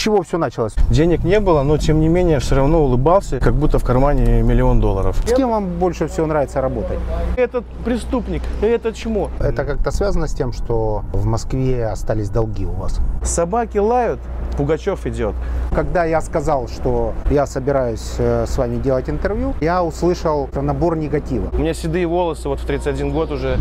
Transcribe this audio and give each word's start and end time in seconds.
чего 0.00 0.22
все 0.22 0.38
началось? 0.38 0.72
Денег 0.88 1.24
не 1.24 1.40
было, 1.40 1.62
но 1.62 1.76
тем 1.76 2.00
не 2.00 2.08
менее 2.08 2.38
все 2.38 2.54
равно 2.54 2.82
улыбался, 2.82 3.38
как 3.38 3.54
будто 3.54 3.78
в 3.78 3.84
кармане 3.84 4.40
миллион 4.42 4.80
долларов. 4.80 5.16
С 5.26 5.34
кем 5.34 5.50
вам 5.50 5.78
больше 5.78 6.08
всего 6.08 6.26
нравится 6.26 6.62
работать? 6.62 6.98
Этот 7.36 7.66
преступник, 7.84 8.42
это 8.62 8.94
чмо. 8.94 9.30
Это 9.38 9.66
как-то 9.66 9.90
связано 9.90 10.26
с 10.26 10.32
тем, 10.32 10.54
что 10.54 11.04
в 11.12 11.26
Москве 11.26 11.86
остались 11.86 12.30
долги 12.30 12.64
у 12.64 12.72
вас? 12.72 12.98
Собаки 13.22 13.76
лают, 13.76 14.20
Пугачев 14.56 15.04
идет. 15.06 15.34
Когда 15.70 16.04
я 16.04 16.22
сказал, 16.22 16.66
что 16.68 17.12
я 17.30 17.46
собираюсь 17.46 18.14
э, 18.16 18.46
с 18.48 18.56
вами 18.56 18.78
делать 18.78 19.10
интервью, 19.10 19.54
я 19.60 19.84
услышал 19.84 20.48
набор 20.54 20.96
негатива. 20.96 21.50
У 21.52 21.58
меня 21.58 21.74
седые 21.74 22.06
волосы, 22.06 22.48
вот 22.48 22.60
в 22.60 22.64
31 22.64 23.12
год 23.12 23.30
уже. 23.32 23.58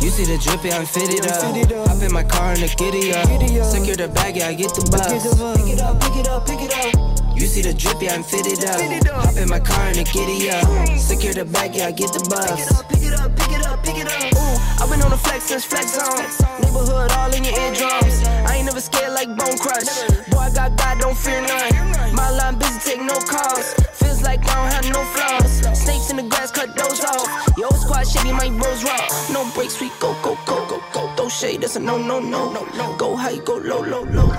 You 0.00 0.10
see 0.10 0.24
the 0.24 0.38
drippy, 0.38 0.72
I'm 0.72 0.86
fitted 0.86 1.26
up. 1.26 1.88
Hop 1.88 2.02
in 2.02 2.12
my 2.12 2.22
car 2.22 2.52
and 2.52 2.62
the 2.62 2.68
giddy 2.76 3.12
up. 3.12 3.26
Secure 3.66 3.96
the 3.96 4.08
bag, 4.08 4.36
yeah, 4.36 4.48
I 4.48 4.54
get 4.54 4.72
the 4.74 4.88
bus. 4.90 5.06
Pick 5.56 5.72
it 5.74 5.80
up, 5.80 6.00
pick 6.00 6.16
it 6.16 6.28
up, 6.28 6.46
pick 6.46 6.60
it 6.60 6.96
up. 6.96 7.07
You 7.38 7.46
see 7.46 7.62
the 7.62 7.72
drippy, 7.72 8.10
I'm 8.10 8.24
fitted 8.24 8.64
up. 8.66 8.80
Hop 9.22 9.36
in 9.36 9.48
my 9.48 9.60
car 9.60 9.86
and 9.86 9.96
the 9.96 10.04
giddy 10.04 10.50
up. 10.50 10.66
Secure 10.98 11.32
the 11.34 11.44
bag, 11.44 11.76
yeah, 11.76 11.86
I 11.86 11.92
get 11.92 12.12
the 12.12 12.26
bus. 12.26 12.66
Pick 12.90 13.02
it 13.06 13.14
up, 13.14 13.30
pick 13.38 13.52
it 13.54 13.64
up, 13.64 13.78
pick 13.84 13.96
it 13.98 14.06
up. 14.06 14.18
pick 14.18 14.26
it 14.26 14.34
up. 14.34 14.34
Ooh, 14.34 14.82
I've 14.82 14.90
been 14.90 15.00
on 15.02 15.10
the 15.10 15.16
flex 15.16 15.44
since 15.44 15.64
flex 15.64 15.94
zone. 15.94 16.26
Neighborhood 16.58 17.12
all 17.14 17.30
in 17.32 17.44
your 17.44 17.54
eardrums. 17.54 18.26
I 18.42 18.56
ain't 18.58 18.66
never 18.66 18.80
scared 18.80 19.12
like 19.14 19.30
Bone 19.38 19.56
Crush. 19.56 19.86
Boy, 20.34 20.38
I 20.38 20.50
got 20.50 20.76
God, 20.76 20.98
don't 20.98 21.16
fear 21.16 21.40
none. 21.46 22.14
My 22.14 22.28
line 22.30 22.58
busy, 22.58 22.78
take 22.82 23.02
no 23.06 23.14
calls. 23.22 23.70
Feels 24.02 24.20
like 24.22 24.42
I 24.42 24.54
don't 24.58 24.72
have 24.74 24.88
no 24.90 25.02
flaws. 25.14 25.62
Snakes 25.78 26.10
in 26.10 26.16
the 26.16 26.26
grass, 26.26 26.50
cut 26.50 26.74
those 26.74 27.00
off. 27.06 27.30
Yo, 27.56 27.70
squad 27.78 28.02
shady, 28.02 28.32
my 28.32 28.50
bros 28.58 28.82
raw. 28.82 28.98
No 29.30 29.46
breaks, 29.54 29.80
we 29.80 29.94
go, 30.02 30.10
go, 30.26 30.34
go, 30.42 30.66
go, 30.66 30.82
go. 30.92 31.06
Throw 31.14 31.28
shade, 31.28 31.62
that's 31.62 31.76
a 31.76 31.80
no, 31.80 31.98
no, 31.98 32.18
no, 32.18 32.50
no, 32.50 32.66
no. 32.74 32.96
Go 32.96 33.14
high, 33.14 33.38
go 33.38 33.62
low, 33.62 33.82
low, 33.86 34.02
low. 34.10 34.34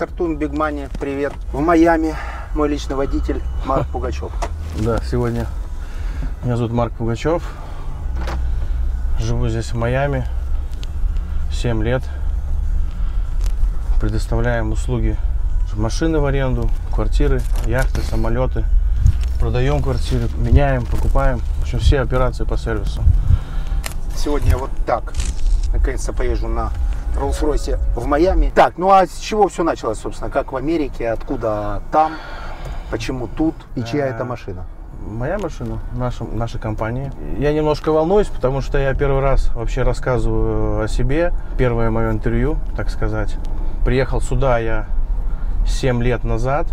Стартуем 0.00 0.38
Big 0.38 0.52
Money. 0.52 0.88
Привет. 0.98 1.34
В 1.52 1.60
Майами 1.60 2.16
мой 2.54 2.70
личный 2.70 2.96
водитель 2.96 3.42
Марк 3.66 3.86
Пугачев. 3.88 4.32
Да, 4.78 4.98
сегодня 5.02 5.46
меня 6.42 6.56
зовут 6.56 6.72
Марк 6.72 6.94
Пугачев. 6.94 7.42
Живу 9.18 9.46
здесь 9.50 9.66
в 9.66 9.74
Майами. 9.74 10.24
7 11.52 11.82
лет. 11.84 12.02
Предоставляем 14.00 14.72
услуги 14.72 15.18
машины 15.74 16.18
в 16.18 16.24
аренду, 16.24 16.70
квартиры, 16.94 17.42
яхты, 17.66 18.00
самолеты. 18.00 18.64
Продаем 19.38 19.82
квартиры, 19.82 20.30
меняем, 20.38 20.86
покупаем. 20.86 21.40
В 21.58 21.62
общем, 21.64 21.78
все 21.78 22.00
операции 22.00 22.44
по 22.44 22.56
сервису. 22.56 23.02
Сегодня 24.16 24.56
вот 24.56 24.70
так. 24.86 25.12
Наконец-то 25.74 26.14
поезжу 26.14 26.48
на 26.48 26.72
Роллс-Ройсе 27.20 27.78
в 27.94 28.06
Майами. 28.06 28.50
Так, 28.54 28.78
ну 28.78 28.90
а 28.90 29.06
с 29.06 29.18
чего 29.18 29.48
все 29.48 29.62
началось, 29.62 29.98
собственно? 29.98 30.30
Как 30.30 30.52
в 30.52 30.56
Америке? 30.56 31.10
Откуда 31.10 31.82
там? 31.92 32.14
Почему 32.90 33.28
тут? 33.28 33.54
И 33.76 33.82
чья 33.82 34.06
это 34.06 34.24
машина? 34.24 34.64
Моя 35.06 35.38
машина, 35.38 35.78
наша, 35.92 36.24
наша 36.24 36.58
компания. 36.58 37.12
Я 37.38 37.52
немножко 37.52 37.90
волнуюсь, 37.92 38.28
потому 38.28 38.60
что 38.60 38.78
я 38.78 38.94
первый 38.94 39.20
раз 39.20 39.50
вообще 39.54 39.82
рассказываю 39.82 40.82
о 40.82 40.88
себе. 40.88 41.32
Первое 41.56 41.90
мое 41.90 42.10
интервью, 42.10 42.58
так 42.76 42.90
сказать. 42.90 43.36
Приехал 43.84 44.20
сюда 44.20 44.58
я 44.58 44.86
7 45.66 46.02
лет 46.02 46.24
назад 46.24 46.66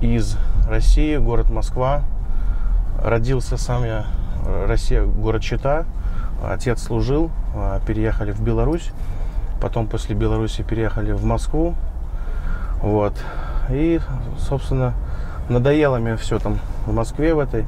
из 0.00 0.36
России, 0.68 1.16
город 1.16 1.50
Москва. 1.50 2.02
Родился 3.02 3.56
сам 3.56 3.84
я, 3.84 4.06
э, 4.46 4.66
Россия, 4.66 5.04
город 5.04 5.42
Чита. 5.42 5.84
Отец 6.44 6.82
служил, 6.82 7.30
а, 7.54 7.80
переехали 7.86 8.32
в 8.32 8.40
Беларусь. 8.40 8.90
Потом 9.62 9.86
после 9.86 10.16
Беларуси 10.16 10.62
переехали 10.62 11.12
в 11.12 11.24
Москву. 11.24 11.76
Вот. 12.80 13.14
И, 13.70 14.00
собственно, 14.36 14.92
надоело 15.48 15.98
мне 15.98 16.16
все 16.16 16.40
там 16.40 16.58
в 16.84 16.92
Москве 16.92 17.32
в 17.32 17.38
этой. 17.38 17.64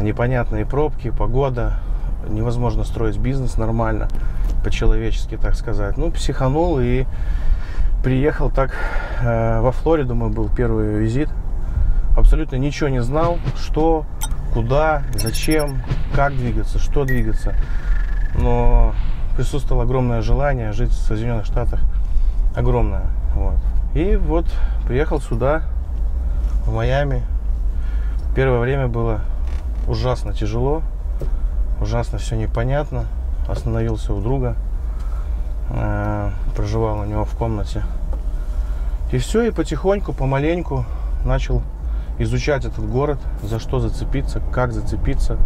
Непонятные 0.00 0.64
пробки, 0.64 1.10
погода. 1.10 1.74
Невозможно 2.26 2.84
строить 2.84 3.18
бизнес 3.18 3.58
нормально, 3.58 4.08
по-человечески, 4.64 5.36
так 5.36 5.56
сказать. 5.56 5.98
Ну, 5.98 6.10
психанул 6.10 6.80
и 6.80 7.04
приехал 8.02 8.48
так 8.48 8.74
э, 9.20 9.60
во 9.60 9.72
Флориду. 9.72 10.14
Мой 10.14 10.30
был 10.30 10.48
первый 10.48 11.00
визит. 11.00 11.28
Абсолютно 12.16 12.56
ничего 12.56 12.88
не 12.88 13.02
знал, 13.02 13.38
что, 13.62 14.06
куда, 14.54 15.02
зачем, 15.12 15.82
как 16.14 16.34
двигаться, 16.34 16.78
что 16.78 17.04
двигаться. 17.04 17.54
Но 18.36 18.94
присутствовало 19.36 19.84
огромное 19.84 20.22
желание 20.22 20.72
жить 20.72 20.90
в 20.90 21.06
Соединенных 21.06 21.46
Штатах. 21.46 21.80
Огромное. 22.56 23.06
Вот. 23.34 23.56
И 23.94 24.16
вот 24.16 24.46
приехал 24.86 25.20
сюда, 25.20 25.62
в 26.66 26.72
Майами. 26.72 27.22
Первое 28.34 28.60
время 28.60 28.88
было 28.88 29.20
ужасно 29.86 30.32
тяжело, 30.32 30.82
ужасно 31.80 32.18
все 32.18 32.36
непонятно. 32.36 33.04
Остановился 33.48 34.14
у 34.14 34.20
друга, 34.20 34.56
э, 35.70 36.30
проживал 36.56 37.00
у 37.00 37.04
него 37.04 37.24
в 37.24 37.36
комнате. 37.36 37.82
И 39.12 39.18
все, 39.18 39.42
и 39.42 39.50
потихоньку, 39.50 40.12
помаленьку 40.12 40.86
начал 41.24 41.62
изучать 42.18 42.64
этот 42.64 42.88
город, 42.88 43.18
за 43.42 43.58
что 43.58 43.80
зацепиться, 43.80 44.40
как 44.52 44.72
зацепиться, 44.72 45.36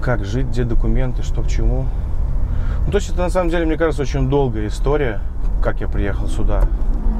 как 0.00 0.24
жить, 0.24 0.46
где 0.46 0.64
документы, 0.64 1.22
что 1.22 1.42
к 1.42 1.48
чему. 1.48 1.86
Ну, 2.86 2.92
то 2.92 2.98
есть 2.98 3.10
это 3.10 3.20
на 3.22 3.30
самом 3.30 3.50
деле, 3.50 3.66
мне 3.66 3.76
кажется, 3.76 4.02
очень 4.02 4.28
долгая 4.28 4.68
история, 4.68 5.20
как 5.62 5.80
я 5.80 5.88
приехал 5.88 6.28
сюда. 6.28 6.62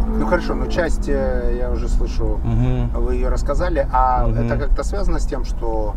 Ну 0.06 0.26
хорошо, 0.26 0.54
но 0.54 0.66
часть 0.66 1.08
э, 1.08 1.56
я 1.58 1.70
уже 1.70 1.88
слышу, 1.88 2.38
Мгм. 2.42 2.88
вы 2.94 3.14
ее 3.16 3.28
рассказали. 3.28 3.86
А 3.92 4.26
Мгм. 4.26 4.38
это 4.46 4.56
как-то 4.56 4.82
связано 4.82 5.18
с 5.18 5.26
тем, 5.26 5.44
что 5.44 5.94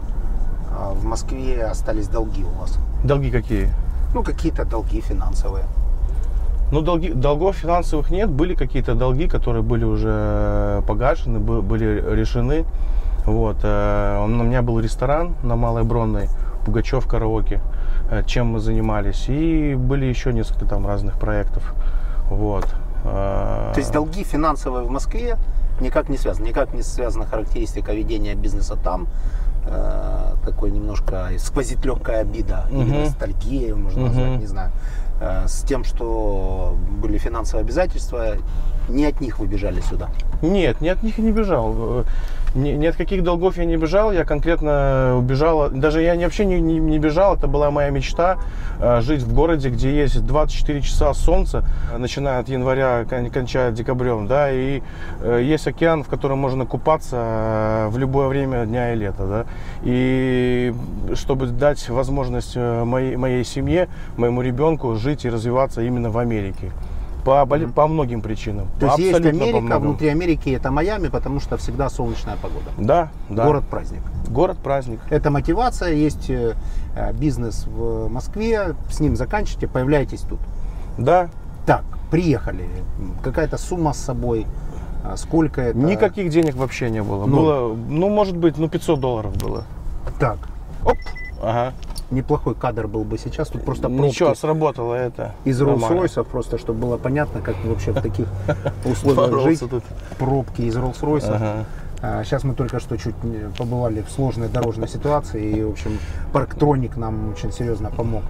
а, 0.74 0.94
в 0.94 1.04
Москве 1.06 1.64
остались 1.66 2.08
долги 2.08 2.44
у 2.44 2.60
вас? 2.60 2.78
Долги 3.04 3.30
какие? 3.32 3.70
Ну, 4.14 4.24
какие-то 4.24 4.64
долги 4.66 5.02
финансовые. 5.02 5.66
Ну, 6.72 6.82
долги, 6.82 7.12
долгов 7.14 7.56
финансовых 7.58 8.10
нет. 8.12 8.30
Были 8.30 8.56
какие-то 8.56 8.96
долги, 8.96 9.28
которые 9.28 9.64
были 9.64 9.84
уже 9.84 10.82
погашены, 10.88 11.40
бы- 11.40 11.62
были 11.62 12.02
решены. 12.16 12.64
Вот. 13.26 13.58
э, 13.64 14.24
У 14.24 14.28
меня 14.28 14.62
был 14.62 14.80
ресторан 14.80 15.36
на 15.44 15.56
Малой 15.56 15.84
Бронной, 15.84 16.28
Пугачев 16.66 17.06
караоке, 17.08 17.56
э, 17.56 17.60
чем 18.26 18.48
мы 18.48 18.60
занимались. 18.60 19.26
И 19.30 19.76
были 19.76 20.06
еще 20.06 20.34
несколько 20.34 20.66
там 20.66 20.86
разных 20.86 21.18
проектов. 21.20 21.74
Вот. 22.30 22.68
Э, 23.04 23.72
То 23.74 23.80
есть 23.80 23.92
долги 23.92 24.24
финансовые 24.24 24.86
в 24.86 24.92
Москве 24.92 25.38
никак 25.80 26.10
не 26.10 26.18
связаны, 26.18 26.48
никак 26.48 26.74
не 26.74 26.84
связана 26.84 27.26
характеристика 27.26 27.94
ведения 27.94 28.36
бизнеса 28.36 28.76
там. 28.76 29.08
Э, 29.66 30.34
такой 30.46 30.72
немножко 30.72 31.30
сквозит 31.38 31.86
легкая 31.86 32.22
обида 32.22 32.66
или 32.72 32.84
Мгм. 32.92 33.04
ностальгия, 33.04 33.76
можно 33.76 34.02
Мгм. 34.02 34.08
назвать, 34.08 34.40
не 34.40 34.48
знаю. 34.48 34.72
Э, 35.20 35.48
с 35.48 35.62
тем, 35.62 35.84
что 35.84 36.76
были 37.02 37.18
финансовые 37.18 37.64
обязательства, 37.64 38.38
не 38.90 39.06
от 39.06 39.22
них 39.22 39.40
вы 39.40 39.46
бежали 39.48 39.80
сюда. 39.82 40.10
Нет, 40.42 40.82
ни 40.82 40.88
от 40.90 41.04
них 41.04 41.20
и 41.20 41.22
не 41.22 41.32
бежал. 41.32 42.04
Ни, 42.54 42.72
ни 42.72 42.86
от 42.86 42.98
каких 42.98 43.24
долгов 43.24 43.58
я 43.58 43.64
не 43.64 43.78
бежал, 43.78 44.12
я 44.12 44.26
конкретно 44.26 45.16
убежал. 45.18 45.70
Даже 45.70 46.02
я 46.02 46.16
вообще 46.16 46.44
не, 46.44 46.60
не- 46.60 46.80
не 46.80 47.00
бежал, 47.00 47.36
это 47.38 47.48
была 47.48 47.72
моя 47.72 47.92
мечта 47.92 48.40
э, 48.82 49.00
жить 49.02 49.22
в 49.22 49.34
городе, 49.34 49.70
где 49.70 49.96
есть 49.96 50.26
24 50.26 50.82
часа 50.82 51.14
солнца, 51.14 51.64
начиная 51.98 52.40
от 52.40 52.50
января, 52.50 53.06
кон- 53.10 53.30
кончая 53.30 53.72
декабрем, 53.72 54.28
да, 54.28 54.52
и 54.52 54.82
э, 55.22 55.42
есть 55.44 55.66
океан, 55.66 56.04
в 56.04 56.10
котором 56.10 56.40
можно 56.40 56.66
купаться 56.66 57.16
э, 57.16 57.88
в 57.90 57.98
любое 57.98 58.28
время 58.28 58.66
дня 58.66 58.92
и 58.94 58.98
лета, 58.98 59.26
да. 59.26 59.46
И 59.84 60.74
чтобы 61.14 61.48
дать 61.48 61.88
возможность 61.88 62.58
моей, 62.58 63.16
моей 63.16 63.46
семье, 63.46 63.88
моему 64.18 64.42
ребенку 64.42 64.96
жить 64.96 65.24
и 65.24 65.30
развиваться 65.30 65.82
именно 65.84 66.10
в 66.10 66.18
Америке. 66.18 66.72
По, 67.24 67.46
боли- 67.46 67.66
по 67.66 67.88
многим 67.88 68.22
причинам. 68.22 68.68
То 68.80 68.88
есть 68.88 69.00
есть 69.00 69.16
Абсолютно 69.16 69.46
Америка, 69.46 69.80
внутри 69.80 70.08
Америки 70.10 70.50
это 70.50 70.72
Майами, 70.72 71.08
потому 71.08 71.40
что 71.40 71.58
всегда 71.58 71.90
солнечная 71.90 72.36
погода. 72.38 72.72
Да, 72.78 73.10
да. 73.30 73.46
Город 73.46 73.64
праздник. 73.70 74.02
Город 74.28 74.58
праздник. 74.58 75.00
Это 75.10 75.30
мотивация, 75.30 75.94
есть 75.94 76.30
э, 76.30 76.56
э, 76.96 77.14
бизнес 77.14 77.66
в 77.68 78.08
Москве, 78.10 78.76
с 78.90 79.00
ним 79.00 79.16
заканчиваете, 79.16 79.68
появляетесь 79.68 80.22
тут. 80.22 80.40
Да. 80.98 81.30
Так, 81.66 81.84
приехали, 82.10 82.68
какая-то 83.24 83.58
сумма 83.58 83.94
с 83.94 83.98
собой, 83.98 84.48
а 85.04 85.16
сколько 85.18 85.62
это? 85.62 85.78
Никаких 85.78 86.30
денег 86.30 86.56
вообще 86.56 86.90
не 86.90 87.04
было. 87.04 87.26
Ну. 87.26 87.36
Было, 87.36 87.76
ну, 87.76 88.10
может 88.10 88.36
быть, 88.36 88.58
ну, 88.58 88.68
500 88.68 89.00
долларов 89.00 89.36
было. 89.38 89.64
Так, 90.20 90.38
Оп. 90.84 90.98
Ага. 91.44 91.74
Неплохой 92.12 92.56
кадр 92.56 92.88
был 92.88 93.04
бы 93.04 93.18
сейчас. 93.18 93.48
Тут 93.50 93.64
просто 93.64 93.88
пробки 93.88 94.02
Ничего, 94.06 94.36
сработало 94.36 94.94
это. 94.94 95.34
из. 95.46 95.62
Rolls-Royce, 95.62 96.24
просто 96.24 96.58
чтобы 96.58 96.80
было 96.80 96.98
понятно, 96.98 97.42
как 97.42 97.56
вообще 97.66 97.92
в 97.92 98.02
таких 98.02 98.28
условиях 98.86 99.42
жить. 99.42 99.60
тут. 99.70 99.84
Пробки 100.20 100.62
из 100.62 100.76
Rolls-Royce. 100.76 101.30
Ага. 101.36 101.66
А, 102.04 102.24
Сейчас 102.24 102.44
мы 102.44 102.56
только 102.56 102.80
что 102.80 102.98
чуть 102.98 103.16
побывали 103.58 104.02
в 104.02 104.10
сложной 104.12 104.48
дорожной 104.50 104.88
ситуации, 104.88 105.44
и, 105.60 105.64
в 105.64 105.72
общем, 105.72 106.00
Парктроник 106.34 106.98
нам 106.98 107.32
очень 107.32 107.52
серьезно 107.52 107.92
помог 107.92 108.24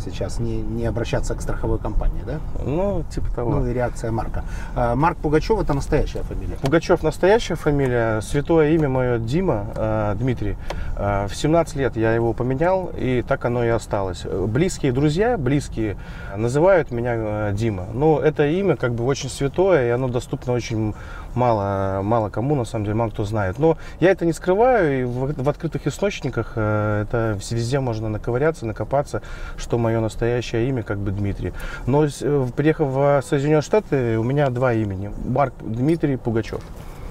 сейчас 0.00 0.38
не, 0.38 0.60
не 0.60 0.86
обращаться 0.86 1.34
к 1.34 1.42
страховой 1.42 1.78
компании, 1.78 2.22
да? 2.26 2.40
Ну, 2.64 3.04
типа 3.10 3.30
того. 3.34 3.50
Ну 3.50 3.66
и 3.66 3.72
реакция 3.72 4.10
Марка. 4.10 4.44
А, 4.74 4.94
Марк 4.94 5.18
Пугачев 5.18 5.60
это 5.60 5.74
настоящая 5.74 6.22
фамилия. 6.22 6.56
Пугачев 6.56 7.02
настоящая 7.02 7.54
фамилия, 7.54 8.20
святое 8.20 8.70
имя 8.70 8.88
мое 8.88 9.18
Дима 9.18 9.66
э, 9.74 10.14
Дмитрий. 10.18 10.56
Э, 10.96 11.26
в 11.28 11.34
17 11.34 11.76
лет 11.76 11.96
я 11.96 12.14
его 12.14 12.32
поменял, 12.32 12.90
и 12.96 13.22
так 13.26 13.44
оно 13.44 13.64
и 13.64 13.68
осталось. 13.68 14.24
Близкие 14.24 14.92
друзья, 14.92 15.36
близкие, 15.36 15.96
называют 16.36 16.90
меня 16.90 17.14
э, 17.16 17.52
Дима. 17.54 17.86
Но 17.92 18.20
это 18.20 18.46
имя 18.46 18.76
как 18.76 18.94
бы 18.94 19.04
очень 19.04 19.28
святое, 19.28 19.88
и 19.88 19.90
оно 19.90 20.08
доступно 20.08 20.52
очень 20.52 20.94
мало, 21.34 22.02
мало 22.02 22.28
кому, 22.28 22.54
на 22.54 22.64
самом 22.64 22.84
деле, 22.84 22.96
мало 22.96 23.10
кто 23.10 23.24
знает. 23.24 23.58
Но 23.58 23.76
я 24.00 24.10
это 24.10 24.24
не 24.26 24.32
скрываю, 24.32 25.00
и 25.00 25.04
в, 25.04 25.42
в 25.42 25.48
открытых 25.48 25.86
источниках 25.86 26.52
э, 26.56 27.02
это 27.02 27.38
везде 27.50 27.80
можно 27.80 28.08
наковыряться, 28.08 28.66
накопаться, 28.66 29.22
что 29.56 29.78
мое 29.78 30.00
настоящее 30.00 30.68
имя 30.68 30.82
как 30.82 30.98
бы 30.98 31.10
Дмитрий. 31.10 31.52
Но 31.86 32.04
э, 32.04 32.46
приехав 32.56 32.88
в 32.88 33.22
Соединенные 33.26 33.62
Штаты, 33.62 34.18
у 34.18 34.22
меня 34.22 34.50
два 34.50 34.72
имени. 34.72 35.10
Марк 35.26 35.54
Дмитрий 35.60 36.16
Пугачев. 36.16 36.60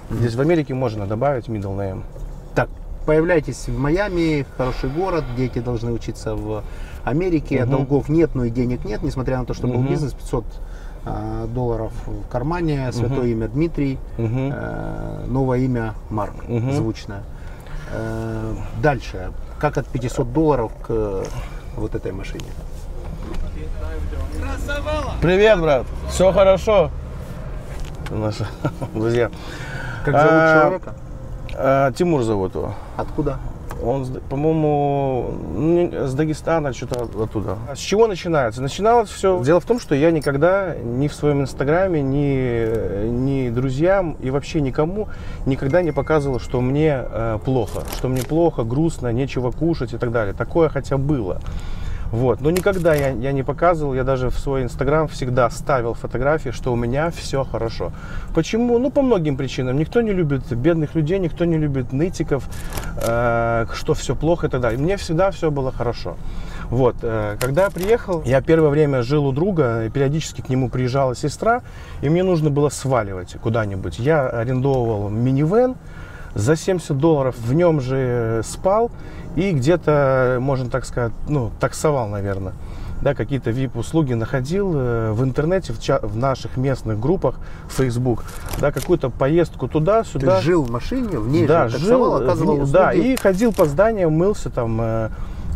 Здесь 0.10 0.36
в 0.36 0.42
Америке 0.42 0.74
можно 0.74 1.06
добавить 1.06 1.48
middle 1.48 1.76
name. 1.78 2.04
Так, 2.56 2.70
появляйтесь 3.06 3.68
в 3.68 3.78
Майами, 3.78 4.46
хороший 4.58 4.90
город, 4.90 5.24
дети 5.38 5.60
должны 5.60 5.92
учиться 5.92 6.36
в 6.36 6.64
Америке, 7.04 7.62
Мгм. 7.62 7.72
долгов 7.72 8.10
нет, 8.10 8.36
но 8.36 8.46
и 8.46 8.50
денег 8.50 8.86
нет, 8.86 9.04
несмотря 9.04 9.38
на 9.38 9.46
то, 9.46 9.54
что 9.54 9.68
был 9.68 9.80
Мгм. 9.80 9.90
бизнес, 9.90 10.14
500 10.14 10.44
а, 10.46 10.50
долларов 11.48 11.92
в 12.06 12.28
кармане, 12.30 12.92
святое 12.92 13.20
Мгм. 13.20 13.28
имя 13.32 13.48
Дмитрий, 13.48 14.00
э, 14.18 15.24
новое 15.28 15.60
имя 15.60 15.94
Марк, 16.10 16.34
Мгм. 16.48 16.72
звучное. 16.74 17.24
Э, 17.92 18.54
дальше, 18.82 19.32
как 19.60 19.78
от 19.78 19.88
500 19.88 20.32
долларов 20.34 20.72
к 20.82 20.88
э, 20.90 21.24
вот 21.78 21.96
этой 21.96 22.12
машине? 22.12 22.46
Привет, 25.22 25.60
брат. 25.60 25.86
Все 26.10 26.32
хорошо? 26.32 26.92
Наши 28.10 28.46
друзья. 28.94 29.30
Как 30.06 30.16
зовут 30.18 30.34
А, 30.42 30.54
человека? 30.54 30.94
А, 31.56 31.92
Тимур 31.92 32.24
зовут 32.24 32.56
его. 32.56 32.74
Откуда? 32.98 33.38
Он, 33.84 34.06
по-моему, 34.30 35.32
не- 35.56 36.08
с 36.08 36.14
Дагестана, 36.14 36.74
что-то 36.74 37.04
оттуда. 37.24 37.58
А 37.72 37.76
С 37.76 37.80
чего 37.80 38.08
начинается? 38.08 38.62
Начиналось 38.62 39.10
все. 39.10 39.42
Дело 39.44 39.60
в 39.60 39.66
том, 39.66 39.80
что 39.80 39.96
я 39.96 40.12
никогда 40.12 40.76
ни 40.76 41.08
в 41.08 41.14
своем 41.14 41.42
инстаграме, 41.42 42.02
ни, 42.02 43.08
ни 43.08 43.50
друзьям 43.50 44.18
и 44.20 44.30
вообще 44.32 44.62
никому 44.62 45.08
никогда 45.46 45.82
не 45.82 45.92
показывал, 45.92 46.40
что 46.40 46.62
мне 46.62 47.04
э, 47.04 47.38
плохо, 47.44 47.84
что 47.98 48.08
мне 48.10 48.22
плохо, 48.24 48.64
грустно, 48.64 49.12
нечего 49.14 49.52
кушать 49.52 49.94
и 49.94 49.98
так 49.98 50.12
далее. 50.12 50.34
Такое 50.34 50.70
хотя 50.70 50.98
было. 50.98 51.40
Вот. 52.12 52.42
Но 52.42 52.52
никогда 52.52 52.94
я, 52.96 53.10
я 53.10 53.32
не 53.32 53.44
показывал, 53.44 53.94
я 53.94 54.04
даже 54.04 54.30
в 54.30 54.40
свой 54.40 54.64
инстаграм 54.64 55.08
всегда 55.08 55.50
ставил 55.50 55.94
фотографии, 55.94 56.50
что 56.50 56.74
у 56.74 56.76
меня 56.76 57.12
все 57.12 57.44
хорошо. 57.44 57.92
Почему? 58.34 58.80
Ну, 58.80 58.90
по 58.90 59.02
многим 59.02 59.38
причинам. 59.38 59.78
Никто 59.78 60.02
не 60.02 60.12
любит 60.12 60.52
бедных 60.52 60.96
людей, 60.96 61.20
никто 61.20 61.46
не 61.46 61.58
любит 61.58 61.94
нытиков, 61.94 62.44
э, 63.02 63.66
что 63.74 63.94
все 63.94 64.16
плохо 64.16 64.48
и 64.48 64.50
так 64.50 64.62
далее. 64.62 64.80
Мне 64.80 64.98
всегда 64.98 65.32
все 65.32 65.52
было 65.52 65.72
хорошо. 65.72 66.18
Вот, 66.70 66.98
э, 67.02 67.38
когда 67.40 67.64
я 67.64 67.70
приехал, 67.70 68.22
я 68.26 68.42
первое 68.42 68.70
время 68.70 69.02
жил 69.02 69.26
у 69.26 69.32
друга, 69.32 69.86
и 69.86 69.90
периодически 69.90 70.42
к 70.42 70.50
нему 70.50 70.70
приезжала 70.70 71.16
сестра, 71.16 71.62
и 72.02 72.10
мне 72.10 72.24
нужно 72.24 72.50
было 72.50 72.70
сваливать 72.70 73.36
куда-нибудь. 73.42 74.00
Я 74.00 74.28
арендовывал 74.28 75.10
минивэн, 75.10 75.76
за 76.36 76.56
70 76.56 76.98
долларов 76.98 77.36
в 77.38 77.54
нем 77.54 77.82
же 77.82 78.42
спал 78.46 78.92
и 79.36 79.52
где-то, 79.52 80.38
можно 80.42 80.70
так 80.70 80.86
сказать, 80.86 81.12
ну, 81.28 81.52
таксовал, 81.60 82.08
наверное. 82.08 82.54
Да, 83.02 83.14
какие-то 83.16 83.52
VIP-услуги 83.52 84.14
находил 84.14 84.74
э, 84.76 85.12
в 85.14 85.24
интернете, 85.24 85.72
в, 85.72 85.80
ча- 85.80 86.00
в 86.02 86.18
наших 86.18 86.58
местных 86.58 87.00
группах, 87.00 87.36
в 87.70 87.74
Facebook, 87.74 88.26
да, 88.60 88.74
какую-то 88.74 89.10
поездку 89.10 89.68
Ты 89.68 89.74
туда-сюда. 89.74 90.42
жил 90.42 90.64
в 90.64 90.70
машине, 90.70 91.18
в 91.18 91.30
ней 91.30 91.48
да, 91.48 91.70
же 91.70 91.78
таксовал, 91.78 92.18
жил, 92.18 92.26
оказывал 92.26 92.56
в- 92.58 92.62
услуги. 92.64 92.72
да, 92.74 92.92
и 92.94 93.16
ходил 93.16 93.54
по 93.54 93.64
зданию, 93.66 94.10
мылся 94.10 94.50
там, 94.50 94.78
э, 94.82 95.10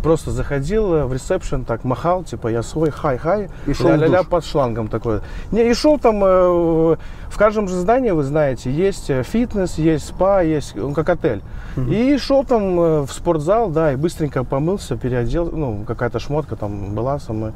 просто 0.04 0.32
заходил 0.32 0.94
э, 0.94 1.06
в 1.06 1.14
ресепшн, 1.14 1.64
так 1.64 1.84
махал, 1.84 2.24
типа, 2.24 2.50
я 2.50 2.62
свой, 2.62 2.92
хай-хай, 2.92 3.50
И 3.66 3.74
шел 3.74 3.88
в 3.88 3.90
ля-ля-ля 3.90 4.24
под 4.24 4.46
шлангом 4.46 4.90
такой. 4.90 5.22
Не, 5.52 5.72
и 5.72 5.74
шел 5.74 5.98
там, 5.98 6.24
э, 6.24 6.98
в 7.34 7.38
каждом 7.38 7.68
же 7.68 7.76
здании, 7.76 8.12
вы 8.12 8.24
знаете, 8.24 8.72
есть 8.72 9.10
э, 9.10 9.24
фитнес, 9.24 9.80
есть 9.80 10.06
спа, 10.06 10.42
есть, 10.42 10.78
он 10.78 10.94
как 10.94 11.10
отель. 11.10 11.42
И 11.76 12.18
шел 12.20 12.44
там 12.44 12.80
э, 12.80 13.02
в 13.02 13.12
спортзал, 13.12 13.70
да, 13.70 13.94
и 13.94 13.96
быстренько 13.96 14.44
помылся, 14.44 14.96
переодел, 14.96 15.50
ну, 15.52 15.84
какая-то 15.88 16.20
шмотка 16.20 16.56
там 16.56 16.94
была 16.94 17.18
со 17.18 17.34
мной, 17.34 17.54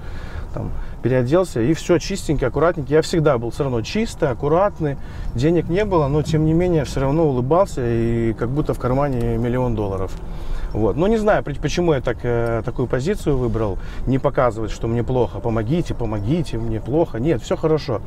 там, 0.53 0.71
переоделся, 1.03 1.61
и 1.61 1.73
все 1.73 2.00
чистенький, 2.00 2.47
аккуратненький. 2.47 2.95
Я 2.95 3.03
всегда 3.03 3.38
был 3.38 3.51
все 3.51 3.63
равно 3.63 3.81
чистый, 3.81 4.29
аккуратный, 4.29 4.97
денег 5.35 5.69
не 5.69 5.85
было, 5.85 6.07
но 6.07 6.23
тем 6.23 6.45
не 6.45 6.53
менее 6.53 6.83
все 6.85 7.01
равно 7.01 7.27
улыбался, 7.27 7.81
и 7.85 8.33
как 8.33 8.50
будто 8.50 8.73
в 8.73 8.79
кармане 8.79 9.38
миллион 9.38 9.75
долларов. 9.75 10.11
Вот. 10.73 10.95
Ну, 10.95 11.07
не 11.07 11.17
знаю, 11.17 11.43
почему 11.43 11.93
я 11.93 12.01
так, 12.01 12.17
э, 12.23 12.61
такую 12.65 12.87
позицию 12.87 13.37
выбрал. 13.37 13.77
Не 14.05 14.19
показывать, 14.19 14.71
что 14.71 14.87
мне 14.87 15.03
плохо. 15.03 15.39
Помогите, 15.39 15.93
помогите, 15.93 16.57
мне 16.57 16.79
плохо. 16.79 17.19
Нет, 17.19 17.41
все 17.41 17.55
хорошо. 17.55 18.01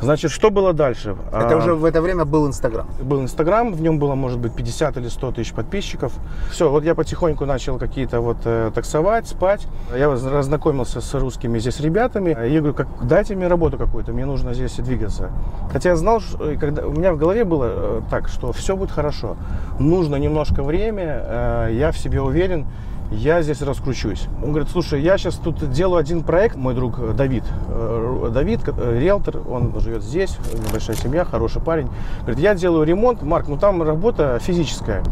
Значит, 0.00 0.30
что 0.30 0.50
было 0.50 0.72
дальше? 0.72 1.16
Это 1.32 1.54
А, 1.54 1.56
уже 1.56 1.74
в 1.74 1.84
это 1.84 2.00
время 2.02 2.24
был 2.24 2.46
Инстаграм. 2.46 2.86
был 3.02 3.20
Инстаграм, 3.20 3.72
в 3.72 3.80
нем 3.80 3.98
было, 3.98 4.14
может 4.14 4.38
быть, 4.38 4.54
50 4.54 4.96
или 4.96 5.08
100 5.08 5.32
тысяч 5.32 5.52
подписчиков. 5.52 6.12
Все, 6.50 6.70
вот 6.70 6.84
я 6.84 6.94
потихоньку 6.94 7.44
начал 7.46 7.78
какие-то 7.78 8.20
вот 8.20 8.38
э, 8.44 8.70
таксовать, 8.74 9.26
спать. 9.28 9.66
Я 9.96 10.08
разнакомился 10.10 11.00
с 11.00 11.14
русскими 11.14 11.58
здесь 11.58 11.80
ребятами. 11.80 12.30
Я 12.30 12.60
говорю, 12.60 12.74
как, 12.74 12.88
дайте 13.06 13.34
мне 13.34 13.48
работу 13.48 13.76
какую-то, 13.78 14.12
мне 14.12 14.24
нужно 14.26 14.54
здесь 14.54 14.74
двигаться. 14.76 15.30
Хотя 15.72 15.90
я 15.90 15.96
знал, 15.96 16.20
что- 16.20 16.56
когда, 16.58 16.86
у 16.86 16.92
меня 16.92 17.12
в 17.12 17.18
голове 17.18 17.44
было 17.44 17.64
э, 17.66 18.00
так, 18.10 18.28
что 18.28 18.52
все 18.52 18.76
будет 18.76 18.90
хорошо. 18.90 19.36
Нужно 19.78 20.16
немножко 20.16 20.62
время, 20.62 21.68
я 21.70 21.90
в 21.92 21.98
себе 21.98 22.13
уверен, 22.20 22.66
я 23.10 23.42
здесь 23.42 23.62
раскручусь. 23.62 24.26
Он 24.42 24.50
говорит, 24.50 24.68
слушай, 24.70 25.00
я 25.00 25.18
сейчас 25.18 25.36
тут 25.36 25.70
делаю 25.70 25.98
один 25.98 26.22
проект, 26.22 26.56
мой 26.56 26.74
друг 26.74 27.14
Давид. 27.14 27.44
Э, 27.68 28.30
Давид, 28.32 28.60
э, 28.66 28.98
риэлтор, 28.98 29.40
он 29.48 29.78
живет 29.80 30.02
здесь, 30.02 30.36
небольшая 30.52 30.96
семья, 30.96 31.24
хороший 31.24 31.62
парень. 31.62 31.88
Говорит, 32.22 32.40
я 32.40 32.54
делаю 32.54 32.84
ремонт, 32.84 33.22
Марк, 33.22 33.48
ну 33.48 33.56
там 33.56 33.82
работа 33.82 34.38
физическая. 34.40 35.02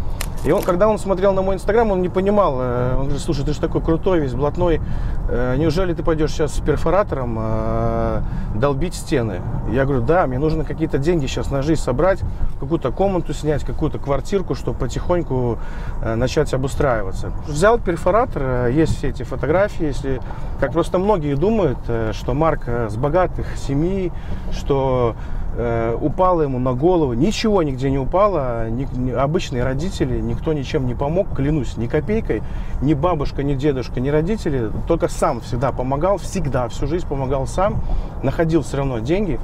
И 0.44 0.50
он, 0.50 0.62
когда 0.62 0.88
он 0.88 0.98
смотрел 0.98 1.32
на 1.34 1.42
мой 1.42 1.54
инстаграм, 1.54 1.90
он 1.92 2.02
не 2.02 2.08
понимал. 2.08 2.56
э, 2.58 2.94
Он 2.96 3.02
говорит, 3.04 3.22
слушай, 3.22 3.44
ты 3.44 3.52
же 3.52 3.60
такой 3.60 3.80
крутой, 3.80 4.20
весь 4.20 4.34
блатной. 4.34 4.80
э, 5.28 5.54
Неужели 5.56 5.94
ты 5.94 6.02
пойдешь 6.02 6.32
сейчас 6.32 6.54
с 6.54 6.60
перфоратором 6.60 7.36
э, 7.38 8.22
долбить 8.56 8.94
стены? 8.94 9.40
Я 9.70 9.84
говорю, 9.84 10.02
да, 10.02 10.26
мне 10.26 10.38
нужно 10.38 10.64
какие-то 10.64 10.98
деньги 10.98 11.26
сейчас 11.26 11.50
на 11.52 11.62
жизнь 11.62 11.80
собрать, 11.80 12.20
какую-то 12.58 12.90
комнату 12.90 13.32
снять, 13.32 13.62
какую-то 13.64 13.98
квартирку, 13.98 14.56
чтобы 14.56 14.78
потихоньку 14.78 15.58
начать 16.04 16.52
обустраиваться. 16.52 17.32
Взял 17.46 17.78
перфоратор, 17.78 18.66
есть 18.66 18.96
все 18.96 19.10
эти 19.10 19.22
фотографии, 19.22 19.86
если, 19.86 20.20
как 20.58 20.72
просто 20.72 20.98
многие 20.98 21.34
думают, 21.34 21.78
что 22.12 22.34
Марк 22.34 22.68
с 22.68 22.96
богатых 22.96 23.46
семей, 23.56 24.12
что 24.52 25.14
э, 25.56 25.96
упало 26.00 26.42
ему 26.42 26.58
на 26.58 26.72
голову, 26.72 27.12
ничего 27.12 27.62
нигде 27.62 27.90
не 27.90 27.98
упало, 27.98 28.68
ни- 28.68 28.88
ни- 28.96 29.10
обычные 29.10 29.64
родители, 29.64 30.20
никто 30.20 30.52
ничем 30.52 30.86
не 30.86 30.94
помог, 30.94 31.34
клянусь, 31.34 31.76
ни 31.76 31.86
копейкой, 31.86 32.42
ни 32.80 32.94
бабушка, 32.94 33.42
ни 33.42 33.54
дедушка, 33.54 34.00
ни 34.00 34.08
родители, 34.08 34.70
только 34.88 35.08
сам 35.08 35.40
всегда 35.40 35.72
помогал, 35.72 36.18
всегда, 36.18 36.68
всю 36.68 36.86
жизнь 36.86 37.06
помогал 37.06 37.46
сам, 37.46 37.82
находил 38.22 38.62
все 38.62 38.78
равно 38.78 38.98
деньги 38.98 39.38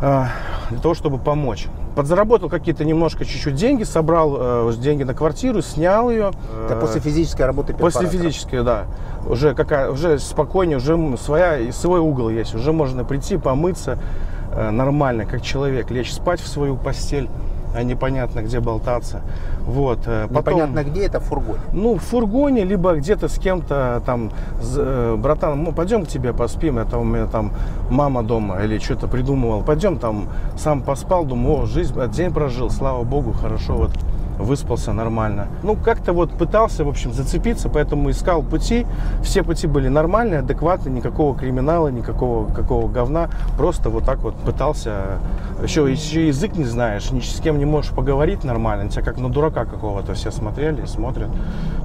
э, 0.00 0.24
для 0.70 0.78
того, 0.78 0.94
чтобы 0.94 1.18
помочь. 1.18 1.66
Подзаработал 1.96 2.48
какие-то 2.48 2.84
немножко, 2.84 3.24
чуть-чуть 3.24 3.56
деньги, 3.56 3.82
собрал 3.82 4.36
э, 4.38 4.72
деньги 4.78 5.02
на 5.02 5.14
квартиру, 5.14 5.62
снял 5.62 6.10
ее. 6.10 6.30
Это 6.64 6.76
после 6.76 7.00
физической 7.00 7.42
работы 7.42 7.74
После 7.74 8.06
физической, 8.06 8.62
да. 8.62 8.84
Уже 9.28 9.52
какая, 9.54 9.90
уже 9.90 10.20
спокойнее, 10.20 10.76
уже 10.76 10.96
своя, 11.16 11.72
свой 11.72 11.98
угол 11.98 12.28
есть. 12.28 12.54
Уже 12.54 12.72
можно 12.72 13.04
прийти, 13.04 13.36
помыться 13.36 13.98
э, 13.98 14.37
нормально, 14.70 15.24
как 15.24 15.42
человек, 15.42 15.90
лечь 15.90 16.12
спать 16.12 16.40
в 16.40 16.46
свою 16.48 16.76
постель, 16.76 17.28
а 17.74 17.82
непонятно 17.82 18.40
где 18.40 18.60
болтаться. 18.60 19.20
Вот. 19.66 19.98
э, 20.06 20.26
потом- 20.34 20.54
Непонятно 20.58 20.90
где, 20.90 21.04
это 21.06 21.20
в 21.20 21.24
фургоне. 21.24 21.60
ну, 21.72 21.94
в 21.94 21.98
фургоне, 22.02 22.64
либо 22.64 22.94
где-то 22.94 23.28
с 23.28 23.38
кем-то 23.38 24.02
там, 24.06 24.30
з- 24.62 24.80
э, 24.82 25.16
братан, 25.16 25.62
ну, 25.62 25.72
пойдем 25.72 26.04
к 26.04 26.08
тебе 26.08 26.32
поспим, 26.32 26.78
это 26.78 26.96
у 26.98 27.04
меня 27.04 27.26
там 27.26 27.50
мама 27.90 28.22
дома 28.22 28.62
или 28.64 28.78
что-то 28.78 29.06
придумывал, 29.08 29.62
пойдем 29.62 29.98
там, 29.98 30.28
сам 30.56 30.80
поспал, 30.82 31.24
думаю, 31.24 31.62
о, 31.62 31.66
жизнь, 31.66 31.94
э, 31.98 32.08
день 32.08 32.32
прожил, 32.32 32.70
слава 32.70 33.02
богу, 33.04 33.32
хорошо, 33.32 33.74
вот 33.74 33.90
выспался 34.38 34.92
нормально. 34.92 35.48
Ну, 35.62 35.76
как-то 35.76 36.12
вот 36.12 36.30
пытался, 36.30 36.84
в 36.84 36.88
общем, 36.88 37.12
зацепиться, 37.12 37.68
поэтому 37.68 38.10
искал 38.10 38.42
пути. 38.42 38.86
Все 39.22 39.42
пути 39.42 39.66
были 39.66 39.88
нормальные, 39.88 40.40
адекватные, 40.40 40.94
никакого 40.94 41.36
криминала, 41.36 41.88
никакого 41.88 42.50
какого 42.52 42.88
говна. 42.88 43.30
Просто 43.56 43.90
вот 43.90 44.04
так 44.04 44.20
вот 44.20 44.34
пытался. 44.36 45.18
Еще, 45.62 45.90
еще 45.90 46.28
язык 46.28 46.56
не 46.56 46.64
знаешь, 46.64 47.10
ни 47.10 47.20
с 47.20 47.40
кем 47.40 47.58
не 47.58 47.64
можешь 47.64 47.90
поговорить 47.90 48.44
нормально. 48.44 48.90
Тебя 48.90 49.02
как 49.02 49.18
на 49.18 49.28
дурака 49.28 49.64
какого-то 49.64 50.14
все 50.14 50.30
смотрели, 50.30 50.84
смотрят. 50.86 51.30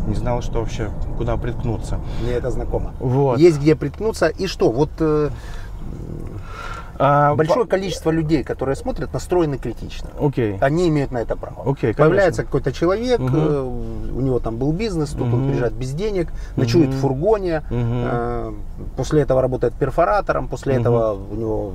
Не 0.08 0.16
знал, 0.16 0.42
что 0.42 0.60
вообще, 0.60 0.90
куда 1.18 1.38
приткнуться. 1.38 2.00
Мне 2.22 2.34
это 2.34 2.52
знакомо. 2.52 2.92
Вот. 3.00 3.40
Есть 3.40 3.60
где 3.60 3.76
приткнуться. 3.76 4.28
И 4.28 4.48
что? 4.48 4.70
Вот 4.70 4.90
э, 5.00 5.30
А, 7.06 7.36
большое 7.36 7.66
количество 7.68 8.12
людей, 8.12 8.44
которые 8.44 8.76
смотрят, 8.78 9.12
настроены 9.14 9.58
критично. 9.58 10.10
по- 10.18 10.28
Окей. 10.28 10.58
Они 10.62 10.88
имеют 10.88 11.12
на 11.12 11.18
это 11.18 11.36
право. 11.36 11.70
Окей, 11.70 11.94
Появляется 11.94 12.44
конечно. 12.44 12.46
какой-то 12.46 12.72
человек, 12.72 13.20
э, 13.20 13.60
у 14.16 14.22
него 14.22 14.40
там 14.40 14.56
был 14.56 14.72
бизнес, 14.72 15.10
тут 15.10 15.24
он 15.24 15.40
Мгм. 15.40 15.48
приезжает 15.50 15.74
без 15.74 15.92
денег, 15.92 16.30
ночует 16.56 16.88
Мгм. 16.90 16.98
в 16.98 17.02
фургоне, 17.02 17.62
э, 17.70 18.54
после 18.96 19.22
этого 19.22 19.42
работает 19.42 19.74
перфоратором, 19.74 20.48
после 20.48 20.74
Мгм. 20.76 20.82
этого 20.82 21.14
у 21.32 21.36
него 21.36 21.74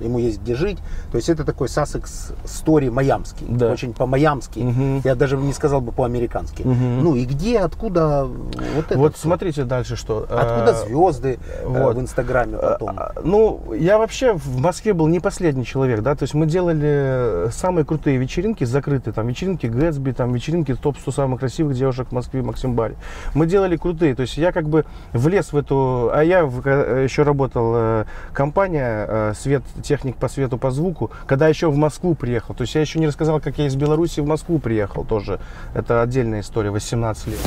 ему 0.00 0.18
есть 0.18 0.40
где 0.42 0.54
жить. 0.54 0.78
То 1.10 1.16
есть 1.16 1.28
это 1.28 1.44
такой 1.44 1.68
Сассекс 1.68 2.32
стори 2.44 2.90
майамский. 2.90 3.46
Да. 3.48 3.70
Очень 3.70 3.92
по-майамски. 3.92 4.60
Мгм. 4.60 5.02
Я 5.04 5.14
даже 5.14 5.36
не 5.36 5.52
сказал 5.52 5.80
бы 5.80 5.92
по-американски. 5.92 6.62
Мгм. 6.62 7.02
Ну 7.02 7.14
и 7.14 7.24
где, 7.24 7.60
откуда 7.60 8.24
вот 8.24 8.86
это 8.90 8.98
Вот 8.98 9.14
всё? 9.14 9.28
смотрите 9.28 9.64
дальше, 9.64 9.96
что. 9.96 10.26
Откуда 10.30 10.72
э, 10.72 10.86
звезды 10.86 11.38
э, 11.62 11.66
вот. 11.66 11.96
в 11.96 12.00
Инстаграме 12.00 12.56
потом? 12.56 12.90
А, 12.96 13.12
Ну, 13.22 13.72
я 13.74 13.98
вообще 13.98 14.34
в 14.34 14.60
Москве 14.60 14.92
был 14.92 15.06
не 15.08 15.20
последний 15.20 15.64
человек, 15.64 16.00
да, 16.02 16.14
то 16.14 16.22
есть 16.24 16.34
мы 16.34 16.46
делали 16.46 17.50
самые 17.50 17.84
крутые 17.84 18.16
вечеринки, 18.16 18.64
закрытые, 18.64 19.14
там, 19.14 19.26
вечеринки 19.26 19.66
Гэтсби, 19.66 20.12
там, 20.12 20.32
вечеринки 20.32 20.74
топ-100 20.74 21.12
самых 21.12 21.40
красивых 21.40 21.74
девушек 21.74 22.08
в 22.10 22.12
Москве, 22.12 22.42
Максим 22.42 22.74
Баре. 22.74 22.96
Мы 23.34 23.46
делали 23.46 23.76
крутые, 23.76 24.14
то 24.14 24.22
есть 24.22 24.36
я 24.36 24.52
как 24.52 24.68
бы 24.68 24.84
влез 25.12 25.52
в 25.52 25.56
эту, 25.56 26.10
а 26.12 26.22
я 26.22 26.40
э, 26.42 27.04
еще 27.04 27.22
работал, 27.22 27.72
э, 27.76 28.04
компания, 28.32 29.06
э, 29.08 29.32
свет, 29.34 29.62
техник 29.84 30.16
по 30.16 30.28
свету, 30.28 30.58
по 30.58 30.70
звуку, 30.70 31.10
когда 31.26 31.48
еще 31.48 31.70
в 31.70 31.76
Москву 31.76 32.14
приехал, 32.14 32.54
то 32.54 32.62
есть 32.62 32.74
я 32.74 32.80
еще 32.80 32.98
не 32.98 33.06
рассказал, 33.06 33.40
как 33.40 33.58
я 33.58 33.66
из 33.66 33.76
Беларуси 33.76 34.20
в 34.20 34.26
Москву 34.26 34.58
приехал 34.58 35.04
тоже, 35.04 35.38
это 35.74 36.02
отдельная 36.02 36.40
история, 36.40 36.70
18 36.70 37.26
лет. 37.28 37.38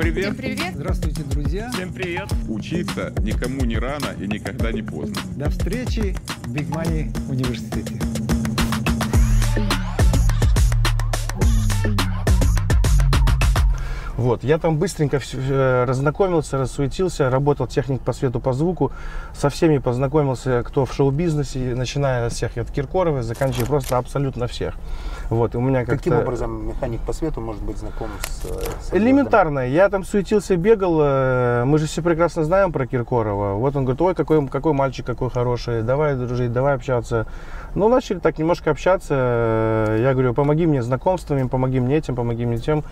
Привет. 0.00 0.24
Всем 0.24 0.36
привет! 0.36 0.74
Здравствуйте, 0.74 1.22
друзья! 1.24 1.70
Всем 1.74 1.92
привет. 1.92 2.28
Учиться 2.48 3.12
никому 3.20 3.66
не 3.66 3.76
рано 3.76 4.06
и 4.18 4.26
никогда 4.26 4.72
не 4.72 4.82
поздно. 4.82 5.20
До 5.36 5.50
встречи 5.50 6.16
в 6.44 6.54
Big 6.54 6.70
Money 6.70 7.14
университете. 7.28 8.29
Вот, 14.20 14.44
я 14.44 14.58
там 14.58 14.76
быстренько 14.76 15.18
э, 15.32 15.84
разнакомился, 15.88 16.58
рассуетился, 16.58 17.30
работал 17.30 17.66
техник 17.66 18.02
по 18.02 18.12
свету, 18.12 18.38
по 18.38 18.52
звуку, 18.52 18.92
со 19.32 19.48
всеми 19.48 19.78
познакомился, 19.78 20.62
кто 20.62 20.84
в 20.84 20.92
шоу-бизнесе, 20.92 21.74
начиная 21.74 22.26
от 22.26 22.32
всех, 22.34 22.58
от 22.58 22.70
Киркоровой, 22.70 23.22
заканчивая 23.22 23.64
просто 23.64 23.96
абсолютно 23.96 24.46
всех. 24.46 24.74
Вот, 25.30 25.54
у 25.54 25.60
меня 25.60 25.86
Каким 25.86 26.12
как-то- 26.12 26.18
образом 26.26 26.68
механик 26.68 27.00
по 27.00 27.14
свету 27.14 27.40
может 27.40 27.62
быть 27.62 27.78
знаком 27.78 28.08
с... 28.20 28.44
э, 28.44 28.62
с 28.90 28.92
Элементарно. 28.94 29.60
Я 29.66 29.88
там 29.88 30.04
суетился, 30.04 30.54
бегал. 30.56 30.98
э, 31.00 31.64
Мы 31.64 31.78
же 31.78 31.86
все 31.86 32.02
прекрасно 32.02 32.44
знаем 32.44 32.72
про 32.72 32.86
Киркорова. 32.86 33.54
Вот 33.54 33.74
он 33.74 33.84
говорит, 33.86 34.02
ой, 34.02 34.14
какой, 34.14 34.46
какой 34.48 34.74
мальчик, 34.74 35.06
какой 35.06 35.30
хороший. 35.30 35.82
Давай 35.82 36.14
дружить, 36.14 36.52
давай 36.52 36.74
общаться. 36.74 37.24
Ну, 37.74 37.88
начали 37.88 38.18
так 38.18 38.38
немножко 38.38 38.70
общаться. 38.70 39.14
Я 39.98 40.12
говорю, 40.12 40.34
помоги 40.34 40.66
мне 40.66 40.82
знакомствами, 40.82 41.48
помоги 41.48 41.80
мне 41.80 41.96
этим, 41.96 42.14
помоги 42.16 42.44
мне 42.44 42.58
тем. 42.58 42.84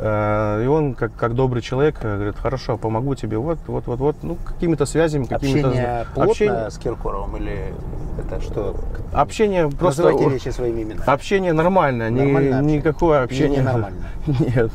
Э, 0.00 0.62
И 0.64 0.66
он, 0.66 0.94
как, 0.94 1.14
как 1.16 1.34
добрый 1.34 1.60
человек, 1.62 1.96
э, 2.02 2.14
говорит, 2.16 2.36
хорошо, 2.36 2.76
помогу 2.76 3.14
тебе. 3.14 3.36
Вот, 3.38 3.58
вот, 3.66 3.86
вот, 3.86 3.98
вот. 3.98 4.16
Ну, 4.22 4.36
какими-то 4.36 4.86
связями, 4.86 5.24
какими-то... 5.24 5.68
Общение 5.68 6.06
плотное 6.14 6.30
общение, 6.30 6.70
с 6.70 6.78
Киркоровым 6.78 7.36
или 7.36 7.74
это 8.18 8.40
что? 8.40 8.76
общение 9.12 9.68
просто... 9.68 10.02
Называйте 10.04 10.28
вещи 10.34 10.48
своими 10.50 10.82
именами. 10.82 11.02
Общение 11.10 11.52
нормальное, 11.52 12.10
ни- 12.10 12.20
Нормальное 12.20 12.58
общение. 12.58 12.76
никакое 12.78 13.22
общение. 13.24 13.58
ненормальное. 13.60 14.10
Нет. 14.26 14.70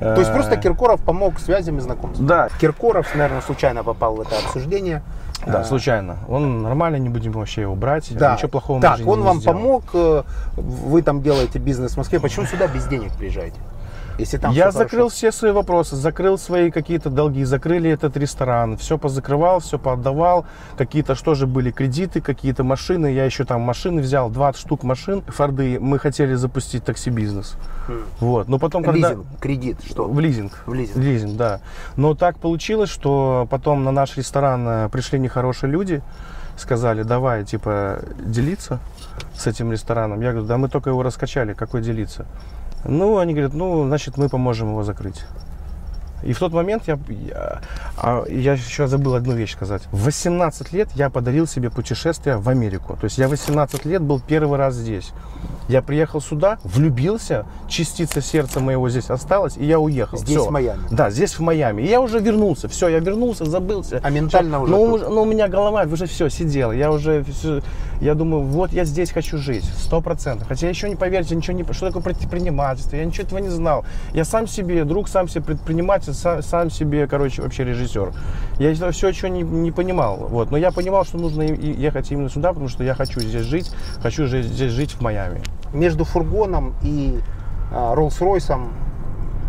То 0.00 0.18
есть 0.18 0.32
просто 0.32 0.54
Э, 0.54 0.60
Киркоров 0.60 1.02
помог 1.02 1.38
связям 1.38 1.76
и 1.76 1.80
знакомствам. 1.80 2.26
Да, 2.26 2.48
Киркоров, 2.60 3.14
наверное, 3.14 3.42
случайно 3.42 3.84
попал 3.84 4.14
в 4.16 4.20
это 4.22 4.30
обсуждение. 4.44 5.02
Да, 5.46 5.60
А, 5.60 5.64
случайно. 5.64 6.16
Он 6.28 6.62
нормально, 6.62 6.96
не 6.96 7.08
будем 7.08 7.32
вообще 7.32 7.62
его 7.62 7.74
брать. 7.74 8.08
Да. 8.16 8.34
Ничего 8.34 8.48
плохого 8.48 8.80
так, 8.80 9.00
он 9.06 9.18
не 9.20 9.24
вам 9.26 9.40
сделал. 9.40 9.56
помог, 9.58 9.84
вы 10.56 11.02
там 11.02 11.20
делаете 11.20 11.58
бизнес 11.58 11.92
в 11.92 11.96
Москве. 11.96 12.20
Почему 12.20 12.46
сюда 12.46 12.68
без 12.68 12.86
денег 12.86 13.12
приезжаете? 13.18 13.56
Если 14.18 14.36
там 14.36 14.52
Я 14.52 14.70
закрыл 14.70 15.08
хорошо. 15.08 15.16
все 15.16 15.32
свои 15.32 15.52
вопросы, 15.52 15.96
закрыл 15.96 16.38
свои 16.38 16.70
какие-то 16.70 17.10
долги, 17.10 17.44
закрыли 17.44 17.90
этот 17.90 18.16
ресторан, 18.16 18.76
все 18.76 18.98
позакрывал, 18.98 19.60
все 19.60 19.78
поотдавал. 19.78 20.46
Какие-то 20.76 21.14
что 21.14 21.34
же 21.34 21.46
были 21.46 21.70
кредиты, 21.70 22.20
какие-то 22.20 22.64
машины. 22.64 23.06
Я 23.06 23.24
еще 23.24 23.44
там 23.44 23.62
машины 23.62 24.02
взял, 24.02 24.30
20 24.30 24.60
штук 24.60 24.82
машин, 24.82 25.22
Форды. 25.22 25.78
Мы 25.80 25.98
хотели 25.98 26.34
запустить 26.34 26.84
такси-бизнес. 26.84 27.56
Вот. 28.20 28.48
Но 28.48 28.58
потом, 28.58 28.84
когда... 28.84 29.10
Лизинг, 29.10 29.26
кредит, 29.40 29.78
что? 29.84 30.06
В 30.06 30.20
лизинг. 30.20 30.62
В 30.66 30.74
лизинг. 30.74 30.96
В 30.96 31.00
лизинг, 31.00 31.36
да. 31.36 31.60
Но 31.96 32.14
так 32.14 32.38
получилось, 32.38 32.90
что 32.90 33.46
потом 33.50 33.84
на 33.84 33.90
наш 33.90 34.16
ресторан 34.16 34.66
э, 34.68 34.88
пришли 34.90 35.18
нехорошие 35.18 35.70
люди, 35.70 36.02
сказали, 36.56 37.02
давай, 37.02 37.44
типа, 37.44 38.00
делиться 38.18 38.78
с 39.34 39.46
этим 39.46 39.72
рестораном. 39.72 40.20
Я 40.20 40.30
говорю, 40.30 40.46
да 40.46 40.58
мы 40.58 40.68
только 40.68 40.90
его 40.90 41.02
раскачали, 41.02 41.54
какой 41.54 41.82
делиться? 41.82 42.26
Ну, 42.84 43.18
они 43.18 43.32
говорят, 43.32 43.54
ну, 43.54 43.86
значит, 43.86 44.16
мы 44.16 44.28
поможем 44.28 44.68
его 44.68 44.82
закрыть. 44.82 45.24
И 46.22 46.32
в 46.32 46.38
тот 46.38 46.52
момент 46.52 46.84
я, 46.86 46.98
я, 47.08 47.60
а, 47.96 48.24
я 48.28 48.52
еще 48.52 48.86
забыл 48.86 49.14
одну 49.14 49.34
вещь 49.34 49.52
сказать. 49.52 49.82
В 49.90 50.04
18 50.04 50.72
лет 50.72 50.88
я 50.94 51.10
подарил 51.10 51.46
себе 51.46 51.70
путешествие 51.70 52.36
в 52.36 52.48
Америку. 52.48 52.96
То 53.00 53.04
есть 53.04 53.18
я 53.18 53.28
18 53.28 53.84
лет 53.84 54.02
был 54.02 54.20
первый 54.20 54.58
раз 54.58 54.74
здесь. 54.74 55.12
Я 55.68 55.82
приехал 55.82 56.20
сюда, 56.20 56.58
влюбился, 56.64 57.46
частица 57.68 58.20
сердца 58.20 58.60
моего 58.60 58.88
здесь 58.90 59.10
осталась, 59.10 59.56
и 59.56 59.64
я 59.64 59.78
уехал. 59.78 60.18
Здесь, 60.18 60.36
Всё. 60.36 60.46
в 60.48 60.50
Майами. 60.50 60.82
Да, 60.90 61.10
здесь 61.10 61.34
в 61.34 61.40
Майами. 61.40 61.82
И 61.82 61.86
я 61.88 62.00
уже 62.00 62.18
вернулся. 62.18 62.68
Все, 62.68 62.88
я 62.88 62.98
вернулся, 62.98 63.44
забылся. 63.44 64.00
А 64.02 64.10
ментально 64.10 64.58
Всё. 64.58 64.64
уже 64.64 64.72
Ну, 64.72 64.98
тут? 64.98 65.08
ну, 65.10 65.22
у 65.22 65.24
меня 65.24 65.48
голова 65.48 65.82
уже 65.84 66.06
все 66.06 66.28
сидела. 66.28 66.72
Я 66.72 66.90
уже, 66.90 67.24
всё- 67.24 67.60
я 68.00 68.14
думаю, 68.14 68.42
вот 68.44 68.72
я 68.72 68.84
здесь 68.84 69.10
хочу 69.12 69.38
жить, 69.38 69.64
сто 69.78 70.00
процентов. 70.00 70.48
Хотя 70.48 70.68
еще 70.68 70.88
не 70.88 70.96
поверьте, 70.96 71.36
ничего 71.36 71.56
не, 71.56 71.64
что 71.72 71.86
такое 71.86 72.02
предпринимательство, 72.02 72.96
я 72.96 73.04
ничего 73.04 73.24
этого 73.26 73.38
не 73.38 73.48
знал. 73.48 73.84
Я 74.12 74.24
сам 74.24 74.46
себе 74.46 74.84
друг, 74.84 75.08
сам 75.08 75.28
себе 75.28 75.42
предприниматель, 75.44 76.12
сам, 76.14 76.42
сам 76.42 76.70
себе, 76.70 77.06
короче, 77.06 77.42
вообще 77.42 77.64
режиссер. 77.64 78.12
Я 78.70 78.92
все 78.92 79.08
еще 79.08 79.28
не, 79.28 79.42
не 79.42 79.72
понимал. 79.72 80.28
Вот. 80.28 80.50
Но 80.50 80.56
я 80.56 80.70
понимал, 80.70 81.04
что 81.04 81.18
нужно 81.18 81.42
ехать 81.42 82.10
именно 82.12 82.28
сюда, 82.28 82.50
потому 82.50 82.68
что 82.68 82.84
я 82.84 82.94
хочу 82.94 83.20
здесь 83.20 83.44
жить, 83.44 83.72
хочу 84.00 84.26
здесь 84.26 84.70
жить 84.70 84.92
в 84.92 85.00
Майами. 85.00 85.42
Между 85.72 86.04
фургоном 86.04 86.74
и 86.82 87.18
а, 87.72 87.94
Роллс-Ройсом, 87.96 88.68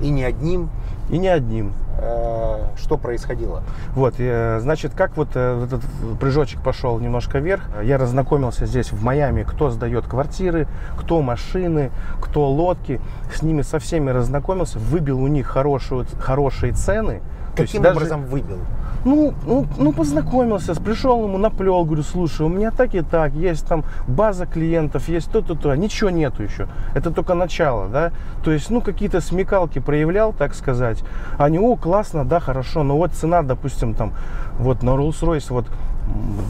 и 0.01 0.09
не 0.09 0.23
одним, 0.23 0.69
И 1.11 1.17
не 1.17 1.27
одним. 1.27 1.73
э, 1.99 2.63
что 2.75 2.97
происходило? 2.97 3.61
Вот, 3.93 4.15
э, 4.17 4.59
значит, 4.61 4.93
как 4.95 5.15
вот 5.15 5.29
э, 5.35 5.63
этот 5.65 5.81
прыжочек 6.19 6.61
пошел 6.61 6.99
немножко 6.99 7.37
вверх, 7.37 7.63
я 7.83 7.97
разнакомился 7.97 8.65
здесь 8.65 8.91
в 8.91 9.03
Майами, 9.03 9.43
кто 9.43 9.69
сдает 9.69 10.07
квартиры, 10.07 10.67
кто 10.97 11.21
машины, 11.21 11.91
кто 12.19 12.49
лодки, 12.49 12.99
с 13.33 13.43
ними 13.43 13.61
со 13.61 13.77
всеми 13.77 14.09
разнакомился, 14.09 14.79
выбил 14.79 15.21
у 15.21 15.27
них 15.27 15.45
хорошую, 15.47 16.07
хорошие 16.19 16.73
цены. 16.73 17.21
То 17.55 17.63
Каким 17.63 17.81
даже- 17.83 17.95
образом 17.97 18.25
выбил? 18.25 18.57
ну, 19.05 19.33
ну, 19.45 19.67
ну, 19.77 19.91
познакомился, 19.91 20.73
пришел 20.81 21.23
ему 21.25 21.37
наплел, 21.37 21.83
говорю, 21.83 22.03
слушай, 22.03 22.45
у 22.45 22.49
меня 22.49 22.71
так 22.71 22.95
и 22.95 23.01
так, 23.01 23.33
есть 23.33 23.67
там 23.67 23.83
база 24.07 24.45
клиентов, 24.45 25.07
есть 25.09 25.29
то-то-то, 25.31 25.73
ничего 25.75 26.09
нету 26.09 26.41
еще. 26.41 26.67
Это 26.95 27.11
только 27.11 27.33
начало, 27.33 27.89
да. 27.89 28.11
То 28.43 28.51
есть, 28.51 28.69
ну, 28.69 28.81
какие-то 28.81 29.21
смекалки 29.21 29.79
проявлял, 29.79 30.33
так 30.33 30.55
сказать. 30.55 31.03
Они, 31.37 31.59
о, 31.59 31.75
классно, 31.75 32.25
да, 32.25 32.39
хорошо, 32.39 32.83
но 32.83 32.97
вот 32.97 33.11
цена, 33.11 33.41
допустим, 33.43 33.93
там, 33.93 34.13
вот 34.57 34.81
на 34.83 34.91
Rolls-Royce, 34.91 35.47
вот 35.49 35.65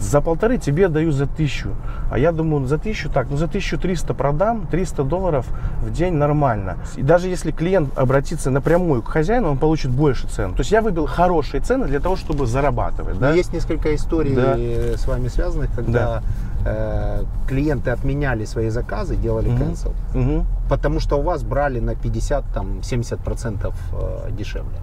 за 0.01 0.21
полторы 0.21 0.57
тебе 0.57 0.87
даю 0.87 1.11
за 1.11 1.25
тысячу. 1.25 1.69
А 2.11 2.17
я 2.17 2.31
думаю, 2.31 2.65
за 2.67 2.77
тысячу, 2.77 3.09
так, 3.09 3.27
ну 3.29 3.37
за 3.37 3.45
1300 3.45 4.13
продам, 4.13 4.67
300 4.67 5.03
долларов 5.03 5.45
в 5.81 5.91
день 5.91 6.13
нормально. 6.13 6.77
И 6.95 7.01
даже 7.01 7.27
если 7.29 7.51
клиент 7.51 7.97
обратится 7.97 8.51
напрямую 8.51 9.01
к 9.01 9.07
хозяину, 9.07 9.51
он 9.51 9.57
получит 9.57 9.91
больше 9.91 10.27
цен. 10.27 10.53
То 10.53 10.59
есть 10.61 10.71
я 10.71 10.81
выбил 10.81 11.05
хорошие 11.07 11.61
цены 11.61 11.85
для 11.87 11.99
того, 11.99 12.15
чтобы 12.15 12.45
зарабатывать. 12.45 13.17
Да? 13.19 13.29
Ну, 13.29 13.35
Есть 13.35 13.53
несколько 13.53 13.93
историй 13.95 14.35
Да. 14.35 14.55
с 14.97 15.07
вами 15.07 15.27
связанных, 15.29 15.73
когда 15.75 16.21
э, 16.65 17.23
клиенты 17.47 17.89
отменяли 17.91 18.45
свои 18.45 18.69
заказы, 18.69 19.15
делали 19.17 19.49
Мгм. 19.49 19.61
cancel, 19.63 19.91
Мгм. 20.13 20.45
потому 20.69 20.99
что 21.01 21.17
у 21.19 21.21
вас 21.21 21.43
брали 21.43 21.79
на 21.81 21.93
50-70% 21.95 23.73
э, 23.93 24.31
дешевле. 24.31 24.77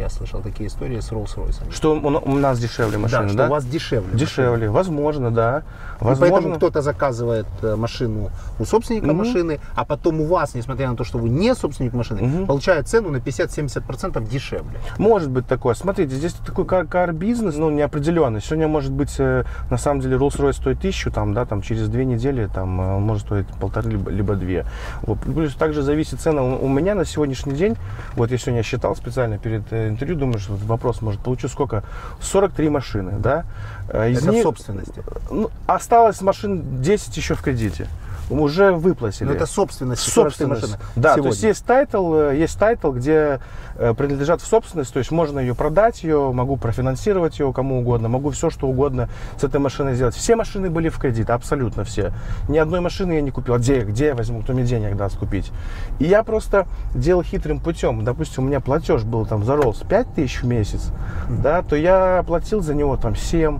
Я 0.00 0.08
слышал 0.08 0.40
такие 0.40 0.68
истории 0.68 0.98
с 0.98 1.12
Rolls-Royce. 1.12 1.70
Что 1.70 1.92
у, 1.94 2.38
нас 2.38 2.58
дешевле 2.58 2.96
машины, 2.96 3.28
что 3.28 3.36
да? 3.36 3.46
у 3.48 3.50
вас 3.50 3.66
дешевле. 3.66 4.18
Дешевле, 4.18 4.70
возможно, 4.70 5.30
да. 5.30 5.62
И 6.00 6.04
Возможно. 6.04 6.34
поэтому 6.34 6.56
кто-то 6.56 6.80
заказывает 6.80 7.46
э, 7.60 7.76
машину 7.76 8.30
у 8.58 8.64
собственника 8.64 9.12
машины, 9.12 9.60
а 9.74 9.84
потом 9.84 10.22
у 10.22 10.24
вас, 10.24 10.54
несмотря 10.54 10.88
на 10.88 10.96
то, 10.96 11.04
что 11.04 11.18
вы 11.18 11.28
не 11.28 11.54
собственник 11.54 11.92
машины, 11.92 12.46
получает 12.46 12.88
цену 12.88 13.10
на 13.10 13.18
50-70% 13.18 14.26
дешевле. 14.26 14.78
Может 14.96 15.30
быть 15.30 15.46
такое. 15.46 15.74
Смотрите, 15.74 16.14
здесь 16.14 16.32
такой 16.32 16.64
кар- 16.64 16.86
кар-бизнес, 16.86 17.56
ну, 17.56 17.68
неопределенный. 17.68 18.40
Сегодня, 18.40 18.68
может 18.68 18.92
быть, 18.92 19.14
э, 19.18 19.44
на 19.70 19.76
самом 19.76 20.00
деле, 20.00 20.16
Rolls-Royce 20.16 20.54
стоит 20.54 20.80
тысячу, 20.80 21.10
там, 21.10 21.34
да, 21.34 21.44
там, 21.44 21.60
через 21.60 21.88
две 21.88 22.06
недели, 22.06 22.46
там, 22.46 22.80
э, 22.80 22.96
он 22.96 23.02
может 23.02 23.26
стоить 23.26 23.46
полторы, 23.60 23.90
либо, 23.90 24.10
либо 24.10 24.34
две. 24.34 24.64
Вот. 25.02 25.18
Плюс 25.20 25.54
также 25.54 25.82
зависит 25.82 26.20
цена. 26.20 26.42
У, 26.42 26.68
меня 26.68 26.94
на 26.94 27.04
сегодняшний 27.04 27.52
день, 27.52 27.76
вот 28.14 28.30
я 28.30 28.38
сегодня 28.38 28.62
считал 28.62 28.96
специально 28.96 29.36
перед 29.36 29.70
интервью, 29.90 30.16
думаю, 30.16 30.38
что 30.38 30.52
вот 30.52 30.62
вопрос, 30.62 31.02
может, 31.02 31.20
получу 31.20 31.48
сколько? 31.48 31.82
43 32.20 32.68
машины, 32.70 33.12
да? 33.18 33.44
Э, 33.88 34.10
Из 34.10 34.18
Это 34.18 34.30
в 34.30 34.34
них- 34.34 34.42
собственности. 34.42 35.02
ну, 35.30 35.50
осталось 35.66 36.20
машин 36.22 36.82
10 36.82 37.16
еще 37.16 37.34
в 37.34 37.42
кредите. 37.42 37.86
Уже 38.30 38.72
выплатили. 38.72 39.28
Но 39.28 39.34
это 39.34 39.46
собственность 39.46 40.02
43 40.02 40.22
собственность. 40.22 40.62
машины. 40.62 40.78
Да, 40.96 41.14
сегодня. 41.14 41.22
то 41.22 41.28
есть 41.28 41.42
есть 41.42 41.64
title, 41.64 42.14
э, 42.14 42.36
есть 42.36 42.58
title, 42.58 42.92
где 42.92 43.40
э, 43.76 43.94
принадлежат 43.94 44.40
в 44.40 44.46
собственность, 44.46 44.92
то 44.92 44.98
есть 44.98 45.10
можно 45.10 45.40
ее 45.40 45.54
продать, 45.54 46.02
ее, 46.02 46.32
могу 46.32 46.56
профинансировать 46.56 47.38
ее 47.38 47.52
кому 47.52 47.80
угодно, 47.80 48.08
могу 48.08 48.30
все 48.30 48.50
что 48.50 48.68
угодно 48.68 49.08
с 49.38 49.44
этой 49.44 49.60
машиной 49.60 49.94
сделать. 49.94 50.14
Все 50.14 50.36
машины 50.36 50.70
были 50.70 50.88
в 50.88 50.98
кредит, 50.98 51.30
абсолютно 51.30 51.84
все. 51.84 52.12
Ни 52.48 52.58
одной 52.58 52.80
машины 52.80 53.14
я 53.14 53.20
не 53.20 53.30
купил. 53.30 53.54
А 53.54 53.58
Где, 53.58 53.80
где 53.80 54.06
я 54.06 54.14
возьму, 54.14 54.42
кто 54.42 54.52
мне 54.52 54.64
денег 54.64 54.96
даст 54.96 55.16
купить? 55.18 55.50
И 55.98 56.04
я 56.04 56.22
просто 56.22 56.66
делал 56.94 57.22
хитрым 57.22 57.60
путем. 57.60 58.04
Допустим, 58.04 58.44
у 58.44 58.46
меня 58.46 58.60
платеж 58.60 59.02
был 59.02 59.26
там 59.26 59.44
за 59.44 59.54
Rolls 59.54 59.86
5 59.86 60.14
тысяч 60.14 60.42
в 60.42 60.46
месяц, 60.46 60.90
да, 61.28 61.62
то 61.62 61.76
я 61.76 62.22
платил 62.26 62.60
за 62.62 62.74
него 62.74 62.96
там 62.96 63.16
7, 63.16 63.58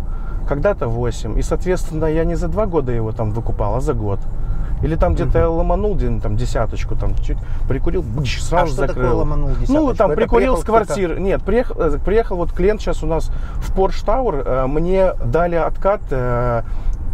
когда-то 0.48 0.88
8. 0.88 1.38
И, 1.38 1.42
соответственно, 1.42 2.06
я 2.06 2.24
не 2.24 2.34
за 2.34 2.48
два 2.48 2.66
года 2.66 2.92
его 2.92 3.12
там 3.12 3.30
выкупал, 3.30 3.76
а 3.76 3.80
за 3.80 3.94
год. 3.94 4.20
Или 4.82 4.96
там 4.96 5.14
где-то 5.14 5.38
я 5.38 5.48
ломанул 5.48 5.94
где 5.94 6.08
там 6.20 6.36
десяточку, 6.36 6.96
там 6.96 7.14
чуть 7.16 7.36
прикурил, 7.68 8.02
быщ, 8.02 8.40
сразу 8.40 8.64
А 8.64 8.66
что 8.66 8.76
закрыл. 8.86 8.94
такое 8.94 9.12
ломанул 9.12 9.48
десяточку? 9.50 9.72
Ну, 9.72 9.94
там 9.94 10.10
Это 10.10 10.20
прикурил 10.20 10.56
с 10.56 10.64
квартиры. 10.64 11.20
Нет, 11.20 11.42
приехал, 11.42 11.80
э, 11.80 11.98
приехал 11.98 12.36
вот 12.36 12.52
клиент 12.52 12.80
сейчас 12.80 13.02
у 13.02 13.06
нас 13.06 13.30
в 13.56 13.76
Porsche 13.76 14.04
Tower, 14.04 14.42
э, 14.44 14.66
мне 14.66 15.12
дали 15.24 15.56
откат 15.56 16.00
э, 16.10 16.62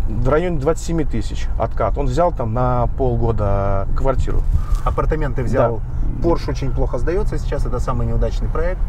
в 0.09 0.29
районе 0.29 0.59
27 0.59 1.05
тысяч 1.05 1.49
откат. 1.59 1.99
Он 1.99 2.07
взял 2.07 2.33
там 2.33 2.55
на 2.55 2.87
полгода 2.99 3.89
квартиру. 3.97 4.43
Апартаменты 4.85 5.43
взял. 5.43 5.81
Porsche 6.23 6.51
очень 6.51 6.71
плохо 6.71 6.99
сдается 6.99 7.39
сейчас, 7.39 7.67
это 7.67 7.81
самый 7.81 8.07
неудачный 8.07 8.49
проект. 8.49 8.81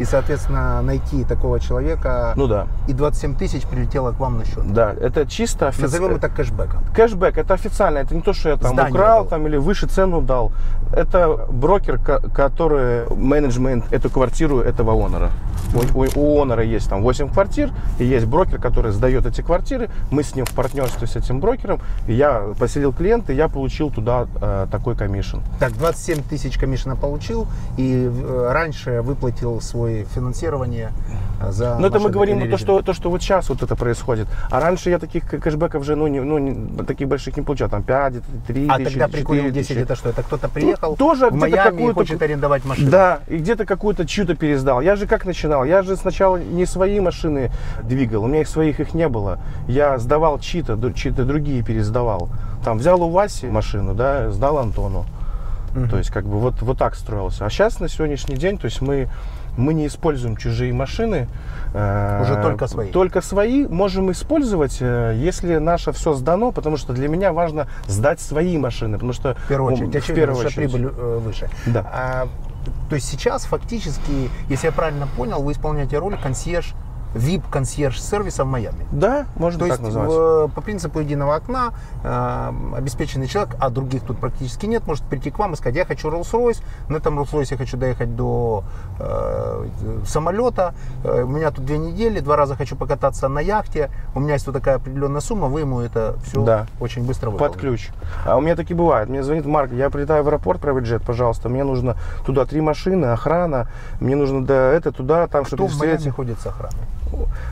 И, 0.00 0.04
соответственно, 0.04 0.80
найти 0.82 1.24
такого 1.24 1.60
человека 1.60 2.32
Ну 2.36 2.46
да. 2.46 2.66
и 2.88 2.92
27 2.94 3.36
тысяч 3.36 3.64
прилетело 3.66 4.12
к 4.12 4.18
вам 4.18 4.38
на 4.38 4.44
счет. 4.46 4.72
Да, 4.72 4.92
это 4.98 5.26
чисто 5.26 5.68
офици- 5.68 5.82
Назовем 5.82 6.16
это 6.16 6.28
кэшбэком. 6.30 6.82
Кэшбэк, 6.94 7.36
это 7.38 7.54
официально, 7.54 7.98
это 7.98 8.14
не 8.14 8.22
то, 8.22 8.32
что 8.32 8.48
я 8.48 8.56
там 8.56 8.72
Здание 8.72 8.94
украл 8.94 9.18
дал. 9.20 9.26
там, 9.26 9.46
или 9.46 9.58
выше 9.58 9.86
цену 9.86 10.22
дал. 10.22 10.52
Это 10.92 11.46
брокер, 11.50 11.98
ко- 11.98 12.20
который 12.34 13.06
менеджмент 13.14 13.84
эту 13.92 14.08
квартиру 14.10 14.60
этого 14.60 14.92
онора. 15.04 15.30
У, 15.74 15.98
у- 16.00 16.08
у 16.16 16.42
онора 16.42 16.64
есть 16.64 16.88
там 16.88 17.02
8 17.02 17.28
квартир, 17.28 17.70
и 17.98 18.04
есть 18.04 18.26
брокер, 18.26 18.58
который 18.58 18.92
сдает 18.92 19.26
эти 19.26 19.42
квартиры. 19.42 19.90
Мы 20.10 20.22
с 20.22 20.34
ним 20.34 20.46
в 20.46 20.52
партнерстве 20.52 21.06
с 21.06 21.14
этим 21.14 21.40
брокером. 21.40 21.80
Я 22.08 22.42
поселил 22.58 22.92
клиента, 22.92 23.32
и 23.32 23.36
я 23.36 23.48
получил 23.48 23.90
туда 23.90 24.26
э, 24.40 24.66
такой 24.72 24.96
комиссион. 24.96 25.42
Так, 25.60 25.72
27 25.74 26.22
тысяч 26.22 26.56
комиссиона 26.58 26.96
получил 26.96 27.46
и 27.76 28.10
э, 28.10 28.50
раньше 28.52 29.02
выплатил 29.02 29.60
свое 29.90 30.04
финансирование 30.04 30.92
э, 31.40 31.52
за 31.52 31.78
Но 31.78 31.86
это 31.88 31.98
мы 31.98 32.10
говорим 32.10 32.50
то, 32.50 32.56
что, 32.56 32.82
то, 32.82 32.92
что 32.92 33.10
вот 33.10 33.22
сейчас 33.22 33.48
вот 33.48 33.62
это 33.62 33.76
происходит. 33.76 34.28
А 34.50 34.60
раньше 34.60 34.90
я 34.90 34.98
таких 34.98 35.24
кэшбэков 35.28 35.84
же, 35.84 35.96
ну, 35.96 36.06
не, 36.06 36.20
ну 36.20 36.38
не- 36.38 36.84
таких 36.84 37.08
больших 37.08 37.36
не 37.36 37.42
получал. 37.42 37.68
Там 37.68 37.82
5, 37.82 38.14
3 38.46 38.68
А 38.68 38.76
тысячи, 38.76 38.90
тогда 38.90 39.08
прикурил 39.08 39.44
4 39.44 39.54
10 39.54 39.68
тысячи. 39.68 39.82
это 39.82 39.96
что? 39.96 40.08
Это 40.10 40.22
кто-то 40.22 40.48
приехал 40.48 40.96
тоже 40.96 41.30
в 41.30 41.34
Майами 41.34 41.90
и 41.90 41.92
хочет 41.92 42.22
арендовать 42.22 42.64
машину? 42.64 42.90
Да, 42.90 43.20
и 43.28 43.36
где-то 43.36 43.66
какую-то 43.66 44.06
чью-то 44.06 44.34
пересдал. 44.34 44.80
Я 44.80 44.96
же 44.96 45.06
как 45.06 45.24
начинал? 45.24 45.64
Я 45.64 45.82
же 45.82 45.96
сначала 45.96 46.36
не 46.36 46.66
свои 46.66 47.00
машины 47.00 47.50
двигал, 47.82 48.24
у 48.24 48.26
меня 48.26 48.40
их 48.42 48.48
своих 48.48 48.80
их 48.80 48.94
не 48.94 49.08
было. 49.08 49.38
Я 49.68 49.98
сдавал 49.98 50.38
чьи-то, 50.38 50.78
чьи-то 50.92 51.24
другие 51.24 51.62
пересдавал. 51.62 52.28
Там 52.64 52.78
взял 52.78 53.02
у 53.02 53.10
Васи 53.10 53.46
машину, 53.46 53.94
да, 53.94 54.30
сдал 54.30 54.58
Антону. 54.58 55.04
То 55.90 55.98
есть 55.98 56.10
как 56.10 56.24
бы 56.24 56.38
вот, 56.38 56.60
вот 56.62 56.78
так 56.78 56.96
строился. 56.96 57.46
А 57.46 57.50
сейчас 57.50 57.78
на 57.80 57.88
сегодняшний 57.88 58.36
день, 58.36 58.58
то 58.58 58.64
есть 58.64 58.80
мы, 58.80 59.08
мы 59.56 59.74
не 59.74 59.86
используем 59.86 60.36
чужие 60.36 60.72
машины. 60.72 61.28
э, 61.74 62.22
Уже 62.22 62.42
только 62.42 62.66
свои. 62.66 62.90
Только 62.90 63.20
свои 63.20 63.66
можем 63.66 64.10
использовать, 64.10 64.78
э, 64.80 65.14
если 65.16 65.56
наше 65.58 65.92
все 65.92 66.14
сдано, 66.14 66.52
потому 66.52 66.76
что 66.76 66.92
для 66.92 67.08
меня 67.08 67.32
важно 67.32 67.68
сдать 67.86 68.20
свои 68.20 68.58
машины, 68.58 68.94
потому 68.94 69.12
что 69.12 69.34
В 69.34 69.48
первую 69.48 69.72
очередь, 69.74 69.92
ну, 69.92 69.98
очевидно, 69.98 70.12
в 70.12 70.16
первую 70.16 70.46
очередь. 70.46 70.54
прибыль 70.72 70.84
э, 70.96 71.18
выше. 71.24 71.48
Да. 71.66 71.80
А, 71.92 72.28
то 72.88 72.94
есть 72.96 73.08
сейчас 73.08 73.44
фактически, 73.44 74.30
если 74.48 74.66
я 74.66 74.72
правильно 74.72 75.06
понял, 75.16 75.42
вы 75.42 75.52
исполняете 75.52 75.98
роль 75.98 76.16
консьерж, 76.20 76.74
VIP-консьерж-сервиса 77.14 78.44
в 78.44 78.46
Майами. 78.46 78.86
Да, 78.92 79.26
можно 79.36 79.58
То 79.58 79.66
так 79.68 79.80
есть 79.80 79.82
назвать. 79.82 80.08
в- 80.10 80.48
по 80.54 80.60
принципу 80.60 81.00
единого 81.00 81.34
окна 81.36 81.72
э, 82.04 82.52
обеспеченный 82.76 83.26
человек, 83.26 83.56
а 83.60 83.70
других 83.70 84.02
тут 84.04 84.18
практически 84.18 84.66
нет, 84.66 84.86
может 84.86 85.04
прийти 85.04 85.30
к 85.30 85.38
вам 85.38 85.52
и 85.54 85.56
сказать, 85.56 85.76
я 85.76 85.84
хочу 85.84 86.08
Rolls-Royce, 86.10 86.62
на 86.88 86.96
этом 86.96 87.18
Rolls-Royce 87.18 87.48
я 87.50 87.56
хочу 87.56 87.76
доехать 87.76 88.14
до 88.16 88.64
э, 88.98 89.66
самолета, 90.06 90.74
э, 91.04 91.22
у 91.22 91.28
меня 91.28 91.50
тут 91.50 91.64
две 91.64 91.78
недели, 91.78 92.20
два 92.20 92.36
раза 92.36 92.54
хочу 92.56 92.76
покататься 92.76 93.28
на 93.28 93.40
яхте, 93.40 93.90
у 94.14 94.20
меня 94.20 94.34
есть 94.34 94.46
вот 94.46 94.52
такая 94.52 94.76
определенная 94.76 95.20
сумма, 95.20 95.48
вы 95.48 95.60
ему 95.60 95.80
это 95.80 96.16
все 96.24 96.44
Да. 96.44 96.66
очень 96.80 97.04
быстро 97.04 97.30
Под 97.30 97.54
выполните. 97.54 97.60
ключ. 97.60 97.90
А 98.24 98.36
у 98.36 98.40
меня 98.40 98.56
такие 98.56 98.76
бывает. 98.76 99.08
Мне 99.08 99.22
звонит 99.22 99.46
Марк, 99.46 99.72
я 99.72 99.90
прилетаю 99.90 100.24
в 100.24 100.28
аэропорт, 100.28 100.60
private 100.60 101.04
пожалуйста. 101.04 101.48
Мне 101.48 101.64
нужно 101.64 101.96
туда 102.24 102.44
три 102.44 102.60
машины, 102.60 103.06
охрана. 103.06 103.68
Мне 104.00 104.16
нужно 104.16 104.44
до 104.44 104.54
это, 104.54 104.92
туда, 104.92 105.26
там, 105.26 105.44
Кто 105.44 105.56
чтобы 105.56 105.68
в 105.70 105.78
Майами 105.78 105.96
встретить. 105.96 106.14
ходит 106.16 106.38
с 106.40 106.46
охраной? 106.46 106.74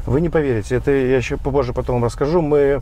Вы 0.07 0.21
не 0.21 0.29
поверите, 0.29 0.77
это 0.77 0.91
я 0.91 1.17
еще 1.17 1.37
попозже 1.37 1.73
потом 1.73 1.97
вам 1.97 2.05
расскажу. 2.05 2.41
Мы 2.41 2.81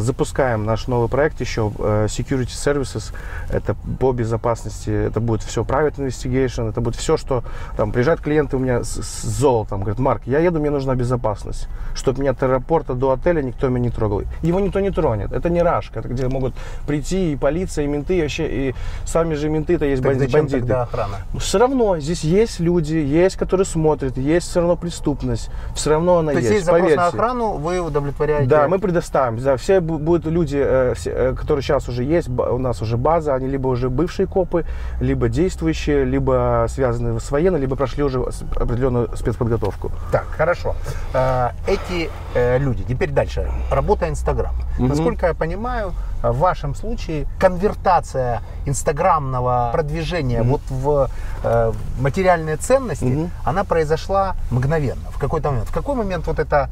запускаем 0.00 0.64
наш 0.64 0.86
новый 0.86 1.08
проект 1.08 1.40
еще, 1.40 1.72
э, 1.78 2.06
Security 2.08 2.46
Services. 2.48 3.12
Это 3.50 3.74
по 3.98 4.12
безопасности, 4.12 4.90
это 4.90 5.20
будет 5.20 5.42
все 5.42 5.62
private 5.62 5.96
investigation, 5.96 6.68
это 6.70 6.80
будет 6.80 6.96
все, 6.96 7.16
что 7.16 7.44
там 7.76 7.92
приезжают 7.92 8.20
клиенты 8.20 8.56
у 8.56 8.60
меня 8.60 8.82
с, 8.84 9.02
с 9.02 9.22
золотом, 9.22 9.80
говорят, 9.80 9.98
Марк, 9.98 10.22
я 10.26 10.38
еду, 10.38 10.60
мне 10.60 10.70
нужна 10.70 10.94
безопасность, 10.94 11.68
чтобы 11.94 12.20
меня 12.20 12.32
от 12.32 12.42
аэропорта 12.42 12.94
до 12.94 13.10
отеля 13.12 13.42
никто 13.42 13.68
меня 13.68 13.80
не 13.84 13.90
трогал. 13.90 14.22
Его 14.42 14.60
никто 14.60 14.80
не 14.80 14.90
тронет, 14.90 15.32
это 15.32 15.48
не 15.50 15.62
рашка, 15.62 16.00
это 16.00 16.08
где 16.08 16.28
могут 16.28 16.54
прийти 16.86 17.32
и 17.32 17.36
полиция, 17.36 17.84
и 17.84 17.88
менты, 17.88 18.18
и 18.18 18.22
вообще, 18.22 18.68
и 18.68 18.74
сами 19.04 19.34
же 19.34 19.48
менты, 19.48 19.74
это 19.74 19.84
есть 19.86 20.02
Так 20.02 20.12
банди- 20.12 20.18
зачем 20.26 20.40
бандиты. 20.40 20.60
тогда 20.60 20.82
охрана? 20.82 21.16
Все 21.38 21.58
равно 21.58 21.98
здесь 21.98 22.24
есть 22.24 22.60
люди, 22.60 22.94
есть, 22.96 23.36
которые 23.36 23.64
смотрят, 23.66 24.16
есть 24.16 24.48
все 24.48 24.60
равно 24.60 24.76
преступность, 24.76 25.50
все 25.74 25.90
равно 25.90 26.18
она 26.18 26.32
То 26.32 26.38
есть 26.38 26.50
есть. 26.50 26.54
есть 26.54 26.66
запрос 26.66 26.82
на 26.82 26.96
поверьте. 26.96 27.16
охрану, 27.16 27.52
вы 27.54 27.80
удовлетворяете? 27.80 28.48
Да, 28.48 28.68
мы 28.68 28.78
предоставим. 28.78 29.38
Да, 29.42 29.56
все 29.62 29.78
бу- 29.78 29.98
будут 29.98 30.26
люди, 30.26 30.58
э, 30.60 30.94
все, 30.96 31.10
э, 31.10 31.34
которые 31.34 31.62
сейчас 31.62 31.88
уже 31.88 32.02
есть, 32.02 32.28
у 32.28 32.58
нас 32.58 32.82
уже 32.82 32.96
база, 32.96 33.34
они 33.34 33.46
либо 33.46 33.68
уже 33.68 33.88
бывшие 33.88 34.26
копы, 34.26 34.64
либо 35.00 35.28
действующие, 35.28 36.04
либо 36.04 36.66
связаны 36.68 37.20
с 37.20 37.30
военной, 37.30 37.60
либо 37.60 37.76
прошли 37.76 38.02
уже 38.02 38.20
определенную 38.56 39.08
спецподготовку. 39.16 39.90
Так, 40.10 40.24
хорошо. 40.36 40.74
Э, 41.14 41.50
Эти 41.68 42.10
э, 42.34 42.58
люди, 42.58 42.82
теперь 42.82 43.10
дальше, 43.10 43.48
работа 43.70 44.08
Инстаграм. 44.08 44.54
Насколько 44.78 45.26
я 45.28 45.34
понимаю, 45.34 45.92
в 46.22 46.38
вашем 46.38 46.74
случае 46.74 47.26
конвертация 47.40 48.40
инстаграмного 48.66 49.70
продвижения 49.72 50.42
вот 50.42 50.60
в 50.70 51.08
э, 51.44 51.72
материальные 52.00 52.56
ценности, 52.56 53.30
она 53.44 53.64
произошла 53.64 54.34
мгновенно, 54.50 55.10
в 55.10 55.18
какой-то 55.18 55.50
момент. 55.50 55.68
В 55.68 55.72
какой 55.72 55.94
момент 55.94 56.26
вот 56.26 56.38
это 56.38 56.68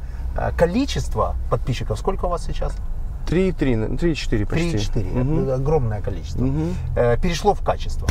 количество 0.57 1.35
подписчиков, 1.49 1.99
сколько 1.99 2.25
у 2.25 2.29
вас 2.29 2.45
сейчас? 2.45 2.75
3,3, 3.27 3.97
3-4 3.97 4.45
почти. 4.45 4.75
3-4, 4.77 5.23
Мгм. 5.23 5.43
это 5.43 5.55
огромное 5.55 6.01
количество. 6.01 6.45
Э, 6.95 7.17
Перешло 7.21 7.53
в 7.53 7.61
качество. 7.61 8.07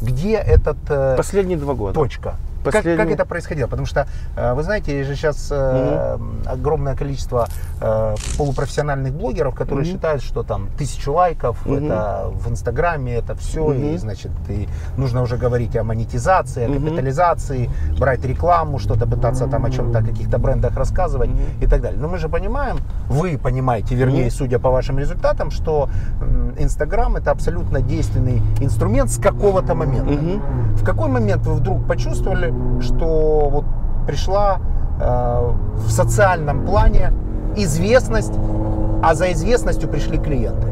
Где 0.00 0.34
этот 0.36 0.78
э, 0.88 1.16
Последние 1.16 1.58
два 1.58 1.74
года. 1.74 1.94
точка. 1.94 2.36
Как, 2.70 2.82
Последний- 2.82 3.04
как 3.04 3.12
это 3.12 3.24
происходило? 3.24 3.66
Потому 3.68 3.86
что, 3.86 4.06
э, 4.36 4.54
вы 4.54 4.62
знаете, 4.62 4.96
есть 4.96 5.08
же 5.08 5.16
сейчас 5.16 5.48
э, 5.50 6.18
огромное 6.46 6.94
количество 6.96 7.48
э, 7.80 8.14
полупрофессиональных 8.36 9.12
блогеров, 9.14 9.54
которые 9.54 9.84
считают, 9.86 10.22
что 10.22 10.42
там 10.42 10.68
тысячу 10.78 11.12
лайков, 11.12 11.66
это 11.66 12.30
в 12.32 12.48
Инстаграме, 12.50 13.14
это 13.14 13.34
все, 13.34 13.72
и, 13.72 13.96
значит, 13.96 14.30
и 14.48 14.68
нужно 14.96 15.22
уже 15.22 15.36
говорить 15.36 15.76
о 15.76 15.84
монетизации, 15.84 16.64
о 16.64 16.68
капитализации, 16.78 17.70
брать 17.98 18.24
рекламу, 18.24 18.78
что-то 18.78 19.06
пытаться 19.06 19.46
там 19.46 19.64
о 19.64 19.70
чем-то, 19.70 19.98
о 19.98 20.02
каких-то 20.02 20.38
брендах 20.38 20.76
рассказывать 20.76 21.30
и 21.60 21.66
так 21.66 21.80
далее. 21.80 22.00
Но 22.00 22.08
мы 22.08 22.18
же 22.18 22.28
понимаем, 22.28 22.78
вы 23.08 23.38
понимаете, 23.38 23.94
вернее, 23.94 24.30
судя 24.30 24.58
по 24.58 24.70
вашим 24.70 24.98
результатам, 24.98 25.50
что 25.50 25.88
Инстаграм 26.58 27.16
это 27.16 27.30
абсолютно 27.30 27.80
действенный 27.80 28.42
инструмент 28.60 29.10
с 29.10 29.18
какого-то 29.18 29.74
момента. 29.74 30.12
В 30.76 30.84
какой 30.84 31.08
момент 31.08 31.46
вы 31.46 31.54
вдруг 31.54 31.86
почувствовали, 31.86 32.52
что 32.80 33.48
вот 33.50 33.64
пришла 34.06 34.58
э, 35.00 35.52
в 35.74 35.90
социальном 35.90 36.64
плане 36.64 37.12
известность, 37.56 38.32
а 39.02 39.14
за 39.14 39.32
известностью 39.32 39.88
пришли 39.88 40.18
клиенты? 40.18 40.68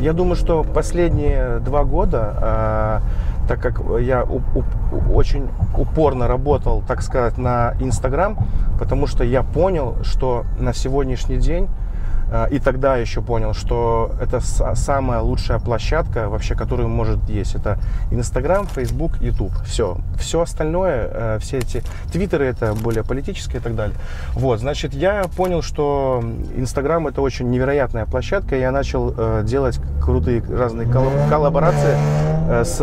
Я 0.00 0.12
думаю, 0.12 0.36
что 0.36 0.62
последние 0.64 1.58
два 1.60 1.84
года, 1.84 3.00
э, 3.42 3.48
так 3.48 3.60
как 3.60 3.80
я 4.00 4.24
у- 4.24 4.40
у- 4.58 5.14
очень 5.14 5.48
упорно 5.78 6.26
работал, 6.28 6.82
так 6.86 7.00
сказать, 7.02 7.38
на 7.38 7.74
Инстаграм, 7.80 8.36
потому 8.78 9.06
что 9.06 9.24
я 9.24 9.42
понял, 9.42 9.94
что 10.02 10.44
на 10.58 10.74
сегодняшний 10.74 11.36
день 11.36 11.68
и 12.50 12.58
тогда 12.58 12.96
еще 12.96 13.20
понял, 13.22 13.54
что 13.54 14.10
это 14.20 14.38
са- 14.38 14.74
самая 14.74 15.20
лучшая 15.20 15.58
площадка 15.58 16.28
вообще, 16.28 16.54
которая 16.54 16.86
может 16.88 17.18
есть. 17.28 17.54
Это 17.54 17.78
Инстаграм, 18.10 18.66
Фейсбук, 18.66 19.20
Ютуб. 19.20 19.52
Все. 19.64 19.98
Все 20.18 20.40
остальное, 20.40 21.08
э, 21.12 21.38
все 21.40 21.58
эти 21.58 21.82
твиттеры, 22.12 22.46
это 22.46 22.74
более 22.74 23.04
политическое 23.04 23.58
и 23.58 23.60
так 23.60 23.74
далее. 23.76 23.96
Вот, 24.34 24.60
значит, 24.60 24.92
я 24.94 25.24
понял, 25.36 25.62
что 25.62 26.22
Инстаграм 26.56 27.06
это 27.06 27.20
очень 27.20 27.50
невероятная 27.50 28.06
площадка. 28.06 28.56
Я 28.56 28.72
начал 28.72 29.14
э, 29.16 29.42
делать 29.44 29.78
крутые 30.02 30.42
разные 30.42 30.88
колла- 30.88 31.28
коллаборации 31.28 31.96
э, 32.48 32.64
с 32.64 32.78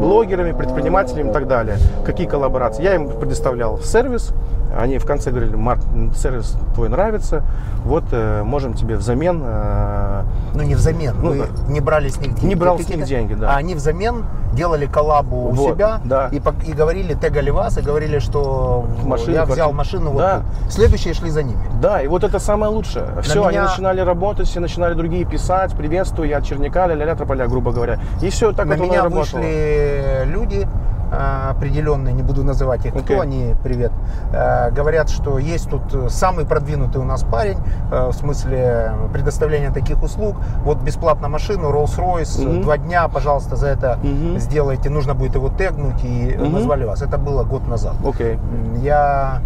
блогерами, 0.00 0.52
предпринимателями 0.52 1.30
и 1.30 1.32
так 1.32 1.48
далее. 1.48 1.76
Какие 2.04 2.26
коллаборации? 2.26 2.82
Я 2.82 2.94
им 2.94 3.08
предоставлял 3.08 3.78
сервис, 3.80 4.32
они 4.78 4.98
в 4.98 5.06
конце 5.06 5.30
говорили, 5.30 5.54
Марк, 5.56 5.80
сервис 6.16 6.56
твой 6.74 6.88
нравится, 6.88 7.42
вот 7.84 8.04
э, 8.12 8.42
можем 8.42 8.74
тебе 8.74 8.96
взамен 8.96 9.42
э, 9.44 10.22
Ну, 10.54 10.62
не 10.62 10.74
взамен, 10.74 11.14
Ну, 11.22 11.30
вы 11.30 11.38
да. 11.38 11.72
не 11.72 11.80
брали 11.80 12.08
с 12.08 12.18
них 12.18 12.34
деньги. 12.34 12.46
Не 12.46 12.54
брал 12.54 12.78
с 12.78 12.88
них 12.88 13.04
деньги, 13.04 13.34
да. 13.34 13.52
А 13.54 13.56
они 13.56 13.74
взамен 13.74 14.24
делали 14.52 14.86
коллабу 14.86 15.36
у 15.36 15.50
Вот, 15.52 15.74
себя 15.74 16.00
да. 16.04 16.28
и, 16.32 16.40
и 16.66 16.72
говорили, 16.72 17.12
тегали 17.14 17.50
вас, 17.50 17.76
и 17.78 17.82
говорили, 17.82 18.18
что 18.20 18.86
Машину, 19.04 19.32
я 19.34 19.44
взял 19.44 19.72
машину 19.72 20.10
вот 20.12 20.18
Да. 20.18 20.42
тут. 20.62 20.72
Следующие 20.72 21.12
шли 21.14 21.30
за 21.30 21.42
ними. 21.42 21.60
Да, 21.80 22.00
и 22.00 22.06
вот 22.08 22.24
это 22.24 22.38
самое 22.38 22.72
лучшее. 22.72 23.04
Все, 23.22 23.40
меня- 23.40 23.48
они 23.48 23.58
начинали 23.58 24.00
работать, 24.00 24.48
все 24.48 24.60
начинали 24.60 24.94
другие 24.94 25.24
писать, 25.26 25.72
приветствую, 25.76 26.28
я 26.28 26.38
от 26.38 26.44
Черняка, 26.44 26.86
ля-ля-ля, 26.86 27.46
грубо 27.48 27.72
говоря. 27.72 27.98
И 28.22 28.30
все, 28.30 28.52
так 28.52 28.66
На 28.66 28.76
вот 28.76 28.80
оно 28.80 28.84
и 28.84 28.88
меня 28.90 29.02
работало. 29.04 29.40
вышли 29.40 30.22
люди 30.26 30.66
определенные, 31.10 32.12
не 32.14 32.22
буду 32.22 32.42
называть 32.44 32.84
их, 32.86 32.92
кто 32.92 33.00
Окей. 33.02 33.20
они, 33.20 33.54
привет, 33.62 33.92
э, 34.32 34.70
говорят, 34.70 35.08
что 35.08 35.38
есть 35.38 35.68
тут 35.70 35.82
самый 36.12 36.44
продвинутый 36.44 37.00
у 37.00 37.04
нас 37.04 37.22
парень, 37.22 37.58
э, 37.92 38.08
в 38.08 38.12
смысле 38.12 38.92
предоставления 39.12 39.70
таких 39.70 40.02
услуг, 40.02 40.36
вот 40.64 40.78
бесплатно 40.78 41.28
машину, 41.28 41.70
Rolls-Royce, 41.70 42.44
Мгм. 42.48 42.62
два 42.62 42.78
дня, 42.78 43.08
пожалуйста, 43.08 43.56
за 43.56 43.68
это 43.68 43.98
Мгм. 44.02 44.38
сделайте, 44.38 44.90
нужно 44.90 45.14
будет 45.14 45.34
его 45.34 45.48
тегнуть, 45.48 46.02
и 46.04 46.36
Мгм. 46.38 46.52
назвали 46.54 46.84
вас. 46.84 47.02
Это 47.02 47.18
было 47.18 47.44
год 47.44 47.66
назад. 47.68 47.94
М, 48.04 48.80
Я 48.82 49.40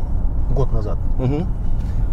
год 0.55 0.73
назад. 0.73 0.97
Мгм. 1.19 1.47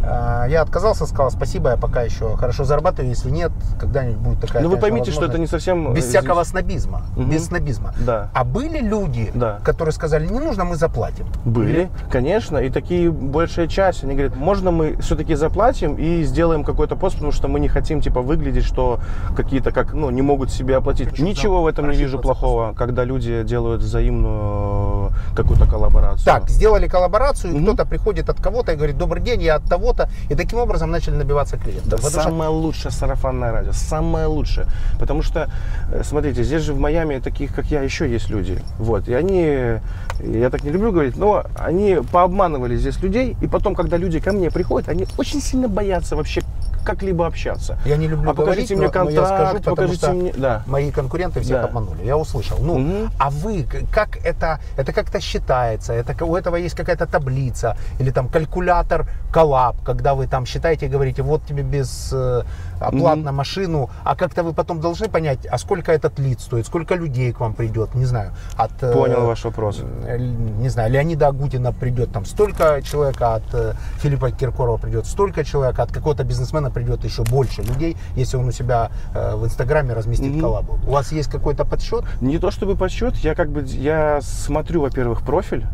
А, 0.10 0.46
Я 0.48 0.62
отказался, 0.62 1.06
сказал 1.06 1.30
спасибо, 1.32 1.72
я 1.72 1.78
пока 1.78 2.02
еще 2.04 2.36
хорошо 2.38 2.64
зарабатываю, 2.64 3.10
если 3.10 3.30
нет, 3.30 3.52
когда-нибудь 3.80 4.18
будет 4.20 4.40
такая. 4.42 4.64
Но 4.64 4.70
Ну, 4.70 4.76
вы 4.76 4.82
поймите, 4.82 5.12
что 5.12 5.26
это 5.26 5.38
не 5.38 5.48
совсем... 5.48 5.94
без 5.94 6.06
э, 6.06 6.10
всякого 6.10 6.44
здесь- 6.44 6.52
снобизма, 6.52 7.02
Мгм. 7.16 7.30
без 7.30 7.46
снобизма. 7.48 7.94
Да. 8.00 8.30
А 8.34 8.44
были 8.44 8.80
люди, 8.80 9.32
Да. 9.36 9.60
которые 9.64 9.92
сказали, 9.94 10.26
не 10.28 10.40
нужно, 10.40 10.64
мы 10.64 10.76
заплатим. 10.76 11.26
Были, 11.46 11.90
конечно, 12.12 12.58
и 12.58 12.70
такие 12.70 13.12
большая 13.12 13.68
часть. 13.68 14.04
Они 14.04 14.14
говорят, 14.14 14.36
можно 14.38 14.72
мы 14.72 14.96
все-таки 15.02 15.36
заплатим 15.36 15.96
и 15.96 16.24
сделаем 16.24 16.64
какой-то 16.64 16.96
пост, 16.96 17.16
потому 17.16 17.32
что 17.34 17.48
мы 17.50 17.60
не 17.60 17.68
хотим 17.68 18.02
типа 18.02 18.22
выглядеть, 18.22 18.64
что 18.64 19.00
какие-то 19.36 19.72
как 19.72 19.94
ну 19.94 20.10
не 20.10 20.22
могут 20.22 20.52
себе 20.52 20.78
оплатить. 20.78 21.10
Причем 21.10 21.26
Ничего 21.26 21.62
в 21.62 21.68
этом 21.68 21.90
не 21.90 21.98
вижу 21.98 22.20
плохого, 22.20 22.74
когда 22.74 23.04
люди 23.04 23.44
делают 23.44 23.82
взаимную 23.82 25.10
э, 25.10 25.36
какую-то 25.36 25.66
коллаборацию. 25.66 26.26
Так, 26.26 26.50
сделали 26.50 26.88
коллаборацию, 26.88 27.54
Мгм. 27.54 27.64
кто-то 27.64 27.86
приходит 27.86 28.30
от 28.30 28.42
кого-то 28.42 28.72
и 28.72 28.76
говорит, 28.76 28.98
добрый 28.98 29.22
день, 29.22 29.42
я 29.42 29.56
от 29.56 29.64
того-то. 29.98 30.10
И 30.30 30.36
таким 30.36 30.60
образом 30.60 30.92
начали 30.92 31.16
набиваться 31.16 31.58
клиенты. 31.58 31.90
Да, 31.90 31.98
Потому 31.98 32.12
что- 32.12 32.24
самое 32.24 32.50
лучшее 32.50 32.92
сарафанное 32.92 33.52
радио, 33.52 33.72
самое 33.74 34.28
лучшее. 34.28 34.68
Потому 35.00 35.22
что, 35.24 35.50
э, 35.92 36.04
смотрите, 36.04 36.44
здесь 36.44 36.62
же 36.62 36.74
в 36.74 36.80
Майами 36.80 37.20
таких, 37.20 37.54
как 37.56 37.66
я, 37.66 37.82
еще 37.82 38.10
есть 38.10 38.30
люди. 38.30 38.60
Вот, 38.80 39.08
и 39.10 39.14
они, 39.14 39.80
я 40.22 40.50
так 40.50 40.64
не 40.64 40.72
люблю 40.72 40.92
говорить, 40.92 41.18
но 41.18 41.44
они 41.60 42.00
пообманывали 42.12 42.78
здесь 42.78 43.02
людей, 43.04 43.36
и 43.42 43.48
потом, 43.48 43.76
когда 43.76 43.98
люди 43.98 44.20
ко 44.20 44.32
мне 44.32 44.50
приходят, 44.50 44.90
они 44.90 45.06
очень 45.18 45.42
сильно 45.42 45.68
боятся 45.68 46.16
вообще 46.16 46.42
как-либо 46.88 47.26
общаться. 47.28 47.78
Я 47.86 47.98
не 47.98 48.08
люблю 48.08 48.32
а 48.32 48.34
покажите 48.34 48.76
говорить, 48.76 48.96
мне 48.96 49.04
но- 49.04 49.04
но 49.04 49.10
я 49.12 49.22
контракт, 49.22 49.50
скажу, 49.62 49.76
покажите 49.76 50.12
мне... 50.12 50.34
Да. 50.38 50.64
Мои 50.68 50.92
конкуренты 50.92 51.42
всех 51.42 51.62
Да. 51.62 51.68
обманули, 51.68 52.06
я 52.06 52.16
услышал. 52.18 52.58
Ну, 52.62 52.78
Мгм. 52.78 53.12
а 53.20 53.30
вы, 53.30 53.66
как 53.92 54.18
это, 54.26 54.60
это 54.78 54.94
как-то 54.94 55.20
считается? 55.20 55.94
Это, 55.94 56.26
у 56.26 56.36
этого 56.36 56.56
есть 56.56 56.76
какая-то 56.76 57.06
таблица 57.06 57.76
или 58.00 58.12
там 58.12 58.30
калькулятор 58.30 59.06
коллаб, 59.34 59.76
когда 59.84 60.14
вы 60.14 60.28
там 60.28 60.46
считаете 60.46 60.86
и 60.86 60.90
говорите, 60.90 61.22
вот 61.24 61.42
тебе 61.46 61.64
без 61.64 62.12
э, 62.14 62.44
оплат 62.80 63.16
Мгм. 63.18 63.26
на 63.26 63.32
машину, 63.32 63.90
а 64.04 64.16
как-то 64.16 64.44
вы 64.44 64.54
потом 64.54 64.80
должны 64.80 65.08
понять, 65.08 65.46
а 65.52 65.58
сколько 65.58 65.92
этот 65.92 66.20
лид 66.20 66.40
стоит, 66.42 66.66
сколько 66.66 66.96
людей 66.96 67.32
к 67.34 67.40
вам 67.40 67.54
придет, 67.54 67.96
не 67.96 68.06
знаю. 68.06 68.32
От, 68.58 68.72
э, 68.82 68.94
Понял 68.94 69.26
ваш 69.26 69.44
вопрос. 69.46 69.82
э, 70.08 70.18
не 70.18 70.70
знаю, 70.70 70.92
Леонида 70.92 71.28
Агутина 71.28 71.72
придет 71.74 72.12
там 72.12 72.26
столько 72.26 72.82
человек, 72.84 73.22
а 73.22 73.36
от 73.36 73.54
э, 73.54 73.74
Филиппа 74.02 74.32
Киркорова 74.32 74.78
придет 74.78 75.06
столько 75.06 75.44
человек, 75.44 75.80
а 75.80 75.84
от 75.84 75.92
какого-то 75.92 76.24
бизнесмена 76.24 76.72
придет 76.72 77.04
еще 77.04 77.24
больше 77.24 77.62
людей, 77.62 77.98
если 78.16 78.38
он 78.38 78.48
у 78.48 78.52
себя 78.52 78.92
э, 79.14 79.36
в 79.36 79.46
Инстаграме 79.46 79.94
разместит 79.94 80.32
Мгм. 80.32 80.42
коллабу. 80.42 80.80
У 80.88 80.92
вас 80.92 81.12
есть 81.12 81.30
какой-то 81.30 81.66
подсчет? 81.66 82.04
Не 82.22 82.38
то 82.40 82.52
чтобы 82.52 82.76
подсчет, 82.76 83.16
я 83.18 83.36
как 83.36 83.50
бы 83.50 83.64
я 83.64 84.20
смотрю, 84.22 84.82
во-первых, 84.82 85.22
профиль, 85.22 85.66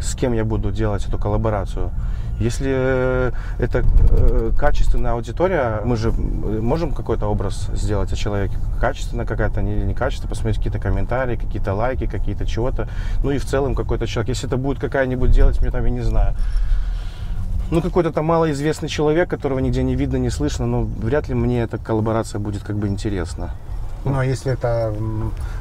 с 0.00 0.14
кем 0.14 0.32
я 0.34 0.44
буду 0.44 0.70
делать 0.70 1.06
эту 1.08 1.18
коллаборацию. 1.18 1.90
Если 2.38 2.70
э, 2.70 3.32
это 3.58 3.82
э, 4.10 4.52
качественная 4.58 5.12
аудитория, 5.12 5.80
мы 5.84 5.96
же 5.96 6.12
можем 6.12 6.92
какой-то 6.92 7.26
образ 7.26 7.68
сделать 7.72 8.12
о 8.12 8.16
человеке. 8.16 8.56
Качественно 8.78 9.24
какая-то, 9.24 9.62
не, 9.62 9.74
не 9.74 9.94
качественно, 9.94 10.28
посмотреть 10.28 10.58
какие-то 10.58 10.78
комментарии, 10.78 11.36
какие-то 11.36 11.72
лайки, 11.72 12.06
какие-то 12.06 12.46
чего-то. 12.46 12.88
Ну 13.24 13.30
и 13.30 13.38
в 13.38 13.46
целом 13.46 13.74
какой-то 13.74 14.06
человек. 14.06 14.28
Если 14.28 14.46
это 14.46 14.58
будет 14.58 14.78
какая-нибудь 14.78 15.30
делать, 15.30 15.60
мне 15.62 15.70
там, 15.70 15.84
я 15.84 15.90
не 15.90 16.02
знаю, 16.02 16.34
ну, 17.70 17.82
какой-то 17.82 18.12
там 18.12 18.26
малоизвестный 18.26 18.88
человек, 18.88 19.28
которого 19.28 19.58
нигде 19.58 19.82
не 19.82 19.96
видно, 19.96 20.16
не 20.18 20.30
слышно, 20.30 20.66
но 20.66 20.82
вряд 20.82 21.28
ли 21.28 21.34
мне 21.34 21.62
эта 21.62 21.78
коллаборация 21.78 22.38
будет 22.38 22.62
как 22.62 22.76
бы 22.76 22.86
интересна. 22.86 23.50
Ну, 24.04 24.16
а 24.16 24.24
если 24.24 24.52
это 24.52 24.94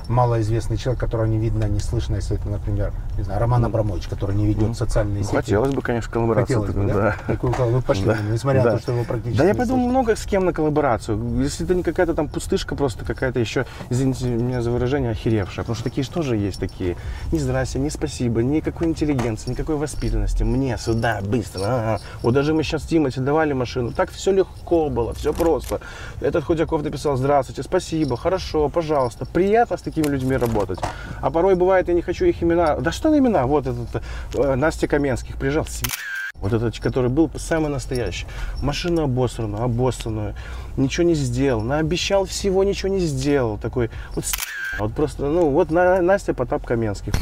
малоизвестный 0.09 0.77
человек, 0.77 0.99
которого 0.99 1.25
не 1.25 1.37
видно, 1.37 1.65
не 1.65 1.79
слышно, 1.79 2.15
если 2.15 2.37
это, 2.37 2.49
например, 2.49 2.93
не 3.17 3.23
знаю, 3.23 3.39
Роман 3.39 3.65
Абрамович, 3.65 4.07
который 4.07 4.35
не 4.35 4.45
ведет 4.45 4.67
Ну, 4.67 4.73
социальные 4.73 5.19
Ну, 5.19 5.23
сети. 5.23 5.35
хотелось 5.35 5.73
бы, 5.73 5.81
конечно, 5.81 6.11
коллаборацию. 6.11 6.61
Хотелось 6.61 6.75
бы, 6.75 6.87
такую, 6.87 7.03
да? 7.03 7.15
Такую 7.27 7.53
коллабу- 7.53 7.75
Вы 7.75 7.81
пошли, 7.81 8.05
Да. 8.05 8.15
на 8.15 8.31
несмотря 8.33 8.59
на 8.63 8.69
Да. 8.71 8.75
то, 8.77 8.81
что 8.81 8.91
его 8.93 9.03
практически 9.03 9.37
Да 9.37 9.45
я 9.45 9.55
пойду 9.55 9.75
много 9.77 10.15
с 10.15 10.25
кем 10.25 10.45
на 10.45 10.53
коллаборацию. 10.53 11.41
Если 11.41 11.65
это 11.65 11.75
не 11.75 11.83
какая-то 11.83 12.13
там 12.13 12.27
пустышка, 12.27 12.75
просто 12.75 13.05
какая-то 13.05 13.39
еще, 13.39 13.65
извините 13.89 14.25
меня 14.27 14.61
за 14.61 14.71
выражение, 14.71 15.11
охеревшая. 15.11 15.63
Потому 15.63 15.75
что 15.75 15.83
такие 15.85 16.03
же 16.03 16.11
тоже 16.11 16.37
есть 16.37 16.59
такие. 16.59 16.95
Ни 17.31 17.37
здрасте, 17.39 17.79
ни 17.79 17.89
спасибо, 17.89 18.43
никакой 18.43 18.87
интеллигенции, 18.87 19.49
никакой 19.51 19.75
воспитанности. 19.75 20.43
Мне 20.43 20.77
сюда, 20.77 21.21
быстро. 21.23 21.61
а-а. 21.65 21.99
Вот 22.21 22.33
даже 22.33 22.53
мы 22.53 22.63
сейчас 22.63 22.83
Тимати 22.83 23.19
давали 23.19 23.53
машину. 23.53 23.91
Так 23.91 24.11
все 24.11 24.31
легко 24.31 24.89
было, 24.89 25.13
все 25.13 25.33
просто. 25.33 25.79
Этот 26.21 26.43
Ходяков 26.43 26.83
написал, 26.83 27.15
здравствуйте, 27.17 27.63
спасибо, 27.63 28.17
хорошо, 28.17 28.69
пожалуйста. 28.69 29.25
Приятно 29.25 29.77
с 29.77 29.81
такими 29.95 30.11
людьми 30.11 30.35
работать. 30.35 30.79
А 31.21 31.31
порой 31.31 31.55
бывает, 31.55 31.87
я 31.87 31.93
не 31.93 32.01
хочу 32.01 32.25
их 32.25 32.43
имена. 32.43 32.75
Да 32.77 32.91
что 32.91 33.09
на 33.09 33.17
имена? 33.17 33.45
Вот 33.45 33.65
этот 33.65 34.03
э, 34.35 34.55
Настя 34.55 34.87
Каменских 34.87 35.37
приезжал. 35.37 35.63
«Сви- 35.63 35.91
вот 36.35 36.51
этот, 36.51 36.77
который 36.79 37.09
был 37.09 37.31
самый 37.37 37.69
настоящий. 37.69 38.27
Машину 38.61 39.03
обосранную, 39.03 39.63
обоссанную. 39.63 40.35
Ничего 40.75 41.07
не 41.07 41.15
сделал. 41.15 41.61
Наобещал 41.61 42.25
всего, 42.25 42.63
ничего 42.65 42.89
не 42.89 42.99
сделал. 42.99 43.57
Такой, 43.57 43.89
вот, 44.15 44.25
с***. 44.25 44.33
вот 44.79 44.93
просто, 44.93 45.27
ну, 45.27 45.49
вот 45.49 45.71
на- 45.71 46.01
Настя 46.01 46.33
Потап 46.33 46.65
Каменских. 46.65 47.13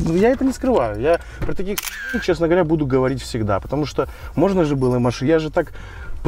Ну, 0.00 0.14
Я 0.14 0.30
это 0.30 0.44
не 0.44 0.52
скрываю. 0.52 1.00
Я 1.00 1.20
про 1.40 1.54
таких, 1.54 1.78
честно 2.22 2.46
говоря, 2.46 2.62
буду 2.62 2.86
говорить 2.86 3.20
всегда. 3.20 3.58
Потому 3.58 3.84
что 3.84 4.08
можно 4.36 4.64
же 4.64 4.76
было 4.76 5.00
машину. 5.00 5.28
Я 5.28 5.40
же 5.40 5.50
так 5.50 5.72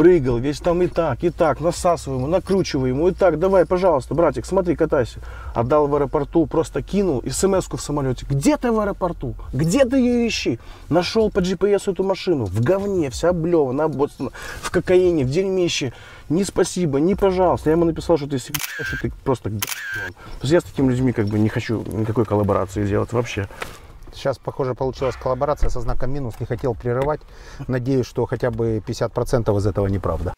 прыгал, 0.01 0.39
весь 0.39 0.61
там 0.61 0.81
и 0.81 0.87
так, 0.87 1.23
и 1.25 1.29
так, 1.29 1.61
накручиваю 1.61 2.89
ему, 2.89 3.09
и 3.09 3.13
так, 3.13 3.39
давай, 3.39 3.67
пожалуйста, 3.67 4.15
братик, 4.15 4.47
смотри, 4.47 4.75
катайся. 4.75 5.19
Отдал 5.55 5.89
в 5.89 5.95
аэропорту, 5.95 6.47
просто 6.47 6.81
кинул 6.81 7.23
смс 7.29 7.69
в 7.69 7.79
самолете. 7.79 8.25
Где 8.27 8.57
ты 8.57 8.73
в 8.73 8.81
аэропорту? 8.81 9.35
Где 9.53 9.85
ты 9.85 9.99
ее 9.99 10.27
ищи? 10.27 10.59
Нашел 10.89 11.31
по 11.31 11.41
GPS 11.41 11.93
эту 11.93 12.03
машину, 12.03 12.47
в 12.47 12.63
говне, 12.63 13.11
вся 13.11 13.29
облевана, 13.29 13.89
в 13.89 14.71
кокаине, 14.71 15.27
в 15.27 15.29
дерьмище. 15.29 15.93
Ни 16.31 16.45
спасибо, 16.45 16.99
ни 16.99 17.13
пожалуйста. 17.13 17.69
Я 17.69 17.73
ему 17.73 17.85
написал, 17.85 18.17
что 18.17 18.27
ты, 18.27 18.39
что 18.39 18.97
ты 19.03 19.13
просто. 19.23 19.51
То 19.51 20.47
я 20.47 20.63
с 20.63 20.65
такими 20.65 20.89
людьми 20.91 21.13
как 21.13 21.27
бы 21.27 21.39
не 21.39 21.51
хочу 21.51 21.85
никакой 21.93 22.25
коллаборации 22.25 22.87
делать 22.87 23.13
вообще. 23.13 23.49
Сейчас, 24.15 24.39
похоже, 24.39 24.75
получилась 24.75 25.17
коллаборация 25.17 25.71
со 25.71 25.81
знаком 25.81 26.13
минус. 26.13 26.35
Не 26.41 26.47
хотел 26.47 26.75
прерывать. 26.75 27.21
Надеюсь, 27.69 28.07
что 28.07 28.27
хотя 28.27 28.51
бы 28.51 28.83
50% 28.87 29.57
из 29.59 29.67
этого 29.67 29.87
неправда. 29.87 30.35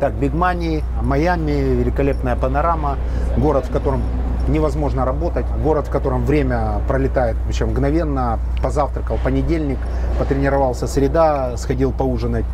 Так, 0.00 0.12
Big 0.14 0.32
Money, 0.32 0.84
Майами, 1.02 1.52
великолепная 1.52 2.36
панорама, 2.36 2.98
город, 3.38 3.64
в 3.66 3.72
котором 3.72 4.02
невозможно 4.48 5.04
работать, 5.04 5.46
город, 5.62 5.88
в 5.88 5.90
котором 5.90 6.24
время 6.24 6.80
пролетает 6.86 7.36
вообще 7.44 7.64
мгновенно, 7.64 8.38
позавтракал 8.62 9.18
понедельник, 9.24 9.78
потренировался 10.18 10.86
среда, 10.86 11.56
сходил 11.56 11.92
поужинать 11.92 12.44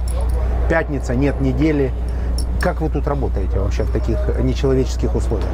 пятница, 0.68 1.14
нет 1.14 1.40
недели. 1.40 1.92
Как 2.60 2.80
вы 2.80 2.88
тут 2.88 3.06
работаете 3.08 3.58
вообще 3.58 3.82
в 3.82 3.92
таких 3.92 4.18
нечеловеческих 4.40 5.14
условиях? 5.14 5.50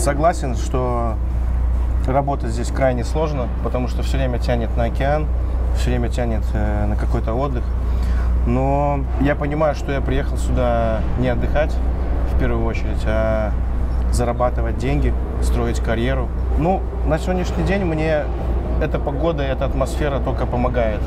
Согласен, 0.00 0.56
что 0.56 1.16
работать 2.06 2.52
здесь 2.52 2.68
крайне 2.68 3.04
сложно, 3.04 3.48
потому 3.62 3.86
что 3.86 4.02
все 4.02 4.16
время 4.16 4.38
тянет 4.38 4.74
на 4.74 4.84
океан, 4.84 5.26
все 5.76 5.90
время 5.90 6.08
тянет 6.08 6.42
э, 6.54 6.86
на 6.86 6.96
какой-то 6.96 7.34
отдых. 7.34 7.62
Но 8.46 9.00
я 9.20 9.34
понимаю, 9.34 9.74
что 9.74 9.92
я 9.92 10.00
приехал 10.00 10.38
сюда 10.38 11.00
не 11.18 11.28
отдыхать 11.28 11.76
в 12.34 12.40
первую 12.40 12.64
очередь, 12.64 13.02
а 13.04 13.52
зарабатывать 14.10 14.78
деньги, 14.78 15.12
строить 15.42 15.80
карьеру. 15.80 16.30
Ну, 16.56 16.80
на 17.04 17.18
сегодняшний 17.18 17.64
день 17.64 17.84
мне 17.84 18.22
эта 18.80 18.98
погода, 18.98 19.42
эта 19.42 19.66
атмосфера 19.66 20.18
только 20.20 20.46
помогает 20.46 21.02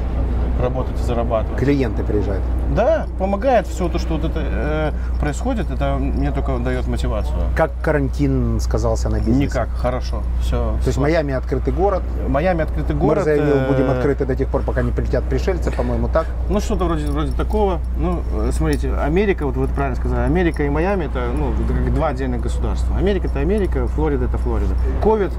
работать 0.63 0.99
и 0.99 1.03
зарабатывать. 1.03 1.59
Клиенты 1.59 2.03
приезжают. 2.03 2.43
Да, 2.75 3.05
помогает 3.19 3.67
все 3.67 3.87
то, 3.87 3.99
что 3.99 4.15
вот 4.15 4.25
это 4.25 4.39
э, 4.43 4.91
происходит, 5.19 5.69
это 5.69 5.95
мне 5.97 6.31
только 6.31 6.57
дает 6.57 6.87
мотивацию. 6.87 7.35
Как 7.55 7.71
карантин 7.83 8.59
сказался 8.59 9.09
на 9.09 9.17
бизнесе? 9.17 9.45
Никак, 9.45 9.69
хорошо, 9.69 10.23
все. 10.41 10.75
То 10.81 10.87
есть 10.87 10.97
Майами 10.97 11.33
открытый 11.33 11.73
город. 11.73 12.01
Майами 12.27 12.63
открытый 12.63 12.95
город. 12.95 13.25
Мэр 13.25 13.37
заявил, 13.37 13.55
э, 13.57 13.67
будем 13.67 13.91
открыты 13.91 14.25
до 14.25 14.35
тех 14.35 14.47
пор, 14.47 14.63
пока 14.63 14.81
не 14.81 14.91
прилетят 14.91 15.23
пришельцы, 15.25 15.71
по-моему, 15.71 16.07
так. 16.07 16.25
Ну, 16.49 16.59
что-то 16.59 16.85
вроде, 16.85 17.05
вроде 17.11 17.31
такого. 17.33 17.79
Ну, 17.97 18.21
э, 18.33 18.51
смотрите, 18.51 18.93
Америка, 18.93 19.45
вот 19.45 19.55
вы 19.55 19.67
правильно 19.67 19.95
сказали, 19.95 20.21
Америка 20.21 20.63
и 20.63 20.69
Майами 20.69 21.05
это, 21.05 21.27
ну, 21.37 21.53
два 21.93 22.07
отдельных 22.09 22.41
государства. 22.41 22.97
Америка 22.97 23.27
это 23.27 23.39
Америка, 23.39 23.87
Флорида 23.87 24.25
это 24.25 24.37
Флорида. 24.37 24.73
Ковид 25.03 25.31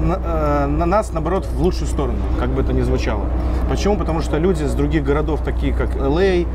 на, 0.00 0.18
э, 0.24 0.66
на 0.66 0.86
нас, 0.86 1.12
наоборот, 1.12 1.46
в 1.46 1.60
лучшую 1.62 1.86
сторону, 1.86 2.18
как 2.38 2.48
бы 2.50 2.62
это 2.62 2.72
ни 2.72 2.82
звучало. 2.82 3.22
Почему? 3.68 3.96
Потому 3.96 4.20
что 4.20 4.38
люди 4.38 4.64
с 4.64 4.74
других 4.74 5.04
городов, 5.04 5.40
такие 5.44 5.72
как 5.72 5.94
LA, 5.96 6.46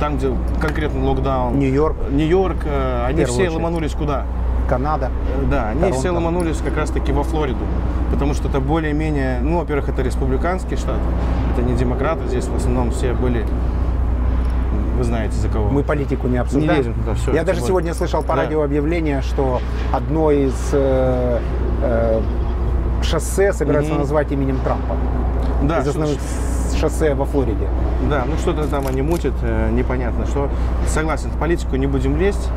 там, 0.00 0.16
где 0.16 0.32
конкретно 0.60 1.04
локдаун, 1.04 1.58
Нью-Йорк, 1.58 1.96
Нью-Йорк, 2.10 2.56
э, 2.64 3.04
они 3.06 3.24
все 3.24 3.34
очередь. 3.42 3.52
ломанулись 3.52 3.92
куда? 3.92 4.24
Канада. 4.68 5.10
Э, 5.36 5.44
Да, 5.50 5.68
они 5.70 5.80
Торонто. 5.80 5.98
все 5.98 6.10
ломанулись 6.10 6.56
как 6.58 6.76
раз-таки 6.76 7.12
во 7.12 7.24
Флориду, 7.24 7.64
потому 8.10 8.32
что 8.34 8.48
это 8.48 8.60
более-менее, 8.60 9.40
ну, 9.42 9.58
во-первых, 9.58 9.88
это 9.88 10.02
республиканский 10.02 10.76
штат, 10.76 10.98
это 11.52 11.62
не 11.66 11.74
демократы, 11.74 12.26
здесь 12.28 12.46
в 12.46 12.56
основном 12.56 12.90
все 12.92 13.12
были, 13.12 13.44
вы 14.96 15.04
знаете, 15.04 15.34
за 15.36 15.48
кого. 15.48 15.68
Мы 15.68 15.82
политику 15.82 16.28
не 16.28 16.38
обсуждаем. 16.38 16.78
лезем 16.78 16.94
туда, 16.94 17.14
всё, 17.14 17.32
Я 17.32 17.42
даже 17.44 17.60
более. 17.60 17.66
сегодня 17.68 17.94
слышал 17.94 18.22
по 18.22 18.34
Да. 18.36 18.42
радио 18.42 18.62
объявление, 18.62 19.20
что 19.22 19.60
одно 19.92 20.30
из 20.30 20.54
э, 20.72 21.38
э, 21.82 22.20
шоссе 23.02 23.52
собираются 23.52 23.92
Мгм. 23.92 24.00
назвать 24.02 24.32
именем 24.32 24.58
Трампа. 24.64 24.96
да, 25.62 25.80
из 25.80 25.88
основных 25.88 26.18
шоссе 26.78 27.14
во 27.14 27.24
Флориде. 27.24 27.68
да, 28.10 28.24
ну 28.26 28.36
что-то 28.38 28.66
там 28.66 28.86
они 28.86 29.02
мутят, 29.02 29.34
э, 29.42 29.70
непонятно 29.70 30.26
что. 30.26 30.48
Согласен, 30.88 31.30
в 31.30 31.38
политику 31.38 31.76
не 31.76 31.86
будем 31.86 32.16
лезть, 32.16 32.48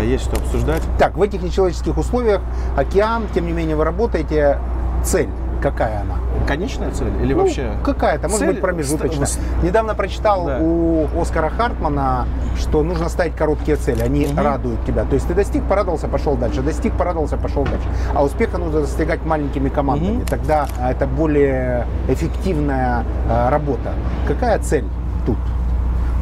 э, 0.00 0.06
есть 0.06 0.24
что 0.24 0.36
обсуждать. 0.36 0.82
Так, 0.98 1.16
в 1.16 1.22
этих 1.22 1.42
нечеловеческих 1.42 1.96
условиях 1.96 2.40
океан, 2.76 3.24
тем 3.34 3.46
не 3.46 3.52
менее, 3.52 3.76
вы 3.76 3.84
работаете. 3.84 4.58
Цель 5.04 5.28
какая 5.62 6.00
она? 6.02 6.16
Конечная 6.46 6.90
цель 6.92 7.12
или 7.22 7.34
Ну, 7.34 7.40
вообще? 7.42 7.72
какая-то, 7.84 8.28
может 8.28 8.40
Цель 8.40 8.50
быть, 8.52 8.60
промежуточная. 8.60 9.28
Недавно 9.62 9.94
прочитал 9.94 10.46
Да. 10.46 10.58
у 10.60 11.06
Оскара 11.20 11.50
Хартмана, 11.50 12.26
что 12.58 12.82
нужно 12.82 13.08
ставить 13.08 13.34
короткие 13.34 13.76
цели, 13.76 14.00
они 14.02 14.26
Мгм. 14.26 14.38
радуют 14.38 14.84
тебя. 14.86 15.04
То 15.04 15.14
есть 15.14 15.26
ты 15.26 15.34
достиг, 15.34 15.64
порадовался, 15.64 16.08
пошел 16.08 16.36
дальше, 16.36 16.62
достиг, 16.62 16.92
порадовался, 16.96 17.36
пошел 17.36 17.64
дальше. 17.64 17.86
А 18.14 18.22
успеха 18.22 18.58
нужно 18.58 18.82
достигать 18.82 19.24
маленькими 19.24 19.68
командами. 19.68 20.16
Мгм. 20.18 20.26
Тогда 20.26 20.66
это 20.80 21.06
более 21.06 21.86
эффективная 22.08 23.04
а, 23.28 23.50
работа. 23.50 23.92
Какая 24.28 24.58
цель 24.60 24.84
тут? 25.26 25.36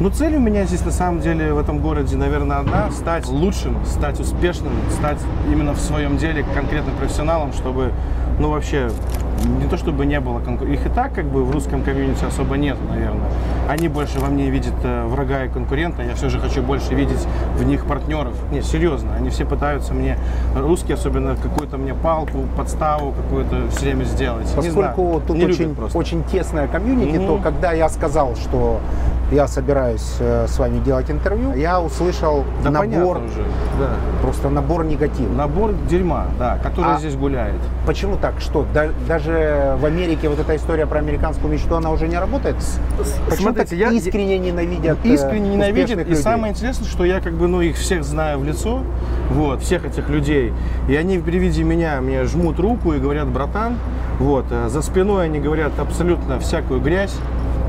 Ну, 0.01 0.09
цель 0.09 0.35
у 0.35 0.39
меня 0.39 0.65
здесь 0.65 0.83
на 0.83 0.91
самом 0.91 1.21
деле 1.21 1.53
в 1.53 1.57
этом 1.57 1.79
городе, 1.79 2.17
наверное, 2.17 2.57
одна. 2.57 2.91
Стать 2.91 3.27
лучшим, 3.29 3.77
стать 3.85 4.19
успешным, 4.19 4.73
стать 4.91 5.19
именно 5.49 5.71
в 5.73 5.79
своем 5.79 6.17
деле 6.17 6.43
конкретным 6.53 6.95
профессионалом, 6.97 7.53
чтобы, 7.53 7.93
ну, 8.37 8.49
вообще, 8.49 8.89
не 9.61 9.67
то 9.69 9.77
чтобы 9.77 10.05
не 10.05 10.19
было 10.19 10.39
конкур- 10.39 10.67
Их 10.69 10.85
и 10.85 10.89
так 10.89 11.13
как 11.13 11.25
бы 11.25 11.45
в 11.45 11.51
русском 11.51 11.81
комьюнити 11.83 12.25
особо 12.25 12.57
нет, 12.57 12.77
наверное. 12.89 13.29
Они 13.69 13.87
больше 13.87 14.19
во 14.19 14.27
мне 14.27 14.49
видят 14.49 14.73
э, 14.83 15.05
врага 15.07 15.45
и 15.45 15.49
конкурента. 15.49 16.03
Я 16.03 16.15
все 16.15 16.27
же 16.29 16.39
хочу 16.39 16.61
больше 16.61 16.93
видеть 16.93 17.25
в 17.57 17.63
них 17.63 17.85
партнеров. 17.85 18.33
Не, 18.51 18.61
серьезно. 18.61 19.15
Они 19.15 19.29
все 19.29 19.45
пытаются 19.45 19.93
мне, 19.93 20.17
русские 20.55 20.95
особенно, 20.95 21.35
какую-то 21.37 21.77
мне 21.77 21.93
палку, 21.93 22.39
подставу 22.57 23.11
какую-то 23.13 23.69
все 23.71 23.85
время 23.85 24.03
сделать. 24.03 24.45
Не 24.57 24.69
знаю. 24.69 24.93
Поскольку 24.93 25.21
тут 25.25 25.37
Не 25.37 25.45
очень, 25.45 25.75
очень 25.93 26.23
тесная 26.25 26.67
комьюнити, 26.67 27.17
Мгм. 27.17 27.27
то 27.27 27.37
когда 27.37 27.71
я 27.71 27.87
сказал, 27.89 28.35
что 28.35 28.79
я 29.31 29.47
собираюсь 29.47 30.15
э, 30.19 30.45
с 30.47 30.59
вами 30.59 30.79
делать 30.79 31.09
интервью, 31.09 31.53
я 31.55 31.81
услышал 31.81 32.43
Да 32.63 32.69
набор, 32.69 33.17
уже. 33.17 33.43
Да. 33.79 33.89
просто 34.21 34.49
набор 34.49 34.85
негатива. 34.85 35.31
Набор 35.33 35.73
дерьма, 35.89 36.25
да, 36.37 36.57
который 36.61 36.95
А- 36.95 36.99
здесь 36.99 37.15
гуляет. 37.15 37.55
Почему 37.87 38.17
так? 38.17 38.35
Что, 38.39 38.65
да- 38.73 38.89
даже 39.07 39.75
в 39.79 39.85
Америке 39.85 40.29
вот 40.29 40.39
эта 40.39 40.55
история 40.55 40.85
про 40.85 40.99
американскую 40.99 41.51
мечту, 41.51 41.75
она 41.75 41.89
уже 41.91 42.07
не 42.07 42.17
работает? 42.19 42.55
Почему 43.27 43.49
Смотрите, 43.49 43.69
так 43.69 43.77
я- 43.79 43.91
искренне 43.91 44.37
ненавидят 44.37 44.97
э, 45.03 45.07
искренне 45.09 45.49
ненавидят. 45.55 45.99
И 45.99 46.03
людей? 46.03 46.15
самое 46.15 46.53
интересное, 46.53 46.87
что 46.87 47.03
я 47.03 47.19
как 47.19 47.33
бы, 47.33 47.47
ну, 47.47 47.61
их 47.61 47.77
всех 47.77 48.03
знаю 48.03 48.39
в 48.39 48.43
лицо, 48.45 48.81
вот, 49.31 49.61
всех 49.63 49.85
этих 49.85 50.07
людей. 50.09 50.53
И 50.87 50.95
они 50.95 51.17
при 51.19 51.37
виде 51.39 51.63
меня 51.63 51.99
мне 52.01 52.25
жмут 52.25 52.59
руку 52.59 52.93
и 52.93 52.99
говорят, 52.99 53.27
братан, 53.27 53.77
вот, 54.19 54.45
э, 54.51 54.69
за 54.69 54.81
спиной 54.83 55.25
они 55.25 55.39
говорят 55.39 55.71
абсолютно 55.79 56.39
всякую 56.39 56.79
грязь, 56.79 57.15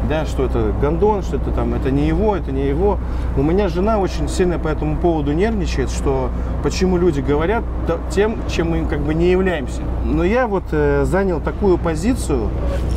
да, 0.09 0.25
что 0.27 0.45
это 0.47 0.73
гондон, 0.81 1.23
что 1.23 1.37
это 1.37 1.51
там, 1.51 1.75
это 1.75 1.91
не 1.91 2.07
его, 2.07 2.37
это 2.37 2.53
не 2.53 2.67
его. 2.67 2.99
У 3.37 3.43
меня 3.43 3.69
жена 3.69 3.99
очень 3.99 4.29
сильно 4.29 4.59
по 4.59 4.69
этому 4.69 4.97
поводу 4.97 5.33
нервничает, 5.33 5.91
что 5.91 6.31
почему 6.63 6.97
люди 6.97 7.21
говорят 7.21 7.65
тем, 8.11 8.39
чем 8.49 8.71
мы 8.71 8.87
как 8.87 9.01
бы 9.01 9.15
не 9.15 9.31
являемся. 9.31 9.83
Но 10.05 10.25
я 10.25 10.47
вот 10.47 10.65
э, 10.73 11.05
занял 11.05 11.41
такую 11.41 11.79
позицию, 11.79 12.49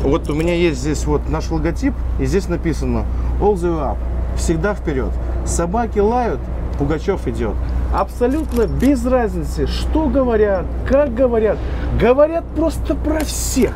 вот 0.02 0.28
у 0.30 0.34
меня 0.34 0.54
есть 0.54 0.80
здесь 0.80 1.04
вот 1.06 1.28
наш 1.28 1.50
логотип, 1.50 1.94
и 2.20 2.24
здесь 2.24 2.48
написано 2.48 3.04
all 3.40 3.54
the 3.54 3.76
way 3.76 3.92
up, 3.92 3.98
всегда 4.36 4.74
вперед. 4.74 5.10
Собаки 5.44 5.98
лают, 5.98 6.40
Пугачев 6.78 7.26
идет. 7.28 7.54
Абсолютно 7.92 8.66
без 8.66 9.04
разницы, 9.04 9.66
что 9.66 10.06
говорят, 10.06 10.64
как 10.88 11.14
говорят. 11.14 11.58
Говорят 12.00 12.44
просто 12.56 12.94
про 12.94 13.20
всех. 13.20 13.74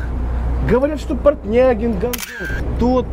Говорят, 0.67 0.99
что 0.99 1.15
Портнягин, 1.15 1.99
Гандон, 1.99 2.13
тот 2.79 3.05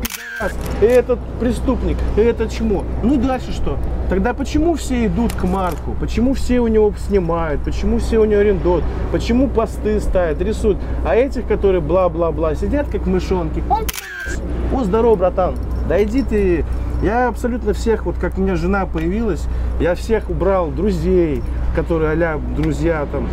этот 0.81 1.19
преступник, 1.41 1.97
это 2.17 2.49
чмо. 2.49 2.85
Ну 3.03 3.15
и 3.15 3.19
дальше 3.19 3.53
что? 3.53 3.79
Тогда 4.09 4.35
почему 4.35 4.75
все 4.75 5.07
идут 5.07 5.33
к 5.33 5.45
Марку? 5.45 5.95
Почему 5.99 6.35
все 6.35 6.61
у 6.61 6.67
него 6.67 6.93
снимают? 6.99 7.63
Почему 7.63 7.99
все 7.99 8.19
у 8.19 8.25
него 8.25 8.41
арендуют? 8.41 8.85
Почему 9.11 9.49
посты 9.49 10.01
ставят, 10.01 10.41
рисуют? 10.41 10.79
А 11.07 11.15
этих, 11.15 11.47
которые 11.47 11.81
бла-бла-бла, 11.81 12.55
сидят 12.55 12.89
как 12.89 13.07
мышонки. 13.07 13.63
О, 14.73 14.85
здорово, 14.85 15.17
братан. 15.17 15.55
Да 15.89 16.03
иди 16.03 16.23
ты. 16.23 16.65
Я 17.03 17.29
абсолютно 17.29 17.73
всех, 17.73 18.07
вот 18.07 18.17
как 18.21 18.39
у 18.39 18.43
меня 18.43 18.55
жена 18.55 18.87
появилась, 18.87 19.45
я 19.81 19.97
всех 19.97 20.31
убрал 20.31 20.71
друзей, 20.71 21.43
которые 21.75 22.13
а 22.13 22.41
друзья 22.57 23.07
там, 23.11 23.29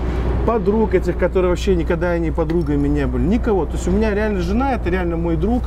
подруг 0.48 0.96
этих, 0.96 1.20
которые 1.20 1.50
вообще 1.50 1.76
никогда 1.76 2.18
не 2.18 2.32
подругами 2.32 2.88
не 2.88 3.06
были, 3.06 3.22
никого. 3.22 3.66
То 3.66 3.74
есть 3.74 3.88
у 3.88 3.92
меня 3.92 4.16
реально 4.16 4.42
жена, 4.42 4.74
это 4.74 4.90
реально 4.90 5.18
мой 5.18 5.36
друг. 5.36 5.62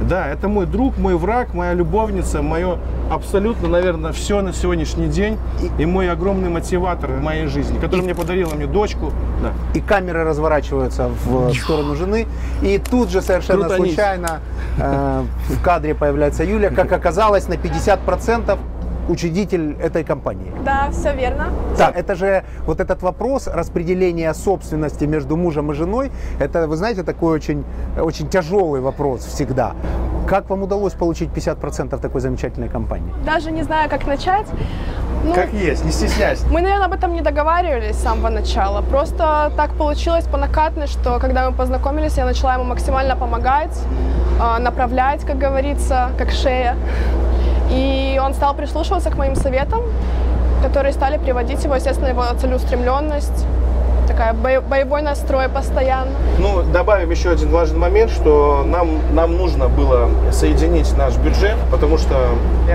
Да, 0.00 0.28
это 0.28 0.48
мой 0.48 0.66
друг, 0.66 0.98
мой 0.98 1.16
враг, 1.16 1.54
моя 1.54 1.72
любовница, 1.72 2.42
мое 2.42 2.78
абсолютно, 3.10 3.68
наверное, 3.68 4.12
все 4.12 4.40
на 4.42 4.52
сегодняшний 4.52 5.06
день 5.06 5.38
и 5.78 5.86
мой 5.86 6.10
огромный 6.10 6.50
мотиватор 6.50 7.12
в 7.12 7.22
моей 7.22 7.46
жизни, 7.46 7.78
который 7.78 8.02
мне 8.02 8.14
подарила 8.14 8.54
мне 8.54 8.66
дочку. 8.66 9.12
Да. 9.42 9.52
И 9.74 9.80
камеры 9.80 10.24
разворачиваются 10.24 11.10
в 11.24 11.54
сторону 11.54 11.94
жены. 11.94 12.26
И 12.62 12.78
тут 12.78 13.10
же 13.10 13.22
совершенно 13.22 13.66
Крутанись. 13.66 13.94
случайно 13.94 14.40
э, 14.78 15.22
в 15.48 15.62
кадре 15.62 15.94
появляется 15.94 16.44
Юля, 16.44 16.70
как 16.70 16.92
оказалось, 16.92 17.48
на 17.48 17.54
50% 17.54 18.58
учредитель 19.08 19.76
этой 19.80 20.04
компании. 20.04 20.52
Да, 20.64 20.88
все 20.90 21.14
верно. 21.14 21.48
Так, 21.76 21.96
это 21.96 22.14
же 22.14 22.44
вот 22.66 22.80
этот 22.80 23.02
вопрос 23.02 23.46
распределения 23.46 24.32
собственности 24.34 25.04
между 25.04 25.36
мужем 25.36 25.70
и 25.70 25.74
женой, 25.74 26.10
это, 26.40 26.66
вы 26.66 26.76
знаете, 26.76 27.02
такой 27.02 27.34
очень, 27.34 27.64
очень 27.98 28.28
тяжелый 28.28 28.80
вопрос 28.80 29.24
всегда. 29.24 29.72
Как 30.26 30.48
вам 30.48 30.62
удалось 30.62 30.94
получить 30.94 31.28
50% 31.30 32.00
такой 32.00 32.20
замечательной 32.20 32.68
компании? 32.68 33.12
Даже 33.26 33.50
не 33.50 33.62
знаю, 33.62 33.90
как 33.90 34.06
начать. 34.06 34.46
Ну, 35.24 35.32
Как 35.34 35.52
есть, 35.54 35.84
не 35.84 35.90
стесняйся. 35.92 36.46
мы, 36.50 36.60
наверное, 36.60 36.86
об 36.86 36.92
этом 36.92 37.14
не 37.14 37.22
договаривались 37.22 37.96
с 37.96 38.02
самого 38.02 38.28
начала. 38.28 38.82
Просто 38.82 39.50
так 39.56 39.72
получилось 39.74 40.24
по 40.26 40.36
накатной, 40.36 40.86
что 40.86 41.18
когда 41.18 41.50
мы 41.50 41.56
познакомились, 41.56 42.16
я 42.18 42.26
начала 42.26 42.54
ему 42.54 42.64
максимально 42.64 43.16
помогать, 43.16 43.78
э, 44.38 44.58
направлять, 44.60 45.24
как 45.24 45.38
говорится, 45.38 46.10
как 46.18 46.30
шея. 46.30 46.76
И 47.70 48.20
он 48.22 48.34
стал 48.34 48.54
прислушиваться 48.54 49.10
к 49.10 49.16
моим 49.16 49.36
советам, 49.36 49.80
которые 50.62 50.92
стали 50.92 51.18
приводить 51.18 51.62
его, 51.64 51.74
естественно, 51.74 52.08
его 52.08 52.24
целеустремленность, 52.40 53.44
такая 54.08 54.32
бо- 54.34 54.60
боевой 54.60 55.02
настрой 55.02 55.48
постоянно. 55.48 56.10
Ну, 56.38 56.62
добавим 56.62 57.10
еще 57.10 57.30
один 57.30 57.50
важный 57.50 57.78
момент, 57.78 58.10
что 58.10 58.62
нам, 58.66 58.98
нам 59.12 59.36
нужно 59.36 59.68
было 59.68 60.08
соединить 60.30 60.94
наш 60.96 61.16
бюджет, 61.16 61.56
потому 61.70 61.96
что 61.98 62.14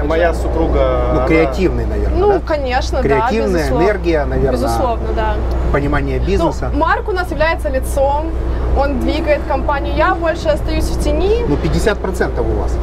моя 0.05 0.33
супруга... 0.33 1.01
Ну, 1.13 1.17
она- 1.19 1.27
креативный, 1.27 1.85
наверное, 1.85 2.17
Ну, 2.19 2.33
да? 2.33 2.39
конечно, 2.45 3.01
Креативная 3.01 3.47
да, 3.51 3.57
безусловно. 3.59 3.83
энергия, 3.85 4.25
наверное. 4.25 4.51
Безусловно, 4.51 5.07
да. 5.15 5.33
Понимание 5.71 6.19
бизнеса. 6.19 6.69
Ну, 6.73 6.79
Марк 6.79 7.07
у 7.07 7.11
нас 7.11 7.29
является 7.31 7.69
лицом, 7.69 8.25
он 8.77 8.99
двигает 8.99 9.41
компанию. 9.47 9.95
Я 9.95 10.15
больше 10.15 10.47
остаюсь 10.49 10.85
в 10.85 11.03
тени. 11.03 11.45
Ну, 11.47 11.55
50% 11.55 12.39
у 12.41 12.59
вас. 12.61 12.75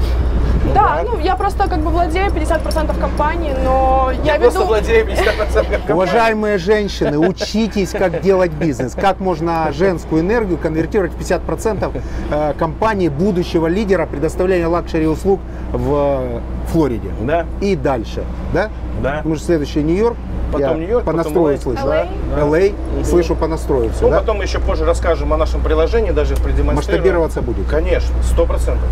Да, 0.75 1.03
ну 1.05 1.19
я 1.19 1.37
просто 1.37 1.69
как 1.69 1.81
бы 1.81 1.91
владею 1.91 2.31
50% 2.31 2.99
компании, 3.01 3.55
но 3.65 4.11
я, 4.25 4.33
Я 4.33 4.39
веду... 4.39 4.43
просто 4.51 4.65
владею 4.65 5.07
50% 5.07 5.17
компании. 5.55 5.93
Уважаемые 5.93 6.59
женщины, 6.59 7.19
учитесь, 7.19 7.91
как 7.91 8.21
делать 8.21 8.53
бизнес, 8.53 8.95
как 8.95 9.21
можно 9.21 9.71
женскую 9.73 10.23
энергию 10.23 10.59
конвертировать 10.59 11.13
в 11.13 11.19
50% 11.21 12.03
э, 12.31 12.55
компании 12.59 13.09
будущего 13.09 13.67
лидера 13.67 14.07
предоставления 14.07 14.67
luxury 14.67 15.07
услуг 15.07 15.41
в 15.73 16.41
Флориде. 16.69 17.11
Да, 17.23 17.47
И 17.61 17.77
дальше, 17.77 18.25
да? 18.53 18.71
да. 19.03 19.23
Мы 19.25 19.37
же 19.37 19.43
следующий 19.43 19.83
Нью-Йорк. 19.83 20.17
Потом 20.53 20.61
Я 20.61 20.75
Нью-Йорк, 20.75 21.05
по 21.05 21.11
потом 21.13 21.25
настрою 21.25 21.57
LA. 21.57 21.61
слышу. 21.63 21.87
LA. 21.87 22.09
Да. 22.37 22.41
LA, 22.43 23.05
слышу 23.05 23.35
по 23.35 23.47
настрою 23.49 23.91
все, 23.91 24.03
Ну, 24.05 24.11
да? 24.11 24.21
потом 24.21 24.39
мы 24.39 24.45
еще 24.45 24.61
позже 24.61 24.85
расскажем 24.85 25.33
о 25.33 25.37
нашем 25.37 25.61
приложении, 25.61 26.13
даже 26.13 26.35
продемонстрируем. 26.37 26.77
Масштабироваться 26.77 27.43
будет. 27.43 27.67
Конечно, 27.69 28.15
сто 28.23 28.47
процентов. 28.47 28.89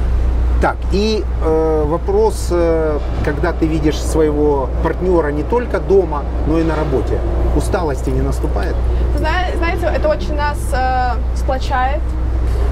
Так, 0.61 0.77
и 0.93 1.23
э, 1.45 1.85
вопрос, 1.87 2.49
э, 2.51 2.99
когда 3.25 3.53
ты 3.53 3.67
видишь 3.67 3.99
своего 4.01 4.69
партнера 4.83 5.29
не 5.29 5.43
только 5.43 5.79
дома, 5.79 6.23
но 6.47 6.59
и 6.59 6.63
на 6.65 6.75
работе, 6.75 7.19
усталости 7.57 8.09
не 8.11 8.23
наступает? 8.23 8.75
Зна- 9.19 9.31
Знаете, 9.59 9.87
это 9.95 10.09
очень 10.09 10.35
нас 10.35 10.59
э, 10.73 11.37
сплочает. 11.37 12.01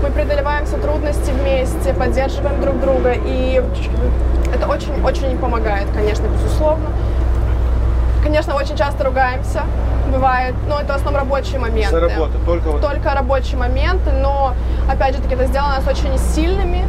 Мы 0.02 0.10
преодолеваем 0.10 0.64
все 0.64 0.78
трудности 0.78 1.30
вместе, 1.32 1.92
поддерживаем 1.92 2.60
друг 2.62 2.80
друга, 2.80 3.12
и 3.12 3.62
это 4.54 4.66
очень-очень 4.68 5.36
помогает, 5.38 5.86
конечно, 5.94 6.26
безусловно. 6.28 6.86
Конечно, 8.24 8.54
очень 8.54 8.76
часто 8.76 9.04
ругаемся, 9.04 9.62
бывает, 10.10 10.54
но 10.68 10.80
это 10.80 10.94
в 10.94 10.96
основном 10.96 11.22
рабочие 11.22 11.58
моменты. 11.58 11.90
За 11.90 12.00
работу, 12.00 12.32
только 12.46 12.68
вот. 12.70 12.80
Только 12.80 13.12
рабочие 13.14 13.58
моменты, 13.58 14.12
но, 14.12 14.54
опять 14.90 15.14
же 15.16 15.20
таки, 15.22 15.34
это 15.34 15.46
сделано 15.46 15.74
нас 15.76 15.86
очень 15.86 16.16
сильными, 16.18 16.84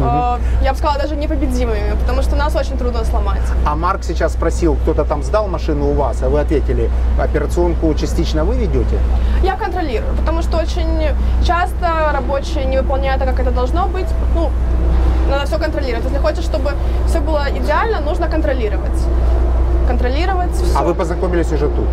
э, 0.00 0.38
я 0.64 0.72
бы 0.72 0.78
сказала, 0.78 0.98
даже 0.98 1.16
непобедимыми, 1.16 1.96
потому 2.00 2.22
что 2.22 2.36
нас 2.36 2.54
очень 2.56 2.76
трудно 2.76 3.04
сломать. 3.04 3.42
А 3.66 3.74
Марк 3.76 4.04
сейчас 4.04 4.32
спросил, 4.32 4.76
кто-то 4.76 5.04
там 5.04 5.22
сдал 5.22 5.48
машину 5.48 5.90
у 5.90 5.94
вас, 5.94 6.22
а 6.22 6.28
вы 6.28 6.40
ответили, 6.40 6.90
операционку 7.20 7.94
частично 7.94 8.44
вы 8.44 8.56
ведете? 8.56 8.98
Я 9.42 9.56
контролирую, 9.56 10.14
потому 10.16 10.42
что 10.42 10.58
очень 10.58 11.08
часто 11.44 12.10
рабочие 12.12 12.64
не 12.64 12.78
выполняют 12.78 13.20
так, 13.20 13.30
как 13.30 13.40
это 13.40 13.50
должно 13.50 13.86
быть. 13.86 14.08
Ну, 14.34 14.50
надо 15.30 15.46
все 15.46 15.58
контролировать. 15.58 16.04
Если 16.04 16.18
хочешь, 16.18 16.44
чтобы 16.44 16.72
все 17.06 17.20
было 17.20 17.46
идеально, 17.50 18.00
нужно 18.00 18.28
контролировать. 18.28 19.00
Контролировать 19.86 20.52
все. 20.52 20.78
А 20.78 20.82
вы 20.82 20.94
познакомились 20.94 21.52
уже 21.52 21.68
тут? 21.68 21.86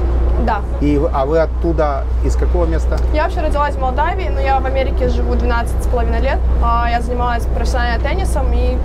Да. 0.46 0.62
И, 0.82 1.00
а 1.14 1.26
вы 1.26 1.40
оттуда 1.40 2.04
из 2.26 2.36
какого 2.36 2.66
места? 2.66 2.98
Я 3.14 3.24
вообще 3.24 3.42
родилась 3.42 3.76
в 3.76 3.80
Молдавии, 3.80 4.30
но 4.30 4.40
я 4.40 4.60
в 4.60 4.66
Америке 4.66 5.08
живу 5.10 5.36
12 5.36 5.84
с 5.84 5.88
половиной 5.88 6.22
лет. 6.22 6.40
А, 6.64 6.88
Я 6.90 7.02
занималась 7.02 7.46
профессионально 7.46 8.02
теннисом, 8.04 8.52
и 8.54 8.78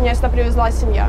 меня 0.00 0.14
сюда 0.14 0.28
привезла 0.28 0.70
семья. 0.70 1.08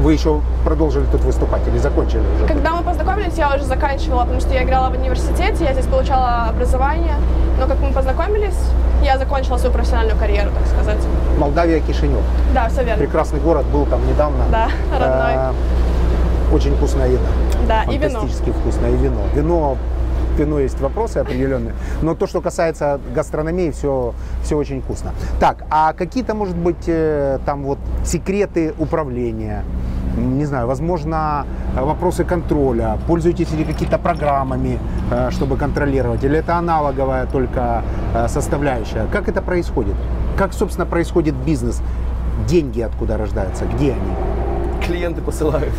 Вы 0.00 0.14
еще 0.14 0.40
продолжили 0.64 1.04
тут 1.12 1.20
выступать 1.24 1.60
или 1.68 1.76
закончили 1.78 2.22
уже? 2.36 2.46
Когда 2.46 2.70
мы 2.70 2.82
познакомились, 2.82 3.34
я 3.36 3.54
уже 3.54 3.64
заканчивала, 3.64 4.22
потому 4.22 4.40
что 4.40 4.54
я 4.54 4.62
играла 4.64 4.88
в 4.88 4.94
университете, 4.98 5.64
я 5.64 5.72
здесь 5.74 5.86
получала 5.86 6.46
образование. 6.48 7.16
Но 7.60 7.66
как 7.66 7.78
мы 7.80 7.92
познакомились, 7.92 8.56
я 9.04 9.18
закончила 9.18 9.58
свою 9.58 9.74
профессиональную 9.74 10.18
карьеру, 10.18 10.50
так 10.58 10.66
сказать. 10.68 10.98
Молдавия, 11.38 11.80
Кишинев. 11.80 12.22
Да, 12.54 12.68
все 12.70 12.82
верно. 12.82 12.96
Прекрасный 13.04 13.40
город, 13.40 13.66
был 13.66 13.84
там 13.84 14.00
недавно. 14.08 14.44
Да, 14.50 14.68
родной. 14.98 15.54
Очень 16.52 16.74
вкусная 16.76 17.08
еда. 17.08 17.28
Да, 17.68 17.82
и 17.84 17.98
вино. 17.98 18.20
Фантастически 18.20 18.50
вкусное. 18.50 18.90
И 18.90 18.96
вино. 18.96 19.22
Вино 19.34 19.76
вино 20.40 20.58
есть 20.58 20.80
вопросы 20.80 21.18
определенные, 21.18 21.74
но 22.02 22.14
то, 22.14 22.26
что 22.26 22.40
касается 22.40 23.00
гастрономии, 23.14 23.70
все, 23.70 24.14
все 24.42 24.56
очень 24.56 24.80
вкусно. 24.80 25.12
Так, 25.38 25.64
а 25.70 25.92
какие-то, 25.92 26.34
может 26.34 26.56
быть, 26.56 26.84
э, 26.88 27.38
там 27.44 27.64
вот 27.64 27.78
секреты 28.04 28.74
управления, 28.78 29.64
не 30.16 30.46
знаю, 30.46 30.66
возможно, 30.66 31.46
вопросы 31.74 32.24
контроля, 32.24 32.98
пользуетесь 33.06 33.52
ли 33.52 33.64
какими-то 33.64 33.98
программами, 33.98 34.78
э, 35.10 35.30
чтобы 35.30 35.56
контролировать, 35.56 36.24
или 36.24 36.38
это 36.38 36.56
аналоговая 36.56 37.26
только 37.26 37.82
э, 38.14 38.28
составляющая? 38.28 39.06
Как 39.12 39.28
это 39.28 39.42
происходит? 39.42 39.94
Как, 40.36 40.52
собственно, 40.52 40.86
происходит 40.86 41.34
бизнес? 41.34 41.82
Деньги 42.48 42.80
откуда 42.80 43.18
рождаются? 43.18 43.66
Где 43.66 43.92
они? 43.92 44.49
Клиенты 44.80 45.20
посылают. 45.20 45.72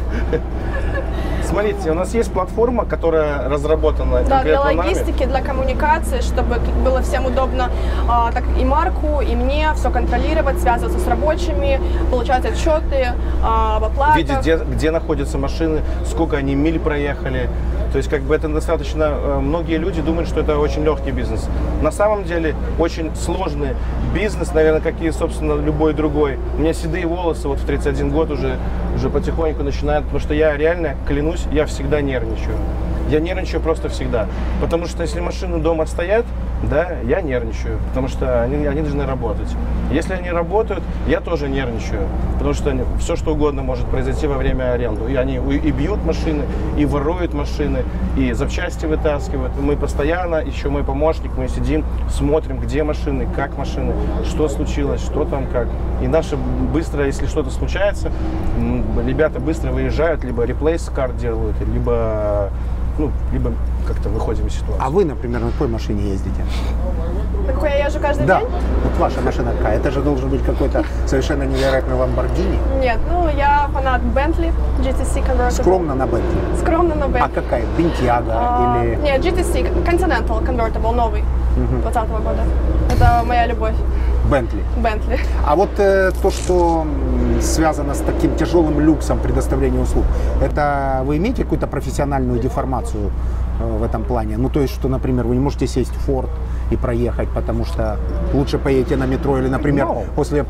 Смотрите, 1.51 1.91
у 1.91 1.93
нас 1.93 2.13
есть 2.13 2.31
платформа, 2.31 2.85
которая 2.85 3.49
разработана 3.49 4.19
Да, 4.23 4.41
для 4.41 4.55
конкретно 4.55 4.65
нами. 4.65 4.77
логистики, 4.77 5.25
для 5.25 5.41
коммуникации, 5.41 6.21
чтобы 6.21 6.59
было 6.85 7.01
всем 7.01 7.25
удобно, 7.25 7.69
а, 8.07 8.31
так 8.31 8.45
и 8.57 8.63
Марку, 8.63 9.19
и 9.19 9.35
мне 9.35 9.67
все 9.75 9.91
контролировать, 9.91 10.61
связываться 10.61 10.97
с 10.97 11.07
рабочими, 11.07 11.81
получать 12.09 12.45
отчеты 12.45 13.09
а, 13.43 13.77
об 13.77 13.83
оплатах. 13.83 14.15
видеть, 14.15 14.37
где, 14.39 14.55
где 14.57 14.91
находятся 14.91 15.37
машины, 15.37 15.81
сколько 16.05 16.37
они 16.37 16.55
миль 16.55 16.79
проехали. 16.79 17.49
То 17.91 17.97
есть, 17.97 18.09
как 18.09 18.21
бы 18.21 18.33
это 18.33 18.47
достаточно... 18.47 19.03
э, 19.13 19.39
Многие 19.41 19.77
люди 19.77 20.01
думают, 20.01 20.29
что 20.29 20.39
это 20.39 20.57
очень 20.57 20.81
легкий 20.85 21.11
бизнес. 21.11 21.49
На 21.81 21.91
самом 21.91 22.23
деле, 22.23 22.55
очень 22.79 23.13
сложный 23.17 23.75
бизнес, 24.13 24.53
наверное, 24.53 24.79
как 24.79 25.01
и, 25.01 25.11
собственно, 25.11 25.55
любой 25.61 25.91
другой. 25.93 26.39
У 26.55 26.61
меня 26.61 26.71
седые 26.71 27.05
волосы 27.05 27.49
вот 27.49 27.59
в 27.59 27.65
31 27.65 28.09
год 28.11 28.31
уже, 28.31 28.55
уже 28.95 29.09
потихоньку 29.09 29.63
начинают, 29.63 30.05
потому 30.05 30.21
что 30.21 30.33
я 30.33 30.55
реально, 30.55 30.95
клянусь, 31.05 31.40
я 31.51 31.65
всегда 31.65 32.01
нервничаю. 32.01 32.58
Я 33.12 33.19
нервничаю 33.19 33.62
просто 33.62 33.89
всегда. 33.89 34.28
Потому 34.62 34.86
что 34.86 35.04
если 35.04 35.19
машины 35.19 35.58
дома 35.58 35.86
стоят, 35.86 36.26
да, 36.63 36.95
я 37.04 37.21
нервничаю, 37.21 37.78
потому 37.89 38.08
что 38.08 38.41
они, 38.41 38.65
они 38.65 38.82
должны 38.82 39.06
работать. 39.06 39.50
Если 39.91 40.13
они 40.13 40.32
работают, 40.32 40.82
я 41.08 41.19
тоже 41.19 41.50
нервничаю, 41.50 42.08
потому 42.36 42.54
что 42.54 42.74
все 43.00 43.17
что 43.17 43.34
угодно 43.34 43.63
может 43.63 43.86
произойти 43.88 44.28
во 44.28 44.38
время 44.38 44.71
аренды. 44.71 45.12
И 45.12 45.15
они 45.15 45.36
и 45.36 45.71
бьют 45.71 46.06
машины, 46.06 46.45
и 46.78 46.86
воруют 46.86 47.34
машины, 47.34 47.80
и 48.15 48.32
запчасти 48.32 48.86
вытаскивают. 48.86 49.52
Мы 49.60 49.76
постоянно, 49.76 50.36
еще 50.36 50.69
мой 50.69 50.86
помощник, 50.86 51.32
мы 51.36 51.50
сидим, 51.50 51.84
смотрим, 52.10 52.60
где 52.60 52.84
машины, 52.84 53.28
как 53.36 53.58
машины, 53.58 53.93
что 54.24 54.47
случилось, 54.47 55.02
что 55.02 55.26
там 55.26 55.47
как. 55.47 55.67
И 56.02 56.08
наши 56.08 56.38
быстро, 56.38 57.06
если 57.06 57.26
что-то 57.26 57.50
случается, 57.50 58.10
ребята 59.06 59.41
быстро 59.41 59.71
выезжают, 59.71 60.24
либо 60.24 60.43
реплейс 60.43 60.89
карт 60.95 61.17
делают, 61.17 61.60
либо 61.67 62.52
ну, 63.01 63.11
либо 63.33 63.51
как-то 63.87 64.09
выходим 64.09 64.47
из 64.47 64.53
ситуации. 64.53 64.79
А 64.79 64.89
вы, 64.89 65.05
например, 65.05 65.41
на 65.41 65.51
какой 65.51 65.67
машине 65.67 66.11
ездите? 66.11 66.41
На 67.47 67.53
какой 67.53 67.69
я 67.69 67.87
езжу 67.87 67.99
каждый 67.99 68.27
Да, 68.27 68.39
день? 68.39 68.49
вот 68.83 68.97
ваша 68.99 69.21
машина 69.21 69.51
какая? 69.57 69.77
Это 69.77 69.89
же 69.91 70.01
должен 70.01 70.29
быть 70.29 70.43
какой-то 70.45 70.83
совершенно 71.07 71.43
невероятный 71.43 71.95
Ламборгини. 71.95 72.59
Нет, 72.79 72.99
ну 73.09 73.27
я 73.35 73.67
фанат 73.73 74.01
Bentley, 74.15 74.51
GTC 74.79 75.25
Convertible. 75.25 75.51
Скромно 75.51 75.95
на 75.95 76.05
Бентли. 76.05 76.37
Скромно, 76.61 76.95
но 76.95 77.05
А 77.05 77.07
Bentley. 77.09 77.33
какая? 77.33 77.63
Бентьяга 77.77 78.31
А, 78.33 78.83
или... 78.83 78.95
Нет, 78.97 79.25
GTC 79.25 79.83
Continental 79.83 80.45
Convertible, 80.45 80.93
новый, 80.95 81.23
2020 81.55 82.09
года. 82.11 82.43
Это 82.93 83.23
моя 83.25 83.47
любовь, 83.47 83.73
Бентли. 84.29 84.63
Bentley. 84.77 85.19
А 85.45 85.55
вот 85.55 85.69
э, 85.79 86.11
то, 86.21 86.29
что 86.29 86.85
связано 87.41 87.93
с 87.93 87.99
таким 87.99 88.36
тяжелым 88.36 88.80
люксом 88.80 89.19
предоставления 89.19 89.80
услуг, 89.80 90.06
это 90.41 91.01
вы 91.06 91.17
имеете 91.17 91.43
какую-то 91.43 91.67
профессиональную 91.67 92.39
деформацию 92.39 93.12
э, 93.60 93.77
в 93.77 93.84
этом 93.84 94.04
плане? 94.04 94.38
Ну, 94.38 94.49
то 94.49 94.60
есть, 94.62 94.73
что, 94.73 94.88
например, 94.88 95.25
вы 95.27 95.36
не 95.36 95.41
можете 95.41 95.67
сесть 95.67 95.91
в 95.91 95.99
Форд 96.06 96.30
и 96.71 96.75
проехать, 96.77 97.30
потому 97.30 97.65
что 97.65 97.97
лучше 98.34 98.58
поедете 98.58 98.95
на 98.95 99.06
метро 99.06 99.38
или, 99.39 99.47
например, 99.47 99.86
No. 99.86 100.04
после 100.15 100.45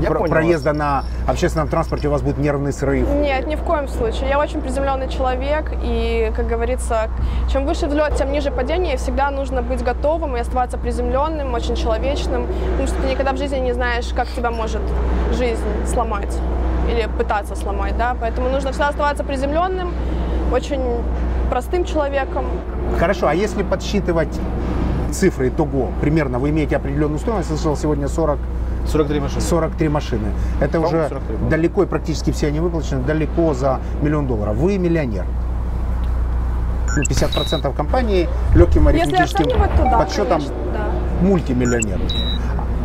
Я 0.00 0.08
про- 0.08 0.18
понял 0.20 0.30
проезда 0.30 0.72
на 0.72 1.04
общественном 1.26 1.68
транспорте 1.68 2.08
у 2.08 2.10
вас 2.10 2.22
будет 2.22 2.38
нервный 2.38 2.72
срыв. 2.72 3.08
Нет, 3.08 3.46
ни 3.46 3.56
в 3.56 3.62
коем 3.62 3.88
случае. 3.88 4.28
Я 4.28 4.38
очень 4.38 4.60
приземленный 4.60 5.08
человек, 5.08 5.72
и, 5.82 6.32
как 6.36 6.46
говорится, 6.46 7.08
чем 7.50 7.66
выше 7.66 7.86
взлет, 7.86 8.14
тем 8.16 8.32
ниже 8.32 8.50
падение. 8.50 8.94
И 8.94 8.96
всегда 8.96 9.30
нужно 9.30 9.62
быть 9.62 9.82
готовым 9.82 10.36
и 10.36 10.40
оставаться 10.40 10.78
приземленным, 10.78 11.54
очень 11.54 11.76
человечным, 11.76 12.46
потому 12.70 12.86
что 12.88 13.00
ты 13.02 13.08
никогда 13.08 13.32
в 13.32 13.36
жизни 13.38 13.58
не 13.58 13.72
знаешь, 13.72 14.08
как 14.14 14.28
тебя 14.28 14.50
может 14.50 14.82
жизнь 15.32 15.62
сломать 15.86 16.36
или 16.90 17.08
пытаться 17.18 17.56
сломать, 17.56 17.96
да. 17.96 18.16
Поэтому 18.20 18.48
нужно 18.48 18.70
всегда 18.70 18.88
оставаться 18.88 19.24
приземленным, 19.24 19.92
очень 20.52 20.80
простым 21.50 21.84
человеком. 21.84 22.44
Хорошо, 22.98 23.28
а 23.28 23.34
если 23.34 23.62
подсчитывать 23.62 24.38
цифры 25.12 25.48
итого, 25.48 25.90
примерно 26.00 26.38
вы 26.38 26.50
имеете 26.50 26.76
определенную 26.76 27.18
стоимость, 27.18 27.50
я 27.50 27.56
слышал 27.56 27.76
сегодня 27.76 28.08
40 28.08 28.38
43 28.86 29.20
машины. 29.20 29.40
43 29.40 29.88
машины. 29.88 30.28
Это 30.60 30.80
уже 30.80 31.08
43 31.08 31.36
было. 31.36 31.50
далеко, 31.50 31.82
и 31.82 31.86
практически 31.86 32.30
все 32.30 32.48
они 32.48 32.60
выплачены, 32.60 33.02
далеко 33.02 33.54
за 33.54 33.80
миллион 34.02 34.26
долларов. 34.26 34.56
Вы 34.56 34.78
миллионер. 34.78 35.24
Ну, 36.96 37.02
50% 37.02 37.74
компании 37.74 38.28
легким 38.54 38.88
арифметическим 38.88 39.46
да, 39.48 39.98
подсчетом 39.98 40.40
конечно, 40.40 40.54
да. 40.72 41.26
мультимиллионер. 41.26 42.00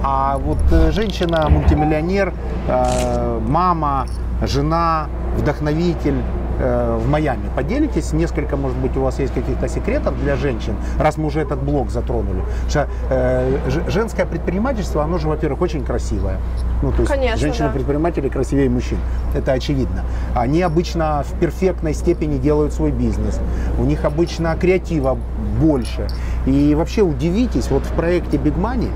А 0.04 0.38
вот 0.38 0.58
э, 0.72 0.92
женщина, 0.92 1.48
мультимиллионер, 1.48 2.34
э, 2.68 3.40
мама, 3.48 4.08
жена, 4.42 5.08
вдохновитель 5.38 6.16
в 6.60 7.08
Майами. 7.08 7.50
Поделитесь, 7.56 8.14
несколько, 8.14 8.58
может 8.58 8.78
быть, 8.78 8.96
у 8.98 9.02
вас 9.02 9.20
есть 9.20 9.34
каких-то 9.34 9.68
секретов 9.68 10.20
для 10.22 10.36
женщин, 10.36 10.76
раз 10.98 11.18
мы 11.18 11.28
уже 11.28 11.42
этот 11.42 11.62
блок 11.64 11.90
затронули. 11.90 12.42
Потому 12.66 12.70
что 12.70 12.88
э, 13.10 13.60
женское 13.88 14.26
предпринимательство, 14.26 15.04
оно 15.04 15.18
же, 15.18 15.28
во-первых, 15.28 15.62
очень 15.62 15.84
красивое. 15.84 16.38
Ну, 16.82 16.92
то 16.92 17.02
есть 17.02 17.12
Конечно, 17.12 17.38
женщины-предприниматели 17.38 18.30
красивее 18.30 18.70
мужчин. 18.70 18.98
Это 19.36 19.54
очевидно. 19.54 20.04
Они 20.36 20.62
обычно 20.62 21.24
в 21.24 21.40
перфектной 21.40 21.94
степени 21.94 22.38
делают 22.38 22.74
свой 22.74 22.92
бизнес. 22.92 23.40
У 23.80 23.84
них 23.84 24.06
обычно 24.06 24.56
креатива 24.56 25.18
больше. 25.60 26.08
И 26.46 26.76
вообще 26.76 27.02
удивитесь, 27.02 27.70
вот 27.70 27.84
в 27.84 27.94
проекте 27.94 28.38
Big 28.38 28.58
Money, 28.60 28.90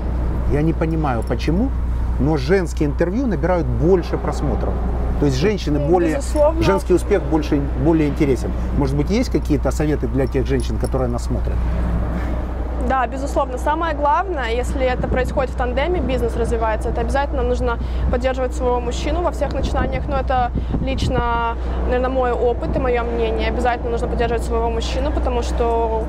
я 0.52 0.62
не 0.62 0.72
понимаю 0.72 1.22
почему, 1.26 1.70
но 2.18 2.36
женские 2.36 2.88
интервью 2.88 3.26
набирают 3.26 3.66
больше 3.66 4.16
просмотров. 4.16 4.74
То 5.20 5.26
есть 5.26 5.38
женщины 5.38 5.78
более, 5.78 6.16
безусловно. 6.16 6.62
женский 6.62 6.92
успех 6.92 7.22
больше, 7.22 7.60
более 7.84 8.08
интересен. 8.08 8.50
Может 8.76 8.96
быть, 8.96 9.10
есть 9.10 9.30
какие-то 9.30 9.70
советы 9.70 10.06
для 10.08 10.26
тех 10.26 10.46
женщин, 10.46 10.78
которые 10.78 11.08
нас 11.08 11.24
смотрят? 11.24 11.56
Да, 12.88 13.04
безусловно. 13.06 13.58
Самое 13.58 13.96
главное, 13.96 14.52
если 14.52 14.84
это 14.84 15.08
происходит 15.08 15.50
в 15.50 15.56
тандеме, 15.56 16.00
бизнес 16.00 16.36
развивается, 16.36 16.90
это 16.90 17.00
обязательно 17.00 17.42
нужно 17.42 17.78
поддерживать 18.12 18.54
своего 18.54 18.78
мужчину 18.78 19.22
во 19.22 19.32
всех 19.32 19.52
начинаниях. 19.54 20.06
Но 20.06 20.16
это 20.20 20.52
лично, 20.84 21.56
наверное, 21.86 22.10
мой 22.10 22.32
опыт 22.32 22.76
и 22.76 22.78
мое 22.78 23.02
мнение. 23.02 23.48
Обязательно 23.48 23.90
нужно 23.90 24.06
поддерживать 24.06 24.44
своего 24.44 24.70
мужчину, 24.70 25.10
потому 25.10 25.42
что 25.42 26.04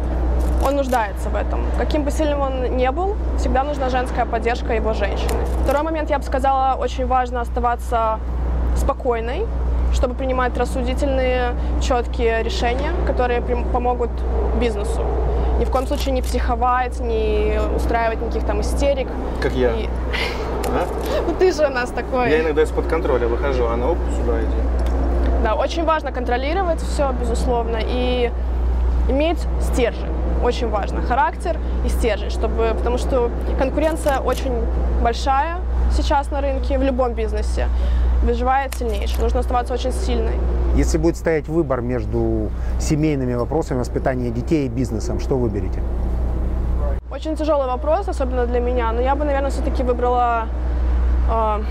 он 0.66 0.76
нуждается 0.76 1.30
в 1.30 1.36
этом. 1.36 1.62
Каким 1.78 2.04
бы 2.04 2.12
сильным 2.12 2.42
он 2.42 2.78
ни 2.78 2.88
был, 2.90 3.16
всегда 3.38 3.64
нужна 3.64 3.90
женская 3.90 4.26
поддержка 4.26 4.74
его 4.74 4.94
женщины. 4.94 5.46
Второй 5.64 5.84
момент, 5.84 6.10
я 6.10 6.18
бы 6.18 6.24
сказала, 6.24 6.76
очень 6.80 7.06
важно 7.06 7.42
оставаться 7.42 8.20
спокойной, 8.76 9.46
чтобы 9.94 10.14
принимать 10.14 10.58
рассудительные, 10.58 11.52
четкие 11.82 12.44
решения, 12.44 12.92
которые 13.06 13.42
помогут 13.42 14.10
бизнесу. 14.60 15.02
Ни 15.60 15.66
в 15.66 15.72
коем 15.72 15.88
случае 15.88 16.14
не 16.14 16.22
психовать, 16.22 17.00
не 17.00 17.60
устраивать 17.76 18.22
никаких 18.22 18.44
там 18.46 18.62
истерик. 18.62 19.08
Как 19.42 19.54
я. 19.54 19.72
И- 19.72 19.90
А? 20.68 20.86
Ну 21.26 21.34
ты 21.40 21.52
же 21.54 21.66
у 21.66 21.70
нас 21.70 21.90
такой. 21.90 22.30
Я 22.30 22.42
иногда 22.42 22.62
из-под 22.64 22.88
контроля 22.88 23.28
выхожу, 23.28 23.66
а 23.68 23.74
она 23.74 23.88
оп, 23.88 23.98
сюда 24.16 24.40
иди. 24.42 25.42
Да, 25.44 25.56
очень 25.56 25.86
важно 25.86 26.12
контролировать 26.12 26.82
все, 26.82 27.12
безусловно, 27.14 27.80
и 27.82 28.32
иметь 29.08 29.40
стержень. 29.62 30.12
Очень 30.44 30.70
важно. 30.70 31.02
Характер 31.02 31.58
и 31.86 31.90
стержень, 31.90 32.30
чтобы, 32.30 32.74
потому 32.78 32.98
что 32.98 33.32
конкуренция 33.60 34.20
очень 34.20 34.54
большая 35.02 35.58
сейчас 35.92 36.32
на 36.32 36.42
рынке, 36.42 36.78
в 36.78 36.84
любом 36.84 37.14
бизнесе. 37.14 37.68
Выживает 38.24 38.74
сильнейший. 38.76 39.22
Нужно 39.22 39.40
оставаться 39.40 39.74
очень 39.74 39.92
сильной. 39.92 40.36
Если 40.76 40.98
будет 40.98 41.18
стоять 41.18 41.48
выбор 41.48 41.82
между 41.82 42.50
семейными 42.80 43.34
вопросами 43.36 43.80
воспитания 43.80 44.30
детей 44.30 44.66
и 44.66 44.70
бизнесом, 44.70 45.20
что 45.20 45.38
выберете? 45.38 45.82
Очень 47.12 47.36
тяжелый 47.36 47.68
вопрос, 47.68 48.08
особенно 48.08 48.46
для 48.46 48.60
меня, 48.60 48.92
но 48.92 49.02
я 49.02 49.16
бы, 49.16 49.26
наверное, 49.26 49.50
все-таки 49.50 49.84
выбрала... 49.84 50.48
э, 51.32 51.62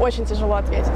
очень 0.00 0.24
тяжело 0.24 0.54
ответить. 0.54 0.92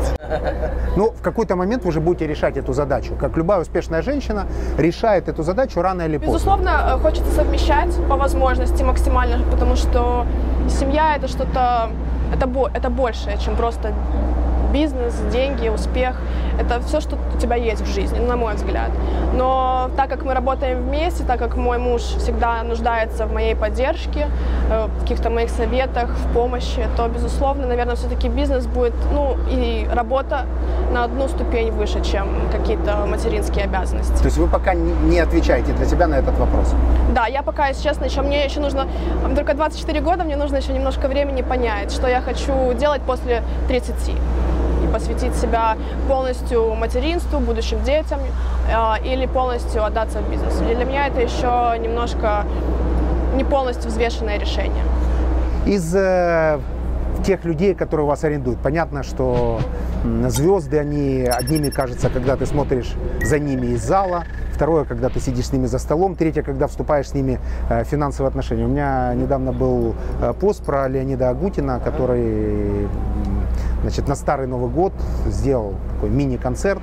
Ну, 0.97 1.11
в 1.11 1.23
какой-то 1.23 1.57
момент 1.57 1.85
вы 1.85 1.89
уже 1.89 2.01
будете 2.01 2.27
решать 2.27 2.57
эту 2.57 2.73
задачу. 2.73 3.15
Как 3.19 3.37
любая 3.37 3.61
успешная 3.61 4.03
женщина 4.03 4.47
решает 4.79 5.29
эту 5.29 5.43
задачу 5.43 5.83
рано 5.83 6.03
или 6.03 6.19
поздно. 6.19 6.33
Безусловно, 6.33 6.71
э, 6.97 6.99
хочется 6.99 7.31
совмещать 7.33 7.95
по 8.09 8.17
возможности 8.17 8.83
максимально, 8.83 9.45
потому 9.51 9.77
что 9.77 10.27
семья 10.69 11.17
это 11.17 11.29
что-то, 11.29 11.91
это, 12.35 12.49
это 12.75 12.91
большее, 12.91 13.39
чем 13.39 13.57
просто 13.57 13.93
бизнес, 14.73 15.15
деньги, 15.33 15.69
успех. 15.69 16.17
Это 16.59 16.81
все, 16.81 17.01
что 17.01 17.17
у 17.17 17.39
тебя 17.39 17.57
есть 17.57 17.83
в 17.83 17.87
жизни, 17.87 18.19
на 18.19 18.37
мой 18.37 18.55
взгляд. 18.55 18.91
Но 19.35 19.91
так 19.97 20.09
как 20.11 20.25
мы 20.25 20.35
работаем 20.35 20.83
вместе, 20.83 21.25
так 21.25 21.39
как 21.39 21.57
мой 21.57 21.79
муж 21.79 22.03
всегда 22.03 22.63
нуждается 22.63 23.27
в 23.27 23.33
моей 23.33 23.55
поддержке, 23.55 24.29
э, 24.71 24.87
в 24.87 25.01
каких-то 25.01 25.31
моих 25.31 25.51
советах, 25.51 26.11
в 26.11 26.33
помощи, 26.35 26.87
то, 26.97 27.09
безусловно, 27.09 27.67
наверное, 27.67 27.97
все-таки 27.97 28.29
бизнес 28.29 28.67
будет, 28.67 28.95
ну, 29.13 29.37
и 29.49 29.89
работа 29.93 30.47
на 30.93 31.05
одну 31.05 31.29
ступень 31.29 31.71
выше, 31.71 32.03
чем 32.05 32.29
какие-то 32.53 33.07
материнские 33.07 33.65
обязанности. 33.65 34.19
То 34.19 34.27
есть 34.27 34.39
вы 34.39 34.49
пока 34.49 34.75
не 34.75 35.19
отвечаете 35.19 35.73
для 35.73 35.87
себя 35.87 36.07
на 36.07 36.17
этот 36.17 36.39
вопрос. 36.39 36.75
Да, 37.15 37.27
я 37.27 37.43
пока, 37.43 37.69
если 37.69 37.83
честно, 37.83 38.05
еще 38.05 38.23
мне 38.23 38.45
еще 38.45 38.61
нужно, 38.61 38.87
только 39.35 39.55
24 39.55 40.01
года, 40.01 40.25
мне 40.25 40.37
нужно 40.37 40.57
еще 40.57 40.73
немножко 40.73 41.09
времени 41.09 41.43
понять, 41.43 41.93
что 41.93 42.09
я 42.09 42.21
хочу 42.21 42.73
делать 42.75 43.03
после 43.03 43.43
30 43.69 44.09
и 44.09 44.15
посвятить 44.93 45.35
себя 45.35 45.77
полностью 46.09 46.75
материнству, 46.75 47.41
будущим 47.41 47.83
детям 47.85 48.21
э, 48.69 49.05
или 49.05 49.27
полностью 49.27 49.85
отдаться 49.85 50.21
в 50.21 50.31
бизнес. 50.31 50.61
И 50.61 50.75
для 50.75 50.85
меня 50.85 51.07
это 51.09 51.21
еще 51.21 51.79
немножко 51.79 52.45
не 53.35 53.45
полностью 53.45 53.91
взвешенное 53.91 54.39
решение. 54.39 54.85
Из 55.67 55.95
э, 55.95 56.59
тех 57.25 57.45
людей, 57.45 57.75
которые 57.75 58.07
вас 58.07 58.25
арендуют, 58.25 58.61
понятно, 58.61 59.03
что 59.03 59.61
звезды, 60.29 60.79
они 60.79 61.29
одними 61.31 61.69
кажется, 61.69 62.09
когда 62.09 62.37
ты 62.37 62.47
смотришь 62.47 62.93
за 63.23 63.39
ними 63.39 63.67
из 63.67 63.85
зала, 63.85 64.25
второе, 64.53 64.85
когда 64.85 65.09
ты 65.09 65.21
сидишь 65.21 65.47
с 65.47 65.53
ними 65.53 65.67
за 65.67 65.79
столом, 65.79 66.17
третье, 66.17 66.43
когда 66.43 66.67
вступаешь 66.67 67.09
с 67.09 67.15
ними 67.15 67.39
э, 67.69 67.85
в 67.85 67.87
финансовые 67.87 68.29
отношения. 68.29 68.65
У 68.65 68.69
меня 68.69 69.15
недавно 69.15 69.53
был 69.53 69.95
э, 70.21 70.33
пост 70.39 70.65
про 70.65 70.89
Леонида 70.89 71.31
Агутина, 71.31 71.81
который 71.81 72.89
значит, 73.83 74.09
на 74.09 74.15
Старый 74.15 74.47
Новый 74.47 74.71
год 74.71 74.93
сделал 75.27 75.75
такой 75.95 76.11
мини-концерт 76.11 76.83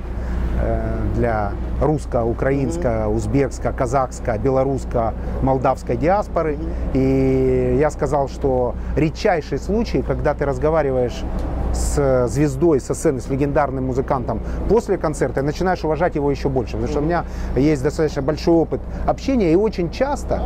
э, 0.60 0.98
для 1.14 1.52
русско-украинско, 1.80 3.08
узбекско, 3.08 3.72
казахско, 3.72 4.36
белорусско, 4.38 5.14
молдавской 5.42 5.96
диаспоры. 5.96 6.58
И 6.94 7.76
я 7.80 7.90
сказал, 7.90 8.28
что 8.28 8.74
редчайший 8.96 9.58
случай, 9.58 10.02
когда 10.02 10.34
ты 10.34 10.44
разговариваешь 10.44 11.24
с 11.72 12.26
звездой 12.28 12.80
со 12.80 12.94
сцены, 12.94 13.20
с 13.20 13.28
легендарным 13.28 13.86
музыкантом 13.86 14.40
после 14.68 14.98
концерта, 14.98 15.40
и 15.40 15.42
начинаешь 15.42 15.84
уважать 15.84 16.14
его 16.14 16.30
еще 16.30 16.48
больше. 16.48 16.72
Потому 16.72 16.88
что 16.88 17.00
у 17.00 17.02
меня 17.02 17.24
есть 17.56 17.82
достаточно 17.82 18.22
большой 18.22 18.54
опыт 18.54 18.80
общения, 19.06 19.52
и 19.52 19.56
очень 19.56 19.90
часто, 19.90 20.42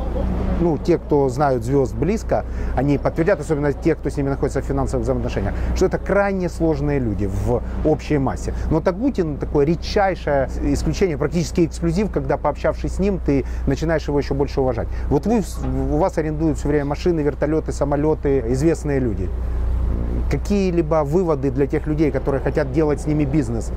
ну, 0.60 0.78
те, 0.78 0.98
кто 0.98 1.28
знают 1.28 1.64
звезд 1.64 1.94
близко, 1.94 2.44
они 2.76 2.98
подтвердят, 2.98 3.40
особенно 3.40 3.72
те, 3.72 3.94
кто 3.94 4.10
с 4.10 4.16
ними 4.16 4.28
находится 4.28 4.60
в 4.60 4.64
финансовых 4.64 5.04
взаимоотношениях, 5.04 5.54
что 5.74 5.86
это 5.86 5.98
крайне 5.98 6.48
сложные 6.48 6.98
люди 6.98 7.26
в 7.26 7.62
общей 7.84 8.18
массе. 8.18 8.54
Но 8.70 8.80
Тагутин 8.80 9.38
такое 9.38 9.66
редчайшее 9.66 10.48
исключение, 10.62 11.18
практически 11.18 11.66
эксклюзив, 11.66 12.10
когда 12.10 12.36
пообщавшись 12.36 12.96
с 12.96 12.98
ним, 12.98 13.18
ты 13.24 13.44
начинаешь 13.66 14.06
его 14.08 14.18
еще 14.18 14.34
больше 14.34 14.60
уважать. 14.60 14.88
Вот 15.08 15.26
вы, 15.26 15.42
у 15.92 15.96
вас 15.96 16.18
арендуют 16.18 16.58
все 16.58 16.68
время 16.68 16.86
машины, 16.86 17.20
вертолеты, 17.20 17.72
самолеты, 17.72 18.44
известные 18.48 19.00
люди 19.00 19.28
какие-либо 20.30 21.04
выводы 21.04 21.50
для 21.50 21.66
тех 21.66 21.86
людей, 21.86 22.10
которые 22.10 22.40
хотят 22.40 22.72
делать 22.72 23.00
с 23.00 23.06
ними 23.06 23.24
бизнес? 23.24 23.72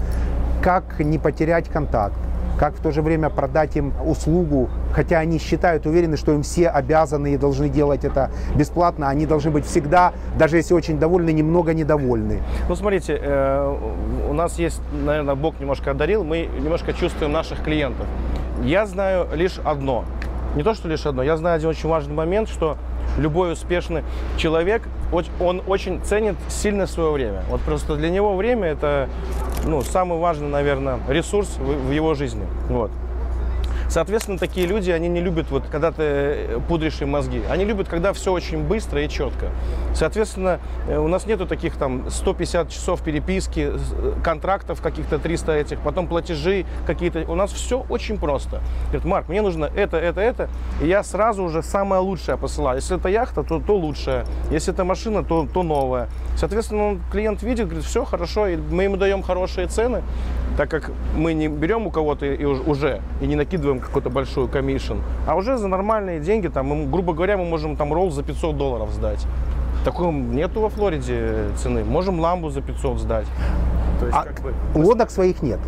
Как 0.62 1.00
не 1.00 1.18
потерять 1.18 1.70
контакт? 1.70 2.16
Как 2.58 2.74
в 2.76 2.82
то 2.82 2.92
же 2.92 3.02
время 3.02 3.30
продать 3.30 3.76
им 3.76 3.94
услугу, 4.06 4.70
хотя 4.94 5.20
они 5.20 5.40
считают, 5.40 5.86
уверены, 5.86 6.16
что 6.16 6.32
им 6.32 6.42
все 6.42 6.70
обязаны 6.70 7.34
и 7.34 7.38
должны 7.38 7.68
делать 7.68 8.06
это 8.06 8.32
бесплатно, 8.56 9.10
они 9.10 9.26
должны 9.26 9.52
быть 9.52 9.66
всегда, 9.66 10.14
даже 10.38 10.56
если 10.56 10.74
очень 10.74 10.98
довольны, 10.98 11.34
немного 11.34 11.74
недовольны. 11.74 12.42
Ну, 12.70 12.76
смотрите, 12.76 13.20
э, 13.22 13.78
у 14.30 14.34
нас 14.34 14.58
есть, 14.58 14.82
наверное, 15.04 15.36
Бог 15.36 15.60
немножко 15.60 15.92
одарил, 15.92 16.24
мы 16.24 16.48
немножко 16.62 16.94
чувствуем 16.94 17.34
наших 17.34 17.62
клиентов. 17.62 18.06
Я 18.64 18.86
знаю 18.86 19.28
лишь 19.34 19.60
одно. 19.66 20.06
Не 20.56 20.64
то, 20.64 20.74
что 20.74 20.88
лишь 20.88 21.06
одно. 21.06 21.24
Я 21.24 21.36
знаю 21.36 21.58
один 21.58 21.70
очень 21.70 21.90
важный 21.90 22.14
момент, 22.14 22.48
что 22.48 22.78
любой 23.18 23.54
успешный 23.54 24.04
человек, 24.38 24.84
он 25.40 25.62
очень 25.68 26.02
ценит 26.04 26.36
сильно 26.50 26.88
свое 26.88 27.12
время. 27.12 27.44
Вот 27.50 27.62
просто 27.62 27.96
для 27.96 28.10
него 28.10 28.36
время 28.36 28.70
это 28.70 29.10
ну, 29.66 29.82
самый 29.82 30.20
важный, 30.20 30.48
наверное, 30.48 31.00
ресурс 31.08 31.58
в 31.58 31.92
его 31.92 32.14
жизни. 32.14 32.46
Вот. 32.70 32.92
Соответственно, 33.90 34.38
такие 34.38 34.66
люди, 34.68 34.92
они 34.92 35.08
не 35.08 35.22
любят, 35.22 35.52
вот, 35.52 35.64
когда 35.72 35.92
ты 35.92 36.04
э, 36.04 36.60
пудришь 36.68 37.02
им 37.02 37.10
мозги. 37.12 37.42
Они 37.50 37.66
любят, 37.66 37.88
когда 37.88 38.14
все 38.14 38.32
очень 38.32 38.64
быстро 38.64 39.04
и 39.04 39.10
четко. 39.10 39.52
Соответственно, 39.94 40.60
э, 40.88 40.98
у 40.98 41.08
нас 41.08 41.26
нету 41.26 41.46
таких 41.46 41.76
там 41.78 42.10
150 42.10 42.70
часов 42.70 43.02
переписки, 43.02 43.72
э, 43.72 44.14
контрактов 44.24 44.82
каких-то 44.82 45.20
300 45.20 45.52
этих, 45.54 45.80
потом 45.80 46.08
платежи 46.08 46.66
какие-то. 46.88 47.26
У 47.28 47.36
нас 47.36 47.52
все 47.52 47.86
очень 47.90 48.18
просто. 48.18 48.62
Говорит, 48.88 49.06
Марк, 49.06 49.30
мне 49.30 49.42
нужно 49.42 49.66
это, 49.66 49.98
это, 49.98 50.20
это, 50.20 50.50
и 50.82 50.88
я 50.88 51.04
сразу 51.04 51.44
уже 51.44 51.62
самое 51.62 52.02
лучшее 52.02 52.38
посылаю. 52.38 52.78
Если 52.78 52.98
это 52.98 53.10
яхта, 53.10 53.44
то, 53.44 53.60
то 53.60 53.76
лучшее. 53.78 54.26
Если 54.50 54.74
это 54.74 54.84
машина, 54.84 55.24
то, 55.24 55.48
то 55.52 55.64
новое. 55.64 56.10
Соответственно, 56.36 57.00
клиент 57.12 57.44
видит, 57.44 57.66
говорит, 57.66 57.86
все 57.86 58.04
хорошо, 58.04 58.48
и 58.48 58.58
мы 58.58 58.84
ему 58.84 58.98
даем 58.98 59.22
хорошие 59.22 59.68
цены, 59.68 60.02
так 60.58 60.70
как 60.70 60.92
мы 61.16 61.34
не 61.34 61.48
берем 61.48 61.88
у 61.88 61.92
кого-то 61.92 62.26
и 62.26 62.44
уж- 62.44 62.62
уже 62.66 63.02
и 63.22 63.28
не 63.28 63.36
накидываем 63.36 63.75
какую-то 63.80 64.10
большую 64.10 64.48
commission, 64.48 65.02
а 65.28 65.36
уже 65.36 65.58
за 65.58 65.68
нормальные 65.68 66.20
деньги, 66.20 66.48
там, 66.48 66.68
мы, 66.68 66.86
грубо 66.86 67.14
говоря, 67.14 67.38
мы 67.38 67.46
можем 67.46 67.76
там 67.76 67.94
Rolls 67.94 68.12
за 68.12 68.24
500 68.24 68.58
долларов 68.58 68.92
сдать. 68.92 69.26
Такого 69.84 70.12
нету 70.12 70.62
во 70.62 70.70
Флориде 70.70 71.50
цены. 71.58 71.84
Можем 71.84 72.20
ламбу 72.20 72.50
за 72.50 72.62
500 72.62 73.00
сдать. 73.00 73.28
То 74.00 74.08
есть, 74.08 74.18
А 74.18 74.24
как 74.24 74.42
бы, 74.42 74.54
лодок 74.74 75.12
своих 75.12 75.42
нет. 75.42 75.60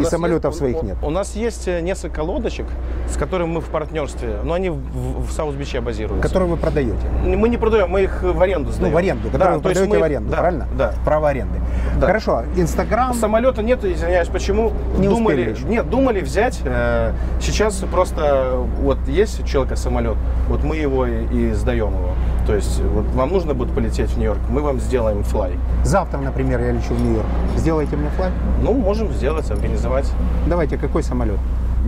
И 0.00 0.04
самолетов 0.10 0.50
есть- 0.52 0.58
своих 0.58 0.82
нет. 0.82 0.96
У 1.02 1.10
нас 1.10 1.34
есть 1.36 1.68
э, 1.68 1.80
несколько 1.80 2.20
лодочек, 2.20 2.66
с 3.08 3.16
которыми 3.16 3.48
мы 3.54 3.60
в 3.60 3.66
партнерстве, 3.68 4.36
но 4.44 4.54
они 4.54 4.70
в, 4.70 4.74
в- 4.76 5.26
в 5.28 5.32
South 5.32 5.54
Beach 5.54 5.76
е 5.76 5.80
базируются. 5.80 6.26
Которые 6.26 6.48
вы 6.50 6.56
продаете. 6.56 6.96
Мы 7.24 7.48
не 7.48 7.56
продаем, 7.56 7.90
мы 7.90 8.02
их 8.02 8.22
в 8.22 8.40
аренду 8.40 8.68
Ну, 8.70 8.74
сдаем. 8.74 8.94
в 8.94 8.96
аренду, 8.96 9.24
Да, 9.28 9.32
которые 9.32 9.56
вы 9.58 9.62
то 9.62 9.68
есть 9.70 9.80
продаете 9.80 9.94
мы- 9.94 10.00
в 10.00 10.04
аренду, 10.04 10.30
да, 10.30 10.36
правильно? 10.38 10.66
Да. 10.76 10.94
Право 11.04 11.28
аренды. 11.28 11.58
Да. 11.98 12.06
Хорошо, 12.06 12.44
Инстаграм. 12.56 13.14
Самолета 13.14 13.62
нет, 13.62 13.84
извиняюсь, 13.84 14.28
почему? 14.28 14.72
Не 14.98 15.08
думали, 15.08 15.50
еще. 15.50 15.64
Нет, 15.64 15.88
думали 15.90 16.20
взять. 16.20 16.60
э, 16.64 17.12
сейчас 17.40 17.76
просто 17.92 18.54
вот 18.80 18.98
есть 19.08 19.40
у 19.40 19.46
человека 19.46 19.76
самолет, 19.76 20.16
вот 20.48 20.62
мы 20.64 20.76
его 20.76 21.06
и, 21.06 21.24
и 21.50 21.52
сдаем 21.52 21.88
его. 21.92 22.10
То 22.50 22.56
есть 22.56 22.82
вот 22.82 23.04
вам 23.14 23.28
нужно 23.30 23.54
будет 23.54 23.72
полететь 23.72 24.10
в 24.10 24.16
Нью-Йорк, 24.18 24.40
мы 24.48 24.60
вам 24.60 24.80
сделаем 24.80 25.22
флай. 25.22 25.52
Завтра, 25.84 26.18
например, 26.18 26.60
я 26.60 26.72
лечу 26.72 26.94
в 26.94 27.00
Нью-Йорк. 27.00 27.26
Сделайте 27.56 27.94
мне 27.94 28.08
флаг. 28.16 28.32
Ну, 28.60 28.72
можем 28.74 29.12
сделать, 29.12 29.48
организовать. 29.52 30.10
Давайте, 30.48 30.76
какой 30.76 31.04
самолет? 31.04 31.38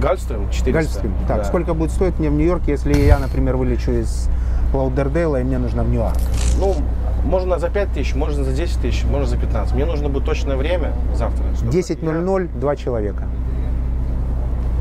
Гольфстрим 0.01 0.49
400. 0.51 0.73
Гольфстрим. 0.73 1.15
Так, 1.27 1.39
Да. 1.39 1.45
сколько 1.47 1.75
будет 1.75 1.91
стоить 1.91 2.17
мне 2.21 2.31
в 2.31 2.35
Нью-Йорке, 2.35 2.71
если 2.71 2.95
я, 2.95 3.19
например, 3.19 3.57
вылечу 3.57 3.91
из 3.91 4.29
Лаудердейла 4.73 5.41
и 5.41 5.43
мне 5.43 5.59
нужно 5.59 5.83
в 5.83 5.89
Ньюарк? 5.91 6.17
Ну, 6.61 6.77
можно 7.25 7.59
за 7.59 7.69
5 7.69 7.89
тысяч, 7.95 8.15
можно 8.15 8.45
за 8.45 8.53
10 8.53 8.81
тысяч, 8.81 9.03
можно 9.03 9.27
за 9.27 9.39
15. 9.39 9.75
Мне 9.75 9.85
нужно 9.85 10.11
будет 10.11 10.27
точное 10.27 10.57
время 10.57 10.93
завтра. 11.13 11.45
чтобы 11.57 11.73
10.00, 11.73 12.61
два 12.61 12.77
человека. 12.77 13.25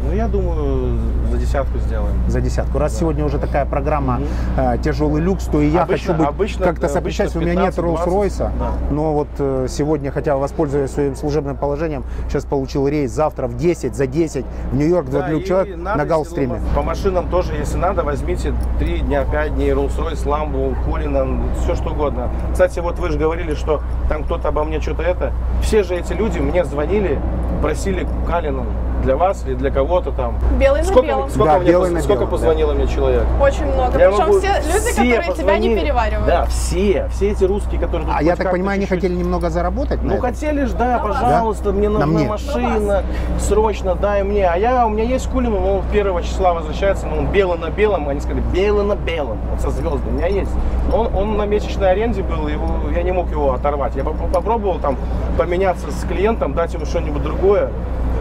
Ну, 0.03 0.13
я 0.15 0.27
думаю, 0.27 0.97
за 1.29 1.37
десятку 1.37 1.77
сделаем. 1.77 2.15
за 2.27 2.41
десятку. 2.41 2.79
Раз 2.79 2.97
сегодня 2.97 3.23
уже 3.23 3.37
такая 3.37 3.65
программа 3.65 4.19
э, 4.57 4.77
тяжелый 4.83 5.21
люкс, 5.21 5.45
то 5.45 5.61
и 5.61 5.67
я 5.67 5.83
Обычно- 5.83 6.13
хочу 6.13 6.19
быть 6.19 6.27
обычно- 6.27 6.65
как-то 6.65 6.87
сопричастен. 6.89 7.39
У 7.39 7.43
меня 7.43 7.55
нет 7.55 7.77
15-20, 7.77 7.83
Роллс-Ройса, 7.83 8.51
да. 8.59 8.71
но 8.89 9.13
вот 9.13 9.27
э, 9.37 9.67
сегодня, 9.69 10.11
хотя 10.11 10.37
воспользуясь 10.37 10.91
своим 10.91 11.15
служебным 11.15 11.55
положением, 11.55 12.03
сейчас 12.27 12.45
получил 12.45 12.87
рейс 12.87 13.11
завтра 13.11 13.47
в 13.47 13.55
10, 13.57 13.95
за 13.95 14.07
10 14.07 14.45
в 14.71 14.75
Нью-Йорк, 14.75 15.05
Да, 15.09 15.19
20 15.27 15.41
и 15.41 15.45
человек 15.45 15.77
надо, 15.77 15.97
на 15.99 16.05
Галстриме. 16.05 16.59
По 16.75 16.81
машинам 16.81 17.29
тоже, 17.29 17.53
если 17.53 17.77
надо, 17.77 18.03
возьмите 18.03 18.53
3 18.79 18.99
дня, 19.01 19.23
5 19.25 19.53
дней 19.55 19.71
Rolls-Royce, 19.71 20.25
Lambo, 20.25 20.75
Cullinan, 20.87 21.41
все 21.63 21.75
что 21.75 21.91
угодно. 21.91 22.29
Кстати, 22.51 22.79
вот 22.79 22.97
вы 22.97 23.11
же 23.11 23.19
говорили, 23.19 23.53
что 23.53 23.81
там 24.09 24.23
кто-то 24.23 24.47
обо 24.47 24.63
мне 24.63 24.81
что-то 24.81 25.03
это. 25.03 25.31
Все 25.61 25.83
же 25.83 25.95
эти 25.95 26.13
люди 26.13 26.39
мне 26.39 26.65
звонили, 26.65 27.19
просили 27.61 28.07
Cullinan 28.27 28.65
для 29.01 29.15
вас 29.17 29.43
или 29.45 29.55
для 29.55 29.71
кого-то 29.71 30.11
там. 30.11 30.37
Белый 30.59 30.81
на 30.81 30.87
Сколько, 30.87 31.07
белом. 31.07 31.29
сколько, 31.29 31.51
Да, 31.51 31.59
мне 31.59 31.67
белый 31.69 31.91
на 31.91 31.99
сколько 32.01 32.19
белом, 32.19 32.29
да. 32.29 32.31
позвонило 32.37 32.73
мне 32.73 32.87
человек? 32.87 33.23
Очень 33.41 33.65
много. 33.65 33.99
Я 33.99 34.09
Причем 34.09 34.25
могу- 34.27 34.39
все 34.39 34.47
люди, 34.47 34.89
которые 34.89 35.21
тебя 35.21 35.21
не 35.23 35.27
позвонили. 35.31 35.79
переваривают. 35.79 36.27
Да, 36.27 36.45
все. 36.45 37.07
Все 37.11 37.29
эти 37.31 37.43
русские, 37.43 37.79
которые 37.79 38.07
тут 38.07 38.15
А 38.17 38.23
я 38.23 38.35
так 38.35 38.51
понимаю, 38.51 38.77
они 38.77 38.85
хотели 38.85 39.13
немного 39.13 39.49
заработать? 39.49 40.01
на 40.03 40.15
Ну, 40.15 40.21
хотели 40.21 40.65
ж, 40.65 40.71
да, 40.71 40.99
пожалуйста, 40.99 41.71
мне 41.71 41.89
На 41.89 41.99
нужна 42.05 42.19
мне. 42.19 42.27
машина, 42.27 43.03
срочно 43.39 43.95
дай 43.95 44.23
мне. 44.23 44.47
А 44.47 44.55
я, 44.57 44.85
у 44.85 44.89
меня 44.89 45.03
есть 45.03 45.29
Кулин, 45.29 45.51
но 45.51 45.77
он 45.77 45.83
первого 45.91 46.21
числа 46.23 46.53
возвращается, 46.53 47.07
но 47.07 47.17
он 47.17 47.27
белый 47.27 47.57
на 47.57 47.69
белом, 47.69 48.07
они 48.09 48.19
сказали, 48.21 48.43
белый 48.53 48.85
на 48.85 48.95
белом, 48.95 49.37
вот 49.51 49.61
со 49.61 49.69
звездой, 49.69 49.99
у 50.07 50.11
меня 50.11 50.27
есть. 50.27 50.51
Он, 50.93 51.13
он 51.15 51.37
на 51.37 51.45
месячной 51.45 51.91
аренде 51.91 52.21
был, 52.21 52.47
его, 52.47 52.67
я 52.95 53.03
не 53.03 53.11
мог 53.11 53.29
его 53.31 53.53
оторвать. 53.53 53.95
Я 53.95 54.03
поп- 54.03 54.31
попробовал 54.31 54.79
там 54.79 54.97
поменяться 55.37 55.91
с 55.91 56.03
клиентом, 56.05 56.53
дать 56.53 56.73
ему 56.73 56.85
что-нибудь 56.85 57.23
другое. 57.23 57.69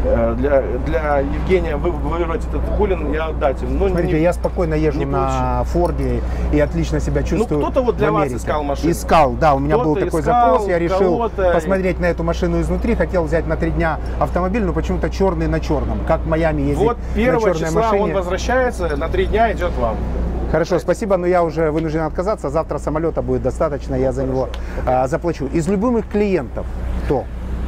Э, 0.05 0.35
Для, 0.39 0.63
для 0.87 1.19
Евгения 1.19 1.77
вы- 1.77 1.91
выбрать 1.91 2.43
этот 2.47 2.63
Кулин 2.77 3.13
и 3.13 3.17
отдать 3.17 3.63
им. 3.63 3.79
Ну, 3.79 3.89
Смотрите, 3.89 4.15
не- 4.15 4.23
я 4.23 4.33
спокойно 4.33 4.75
езжу 4.75 5.07
на 5.07 5.65
Форде 5.65 6.23
и 6.53 6.61
отлично 6.61 7.01
себя 7.01 7.23
чувствую. 7.23 7.61
кто-то 7.61 7.83
вот 7.83 7.97
для 7.97 8.11
вас 8.11 8.33
искал 8.33 8.63
машину. 8.63 8.93
Искал, 8.93 9.33
да, 9.33 9.55
у 9.55 9.59
меня 9.59 9.77
был 9.79 9.95
такой 9.95 10.21
искал, 10.21 10.53
запрос, 10.55 10.69
я 10.69 10.79
решил 10.79 11.31
посмотреть 11.53 12.01
на 12.01 12.07
эту 12.07 12.23
машину 12.25 12.61
изнутри, 12.61 12.95
хотел 12.95 13.25
взять 13.25 13.47
на 13.47 13.57
три 13.57 13.71
дня 13.71 13.99
автомобиль, 14.19 14.65
но 14.65 14.73
почему-то 14.73 15.11
черный 15.11 15.49
на 15.49 15.61
черном, 15.61 15.99
как 16.07 16.21
в 16.21 16.29
Майами 16.29 16.63
ездить 16.63 16.79
вот 16.79 16.97
на 17.15 17.23
черной 17.23 17.55
числа 17.55 17.83
машине. 17.83 18.03
он 18.05 18.13
возвращается, 18.13 18.97
на 18.97 19.09
три 19.09 19.27
дня 19.27 19.53
идет 19.53 19.73
вам. 19.79 19.97
Хорошо, 20.51 20.79
спасибо, 20.81 21.17
но 21.17 21.27
я 21.27 21.45
уже 21.45 21.71
вынужден 21.71 22.01
отказаться. 22.01 22.51
Завтра 22.51 22.79
самолета 22.79 23.23
будет 23.23 23.43
достаточно, 23.43 23.95
я 23.95 24.11
за 24.13 24.25
него 24.25 24.49
а, 24.85 25.07
заплачу. 25.07 25.47
Из 25.47 25.69
любимых 25.69 26.09
клиентов 26.09 26.67
кто? 27.05 27.25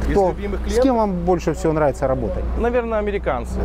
Из 0.07 0.11
Кто? 0.11 0.29
любимых 0.29 0.59
С 0.59 0.63
клиентов? 0.63 0.83
кем 0.83 0.95
вам 0.95 1.11
больше 1.25 1.53
всего 1.53 1.73
нравится 1.73 2.07
работать? 2.07 2.43
Наверное, 2.59 2.99
американцы. 2.99 3.59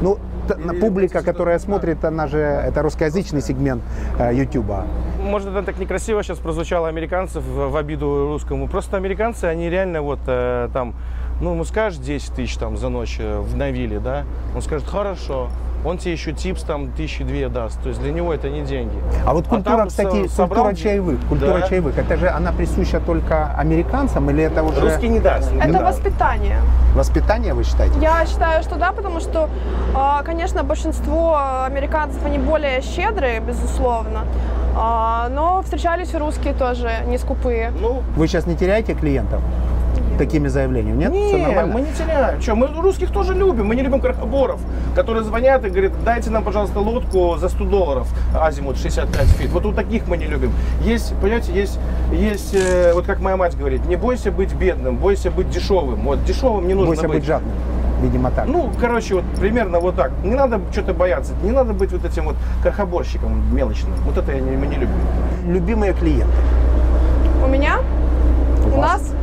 Ну, 0.00 0.18
Или 0.56 0.80
публика, 0.80 1.22
которая 1.22 1.58
смотрит, 1.58 2.04
она 2.04 2.26
же 2.26 2.38
это 2.38 2.82
русскоязычный 2.82 3.42
сегмент 3.42 3.82
э. 4.18 4.86
Может, 5.22 5.48
это 5.48 5.62
так 5.62 5.78
некрасиво 5.78 6.22
сейчас 6.22 6.38
прозвучало 6.38 6.88
американцев 6.88 7.42
в, 7.44 7.70
в 7.70 7.76
обиду 7.76 8.28
русскому. 8.28 8.66
Просто 8.68 8.96
американцы, 8.96 9.44
они 9.44 9.68
реально 9.68 10.00
вот 10.00 10.20
э, 10.26 10.68
там, 10.72 10.94
ну, 11.40 11.52
ему 11.52 11.64
скажешь 11.64 11.98
10 12.00 12.32
тысяч 12.34 12.56
там 12.56 12.76
за 12.76 12.88
ночь 12.88 13.16
э, 13.18 13.38
в 13.40 13.56
Навиле, 13.56 13.98
да, 14.00 14.24
он 14.54 14.62
скажет, 14.62 14.86
хорошо. 14.86 15.48
Он 15.84 15.96
тебе 15.96 16.10
еще 16.14 16.32
типс 16.32 16.62
там 16.64 16.90
тысячи 16.90 17.22
две 17.22 17.48
даст. 17.48 17.80
То 17.84 17.90
есть 17.90 18.00
для 18.00 18.10
него 18.10 18.34
это 18.34 18.50
не 18.50 18.62
деньги. 18.62 18.96
А 19.24 19.32
вот 19.32 19.46
культура, 19.46 19.76
там 19.76 19.88
кстати, 19.88 20.26
со- 20.26 20.34
собрал 20.34 20.64
культура 20.64 20.82
чаевых, 20.82 21.20
культура 21.28 21.60
Да. 21.60 21.68
чаевых, 21.68 21.96
это 21.96 22.16
же 22.16 22.28
она 22.28 22.50
присуща 22.50 22.98
только 22.98 23.54
американцам 23.56 24.28
или 24.28 24.42
это 24.42 24.64
уже 24.64 24.80
Русский 24.80 25.08
не 25.08 25.20
даст. 25.20 25.52
не 25.52 25.60
Это 25.60 25.74
даст. 25.74 25.84
воспитание. 26.02 26.56
воспитание, 26.96 27.54
вы 27.54 27.62
считаете? 27.62 27.94
Я 28.00 28.26
считаю, 28.26 28.64
что 28.64 28.74
да, 28.74 28.90
потому 28.90 29.20
что, 29.20 29.48
а, 29.94 30.24
конечно, 30.24 30.64
большинство 30.64 31.38
американцев, 31.64 32.24
они 32.26 32.38
более 32.38 32.82
щедрые, 32.82 33.38
безусловно. 33.38 34.24
А, 34.76 35.28
Но 35.30 35.62
встречались 35.62 36.12
и 36.12 36.16
русские 36.18 36.54
тоже 36.54 36.90
не 37.06 37.18
скупые. 37.18 37.72
Ну, 37.80 38.02
Вы 38.16 38.26
сейчас 38.26 38.46
не 38.46 38.56
теряете 38.56 38.94
клиентов 38.94 39.40
такими 40.18 40.48
заявлениями? 40.48 40.98
Нет? 40.98 41.12
Все 41.12 41.36
не, 41.38 41.46
нормально? 41.46 41.72
мы 41.72 41.80
не 41.80 41.92
теряем. 41.92 42.42
Что, 42.42 42.54
мы 42.54 42.66
русских 42.66 43.10
тоже 43.10 43.34
любим. 43.34 43.66
Мы 43.66 43.76
не 43.76 43.82
любим 43.82 44.00
крохоборов, 44.00 44.60
которые 44.94 45.24
звонят 45.24 45.64
и 45.64 45.70
говорят, 45.70 45.92
дайте 46.04 46.30
нам, 46.30 46.44
пожалуйста, 46.44 46.80
лодку 46.80 47.36
за 47.38 47.48
100 47.48 47.64
долларов, 47.64 48.08
азимут 48.34 48.76
65 48.78 49.26
фит. 49.28 49.50
Вот 49.50 49.64
у 49.64 49.72
таких 49.72 50.06
мы 50.08 50.16
не 50.18 50.26
любим. 50.26 50.52
Есть, 50.82 51.14
понимаете, 51.20 51.52
есть, 51.52 51.78
есть 52.12 52.54
э, 52.54 52.92
вот 52.94 53.06
как 53.06 53.20
моя 53.20 53.36
мать 53.36 53.56
говорит, 53.56 53.86
не 53.86 53.96
бойся 53.96 54.30
быть 54.30 54.52
бедным, 54.52 54.96
бойся 54.96 55.30
быть 55.30 55.48
дешевым. 55.50 56.00
Вот 56.02 56.24
дешевым 56.24 56.66
не 56.66 56.74
нужно 56.74 56.88
Бойся 56.94 57.08
быть 57.08 57.24
жадным, 57.24 57.52
видимо 58.02 58.30
так. 58.30 58.46
Ну, 58.46 58.70
короче, 58.80 59.14
вот 59.14 59.24
примерно 59.38 59.78
вот 59.80 59.94
так. 59.96 60.10
Не 60.24 60.34
надо 60.34 60.60
что-то 60.72 60.92
бояться, 60.94 61.32
не 61.42 61.50
надо 61.52 61.72
быть 61.72 61.92
вот 61.92 62.04
этим 62.04 62.24
вот 62.24 62.36
крохоборщиком 62.62 63.54
мелочным. 63.54 63.94
Вот 64.04 64.16
это 64.18 64.32
я 64.32 64.40
не- 64.40 64.56
мы 64.56 64.66
не 64.66 64.74
любим. 64.76 64.96
Любимые 65.46 65.92
клиенты. 65.92 66.26
У 67.44 67.48
меня, 67.48 67.78
У 68.64 68.68
у 68.76 68.80
вас? 68.80 68.92
нас 68.92 69.00
все, 69.02 69.14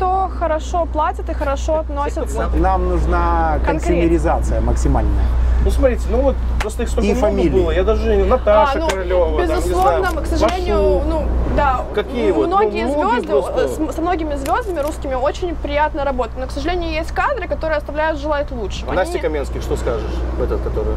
кто 0.00 0.30
хорошо 0.38 0.86
платит 0.90 1.28
и 1.28 1.34
хорошо 1.34 1.80
относится. 1.80 2.48
Нам 2.54 2.88
нужна 2.88 3.58
консюмеризация 3.66 4.62
максимальная. 4.62 5.26
Ну, 5.62 5.70
смотрите, 5.70 6.04
ну 6.10 6.22
вот 6.22 6.36
просто 6.58 6.84
их 6.84 6.88
столько 6.88 7.06
И 7.08 7.12
много 7.12 7.26
фамилии. 7.26 7.50
было. 7.50 7.70
Я 7.70 7.84
даже 7.84 8.24
Наташа 8.24 8.78
А, 8.78 8.80
ну, 8.80 8.88
Королева, 8.88 9.26
там, 9.26 9.34
не 9.36 9.42
безусловно, 9.56 9.98
знаю, 10.10 10.24
к 10.24 10.26
сожалению, 10.26 11.00
Пашу. 11.00 11.08
ну, 11.10 11.22
да, 11.54 11.80
Какие 11.94 12.30
вот? 12.32 12.46
многие 12.46 12.84
Ну, 12.86 13.10
звезды, 13.10 13.28
просто. 13.28 13.68
с- 13.68 13.94
со 13.94 14.00
многими 14.00 14.34
звездами 14.36 14.78
русскими 14.80 15.14
очень 15.14 15.54
приятно 15.54 16.02
работать, 16.06 16.38
но, 16.40 16.46
к 16.46 16.50
сожалению, 16.50 16.90
есть 16.92 17.12
кадры, 17.12 17.46
которые 17.46 17.76
оставляют 17.76 18.18
желать 18.18 18.50
лучшего. 18.52 18.90
А 18.92 18.94
Настя 18.94 19.14
Они- 19.18 19.22
Каменских, 19.22 19.60
что 19.60 19.76
скажешь? 19.76 20.14
Этот, 20.42 20.62
который... 20.62 20.94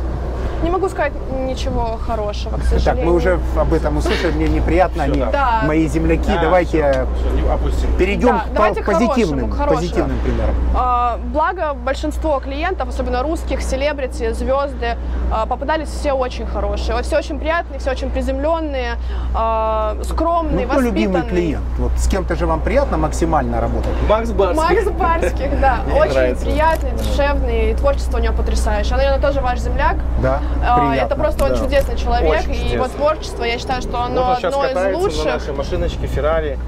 Не 0.64 0.70
могу 0.72 0.88
сказать 0.89 1.11
ничего 1.45 1.97
хорошего, 2.05 2.55
к 2.55 2.59
Так, 2.61 2.66
сожалению. 2.70 3.05
мы 3.07 3.14
уже 3.16 3.39
об 3.57 3.74
этом 3.74 3.97
услышали, 3.97 4.32
мне 4.32 4.47
неприятно, 4.47 5.03
они 5.03 5.24
Да. 5.32 5.61
мои 5.66 5.88
земляки. 5.88 6.32
А, 6.32 6.41
Давайте 6.41 7.05
не 7.34 7.49
опустим. 7.51 7.89
перейдем 7.97 8.30
Да, 8.30 8.39
к 8.49 8.53
давайте 8.53 8.82
по- 8.82 8.91
к 8.91 8.93
позитивным, 8.93 9.18
хорошему, 9.39 9.47
к 9.51 9.57
хорошему. 9.57 9.78
позитивным 9.82 10.20
примерам. 10.20 10.55
А, 10.76 11.20
Благо, 11.34 11.74
большинство 11.74 12.39
клиентов, 12.39 12.89
особенно 12.89 13.22
русских, 13.24 13.61
селебрити, 13.61 14.32
звезды, 14.34 14.97
а, 15.32 15.45
попадались 15.45 15.89
все 15.89 16.14
очень 16.14 16.45
хорошие. 16.47 17.01
Все 17.03 17.18
очень 17.18 17.39
приятные, 17.39 17.80
все 17.80 17.91
очень 17.91 18.09
приземленные, 18.09 18.95
а, 19.36 19.97
скромные, 20.03 20.66
Ну, 20.66 20.72
кто 20.72 20.82
любимый 20.82 21.22
клиент? 21.24 21.64
Вот 21.78 21.91
с 21.97 22.07
кем-то 22.07 22.36
же 22.36 22.45
вам 22.47 22.61
приятно 22.61 22.97
максимально 22.97 23.59
работать? 23.61 23.91
Макс 24.09 24.32
Барский. 24.32 24.76
Макс 24.76 24.89
Барских, 24.91 25.59
да. 25.59 25.80
Очень 25.95 26.36
приятный, 26.36 26.91
душевный, 26.91 27.74
творчество 27.76 28.18
у 28.18 28.22
него 28.22 28.34
потрясающее. 28.34 28.93
Он, 28.93 28.97
наверное, 29.03 29.22
тоже 29.22 29.41
ваш 29.41 29.59
земляк. 29.59 29.97
Да, 30.22 30.39
приятно. 30.56 30.93
Это 30.93 31.16
просто 31.16 31.45
он 31.45 31.51
да. 31.51 31.58
чудесный 31.58 31.97
человек, 31.97 32.30
Очень 32.30 32.54
и 32.54 32.58
его 32.58 32.70
чудесный. 32.86 32.97
творчество, 32.97 33.43
я 33.43 33.58
считаю, 33.58 33.82
что 33.82 34.01
оно 34.01 34.22
Вот 34.24 34.30
он 34.30 34.36
сейчас 34.38 34.54
одно 34.54 34.64
из 34.66 34.68
катается 34.70 34.91
на 34.91 35.04
лучших. 35.04 35.26
нашей 35.26 35.54
машиночке 35.54 36.08
Феррари. 36.08 36.60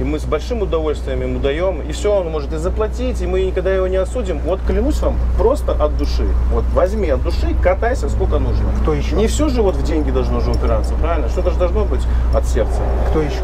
И 0.00 0.04
мы 0.04 0.18
с 0.18 0.24
большим 0.24 0.62
удовольствием 0.62 1.20
ему 1.20 1.38
даем. 1.38 1.82
И 1.82 1.92
все, 1.92 2.14
он 2.14 2.30
может 2.30 2.50
и 2.54 2.56
заплатить, 2.56 3.20
и 3.20 3.26
мы 3.26 3.42
никогда 3.42 3.74
его 3.74 3.86
не 3.86 3.98
осудим. 3.98 4.38
Вот 4.38 4.58
клянусь 4.66 5.00
вам, 5.02 5.16
просто 5.36 5.72
от 5.72 5.98
души. 5.98 6.26
Вот 6.50 6.64
возьми 6.72 7.10
от 7.10 7.22
души, 7.22 7.54
катайся 7.62 8.08
сколько 8.08 8.38
нужно. 8.38 8.64
Кто 8.80 8.94
еще? 8.94 9.14
Не 9.16 9.26
все 9.26 9.48
же 9.50 9.60
вот 9.60 9.76
в 9.76 9.82
деньги 9.82 10.10
должно 10.10 10.40
же 10.40 10.50
упираться, 10.50 10.94
правильно? 10.94 11.28
Что-то 11.28 11.50
же 11.50 11.58
должно 11.58 11.84
быть 11.84 12.00
от 12.34 12.46
сердца. 12.46 12.80
Кто 13.10 13.20
еще? 13.20 13.42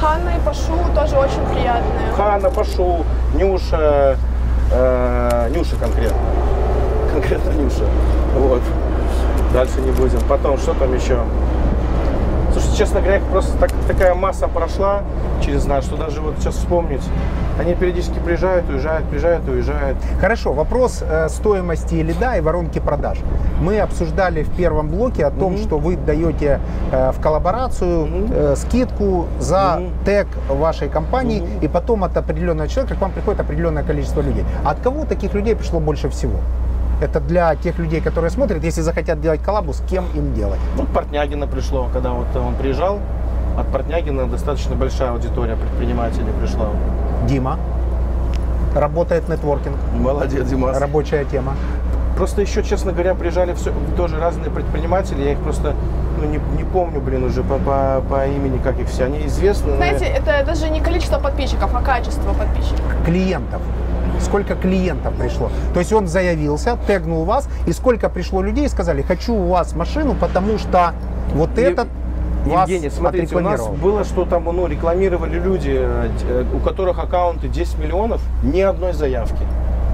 Ханна 0.00 0.30
и 0.30 0.40
Пашу 0.44 0.72
тоже 0.94 1.16
очень 1.16 1.46
приятные. 1.52 2.12
Хана, 2.16 2.50
Пашу, 2.50 3.04
Нюша, 3.34 4.16
э, 4.72 5.50
Нюша 5.54 5.76
конкретно. 5.76 6.16
Конкретно 7.12 7.50
Нюша. 7.50 7.84
Вот. 8.36 8.62
Дальше 9.52 9.80
не 9.80 9.90
будем. 9.92 10.20
Потом, 10.28 10.56
что 10.58 10.74
там 10.74 10.94
еще? 10.94 11.18
Слушайте, 12.52 12.76
честно 12.76 13.00
говоря, 13.00 13.16
их 13.16 13.22
просто 13.24 13.56
так- 13.58 13.72
такая 13.88 14.14
масса 14.14 14.46
прошла 14.46 15.00
через 15.42 15.64
нас, 15.66 15.84
что 15.84 15.96
даже 15.96 16.20
вот 16.20 16.34
сейчас 16.38 16.54
вспомнить. 16.56 17.02
Они 17.58 17.74
периодически 17.74 18.18
приезжают, 18.18 18.68
уезжают, 18.70 19.06
приезжают, 19.08 19.46
уезжают. 19.48 19.98
Хорошо, 20.20 20.52
вопрос 20.52 21.02
э, 21.02 21.28
стоимости 21.28 21.94
лида 21.96 22.36
и 22.36 22.40
воронки 22.40 22.78
продаж. 22.78 23.18
Мы 23.60 23.78
обсуждали 23.80 24.42
в 24.42 24.50
первом 24.50 24.88
блоке 24.88 25.26
о 25.26 25.30
том, 25.30 25.52
Мгм. 25.54 25.62
что 25.62 25.78
вы 25.78 25.96
даете 25.96 26.60
э, 26.92 27.12
в 27.12 27.20
коллаборацию 27.20 28.06
Мгм. 28.06 28.32
э, 28.32 28.54
скидку 28.56 29.26
за 29.38 29.76
Мгм. 29.80 29.90
тег 30.04 30.26
вашей 30.48 30.88
компании, 30.88 31.40
Мгм. 31.40 31.60
и 31.60 31.68
потом 31.68 32.04
от 32.04 32.16
определенного 32.16 32.68
человека 32.68 32.94
к 32.96 33.00
вам 33.00 33.12
приходит 33.12 33.40
определенное 33.40 33.82
количество 33.82 34.20
людей. 34.22 34.44
От 34.64 34.80
кого 34.80 35.04
таких 35.04 35.34
людей 35.34 35.54
пришло 35.54 35.78
больше 35.80 36.08
всего? 36.08 36.38
Это 37.02 37.18
для 37.18 37.56
тех 37.56 37.78
людей, 37.78 38.00
которые 38.00 38.30
смотрят, 38.30 38.62
если 38.62 38.80
захотят 38.80 39.20
делать 39.20 39.42
коллабу, 39.42 39.72
с 39.72 39.80
кем 39.90 40.04
им 40.14 40.34
делать. 40.34 40.60
Вот 40.76 40.86
Портнягина 40.88 41.48
пришло, 41.48 41.88
когда 41.92 42.12
вот 42.12 42.28
он 42.36 42.54
приезжал. 42.54 43.00
От 43.58 43.66
Портнягина 43.72 44.26
достаточно 44.26 44.76
большая 44.76 45.10
аудитория 45.10 45.56
предпринимателей 45.56 46.32
пришла. 46.40 46.68
Дима. 47.26 47.58
Работает 48.74 49.28
нетворкинг, 49.28 49.76
Молодец, 49.98 50.46
Димас. 50.48 50.78
рабочая 50.78 51.24
тема. 51.24 51.54
Просто 52.16 52.40
еще, 52.40 52.62
честно 52.62 52.92
говоря, 52.92 53.14
приезжали 53.14 53.52
все, 53.54 53.72
тоже 53.96 54.18
разные 54.18 54.50
предприниматели. 54.50 55.22
Я 55.24 55.32
их 55.32 55.38
просто 55.40 55.74
ну, 56.18 56.24
не, 56.24 56.38
не 56.56 56.64
помню, 56.64 57.00
блин, 57.00 57.24
уже 57.24 57.42
по, 57.42 57.58
по, 57.58 58.02
по 58.08 58.26
имени, 58.28 58.58
как 58.58 58.78
их 58.78 58.88
все. 58.88 59.04
Они 59.06 59.26
известны. 59.26 59.72
но 59.72 59.76
Знаете, 59.76 60.04
я- 60.06 60.16
это 60.18 60.46
даже 60.46 60.70
не 60.70 60.80
количество 60.80 61.18
подписчиков, 61.18 61.74
а 61.74 61.82
качество 61.82 62.32
подписчиков. 62.32 62.80
клиентов. 63.04 63.60
Сколько 64.22 64.54
клиентов 64.54 65.14
пришло? 65.14 65.50
То 65.74 65.80
есть 65.80 65.92
он 65.92 66.06
заявился, 66.06 66.78
тегнул 66.86 67.24
вас, 67.24 67.48
и 67.66 67.72
сколько 67.72 68.08
пришло 68.08 68.42
людей 68.42 68.66
и 68.66 68.68
сказали, 68.68 69.02
хочу 69.02 69.34
у 69.34 69.48
вас 69.48 69.74
машину, 69.74 70.14
потому 70.14 70.58
что 70.58 70.92
вот 71.34 71.50
Ев- 71.58 71.72
этот 71.72 71.88
вас 72.46 72.68
Евгений, 72.68 72.90
смотрите, 72.90 73.36
у 73.36 73.40
нас 73.40 73.66
было, 73.68 74.04
что 74.04 74.24
там 74.24 74.44
ну, 74.44 74.66
рекламировали 74.66 75.38
люди, 75.38 75.74
э, 75.74 76.08
э, 76.28 76.44
у 76.54 76.58
которых 76.58 76.98
аккаунты 76.98 77.48
10 77.48 77.78
миллионов, 77.78 78.20
ни 78.42 78.60
одной 78.60 78.92
заявки. 78.92 79.44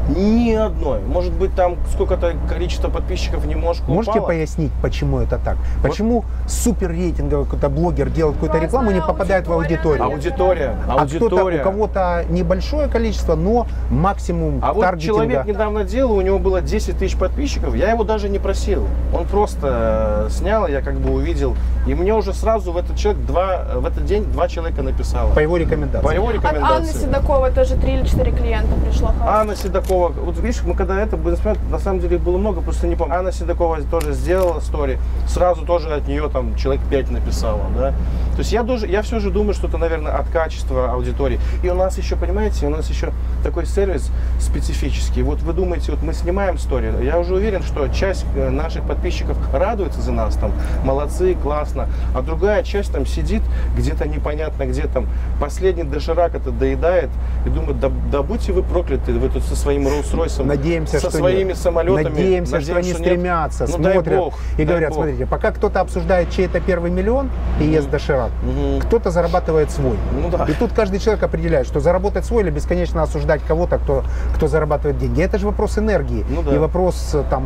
Ни 0.08 0.52
одной. 0.52 1.00
Может 1.00 1.32
быть, 1.32 1.54
там 1.54 1.76
сколько-то 1.92 2.34
количество 2.48 2.88
подписчиков 2.88 3.44
немножко 3.44 3.84
Можете 3.90 4.18
упало. 4.18 4.26
пояснить, 4.28 4.72
почему 4.82 5.18
это 5.20 5.38
так? 5.38 5.56
Почему 5.82 6.24
супер 6.46 6.90
рейтинговый 6.90 7.44
какой-то 7.44 7.68
блогер 7.68 8.08
делает 8.08 8.36
какую-то 8.36 8.58
рекламу 8.58 8.90
и 8.90 8.94
не 8.94 9.00
попадает 9.00 9.46
в 9.46 9.52
аудиторию? 9.52 10.04
Аудитория, 10.04 10.76
А 10.86 11.04
кто-то, 11.06 11.24
аудитория. 11.24 11.60
у 11.60 11.64
кого-то 11.64 12.24
небольшое 12.30 12.88
количество, 12.88 13.34
но 13.34 13.66
максимум 13.90 14.60
А 14.62 14.72
вот 14.72 14.98
человек 14.98 15.44
недавно 15.44 15.84
делал, 15.84 16.16
у 16.16 16.20
него 16.22 16.38
было 16.38 16.60
10 16.60 16.98
тысяч 16.98 17.16
подписчиков, 17.16 17.74
я 17.74 17.90
его 17.90 18.04
даже 18.04 18.28
не 18.28 18.38
просил. 18.38 18.86
Он 19.14 19.26
просто 19.26 20.26
э, 20.28 20.30
снял, 20.30 20.66
я 20.68 20.80
как 20.80 20.94
бы 20.98 21.12
увидел. 21.12 21.54
И 21.86 21.94
мне 21.94 22.14
уже 22.14 22.32
сразу 22.32 22.72
в 22.72 22.76
этот 22.76 22.96
человек 22.96 23.24
два, 23.24 23.64
в 23.76 23.86
этот 23.86 24.04
день 24.04 24.24
два 24.24 24.48
человека 24.48 24.82
написало. 24.82 25.32
По 25.34 25.40
его 25.40 25.56
рекомендации. 25.56 26.06
По 26.06 26.12
его 26.12 26.28
От 26.28 26.36
Анны 26.36 26.46
рекомендации. 26.46 26.98
Седоковой 26.98 27.50
тоже 27.50 27.76
три 27.76 27.94
или 27.94 28.04
четыре 28.06 28.32
клиента 28.32 28.74
пришло. 28.86 29.10
Анна 29.26 29.56
Седокова, 29.56 29.97
вот 30.06 30.38
видишь, 30.38 30.62
мы 30.62 30.74
когда 30.74 31.00
это 31.00 31.16
будем 31.16 31.36
смотреть, 31.36 31.68
на 31.70 31.78
самом 31.78 32.00
деле 32.00 32.16
их 32.16 32.22
было 32.22 32.38
много, 32.38 32.60
просто 32.60 32.86
не 32.86 32.94
помню. 32.94 33.16
Анна 33.16 33.32
Седокова 33.32 33.80
тоже 33.82 34.12
сделала 34.12 34.60
стори, 34.60 34.98
сразу 35.26 35.66
тоже 35.66 35.92
от 35.92 36.06
нее 36.06 36.28
там 36.32 36.54
человек 36.54 36.82
5 36.88 37.10
написала, 37.10 37.62
да. 37.76 37.90
То 38.32 38.38
есть 38.38 38.52
я, 38.52 38.62
тоже, 38.62 38.86
я 38.86 39.02
все 39.02 39.18
же 39.18 39.30
думаю, 39.30 39.54
что 39.54 39.66
это, 39.66 39.78
наверное, 39.78 40.12
от 40.12 40.28
качества 40.28 40.92
аудитории. 40.92 41.40
И 41.64 41.68
у 41.68 41.74
нас 41.74 41.98
еще, 41.98 42.14
понимаете, 42.14 42.66
у 42.66 42.70
нас 42.70 42.88
еще 42.88 43.12
такой 43.42 43.66
сервис 43.66 44.12
специфический. 44.38 45.22
Вот 45.22 45.40
вы 45.40 45.52
думаете, 45.52 45.90
вот 45.90 46.02
мы 46.04 46.12
снимаем 46.12 46.56
стори, 46.58 46.92
я 47.02 47.18
уже 47.18 47.34
уверен, 47.34 47.64
что 47.64 47.88
часть 47.88 48.24
э, 48.36 48.48
наших 48.50 48.86
подписчиков 48.86 49.36
радуется 49.52 50.00
за 50.00 50.12
нас, 50.12 50.36
там, 50.36 50.52
молодцы, 50.84 51.34
классно, 51.34 51.88
а 52.14 52.22
другая 52.22 52.62
часть 52.62 52.92
там 52.92 53.06
сидит 53.06 53.42
где-то 53.76 54.06
непонятно 54.06 54.68
где 54.68 54.82
там, 54.86 55.06
последний 55.40 55.82
доширак 55.82 56.34
это 56.34 56.50
доедает 56.50 57.10
и 57.46 57.48
думает, 57.48 57.80
да, 57.80 57.90
да 58.12 58.22
будьте 58.22 58.52
вы 58.52 58.62
прокляты, 58.62 59.12
вы 59.12 59.28
тут 59.28 59.42
со 59.42 59.56
своим 59.56 59.87
Rolls-Royce, 59.88 60.44
Надеемся, 60.44 61.00
со 61.00 61.08
что 61.10 61.18
своими 61.18 61.48
нет. 61.48 61.56
самолетами. 61.58 62.04
Надеемся, 62.04 62.60
что 62.60 62.76
они 62.76 62.88
нет. 62.88 62.98
стремятся, 62.98 63.66
Ну, 63.68 63.78
дай 63.78 63.92
смотрят 63.94 64.18
бог, 64.18 64.34
и 64.56 64.64
говорят, 64.64 64.90
бог. 64.90 64.96
смотрите, 64.98 65.26
пока 65.26 65.50
кто-то 65.52 65.80
обсуждает 65.80 66.30
чей-то 66.30 66.60
первый 66.60 66.90
миллион 66.90 67.30
и 67.60 67.64
ест 67.64 67.90
доширак, 67.90 68.30
Мгм. 68.42 68.80
кто-то 68.80 69.10
зарабатывает 69.10 69.70
свой. 69.70 69.96
Ну 70.12 70.28
да. 70.30 70.44
И 70.48 70.52
тут 70.52 70.72
каждый 70.72 70.98
человек 71.00 71.22
определяет, 71.22 71.66
что 71.66 71.80
заработать 71.80 72.24
свой 72.24 72.42
или 72.42 72.50
бесконечно 72.50 73.02
осуждать 73.02 73.40
кого-то, 73.46 73.78
кто, 73.78 74.04
кто 74.36 74.48
зарабатывает 74.48 74.98
деньги. 74.98 75.22
Это 75.22 75.38
же 75.38 75.46
вопрос 75.46 75.78
энергии 75.78 76.24
Ну 76.28 76.42
да. 76.42 76.54
и 76.54 76.58
вопрос 76.58 77.10
э, 77.14 77.22
там, 77.30 77.44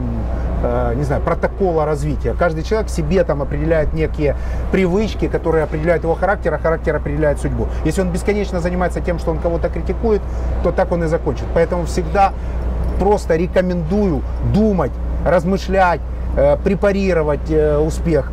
э, 0.63 0.95
не 0.97 1.05
знаю, 1.05 1.23
протокола 1.23 1.85
развития. 1.85 2.35
Каждый 2.39 2.63
человек 2.65 2.89
себе 2.91 3.25
там 3.25 3.43
определяет 3.43 3.93
некие 3.93 4.37
привычки, 4.71 5.29
которые 5.29 5.65
определяют 5.65 6.03
его 6.05 6.15
характер, 6.15 6.55
а 6.55 6.59
характер 6.59 6.97
определяет 6.97 7.41
судьбу. 7.41 7.69
Если 7.85 8.01
он 8.01 8.11
бесконечно 8.11 8.61
занимается 8.61 9.01
тем, 9.01 9.19
что 9.19 9.31
он 9.31 9.39
кого-то 9.39 9.69
критикует, 9.69 10.21
то 10.63 10.73
так 10.73 10.93
он 10.93 11.05
и 11.05 11.07
закончит. 11.07 11.45
Поэтому 11.55 11.85
всегда 11.87 12.32
просто 12.99 13.37
рекомендую 13.37 14.23
думать, 14.55 14.93
размышлять, 15.25 16.01
э, 16.37 16.57
препарировать 16.63 17.51
э, 17.51 17.79
успех, 17.79 18.31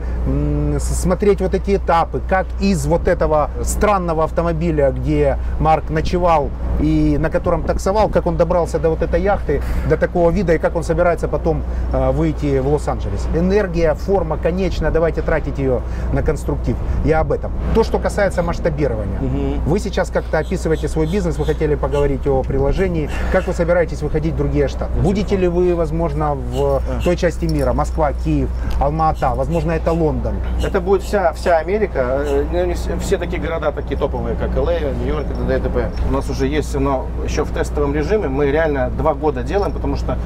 смотреть 0.80 1.42
вот 1.42 1.54
эти 1.54 1.76
этапы, 1.76 2.22
как 2.28 2.46
из 2.60 2.86
вот 2.86 3.08
этого 3.08 3.50
странного 3.64 4.24
автомобиля, 4.24 4.92
где 4.92 5.38
Марк 5.60 5.90
ночевал 5.90 6.50
и 6.80 7.18
на 7.20 7.30
котором 7.30 7.64
таксовал, 7.64 8.10
как 8.10 8.26
он 8.26 8.38
добрался 8.38 8.80
до 8.80 8.90
вот 8.90 9.02
этой 9.02 9.22
яхты, 9.22 9.62
до 9.90 9.98
такого 9.98 10.32
вида, 10.32 10.54
и 10.54 10.58
как 10.58 10.76
он 10.76 10.84
собирается 10.84 11.28
потом 11.28 11.62
э, 11.92 12.12
выйти 12.12 12.60
в 12.60 12.68
Лос-Анджелес. 12.68 13.28
Энергия, 13.36 13.94
форма 13.94 14.38
конечна, 14.38 14.92
давайте 14.92 15.22
тратить 15.22 15.60
ее 15.60 15.82
на 16.14 16.24
конструктив. 16.24 16.78
Я 17.04 17.20
об 17.20 17.32
этом. 17.32 17.52
То, 17.76 17.84
что 17.84 18.00
касается 18.00 18.44
масштабирования. 18.44 19.20
Вы 19.66 19.80
сейчас 19.80 20.10
как-то 20.10 20.40
описываете 20.40 20.88
свой 20.88 21.08
бизнес, 21.08 21.38
вы 21.38 21.46
хотели 21.46 21.76
поговорить 21.76 22.26
о 22.28 22.44
приложении. 22.44 23.10
Как 23.32 23.48
вы 23.48 23.54
собираетесь 23.54 24.02
выходить 24.02 24.34
в 24.34 24.38
другие 24.38 24.68
штаты? 24.68 24.92
Будете 25.02 25.36
ли 25.36 25.48
вы, 25.48 25.76
возможно, 25.76 26.36
в 26.36 26.82
той 27.04 27.16
части 27.16 27.46
мира, 27.46 27.74
Москва, 27.74 28.14
Киев, 28.14 28.50
Алма-Ата, 28.80 29.36
возможно, 29.36 29.72
это 29.72 29.92
Лондон? 29.92 30.19
Это 30.64 30.82
будет 30.82 31.02
вся, 31.04 31.32
вся 31.34 31.58
Америка, 31.58 32.24
э, 32.26 32.74
все 33.00 33.18
такие 33.18 33.42
города 33.42 33.72
такие 33.72 33.98
топовые, 33.98 34.36
как 34.36 34.56
ЛА, 34.56 34.80
Нью-Йорк 34.80 35.26
и 35.30 35.34
т.д. 35.34 35.58
и 35.58 35.62
т.п. 35.62 35.90
У 36.10 36.12
нас 36.14 36.30
уже 36.30 36.48
есть, 36.48 36.74
но 36.78 37.06
еще 37.24 37.44
в 37.44 37.52
тестовом 37.52 37.94
режиме. 37.94 38.28
Мы 38.28 38.52
реально 38.52 38.90
два 38.90 39.14
года 39.14 39.44
делаем, 39.44 39.72
потому 39.72 39.96
что 39.96 40.18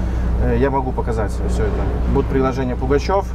э, 0.43 0.57
я 0.59 0.69
могу 0.69 0.91
показать 0.91 1.31
все 1.31 1.63
это. 1.63 2.13
Будет 2.13 2.25
приложение 2.27 2.75
Пугачев. 2.75 3.25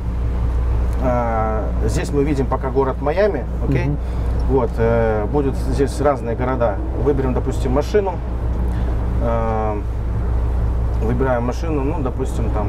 Э, 1.03 1.63
Здесь 1.87 2.11
мы 2.11 2.25
видим 2.25 2.47
пока 2.47 2.71
город 2.71 3.01
Майами, 3.01 3.45
окей? 3.67 3.85
Мгм. 3.87 3.97
Вот, 4.51 4.71
э, 4.79 5.27
будут 5.33 5.55
здесь 5.57 6.01
разные 6.01 6.35
города. 6.37 6.77
Выберем, 7.05 7.35
допустим, 7.35 7.73
машину. 7.73 8.15
Э, 9.23 9.77
Выбираем 11.03 11.45
машину, 11.45 11.83
ну, 11.85 12.01
допустим, 12.01 12.51
там 12.51 12.69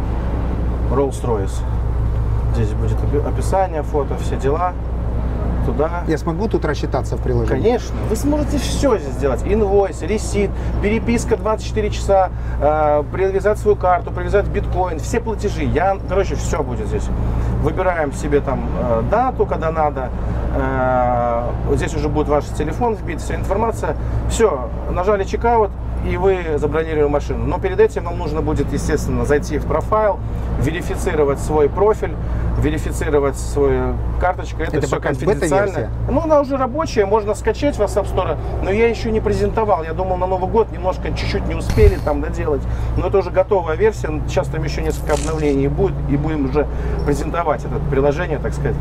Rolls-Royce. 0.91 1.63
Здесь 2.53 2.69
будет 2.73 2.97
опи- 2.97 3.27
описание, 3.27 3.83
фото, 3.83 4.15
все 4.17 4.35
дела. 4.37 4.73
туда. 5.65 6.03
Я 6.07 6.17
смогу 6.17 6.47
тут 6.47 6.65
рассчитаться 6.65 7.15
в 7.15 7.21
приложении? 7.21 7.61
Конечно, 7.61 7.95
вы 8.09 8.15
сможете 8.15 8.57
все 8.57 8.97
здесь 8.97 9.13
сделать. 9.13 9.43
Инвойс, 9.45 10.01
ресит, 10.01 10.49
переписка 10.81 11.37
24 11.37 11.89
часа, 11.91 12.29
э, 12.59 13.03
привязать 13.11 13.59
свою 13.59 13.75
карту, 13.77 14.09
привязать 14.09 14.47
биткоин, 14.47 14.97
все 14.99 15.19
платежи. 15.19 15.63
Я, 15.63 15.97
короче, 16.07 16.35
все 16.35 16.63
будет 16.63 16.87
здесь. 16.87 17.07
Выбираем 17.61 18.13
себе 18.13 18.39
там 18.39 18.67
э, 18.81 19.03
дату, 19.11 19.45
когда 19.45 19.71
надо. 19.71 20.09
Э, 20.55 21.43
здесь 21.75 21.93
уже 21.95 22.09
будет 22.09 22.29
ваш 22.29 22.45
телефон 22.45 22.95
вбит, 22.95 23.21
вся 23.21 23.35
информация. 23.35 23.95
Все, 24.29 24.69
нажали 24.89 25.23
чекаут, 25.23 25.69
и 26.09 26.17
вы 26.17 26.57
забронировали 26.57 27.09
машину. 27.11 27.45
Но 27.45 27.59
перед 27.59 27.79
этим 27.79 28.05
вам 28.05 28.17
нужно 28.17 28.41
будет, 28.41 28.71
естественно, 28.73 29.25
зайти 29.25 29.59
в 29.59 29.65
профайл, 29.65 30.19
верифицировать 30.61 31.39
свой 31.39 31.69
профиль, 31.69 32.15
верифицировать 32.59 33.37
свою 33.37 33.95
карточку. 34.19 34.61
Это, 34.61 34.77
Это 34.77 34.87
все 34.87 34.99
конфиденциально. 34.99 35.89
Ну, 36.09 36.21
она 36.21 36.41
уже 36.41 36.57
рабочая, 36.57 37.05
можно 37.05 37.33
скачать 37.33 37.77
в 37.77 37.81
App 37.81 38.13
Store, 38.13 38.37
но 38.63 38.71
я 38.71 38.87
еще 38.87 39.11
не 39.11 39.19
презентовал. 39.19 39.83
Я 39.83 39.93
думал, 39.93 40.17
на 40.17 40.27
Новый 40.27 40.49
год 40.49 40.71
немножко, 40.71 41.09
чуть-чуть 41.09 41.47
не 41.47 41.55
успели 41.55 41.97
там 42.03 42.21
доделать. 42.21 42.61
Но 42.97 43.07
это 43.07 43.19
уже 43.19 43.31
готовая 43.31 43.75
версия. 43.75 44.21
Сейчас 44.27 44.47
там 44.47 44.63
еще 44.63 44.81
несколько 44.81 45.13
обновлений 45.13 45.67
будет, 45.67 45.95
и 46.09 46.17
будем 46.17 46.45
уже 46.45 46.67
презентовать 47.05 47.63
это 47.65 47.79
приложение, 47.89 48.39
так 48.39 48.53
сказать. 48.53 48.75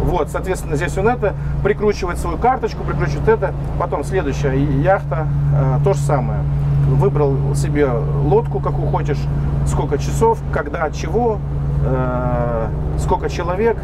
Вот, 0.00 0.28
соответственно, 0.28 0.76
здесь 0.76 0.96
он 0.98 1.08
это, 1.08 1.34
прикручивать 1.62 2.18
свою 2.18 2.36
карточку, 2.36 2.84
прикручивать 2.84 3.28
это. 3.28 3.54
Потом 3.78 4.04
следующая 4.04 4.54
яхта, 4.54 5.26
э, 5.54 5.78
то 5.82 5.94
же 5.94 6.00
самое. 6.00 6.40
Выбрал 6.86 7.54
себе 7.54 7.86
лодку, 7.86 8.60
какую 8.60 8.88
хочешь, 8.88 9.18
сколько 9.66 9.96
часов, 9.96 10.38
когда, 10.52 10.90
чего, 10.90 11.38
э, 11.84 12.68
сколько 12.98 13.28
человек, 13.28 13.76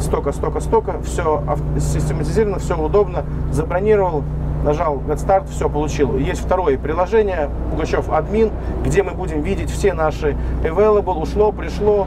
столько, 0.00 0.32
столько, 0.32 0.60
столько, 0.60 1.00
все 1.02 1.42
систематизировано, 1.78 2.58
все 2.58 2.76
удобно, 2.76 3.24
забронировал, 3.52 4.24
нажал 4.64 4.98
Get 5.06 5.24
Start, 5.24 5.48
все 5.50 5.68
получил. 5.68 6.16
Есть 6.16 6.40
второе 6.44 6.78
приложение, 6.78 7.50
Пугачев 7.70 8.10
админ, 8.10 8.50
где 8.84 9.02
мы 9.02 9.12
будем 9.12 9.42
видеть 9.42 9.70
все 9.70 9.94
наши 9.94 10.36
available, 10.62 11.20
ушло, 11.20 11.52
пришло, 11.52 12.06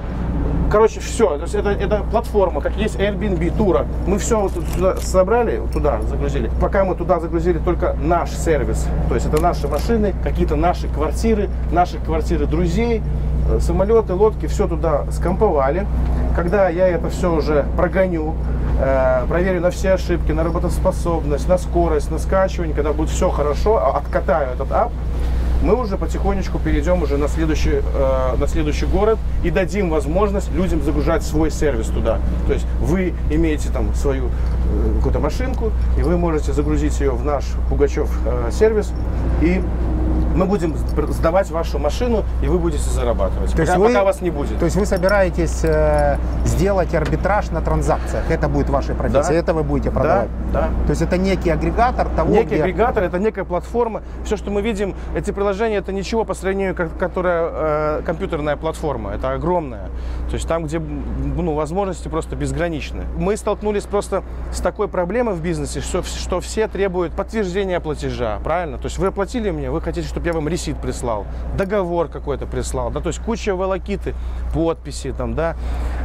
Короче, 0.69 0.99
все. 0.99 1.37
То 1.37 1.43
есть 1.43 1.55
это, 1.55 1.69
это 1.69 2.03
платформа, 2.11 2.59
как 2.59 2.75
есть 2.75 2.97
Airbnb, 2.97 3.55
тура. 3.57 3.85
Мы 4.05 4.17
все 4.17 4.39
вот 4.39 4.53
туда 4.73 4.97
собрали, 4.97 5.61
туда 5.71 6.01
загрузили. 6.01 6.51
Пока 6.59 6.83
мы 6.83 6.95
туда 6.95 7.19
загрузили 7.19 7.57
только 7.57 7.95
наш 8.01 8.31
сервис. 8.31 8.85
То 9.07 9.15
есть 9.15 9.27
это 9.27 9.41
наши 9.41 9.67
машины, 9.67 10.13
какие-то 10.23 10.55
наши 10.55 10.89
квартиры, 10.89 11.49
наши 11.71 11.99
квартиры 11.99 12.47
друзей, 12.47 13.01
самолеты, 13.59 14.13
лодки, 14.13 14.47
все 14.47 14.67
туда 14.67 15.05
скомповали. 15.11 15.85
Когда 16.35 16.69
я 16.69 16.87
это 16.87 17.09
все 17.09 17.33
уже 17.33 17.65
прогоню, 17.75 18.35
э, 18.79 19.25
проверю 19.27 19.61
на 19.61 19.71
все 19.71 19.93
ошибки, 19.93 20.31
на 20.31 20.43
работоспособность, 20.43 21.47
на 21.47 21.57
скорость, 21.57 22.11
на 22.11 22.19
скачивание, 22.19 22.75
когда 22.75 22.93
будет 22.93 23.09
все 23.09 23.29
хорошо, 23.29 23.77
а- 23.77 23.97
откатаю 23.97 24.53
этот 24.53 24.71
ап, 24.71 24.91
мы 25.63 25.73
уже 25.73 25.97
потихонечку 25.97 26.59
перейдем 26.59 27.01
уже 27.01 27.17
на 27.17 27.27
следующий, 27.27 27.81
э, 27.81 28.35
на 28.37 28.47
следующий 28.47 28.85
город 28.85 29.17
и 29.43 29.49
дадим 29.49 29.89
возможность 29.89 30.51
людям 30.53 30.83
загружать 30.83 31.23
свой 31.23 31.49
сервис 31.49 31.87
туда. 31.87 32.19
То 32.45 32.53
есть 32.53 32.67
вы 32.79 33.13
имеете 33.31 33.69
там 33.69 33.93
свою 33.95 34.25
э, 34.25 34.95
какую-то 34.97 35.19
машинку, 35.19 35.71
и 35.97 36.03
вы 36.03 36.17
можете 36.17 36.53
загрузить 36.53 36.99
ее 36.99 37.11
в 37.11 37.25
наш 37.25 37.45
Пугачев 37.69 38.09
э, 38.25 38.51
сервис, 38.51 38.93
и 39.41 39.63
мы 40.37 40.45
будем 40.45 40.75
сдавать 40.77 41.49
вашу 41.49 41.79
машину, 41.79 42.23
и 42.41 42.47
вы 42.47 42.59
будете 42.59 42.87
зарабатывать. 42.89 43.53
То 43.53 43.61
есть 43.61 43.75
вы- 43.75 43.87
пока 43.87 44.03
вас 44.03 44.21
не 44.21 44.29
будет. 44.29 44.59
То 44.59 44.65
есть 44.65 44.77
вы 44.77 44.85
собираетесь 44.85 45.61
э, 45.63 46.17
сделать 46.45 46.93
арбитраж 46.93 47.49
на 47.49 47.61
транзакциях. 47.61 48.29
Это 48.29 48.47
будет 48.47 48.69
вашей 48.69 48.95
профессией. 48.95 49.33
Да. 49.33 49.39
Это 49.39 49.53
вы 49.53 49.63
будете 49.63 49.89
продавать. 49.91 50.29
Да, 50.53 50.61
да. 50.61 50.67
То 50.85 50.91
есть 50.91 51.01
это 51.01 51.17
некий 51.17 51.49
агрегатор 51.49 52.07
того, 52.09 52.29
Некий 52.29 52.55
где... 52.55 52.63
агрегатор, 52.63 53.03
это 53.03 53.17
некая 53.17 53.45
платформа. 53.45 54.03
Все, 54.23 54.37
что 54.37 54.51
мы 54.51 54.61
видим, 54.61 54.95
эти 55.15 55.31
приложения, 55.31 55.77
это 55.77 55.91
ничего 55.91 56.23
по 56.23 56.35
сравнению, 56.35 56.75
как, 56.75 56.95
которая 56.97 57.49
э, 57.51 58.01
компьютерная 58.05 58.55
платформа. 58.57 59.13
Это 59.13 59.31
огромная. 59.31 59.89
То 60.29 60.35
есть 60.35 60.47
там, 60.47 60.65
где 60.65 60.79
ну, 60.79 61.55
возможности 61.55 62.07
просто 62.07 62.35
безграничны. 62.35 63.05
Мы 63.17 63.37
столкнулись 63.37 63.83
просто 63.83 64.23
с 64.51 64.59
такой 64.59 64.87
проблемой 64.87 65.33
в 65.33 65.41
бизнесе, 65.41 65.81
что, 65.81 66.03
что 66.03 66.39
все 66.41 66.67
требуют 66.67 67.13
подтверждения 67.13 67.79
платежа. 67.79 68.39
Правильно? 68.43 68.77
То 68.77 68.85
есть 68.85 68.99
вы 68.99 69.07
оплатили 69.07 69.49
мне, 69.49 69.71
вы 69.71 69.81
хотите, 69.81 70.07
чтобы 70.07 70.26
я 70.27 70.33
вам 70.33 70.47
ресит 70.47 70.77
прислал, 70.77 71.25
договор 71.57 72.09
какой-то 72.09 72.45
прислал, 72.45 72.91
да, 72.91 72.99
то 72.99 73.07
есть 73.07 73.19
куча 73.19 73.55
волокиты, 73.55 74.13
подписи 74.53 75.13
там, 75.13 75.33
да. 75.35 75.55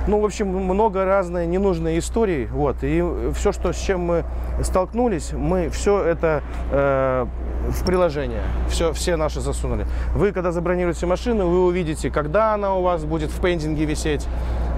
Ну, 0.06 0.20
в 0.20 0.24
общем, 0.24 0.48
много 0.48 1.04
разной 1.04 1.46
ненужной 1.46 1.98
истории, 1.98 2.46
вот. 2.50 2.76
И 2.82 3.04
все, 3.34 3.52
что 3.52 3.72
с 3.72 3.76
чем 3.76 4.00
мы 4.00 4.24
столкнулись, 4.62 5.32
мы 5.32 5.68
все 5.70 6.02
это 6.02 6.42
э, 6.70 7.26
в 7.68 7.84
приложение, 7.84 8.42
все, 8.68 8.92
все 8.92 9.16
наши 9.16 9.40
засунули. 9.40 9.86
Вы, 10.14 10.32
когда 10.32 10.52
забронируете 10.52 11.06
машину, 11.06 11.48
вы 11.48 11.64
увидите, 11.64 12.10
когда 12.10 12.54
она 12.54 12.74
у 12.74 12.82
вас 12.82 13.04
будет 13.04 13.30
в 13.30 13.40
пендинге 13.40 13.84
висеть, 13.84 14.26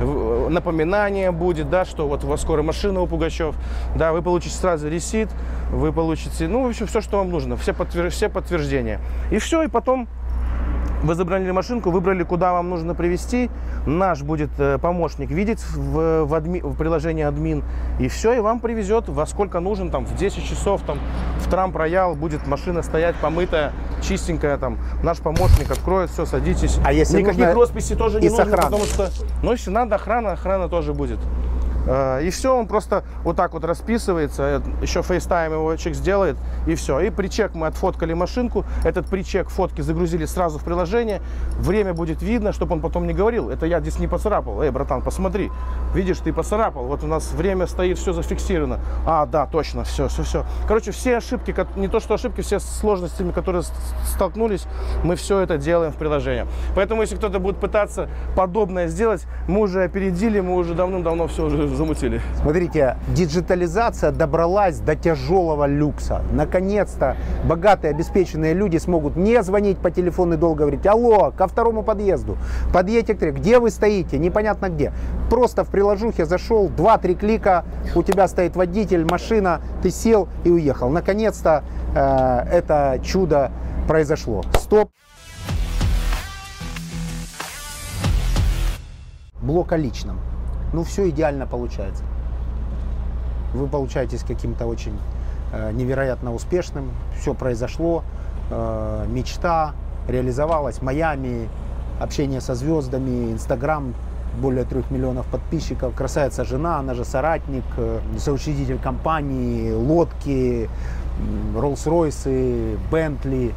в- 0.00 0.48
напоминание 0.50 1.30
будет, 1.32 1.70
да, 1.70 1.84
что 1.84 2.08
вот 2.08 2.24
у 2.24 2.26
вас 2.28 2.40
скоро 2.42 2.62
машина 2.62 3.00
у 3.00 3.06
Пугачев, 3.06 3.54
да, 3.96 4.12
вы 4.12 4.22
получите 4.22 4.54
сразу 4.54 4.88
ресит, 4.88 5.28
вы 5.70 5.92
получите, 5.92 6.46
ну, 6.48 6.64
в 6.64 6.68
общем, 6.68 6.86
все, 6.86 7.00
что 7.00 7.18
вам 7.18 7.30
нужно, 7.30 7.56
все, 7.56 7.72
подтвер- 7.72 8.10
все 8.10 8.28
подтверждения. 8.28 9.00
И 9.34 9.38
все, 9.38 9.64
и 9.64 9.66
потом 9.66 10.06
вы 11.02 11.16
забрали 11.16 11.50
машинку, 11.50 11.90
выбрали, 11.90 12.22
куда 12.22 12.52
вам 12.52 12.70
нужно 12.70 12.94
привезти. 12.94 13.50
Наш 13.84 14.22
будет 14.22 14.50
э, 14.58 14.78
помощник 14.78 15.28
видеть 15.28 15.60
в, 15.74 16.22
в, 16.24 16.34
адми- 16.34 16.64
в 16.64 16.76
приложении 16.76 17.24
админ. 17.24 17.64
И 17.98 18.06
все, 18.06 18.34
и 18.34 18.38
вам 18.38 18.60
привезет 18.60 19.08
во 19.08 19.26
сколько 19.26 19.58
нужен, 19.58 19.90
там, 19.90 20.06
в 20.06 20.14
10 20.14 20.48
часов, 20.48 20.82
там, 20.86 21.00
в 21.40 21.50
Трамп 21.50 21.74
Роял 21.76 22.14
будет 22.14 22.46
машина 22.46 22.82
стоять 22.82 23.16
помытая, 23.16 23.72
чистенькая, 24.02 24.56
там, 24.56 24.78
наш 25.02 25.18
помощник 25.18 25.68
откроет, 25.68 26.10
все, 26.10 26.26
садитесь. 26.26 26.78
А 26.84 26.92
если 26.92 27.20
Никаких 27.20 27.40
нужно 27.46 27.54
росписей 27.54 27.96
тоже 27.96 28.20
не 28.20 28.28
нужно, 28.28 28.44
охраной? 28.44 28.62
потому 28.62 28.84
что, 28.84 29.10
ну, 29.42 29.50
если 29.50 29.70
надо 29.70 29.96
охрана, 29.96 30.30
охрана 30.30 30.68
тоже 30.68 30.94
будет. 30.94 31.18
Э, 31.86 32.22
И 32.22 32.30
все, 32.30 32.56
он 32.56 32.66
просто 32.66 33.04
вот 33.24 33.36
так 33.36 33.52
вот 33.52 33.64
расписывается, 33.64 34.42
э, 34.42 34.82
еще 34.82 35.00
FaceTime 35.00 35.52
его 35.52 35.76
человек 35.76 35.96
сделает, 35.96 36.36
и 36.66 36.74
все. 36.74 37.00
И 37.00 37.10
причек 37.10 37.54
мы 37.54 37.66
отфоткали 37.66 38.14
машинку, 38.14 38.64
этот 38.84 39.06
причек 39.06 39.48
фотки 39.48 39.80
загрузили 39.80 40.24
сразу 40.24 40.58
в 40.58 40.64
приложение, 40.64 41.20
время 41.58 41.94
будет 41.94 42.22
видно, 42.22 42.52
чтобы 42.52 42.74
он 42.74 42.80
потом 42.80 43.06
не 43.06 43.14
говорил, 43.14 43.50
это 43.50 43.66
я 43.66 43.80
здесь 43.80 43.98
не 43.98 44.08
поцарапал, 44.08 44.62
эй, 44.62 44.70
братан, 44.70 45.02
посмотри, 45.02 45.50
видишь, 45.94 46.18
ты 46.18 46.32
поцарапал, 46.32 46.84
вот 46.84 47.04
у 47.04 47.06
нас 47.06 47.32
время 47.32 47.66
стоит, 47.66 47.98
все 47.98 48.12
зафиксировано, 48.12 48.80
а, 49.06 49.26
да, 49.26 49.46
точно, 49.46 49.84
все, 49.84 50.08
все, 50.08 50.22
все. 50.22 50.44
Короче, 50.66 50.90
все 50.92 51.18
ошибки, 51.18 51.54
не 51.76 51.88
то 51.88 52.00
что 52.00 52.14
ошибки, 52.14 52.40
все 52.40 52.58
сложностями, 52.58 53.32
которые 53.32 53.62
столкнулись, 54.04 54.66
мы 55.02 55.16
все 55.16 55.40
это 55.40 55.58
делаем 55.58 55.92
в 55.92 55.96
приложении. 55.96 56.46
Поэтому, 56.74 57.02
если 57.02 57.16
кто-то 57.16 57.38
будет 57.38 57.56
пытаться 57.56 58.08
подобное 58.36 58.88
сделать, 58.88 59.26
мы 59.48 59.60
уже 59.60 59.82
опередили, 59.84 60.40
мы 60.40 60.54
уже 60.54 60.74
давным-давно 60.74 61.26
все 61.26 61.44
уже 61.44 61.73
замутили. 61.74 62.20
Смотрите, 62.40 62.96
диджитализация 63.08 64.10
добралась 64.10 64.78
до 64.78 64.96
тяжелого 64.96 65.66
люкса. 65.66 66.22
Наконец-то 66.32 67.16
богатые, 67.44 67.90
обеспеченные 67.90 68.54
люди 68.54 68.78
смогут 68.78 69.16
не 69.16 69.42
звонить 69.42 69.78
по 69.78 69.90
телефону 69.90 70.34
и 70.34 70.36
долго 70.36 70.60
говорить, 70.60 70.86
алло, 70.86 71.32
ко 71.36 71.46
второму 71.46 71.82
подъезду, 71.82 72.36
подъедьте 72.72 73.14
к 73.14 73.18
три». 73.18 73.34
где 73.34 73.58
вы 73.58 73.70
стоите, 73.70 74.18
непонятно 74.18 74.68
где. 74.68 74.92
Просто 75.28 75.64
в 75.64 75.68
приложухе 75.68 76.24
зашел, 76.24 76.68
2-3 76.68 77.14
клика, 77.14 77.64
у 77.94 78.02
тебя 78.02 78.28
стоит 78.28 78.56
водитель, 78.56 79.06
машина, 79.10 79.60
ты 79.82 79.90
сел 79.90 80.28
и 80.44 80.50
уехал. 80.50 80.88
Наконец-то 80.88 81.64
э, 81.94 82.46
это 82.50 83.00
чудо 83.02 83.50
произошло. 83.86 84.42
Стоп. 84.54 84.90
Блок 89.42 89.72
о 89.72 89.76
личном. 89.76 90.20
Ну, 90.74 90.82
все 90.82 91.08
идеально 91.08 91.46
получается. 91.46 92.02
Вы 93.54 93.68
получаетесь 93.68 94.24
каким-то 94.24 94.66
очень 94.66 94.98
э, 95.52 95.70
невероятно 95.70 96.34
успешным. 96.34 96.90
Все 97.16 97.32
произошло. 97.32 98.02
э, 98.50 99.06
мечта 99.08 99.72
реализовалась. 100.08 100.82
Майами, 100.82 101.48
общение 102.00 102.40
со 102.40 102.56
звездами, 102.56 103.32
Инстаграм, 103.32 103.94
более 104.42 104.64
трех 104.64 104.90
миллионов 104.90 105.26
подписчиков. 105.26 105.94
Красавица 105.94 106.44
жена, 106.44 106.80
она 106.80 106.94
же 106.94 107.04
соратник, 107.04 107.62
э, 107.76 108.00
соучредитель 108.18 108.80
компании, 108.80 109.72
лодки, 109.72 110.68
Роллс-Ройсы, 111.54 112.76
Бентли. 112.90 113.54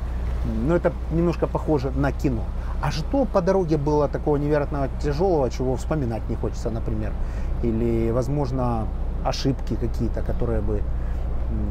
Но 0.67 0.75
это 0.75 0.93
немножко 1.11 1.47
похоже 1.47 1.89
на 1.89 2.11
кино. 2.11 2.43
А 2.81 2.91
что 2.91 3.25
по 3.25 3.41
дороге 3.41 3.77
было 3.77 4.07
такого 4.07 4.37
невероятного 4.37 4.89
тяжелого, 5.01 5.49
чего 5.49 5.75
вспоминать 5.75 6.21
не 6.29 6.35
хочется, 6.35 6.69
например? 6.69 7.11
Или, 7.63 8.11
возможно, 8.11 8.87
ошибки 9.25 9.75
какие-то, 9.75 10.21
которые 10.21 10.61
бы 10.61 10.81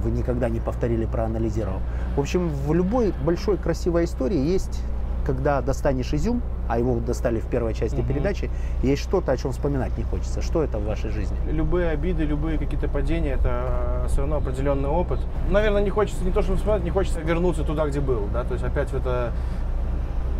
вы 0.02 0.10
никогда 0.10 0.48
не 0.48 0.58
повторили, 0.58 1.04
проанализировав. 1.04 1.80
В 2.16 2.20
общем, 2.20 2.48
в 2.48 2.72
любой 2.74 3.12
большой 3.24 3.56
красивой 3.56 4.04
истории 4.04 4.38
есть, 4.38 4.82
когда 5.24 5.60
достанешь 5.60 6.12
изюм, 6.12 6.40
а 6.68 6.78
его 6.78 6.98
достали 6.98 7.38
в 7.40 7.46
первой 7.46 7.74
части 7.74 7.96
Мгм. 7.96 8.06
передачи, 8.06 8.50
есть 8.82 9.02
что-то, 9.02 9.32
о 9.32 9.36
чем 9.36 9.52
вспоминать 9.52 9.96
не 9.98 10.04
хочется. 10.04 10.42
Что 10.42 10.62
это 10.62 10.78
в 10.78 10.86
вашей 10.86 11.10
жизни? 11.10 11.36
Любые 11.50 11.90
обиды, 11.90 12.24
любые 12.24 12.58
какие-то 12.58 12.88
падения, 12.88 13.32
это 13.34 14.06
все 14.08 14.20
равно 14.20 14.36
определенный 14.36 14.88
опыт. 14.88 15.20
Наверное, 15.50 15.82
не 15.82 15.90
хочется 15.90 16.24
не 16.24 16.32
то, 16.32 16.42
чтобы 16.42 16.58
вспоминать, 16.58 16.84
не 16.84 16.90
хочется 16.90 17.20
вернуться 17.20 17.62
туда, 17.62 17.86
где 17.86 18.00
был, 18.00 18.22
да, 18.32 18.44
то 18.44 18.54
есть 18.54 18.64
опять 18.64 18.90
в 18.90 18.94
это 18.94 19.32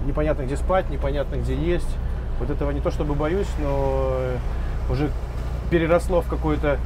непонятно 0.06 0.42
где 0.42 0.56
спать, 0.56 0.88
непонятно 0.90 1.36
где 1.36 1.54
есть. 1.54 1.88
Вот 2.38 2.50
этого 2.50 2.70
не 2.70 2.80
то 2.80 2.90
чтобы 2.90 3.14
боюсь, 3.14 3.48
но 3.58 4.08
э, 4.12 4.36
уже 4.90 5.10
переросло 5.70 6.20
в 6.20 6.28
какое-то, 6.28 6.78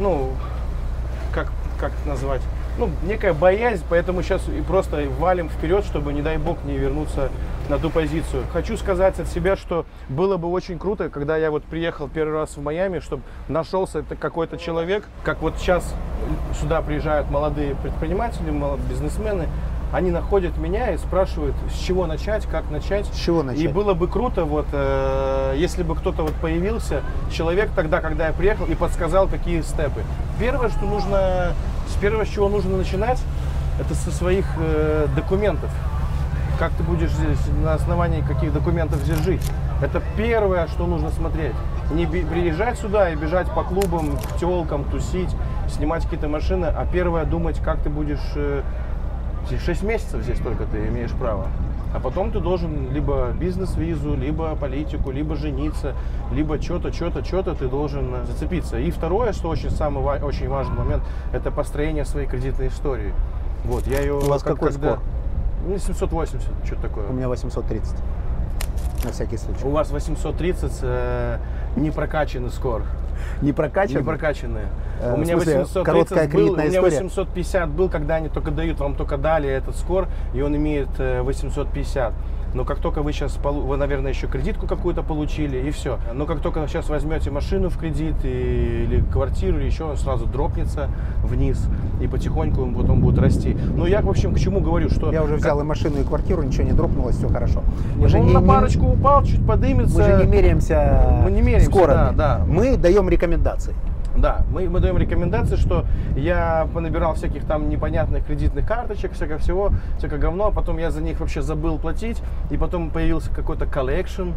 ну, 0.00 0.32
как, 1.32 1.52
как 1.78 1.92
это 1.92 2.08
назвать, 2.08 2.40
ну, 2.78 2.90
некая 3.04 3.34
боязнь, 3.34 3.84
поэтому 3.88 4.22
сейчас 4.22 4.48
и 4.48 4.60
просто 4.60 5.06
валим 5.18 5.48
вперед, 5.48 5.84
чтобы, 5.84 6.12
не 6.12 6.22
дай 6.22 6.38
бог, 6.38 6.64
не 6.64 6.76
вернуться 6.76 7.30
на 7.68 7.78
ту 7.78 7.88
позицию. 7.88 8.44
Хочу 8.52 8.76
сказать 8.76 9.18
от 9.20 9.28
себя, 9.28 9.56
что 9.56 9.86
было 10.08 10.36
бы 10.36 10.48
очень 10.48 10.78
круто, 10.78 11.08
когда 11.08 11.36
я 11.36 11.50
вот 11.50 11.62
приехал 11.64 12.08
первый 12.08 12.34
раз 12.34 12.56
в 12.56 12.62
Майами, 12.62 12.98
чтобы 12.98 13.22
нашелся 13.48 14.02
какой-то 14.02 14.58
человек, 14.58 15.04
как 15.22 15.40
вот 15.40 15.54
сейчас 15.58 15.94
сюда 16.60 16.82
приезжают 16.82 17.30
молодые 17.30 17.76
предприниматели, 17.76 18.50
молодые 18.50 18.88
бизнесмены, 18.88 19.48
они 19.92 20.10
находят 20.10 20.56
меня 20.56 20.92
и 20.92 20.98
спрашивают, 20.98 21.54
с 21.72 21.78
чего 21.78 22.06
начать, 22.06 22.46
как 22.46 22.68
начать. 22.70 23.06
С 23.06 23.16
чего 23.16 23.42
начать? 23.42 23.62
И 23.62 23.68
было 23.68 23.94
бы 23.94 24.08
круто, 24.08 24.44
вот, 24.44 24.66
э, 24.72 25.54
если 25.56 25.82
бы 25.82 25.94
кто-то 25.94 26.22
вот 26.22 26.32
появился, 26.34 27.02
человек 27.30 27.70
тогда, 27.76 28.00
когда 28.00 28.26
я 28.26 28.32
приехал, 28.32 28.66
и 28.66 28.74
подсказал, 28.74 29.28
какие 29.28 29.60
степы. 29.62 30.02
Первое, 30.40 30.68
что 30.70 30.84
нужно, 30.84 31.52
с 31.88 31.94
первого, 32.00 32.24
с 32.24 32.28
чего 32.28 32.48
нужно 32.48 32.76
начинать, 32.76 33.22
это 33.78 33.94
со 33.94 34.10
своих 34.10 34.46
э, 34.58 35.06
документов. 35.14 35.70
Как 36.58 36.72
ты 36.72 36.82
будешь 36.82 37.10
здесь, 37.10 37.38
на 37.62 37.74
основании 37.74 38.20
каких 38.20 38.52
документов 38.52 39.00
здесь 39.00 39.18
жить. 39.18 39.42
Это 39.80 40.02
первое, 40.16 40.66
что 40.68 40.86
нужно 40.86 41.10
смотреть. 41.10 41.54
Не 41.92 42.06
приезжать 42.06 42.78
сюда 42.78 43.10
и 43.10 43.16
бежать 43.16 43.48
по 43.52 43.62
клубам, 43.62 44.16
к 44.16 44.38
телкам, 44.38 44.84
тусить, 44.84 45.30
снимать 45.68 46.04
какие-то 46.04 46.28
машины, 46.28 46.66
а 46.66 46.86
первое 46.90 47.24
думать, 47.24 47.60
как 47.60 47.80
ты 47.80 47.90
будешь... 47.90 48.18
э, 48.34 48.62
6 49.48 49.82
месяцев 49.82 50.22
здесь 50.22 50.38
только 50.38 50.64
ты 50.64 50.86
имеешь 50.88 51.12
право. 51.12 51.48
А 51.94 52.00
потом 52.00 52.32
ты 52.32 52.40
должен 52.40 52.92
либо 52.92 53.30
бизнес-визу, 53.38 54.16
либо 54.16 54.56
политику, 54.56 55.12
либо 55.12 55.36
жениться, 55.36 55.94
либо 56.32 56.60
что-то, 56.60 56.92
что-то, 56.92 57.24
что-то 57.24 57.54
ты 57.54 57.68
должен 57.68 58.26
зацепиться. 58.26 58.78
И 58.78 58.90
второе, 58.90 59.32
что 59.32 59.48
очень 59.48 59.70
самый 59.70 60.02
очень 60.02 60.48
важный 60.48 60.74
момент, 60.76 61.04
это 61.32 61.52
построение 61.52 62.04
своей 62.04 62.26
кредитной 62.26 62.68
истории. 62.68 63.12
Вот, 63.64 63.86
я 63.86 64.00
ее... 64.00 64.14
У 64.14 64.26
вас 64.26 64.42
как- 64.42 64.54
какой 64.54 64.72
когда- 64.72 64.94
скор? 64.94 65.04
Ну, 65.66 65.78
780, 65.78 66.50
что 66.64 66.76
такое. 66.76 67.06
У 67.08 67.12
меня 67.12 67.28
830. 67.28 67.96
На 69.04 69.12
всякий 69.12 69.36
случай. 69.36 69.64
У 69.64 69.70
вас 69.70 69.90
830 69.90 70.72
э, 70.82 71.38
не 71.76 71.90
прокачанный 71.90 72.50
скор. 72.50 72.82
Не 73.42 73.52
прокачан? 73.52 73.98
Не 73.98 74.04
прокачанные. 74.04 74.66
Э, 75.00 75.14
у 75.14 75.16
меня 75.18 75.36
смысле, 75.36 75.62
830 75.62 75.84
короткая 75.84 76.28
был, 76.28 76.52
у 76.52 76.56
меня 76.56 76.68
история? 76.68 76.96
850 76.98 77.68
был, 77.70 77.88
когда 77.88 78.16
они 78.16 78.28
только 78.28 78.50
дают, 78.50 78.80
вам 78.80 78.94
только 78.94 79.16
дали 79.16 79.48
этот 79.48 79.76
скор, 79.76 80.08
и 80.34 80.40
он 80.40 80.56
имеет 80.56 80.88
э, 80.98 81.20
850. 81.20 82.12
Но 82.54 82.64
как 82.64 82.78
только 82.78 83.02
вы 83.02 83.12
сейчас, 83.12 83.38
вы, 83.42 83.76
наверное, 83.76 84.12
еще 84.12 84.26
кредитку 84.28 84.66
какую-то 84.66 85.02
получили, 85.02 85.58
и 85.58 85.70
все. 85.70 85.98
Но 86.14 86.24
как 86.24 86.40
только 86.40 86.66
сейчас 86.68 86.88
возьмете 86.88 87.30
машину 87.30 87.68
в 87.68 87.76
кредит 87.76 88.14
и- 88.24 88.84
или 88.84 89.00
квартиру, 89.12 89.58
или 89.58 89.66
еще, 89.66 89.84
он 89.84 89.96
сразу 89.96 90.26
дропнется 90.26 90.88
вниз, 91.22 91.66
и 92.00 92.06
потихоньку 92.06 92.62
он 92.62 92.74
потом 92.74 93.00
будет 93.00 93.18
расти. 93.18 93.56
Ну, 93.76 93.86
я, 93.86 94.00
в 94.00 94.08
общем, 94.08 94.32
к 94.34 94.38
чему 94.38 94.60
говорю, 94.60 94.88
что... 94.88 95.12
Я 95.12 95.22
уже 95.24 95.34
взял 95.34 95.60
и 95.60 95.64
машину, 95.64 96.00
и 96.00 96.04
квартиру, 96.04 96.42
ничего 96.42 96.64
не 96.64 96.72
дропнулось, 96.72 97.16
все 97.16 97.28
хорошо. 97.28 97.62
Мы 97.96 98.08
же 98.08 98.18
ну, 98.18 98.24
не- 98.24 98.32
на 98.32 98.40
парочку 98.40 98.86
упал, 98.86 99.24
чуть 99.24 99.44
подымется. 99.44 99.98
Мы 99.98 100.04
же 100.04 100.24
не 100.24 100.30
меряемся 100.30 101.20
Мы 101.24 101.30
не 101.32 101.42
меряемся, 101.42 101.70
скорами. 101.70 102.16
да, 102.16 102.38
да. 102.38 102.44
Мы 102.46 102.76
даем 102.76 103.08
рекомендации. 103.08 103.74
Да, 104.16 104.42
мы, 104.50 104.68
мы 104.68 104.80
даем 104.80 104.96
рекомендации, 104.96 105.56
что 105.56 105.84
я 106.16 106.68
понабирал 106.72 107.14
всяких 107.14 107.44
там 107.44 107.68
непонятных 107.68 108.26
кредитных 108.26 108.66
карточек, 108.66 109.12
всякого 109.12 109.38
всего, 109.38 109.72
всякое 109.98 110.18
говно, 110.18 110.46
а 110.48 110.50
потом 110.50 110.78
я 110.78 110.90
за 110.90 111.02
них 111.02 111.20
вообще 111.20 111.42
забыл 111.42 111.78
платить, 111.78 112.22
и 112.50 112.56
потом 112.56 112.90
появился 112.90 113.30
какой-то 113.30 113.66
collection, 113.66 114.30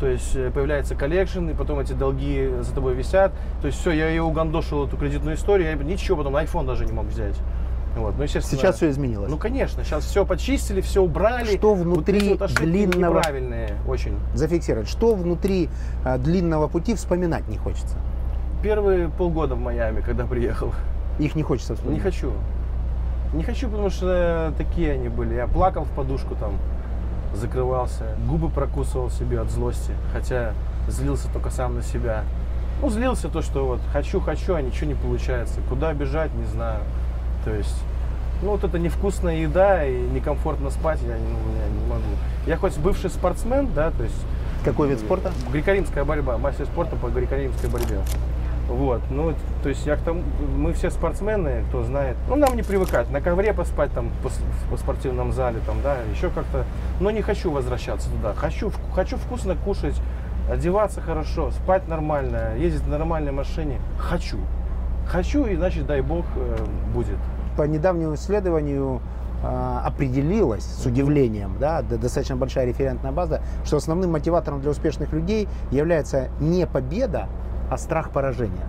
то 0.00 0.06
есть 0.06 0.34
э, 0.34 0.50
появляется 0.50 0.94
collection, 0.94 1.50
и 1.50 1.54
потом 1.54 1.78
эти 1.78 1.92
долги 1.92 2.50
за 2.60 2.74
тобой 2.74 2.94
висят. 2.94 3.32
То 3.60 3.66
есть 3.66 3.78
все, 3.78 3.90
я 3.92 4.08
ее 4.08 4.22
угандошил, 4.22 4.86
эту 4.86 4.96
кредитную 4.96 5.36
историю, 5.36 5.68
я 5.68 5.74
ничего 5.76 6.16
потом, 6.16 6.36
iPhone 6.36 6.66
даже 6.66 6.86
не 6.86 6.92
мог 6.92 7.06
взять. 7.06 7.36
Вот, 7.96 8.14
ну, 8.16 8.22
естественно, 8.22 8.60
Сейчас 8.60 8.76
все 8.76 8.90
изменилось. 8.90 9.30
Ну, 9.30 9.36
конечно, 9.36 9.84
сейчас 9.84 10.04
все 10.04 10.24
почистили, 10.24 10.80
все 10.80 11.02
убрали. 11.02 11.56
Что 11.56 11.74
Вот 11.74 11.84
внутри 11.84 12.30
вот 12.30 12.42
ошибки 12.42 12.62
длинного- 12.62 13.18
неправильные 13.18 13.74
очень. 13.86 14.14
Зафиксировать. 14.34 14.88
Что 14.88 15.14
внутри 15.14 15.68
а, 16.04 16.16
длинного 16.16 16.68
пути 16.68 16.94
вспоминать 16.94 17.48
не 17.48 17.58
хочется. 17.58 17.96
Первые 18.62 19.08
полгода 19.08 19.54
в 19.54 19.60
Майами, 19.60 20.00
когда 20.00 20.26
приехал. 20.26 20.72
Их 21.18 21.34
не 21.34 21.42
хочется 21.42 21.74
вспоминать. 21.74 21.98
Не 21.98 22.10
хочу. 22.10 22.32
Не 23.32 23.42
хочу, 23.42 23.68
потому 23.68 23.90
что 23.90 24.52
такие 24.58 24.92
они 24.92 25.08
были. 25.08 25.34
Я 25.34 25.46
плакал 25.46 25.84
в 25.84 25.90
подушку 25.90 26.34
там, 26.34 26.54
закрывался, 27.34 28.16
губы 28.28 28.48
прокусывал 28.48 29.08
себе 29.10 29.40
от 29.40 29.50
злости, 29.50 29.92
хотя 30.12 30.52
злился 30.88 31.28
только 31.32 31.50
сам 31.50 31.76
на 31.76 31.82
себя. 31.82 32.24
Ну, 32.82 32.90
злился 32.90 33.28
то, 33.28 33.40
что 33.42 33.66
вот 33.66 33.80
хочу, 33.92 34.20
хочу, 34.20 34.54
а 34.54 34.62
ничего 34.62 34.88
не 34.88 34.94
получается. 34.94 35.60
Куда 35.68 35.92
бежать, 35.94 36.34
не 36.34 36.46
знаю. 36.46 36.80
То 37.44 37.54
есть, 37.54 37.76
ну, 38.42 38.50
вот 38.50 38.64
это 38.64 38.78
невкусная 38.78 39.36
еда 39.36 39.84
и 39.86 39.94
некомфортно 40.08 40.70
спать 40.70 41.00
я, 41.02 41.16
не- 41.16 41.24
ну, 41.24 41.38
я 41.62 41.68
не 41.68 41.86
могу. 41.88 42.02
Я 42.46 42.56
хоть 42.56 42.76
бывший 42.78 43.10
спортсмен, 43.10 43.68
да, 43.74 43.90
то 43.90 44.02
есть 44.02 44.16
Какой 44.64 44.88
вид 44.88 44.98
спорта? 44.98 45.32
Греко-римская 45.52 46.04
борьба, 46.04 46.36
мастер 46.36 46.66
спорта 46.66 46.96
по 46.96 47.06
греко-римской 47.06 47.70
борьбе. 47.70 48.00
Вот, 48.70 49.00
ну, 49.10 49.34
то 49.64 49.68
есть 49.68 49.84
я 49.84 49.96
к 49.96 50.00
тому, 50.00 50.22
мы 50.56 50.72
все 50.72 50.90
спортсмены, 50.90 51.64
кто 51.68 51.82
знает, 51.82 52.16
ну, 52.28 52.36
нам 52.36 52.54
не 52.54 52.62
привыкать, 52.62 53.10
на 53.10 53.20
ковре 53.20 53.52
поспать 53.52 53.92
там 53.92 54.10
по, 54.22 54.30
по 54.70 54.76
спортивном 54.76 55.32
зале, 55.32 55.58
там, 55.66 55.78
да, 55.82 55.96
еще 56.14 56.30
как-то, 56.30 56.64
но 57.00 57.10
не 57.10 57.20
хочу 57.20 57.50
возвращаться 57.50 58.08
туда, 58.10 58.32
хочу, 58.32 58.70
хочу 58.94 59.16
вкусно 59.16 59.56
кушать, 59.56 60.00
одеваться 60.48 61.00
хорошо, 61.00 61.50
спать 61.50 61.88
нормально, 61.88 62.56
ездить 62.58 62.86
на 62.86 62.96
нормальной 62.98 63.32
машине, 63.32 63.80
хочу, 63.98 64.38
хочу, 65.04 65.46
и 65.46 65.56
значит, 65.56 65.86
дай 65.86 66.00
бог, 66.00 66.24
э, 66.36 66.56
будет. 66.94 67.18
По 67.56 67.62
недавнему 67.62 68.14
исследованию 68.14 69.00
а, 69.42 69.82
определилось 69.86 70.64
с 70.64 70.86
удивлением, 70.86 71.56
да, 71.58 71.82
достаточно 71.82 72.36
большая 72.36 72.66
референтная 72.66 73.10
база, 73.10 73.40
что 73.64 73.78
основным 73.78 74.12
мотиватором 74.12 74.60
для 74.60 74.70
успешных 74.70 75.12
людей 75.12 75.48
является 75.70 76.28
не 76.40 76.66
победа, 76.66 77.26
а 77.70 77.78
страх 77.78 78.10
поражения. 78.10 78.66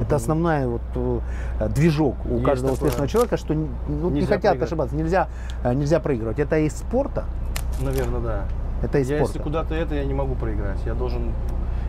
Это 0.00 0.16
основной 0.16 0.66
вот, 0.66 0.82
э, 0.94 1.68
движок 1.68 2.16
у 2.26 2.34
Есть 2.34 2.44
каждого 2.44 2.74
такое. 2.74 2.88
успешного 2.88 3.08
человека, 3.08 3.36
что 3.36 3.54
ну, 3.54 4.10
не 4.10 4.22
хотят 4.22 4.42
проиграть. 4.42 4.62
ошибаться, 4.62 4.96
нельзя, 4.96 5.28
э, 5.64 5.72
нельзя 5.72 6.00
проигрывать. 6.00 6.38
Это 6.38 6.58
из 6.58 6.76
спорта, 6.76 7.24
Наверное, 7.80 8.20
да. 8.20 8.44
это 8.82 8.98
из 8.98 9.08
Я 9.08 9.16
если 9.18 9.38
спорта. 9.38 9.44
куда-то 9.44 9.74
это, 9.74 9.94
я 9.94 10.04
не 10.04 10.14
могу 10.14 10.34
проиграть. 10.34 10.84
Я 10.84 10.94
должен... 10.94 11.32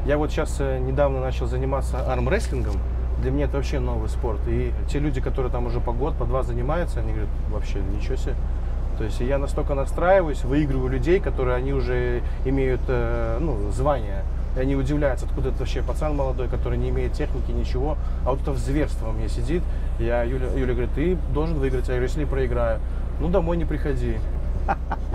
Я 0.05 0.17
вот 0.17 0.31
сейчас 0.31 0.59
недавно 0.59 1.19
начал 1.19 1.47
заниматься 1.47 1.99
армрестлингом. 2.09 2.75
Для 3.21 3.31
меня 3.31 3.45
это 3.45 3.57
вообще 3.57 3.79
новый 3.79 4.07
спорт. 4.09 4.39
И 4.47 4.71
те 4.89 4.99
люди, 4.99 5.19
которые 5.19 5.51
там 5.51 5.65
уже 5.65 5.81
по 5.81 5.91
год, 5.91 6.15
по 6.15 6.23
два 6.25 6.43
занимаются, 6.43 6.99
они 7.01 7.11
говорят, 7.11 7.29
вообще 7.51 7.79
ничего 7.79 8.15
себе. 8.15 8.35
То 8.97 9.03
есть 9.03 9.19
я 9.19 9.37
настолько 9.37 9.75
настраиваюсь, 9.75 10.43
выигрываю 10.43 10.89
людей, 10.89 11.19
которые 11.19 11.57
они 11.57 11.73
уже 11.73 12.21
имеют 12.45 12.81
э, 12.87 13.37
ну, 13.39 13.69
звание. 13.71 14.23
И 14.57 14.59
они 14.59 14.75
удивляются, 14.75 15.27
откуда 15.27 15.49
это 15.49 15.59
вообще 15.59 15.83
пацан 15.83 16.15
молодой, 16.15 16.47
который 16.47 16.79
не 16.79 16.89
имеет 16.89 17.13
техники, 17.13 17.51
ничего. 17.51 17.95
А 18.25 18.31
вот 18.31 18.41
это 18.41 18.51
в 18.51 18.57
зверство 18.57 19.07
во 19.07 19.11
мне 19.11 19.29
сидит. 19.29 19.61
Я, 19.99 20.23
Юля, 20.23 20.47
Юля 20.55 20.73
говорит, 20.73 20.93
ты 20.95 21.15
должен 21.31 21.59
выиграть. 21.59 21.87
Я 21.87 21.93
говорю, 21.93 22.03
если 22.07 22.25
проиграю, 22.25 22.79
ну 23.19 23.29
домой 23.29 23.57
не 23.57 23.65
приходи. 23.65 24.17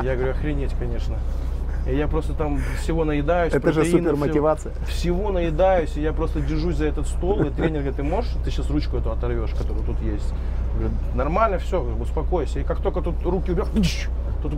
Я 0.02 0.14
говорю, 0.14 0.30
охренеть, 0.30 0.72
конечно. 0.78 1.16
И 1.88 1.96
я 1.96 2.06
просто 2.06 2.34
там 2.34 2.60
всего 2.80 3.04
наедаюсь. 3.04 3.52
Это 3.52 3.72
же 3.72 3.84
супер 3.84 4.14
всего- 4.14 4.16
мотивация. 4.16 4.72
Всего 4.86 5.32
наедаюсь, 5.32 5.96
и 5.96 6.00
я 6.00 6.12
просто 6.12 6.40
держусь 6.40 6.76
за 6.76 6.86
этот 6.86 7.08
стол, 7.08 7.42
и 7.42 7.50
тренер 7.50 7.80
говорит, 7.80 7.96
ты 7.96 8.04
можешь, 8.04 8.30
ты 8.44 8.50
сейчас 8.52 8.70
ручку 8.70 8.98
эту 8.98 9.10
оторвешь, 9.10 9.50
которая 9.50 9.82
тут 9.82 10.00
есть. 10.00 10.32
Говорю, 10.74 10.94
нормально, 11.16 11.58
все, 11.58 11.82
успокойся. 12.00 12.60
И 12.60 12.62
как 12.62 12.80
только 12.80 13.00
тут 13.00 13.20
руки 13.24 13.52
тыщ, 13.74 14.06
тут 14.40 14.54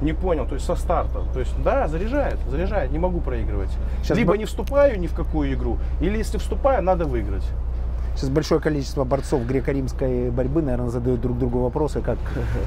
не 0.00 0.12
понял, 0.12 0.46
то 0.46 0.54
есть 0.54 0.66
со 0.66 0.76
старта. 0.76 1.20
То 1.32 1.40
есть, 1.40 1.52
да, 1.62 1.88
заряжает, 1.88 2.38
заряжает, 2.48 2.90
не 2.92 2.98
могу 2.98 3.20
проигрывать. 3.20 3.70
Щас 4.04 4.16
Либо 4.16 4.32
бы- 4.32 4.38
не 4.38 4.44
вступаю 4.44 4.98
ни 5.00 5.06
в 5.06 5.14
какую 5.14 5.52
игру, 5.54 5.78
или 6.00 6.18
если 6.18 6.38
вступаю, 6.38 6.82
надо 6.82 7.04
выиграть. 7.04 7.44
Сейчас 8.18 8.30
большое 8.30 8.60
количество 8.60 9.04
борцов 9.04 9.46
греко-римской 9.46 10.30
борьбы, 10.32 10.60
наверное, 10.60 10.88
задают 10.90 11.20
друг 11.20 11.38
другу 11.38 11.60
вопросы, 11.60 12.00
как, 12.00 12.18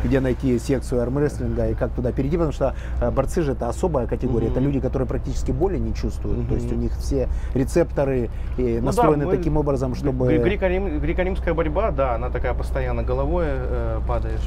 где 0.02 0.22
найти 0.22 0.58
секцию 0.58 1.02
армрестлинга 1.02 1.68
и 1.68 1.74
как 1.74 1.92
туда 1.92 2.14
перейти, 2.14 2.38
потому 2.38 2.54
что 2.54 2.74
э, 3.02 3.12
борцы 3.12 3.42
же 3.42 3.52
это 3.52 3.68
особая 3.68 4.08
категория, 4.08 4.48
это 4.48 4.62
люди, 4.62 4.80
которые 4.80 5.10
практически 5.10 5.52
боли 5.52 5.78
не 5.78 5.94
чувствуют, 5.94 6.48
то 6.48 6.56
есть 6.56 6.72
у 6.72 6.76
них 6.76 6.94
все 6.94 7.28
рецепторы 7.54 8.30
э, 8.58 8.80
Ну 8.80 8.86
настроены 8.86 9.26
да, 9.26 9.32
мы- 9.32 9.36
таким 9.38 9.58
образом, 9.58 9.94
чтобы 9.94 10.28
Гре- 10.28 10.42
Греко-рим- 10.42 11.00
Греко-римская 11.02 11.54
борьба, 11.54 11.92
да, 11.92 12.16
она 12.16 12.30
такая 12.30 12.54
постоянно 12.54 13.04
головой 13.04 13.44
э, 13.48 14.00
падаешь. 14.08 14.40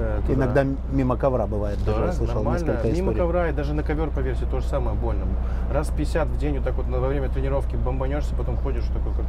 э, 0.00 0.20
туда. 0.26 0.34
иногда 0.34 0.64
мимо 0.92 1.16
ковра 1.16 1.46
бывает, 1.46 1.78
даже 1.84 1.98
Да, 2.00 2.06
я 2.06 2.12
слышал 2.12 2.34
нормально. 2.36 2.66
несколько 2.66 2.86
Мимо 2.88 2.96
историй. 3.12 3.18
ковра 3.18 3.48
и 3.48 3.52
даже 3.52 3.74
на 3.74 3.82
ковер, 3.84 4.10
поверьте, 4.10 4.44
то 4.50 4.58
же 4.60 4.66
самое 4.66 4.96
больно. 4.96 5.22
Раз 5.72 5.88
50 5.96 6.26
в 6.28 6.38
день 6.38 6.54
вот 6.56 6.64
так 6.64 6.74
вот 6.74 6.88
на- 6.88 6.98
во 6.98 7.06
время 7.08 7.28
тренировки 7.28 7.76
бомбанешься, 7.76 8.34
потом 8.36 8.56
ходишь 8.56 8.84
такой, 8.84 9.12
как, 9.12 9.24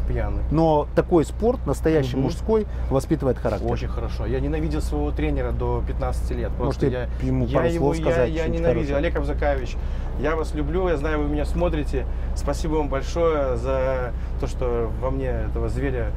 пьяный. 0.08 0.40
Но 0.50 0.73
такой 0.94 1.24
спорт, 1.24 1.66
настоящий 1.66 2.16
Мгм. 2.16 2.24
мужской, 2.26 2.66
воспитывает 2.90 3.38
характер. 3.38 3.70
Очень 3.70 3.88
хорошо. 3.88 4.26
Я 4.26 4.40
ненавидел 4.40 4.80
своего 4.82 5.10
тренера 5.10 5.52
до 5.52 5.82
15 5.86 6.30
лет. 6.34 6.50
Просто 6.58 6.86
Можете 6.86 7.08
я, 7.20 7.26
ему 7.26 7.46
я 7.46 7.58
пару 7.58 7.68
его, 7.68 7.84
слов 7.94 7.96
я- 7.96 8.02
сказать, 8.12 8.30
я, 8.30 8.38
что-нибудь 8.42 8.60
ненавидел. 8.60 8.94
хорошее? 8.94 8.96
Олег 8.98 9.16
Абзакаевич, 9.16 9.76
я 10.20 10.36
вас 10.36 10.54
люблю, 10.54 10.88
я 10.88 10.96
знаю, 10.96 11.18
вы 11.22 11.28
меня 11.28 11.44
смотрите. 11.44 12.06
Спасибо 12.36 12.74
вам 12.74 12.88
большое 12.88 13.56
за 13.56 14.12
то, 14.40 14.46
что 14.46 14.90
во 15.00 15.10
мне 15.10 15.26
этого 15.50 15.68
зверя 15.68 16.10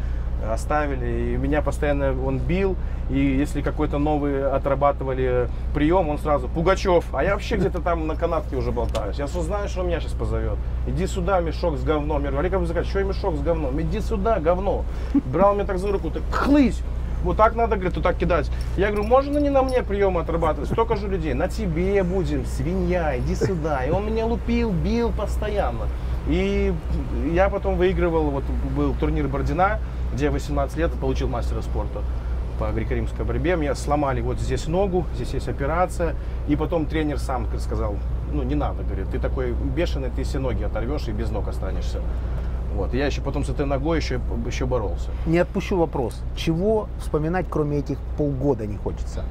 оставили. 0.46 1.34
И 1.34 1.38
меня 1.38 1.62
постоянно 1.62 2.16
он 2.26 2.40
бил. 2.40 2.76
И 3.10 3.20
если 3.20 3.62
какой-то 3.62 3.98
новый 3.98 4.46
отрабатывали 4.50 5.50
прием, 5.74 6.10
он 6.10 6.18
сразу 6.18 6.48
Пугачев. 6.48 7.06
А 7.14 7.24
я 7.24 7.34
вообще 7.34 7.58
где-то 7.58 7.82
там 7.82 8.08
на 8.08 8.16
канатке 8.16 8.56
уже 8.56 8.72
болтаюсь. 8.72 9.18
Я 9.18 9.28
что 9.28 9.42
знаю, 9.42 9.70
что 9.70 9.82
он 9.82 9.88
меня 9.88 10.00
сейчас 10.00 10.14
позовет. 10.14 10.58
Иди 10.88 11.08
сюда, 11.08 11.40
мешок 11.40 11.78
с 11.78 11.84
говном. 11.84 12.24
Я 12.24 12.32
говорю, 12.32 12.40
Олег 12.40 12.54
Абзакаевич, 12.54 12.90
что 12.90 13.00
я 13.00 13.06
мешок 13.06 13.36
с 13.36 13.42
говном? 13.42 13.80
Иди 13.82 14.00
сюда, 14.00 14.40
говно. 14.40 14.84
Брал 15.26 15.56
меня 15.56 15.66
так 15.66 15.80
за 15.80 15.92
руку, 15.92 16.10
так 16.10 16.24
хлысь. 16.32 16.82
Вот 17.24 17.38
так 17.38 17.56
надо, 17.56 17.76
говорит, 17.76 17.96
вот 17.96 18.04
так 18.04 18.18
кидать. 18.18 18.52
Я 18.78 18.88
говорю, 18.88 19.04
можно 19.04 19.40
не 19.40 19.50
на 19.50 19.64
мне 19.64 19.82
приемы 19.82 20.22
отрабатывать? 20.22 20.70
Столько 20.70 20.96
же 20.96 21.08
людей. 21.08 21.34
На 21.34 21.48
тебе 21.48 22.04
будем, 22.04 22.46
свинья, 22.46 23.18
иди 23.18 23.36
сюда. 23.36 23.86
И 23.86 23.90
он 23.90 24.06
меня 24.06 24.26
лупил, 24.26 24.72
бил 24.72 25.12
постоянно. 25.12 25.88
И 26.28 26.74
я 27.32 27.50
потом 27.50 27.78
выигрывал, 27.78 28.30
вот 28.30 28.44
был 28.76 28.94
турнир 28.96 29.28
Бородина, 29.28 29.80
где 30.18 30.26
я 30.26 30.32
18 30.32 30.78
лет 30.78 30.91
получил 30.93 31.28
мастера 31.28 31.61
спорта 31.61 32.01
по 32.57 32.72
греко-римской 32.72 33.24
борьбе. 33.24 33.55
Мне 33.55 33.76
сломали 33.76 34.20
вот 34.20 34.39
здесь 34.39 34.68
ногу, 34.68 35.05
здесь 35.13 35.36
есть 35.36 35.47
операция. 35.47 36.15
И 36.47 36.55
потом 36.55 36.88
тренер 36.88 37.20
сам 37.20 37.45
сказал, 37.59 37.95
ну 38.34 38.41
не 38.41 38.55
надо, 38.55 38.82
говорит, 38.82 39.11
ты 39.11 39.20
такой 39.20 39.51
бешеный, 39.51 40.09
ты 40.09 40.24
все 40.24 40.39
ноги 40.39 40.63
оторвешь 40.63 41.07
и 41.07 41.11
без 41.11 41.30
ног 41.30 41.47
останешься. 41.47 42.01
Вот. 42.74 42.95
Я 42.95 43.05
еще 43.05 43.22
потом 43.22 43.45
с 43.45 43.49
этой 43.49 43.68
ногой 43.68 43.99
еще, 43.99 44.20
еще 44.47 44.65
боролся. 44.65 45.11
Не 45.28 45.38
отпущу 45.38 45.78
вопрос. 45.78 46.20
Чего 46.36 46.89
вспоминать, 46.99 47.45
кроме 47.47 47.78
этих 47.78 47.99
полгода, 48.18 48.65
не 48.65 48.78
хочется? 48.78 49.24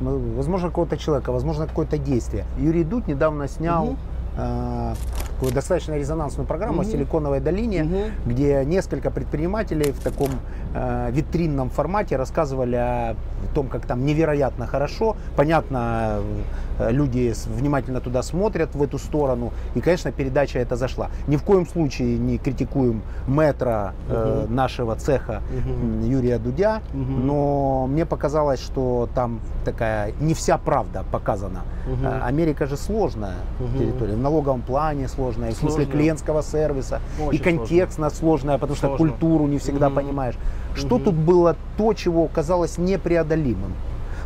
Ну, 0.00 0.36
Возможно, 0.36 0.68
какого-то 0.68 0.96
человека, 0.96 1.32
возможно, 1.32 1.66
какое-то 1.66 1.98
действие. 1.98 2.44
Юрий 2.58 2.84
Дудь 2.84 3.08
недавно 3.08 3.48
снял 3.48 3.86
Мгм. 3.86 3.98
Э, 4.38 4.94
такую 5.34 5.52
достаточно 5.52 5.94
резонансную 5.98 6.46
программу 6.46 6.80
о 6.80 6.82
Мгм. 6.82 6.92
Силиконовой 6.92 7.40
долине, 7.40 7.84
Мгм. 7.84 8.02
где 8.26 8.64
несколько 8.64 9.10
предпринимателей 9.10 9.92
в 9.92 10.00
таком 10.00 10.30
э, 10.74 11.10
витринном 11.12 11.70
формате 11.70 12.16
рассказывали 12.16 12.76
о 12.76 13.16
том, 13.54 13.68
как 13.68 13.86
там 13.86 14.04
невероятно 14.06 14.66
хорошо. 14.66 15.16
Понятно, 15.36 16.20
люди 16.90 17.32
с- 17.32 17.46
внимательно 17.46 18.00
туда 18.00 18.22
смотрят, 18.22 18.74
в 18.74 18.82
эту 18.82 18.98
сторону. 18.98 19.52
И, 19.74 19.80
конечно, 19.80 20.12
передача 20.12 20.58
эта 20.58 20.76
зашла. 20.76 21.08
Ни 21.26 21.36
в 21.36 21.42
коем 21.42 21.66
случае 21.66 22.18
не 22.18 22.38
критикуем 22.38 23.02
метра 23.26 23.94
э, 24.08 24.44
Мгм. 24.44 24.54
нашего 24.54 24.94
цеха 24.96 25.42
м, 25.52 26.00
Юрия 26.08 26.38
Дудя, 26.38 26.80
Мгм. 26.92 27.26
но 27.26 27.86
мне 27.88 28.06
показалось, 28.06 28.60
что 28.60 29.08
там 29.14 29.40
такая 29.64 30.12
не 30.20 30.34
вся 30.34 30.58
правда 30.58 31.04
показана. 31.12 31.60
А, 32.04 32.26
Америка 32.26 32.66
же 32.66 32.76
сложная 32.76 33.34
Мгм. 33.60 33.78
территория, 33.78 34.14
в 34.14 34.18
налоговом 34.20 34.60
плане 34.62 35.08
сложная, 35.08 35.50
и 35.50 35.52
в 35.52 35.56
смысле 35.56 35.84
Сложная. 35.84 35.92
клиентского 36.00 36.42
сервиса, 36.42 37.00
Очень 37.26 37.40
и 37.40 37.42
контекстно 37.42 38.10
сложная, 38.10 38.58
потому 38.58 38.76
что 38.76 38.88
Сложно. 38.88 39.08
культуру 39.08 39.46
не 39.46 39.58
всегда 39.58 39.88
Мгм. 39.88 39.96
понимаешь. 39.96 40.34
Что 40.74 40.96
Мгм. 40.96 41.04
тут 41.04 41.14
было 41.14 41.56
то, 41.76 41.92
чего 41.94 42.26
казалось 42.28 42.78
непреодолимым? 42.78 43.72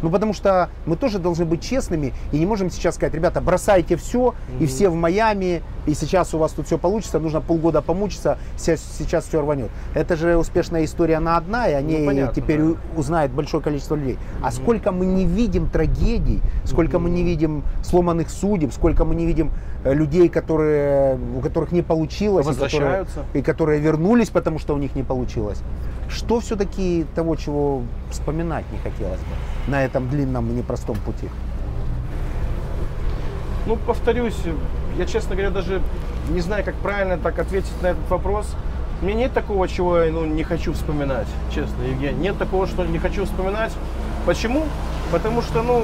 Ну, 0.02 0.10
потому 0.10 0.32
что 0.32 0.68
мы 0.84 0.96
тоже 0.96 1.18
должны 1.18 1.44
быть 1.44 1.62
честными 1.62 2.12
и 2.32 2.38
не 2.38 2.46
можем 2.46 2.70
сейчас 2.70 2.96
сказать, 2.96 3.14
ребята, 3.14 3.40
бросайте 3.40 3.96
все, 3.96 4.34
и 4.58 4.64
Мгм. 4.64 4.66
все 4.66 4.88
в 4.88 4.94
Майами, 4.94 5.62
и 5.86 5.94
сейчас 5.94 6.34
у 6.34 6.38
вас 6.38 6.52
тут 6.52 6.66
все 6.66 6.76
получится, 6.78 7.18
нужно 7.20 7.40
полгода 7.40 7.80
помучиться, 7.82 8.36
сейчас, 8.56 8.80
сейчас 8.98 9.26
все 9.26 9.40
рванет. 9.40 9.70
Это 9.94 10.16
же 10.16 10.36
успешная 10.36 10.84
история 10.84 11.20
на 11.20 11.36
одна, 11.36 11.68
и 11.68 11.72
о 11.72 11.80
ней 11.82 12.00
Ну, 12.00 12.06
понятно, 12.06 12.34
теперь 12.34 12.60
да. 12.60 12.74
узнает 12.96 13.30
большое 13.32 13.62
количество 13.62 13.94
людей. 13.94 14.18
А 14.42 14.50
сколько 14.50 14.90
мы 14.92 15.06
не 15.06 15.24
видим 15.24 15.68
трагедий, 15.68 16.40
сколько 16.64 16.98
мы 16.98 17.08
не 17.10 17.22
видим 17.22 17.62
сломанных 17.82 18.30
судеб, 18.30 18.72
сколько 18.72 19.04
мы 19.04 19.14
не 19.14 19.26
видим 19.26 19.50
э, 19.84 19.94
людей, 19.94 20.28
которые, 20.28 21.18
у 21.36 21.40
которых 21.40 21.72
не 21.72 21.82
получилось, 21.82 22.46
и 22.46 22.54
которые, 22.54 23.06
и 23.34 23.42
которые 23.42 23.80
вернулись, 23.80 24.30
потому 24.30 24.58
что 24.58 24.74
у 24.74 24.78
них 24.78 24.94
не 24.96 25.02
получилось. 25.02 25.58
Что 26.14 26.40
все-таки 26.40 27.06
того, 27.14 27.36
чего 27.36 27.82
вспоминать 28.10 28.64
не 28.70 28.78
хотелось 28.78 29.20
бы 29.20 29.70
на 29.70 29.82
этом 29.82 30.08
длинном 30.08 30.50
и 30.50 30.54
непростом 30.54 30.96
пути? 30.96 31.28
Ну, 33.66 33.76
повторюсь, 33.76 34.36
я, 34.98 35.06
честно 35.06 35.34
говоря, 35.34 35.50
даже 35.50 35.80
не 36.30 36.40
знаю, 36.40 36.64
как 36.64 36.74
правильно 36.76 37.16
так 37.16 37.38
ответить 37.38 37.80
на 37.80 37.88
этот 37.88 38.08
вопрос. 38.10 38.54
Меня 39.00 39.14
нет 39.14 39.32
такого, 39.32 39.66
чего 39.68 39.98
я 39.98 40.12
ну, 40.12 40.24
не 40.24 40.44
хочу 40.44 40.72
вспоминать, 40.74 41.26
честно, 41.52 41.82
Евгений. 41.82 42.18
Нет 42.18 42.38
такого, 42.38 42.66
что 42.66 42.84
не 42.84 42.98
хочу 42.98 43.24
вспоминать. 43.24 43.72
Почему? 44.26 44.64
Потому 45.10 45.42
что, 45.42 45.62
ну, 45.62 45.82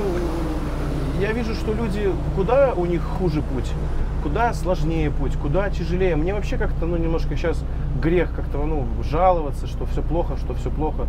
я 1.21 1.33
вижу, 1.33 1.55
что 1.55 1.73
люди, 1.73 2.13
куда 2.37 2.75
у 2.75 2.85
них 2.85 3.03
хуже 3.03 3.43
путь, 3.43 3.73
куда 4.23 4.53
сложнее 4.53 5.11
путь, 5.11 5.37
куда 5.37 5.71
тяжелее. 5.71 6.17
Мне 6.17 6.35
вообще 6.35 6.57
как-то, 6.57 6.87
ну, 6.87 6.97
немножко 6.97 7.37
сейчас 7.37 7.63
грех 8.01 8.33
как-то, 8.35 8.59
ну, 8.65 8.87
жаловаться, 9.03 9.67
что 9.67 9.87
все 9.87 10.03
плохо, 10.03 10.37
что 10.37 10.55
все 10.55 10.71
плохо. 10.71 11.07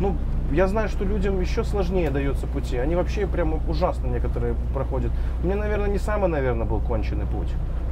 Ну, 0.00 0.16
я 0.52 0.66
знаю, 0.68 0.88
что 0.88 1.04
людям 1.04 1.40
еще 1.40 1.64
сложнее 1.64 2.10
дается 2.10 2.46
пути. 2.46 2.76
Они 2.76 2.94
вообще 2.94 3.26
прям 3.26 3.60
ужасно 3.68 4.06
некоторые 4.08 4.54
проходят. 4.74 5.10
Мне, 5.42 5.54
наверное, 5.54 5.88
не 5.88 5.98
самый, 5.98 6.28
наверное, 6.28 6.66
был 6.66 6.80
конченый 6.80 7.26
путь. 7.26 7.48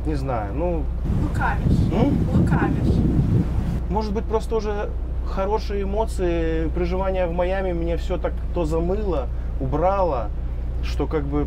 Не 0.07 0.15
знаю. 0.15 0.53
Ну, 0.55 0.85
Лукавишь. 1.23 1.93
м? 1.93 2.41
Лукавишь. 2.41 2.95
может 3.91 4.13
быть, 4.13 4.25
просто 4.25 4.57
уже 4.57 4.91
хорошие 5.27 5.85
эмоции, 5.85 6.69
проживание 6.69 7.27
в 7.27 7.33
Майами 7.33 7.73
меня 7.73 7.97
все 7.97 8.19
так 8.19 8.33
то 8.55 8.65
замыло, 8.65 9.29
убрало, 9.61 10.29
что 10.83 11.07
как 11.07 11.25
бы 11.25 11.47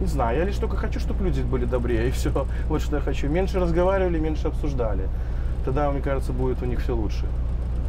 не 0.00 0.06
знаю, 0.06 0.38
я 0.38 0.44
лишь 0.44 0.56
только 0.56 0.76
хочу, 0.76 1.00
чтобы 1.00 1.24
люди 1.24 1.40
были 1.40 1.64
добрее, 1.64 2.08
и 2.08 2.10
все. 2.10 2.30
Вот 2.68 2.82
что 2.82 2.96
я 2.96 3.02
хочу. 3.02 3.28
Меньше 3.28 3.60
разговаривали, 3.60 4.18
меньше 4.18 4.48
обсуждали. 4.48 5.08
Тогда, 5.64 5.90
мне 5.90 6.00
кажется, 6.00 6.32
будет 6.32 6.62
у 6.62 6.66
них 6.66 6.80
все 6.80 6.94
лучше. 6.94 7.24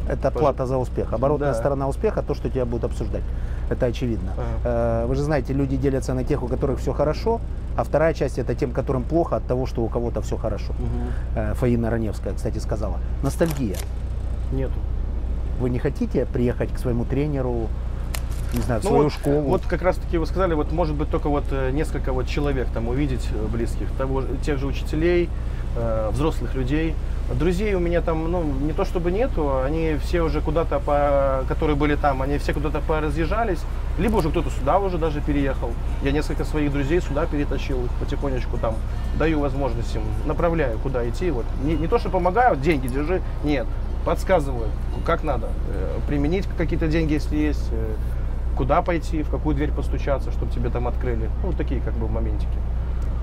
Это 0.08 0.30
плата 0.30 0.66
за 0.66 0.78
успех. 0.78 1.12
Оборотная 1.12 1.52
Да. 1.52 1.58
сторона 1.58 1.86
успеха 1.86 2.22
то, 2.22 2.34
что 2.34 2.48
тебя 2.48 2.64
будут 2.64 2.84
обсуждать. 2.84 3.22
Это 3.70 3.86
очевидно. 3.86 4.32
Ага. 4.32 5.04
Э, 5.04 5.06
Вы 5.06 5.14
же 5.16 5.22
знаете, 5.22 5.52
люди 5.52 5.76
делятся 5.76 6.14
на 6.14 6.24
тех, 6.24 6.42
у 6.42 6.48
которых 6.48 6.78
все 6.78 6.92
хорошо, 6.94 7.40
а 7.76 7.82
вторая 7.84 8.14
часть 8.14 8.38
это 8.38 8.54
тем, 8.54 8.70
которым 8.72 9.02
плохо 9.02 9.36
от 9.36 9.46
того, 9.46 9.66
что 9.66 9.82
у 9.82 9.88
кого-то 9.88 10.20
все 10.22 10.36
хорошо. 10.36 10.72
Э, 11.36 11.52
Фаина 11.54 11.90
Раневская, 11.90 12.32
кстати, 12.32 12.58
сказала. 12.58 12.94
Ностальгия. 13.22 13.76
Нету. 14.52 14.72
Вы 15.60 15.70
не 15.70 15.78
хотите 15.78 16.24
приехать 16.24 16.72
к 16.72 16.78
своему 16.78 17.04
тренеру, 17.04 17.68
не 18.54 18.60
знаю, 18.60 18.80
в 18.80 18.84
Ну 18.84 18.90
свою 18.90 19.04
вот, 19.04 19.12
школу? 19.12 19.40
Вот 19.42 19.62
как 19.66 19.82
раз 19.82 19.96
таки 19.96 20.18
вы 20.18 20.26
сказали, 20.26 20.54
вот 20.54 20.72
может 20.72 20.96
быть 20.96 21.10
только 21.10 21.28
вот 21.28 21.44
э, 21.50 21.70
несколько 21.70 22.12
вот 22.12 22.26
человек 22.26 22.68
там 22.72 22.88
увидеть 22.88 23.28
э, 23.32 23.46
близких, 23.46 23.90
того, 23.98 24.22
тех 24.44 24.58
же 24.58 24.66
учителей, 24.66 25.28
э, 25.76 26.10
взрослых 26.12 26.54
людей. 26.54 26.94
Друзей 27.34 27.74
у 27.74 27.78
меня 27.78 28.00
там, 28.00 28.30
ну, 28.30 28.42
не 28.42 28.72
то 28.72 28.86
чтобы 28.86 29.10
нету, 29.10 29.60
они 29.62 29.96
все 30.02 30.22
уже 30.22 30.40
куда-то, 30.40 30.78
по, 30.80 31.44
которые 31.46 31.76
были 31.76 31.94
там, 31.94 32.22
они 32.22 32.38
все 32.38 32.54
куда-то 32.54 32.80
поразъезжались, 32.80 33.60
либо 33.98 34.16
уже 34.16 34.30
кто-то 34.30 34.48
сюда 34.50 34.78
уже 34.78 34.96
даже 34.96 35.20
переехал. 35.20 35.70
Я 36.02 36.12
несколько 36.12 36.44
своих 36.44 36.72
друзей 36.72 37.02
сюда 37.02 37.26
перетащил, 37.26 37.84
их 37.84 37.90
потихонечку 38.00 38.56
там 38.56 38.76
даю 39.18 39.40
возможность 39.40 39.94
им, 39.94 40.02
направляю, 40.24 40.78
куда 40.78 41.06
идти. 41.06 41.30
Вот. 41.30 41.44
Не, 41.62 41.74
не 41.74 41.86
то, 41.86 41.98
что 41.98 42.08
помогаю, 42.08 42.56
деньги 42.56 42.88
держи, 42.88 43.20
нет, 43.44 43.66
подсказываю, 44.06 44.68
как 45.04 45.22
надо 45.22 45.48
э, 45.68 45.98
применить 46.06 46.46
какие-то 46.56 46.88
деньги, 46.88 47.12
если 47.12 47.36
есть, 47.36 47.70
куда 48.58 48.82
пойти, 48.82 49.22
в 49.22 49.30
какую 49.30 49.54
дверь 49.54 49.70
постучаться, 49.70 50.32
чтобы 50.32 50.50
тебе 50.52 50.68
там 50.68 50.88
открыли. 50.88 51.30
Ну, 51.42 51.48
вот 51.48 51.56
такие 51.56 51.80
как 51.80 51.94
бы 51.94 52.08
моментики. 52.08 52.58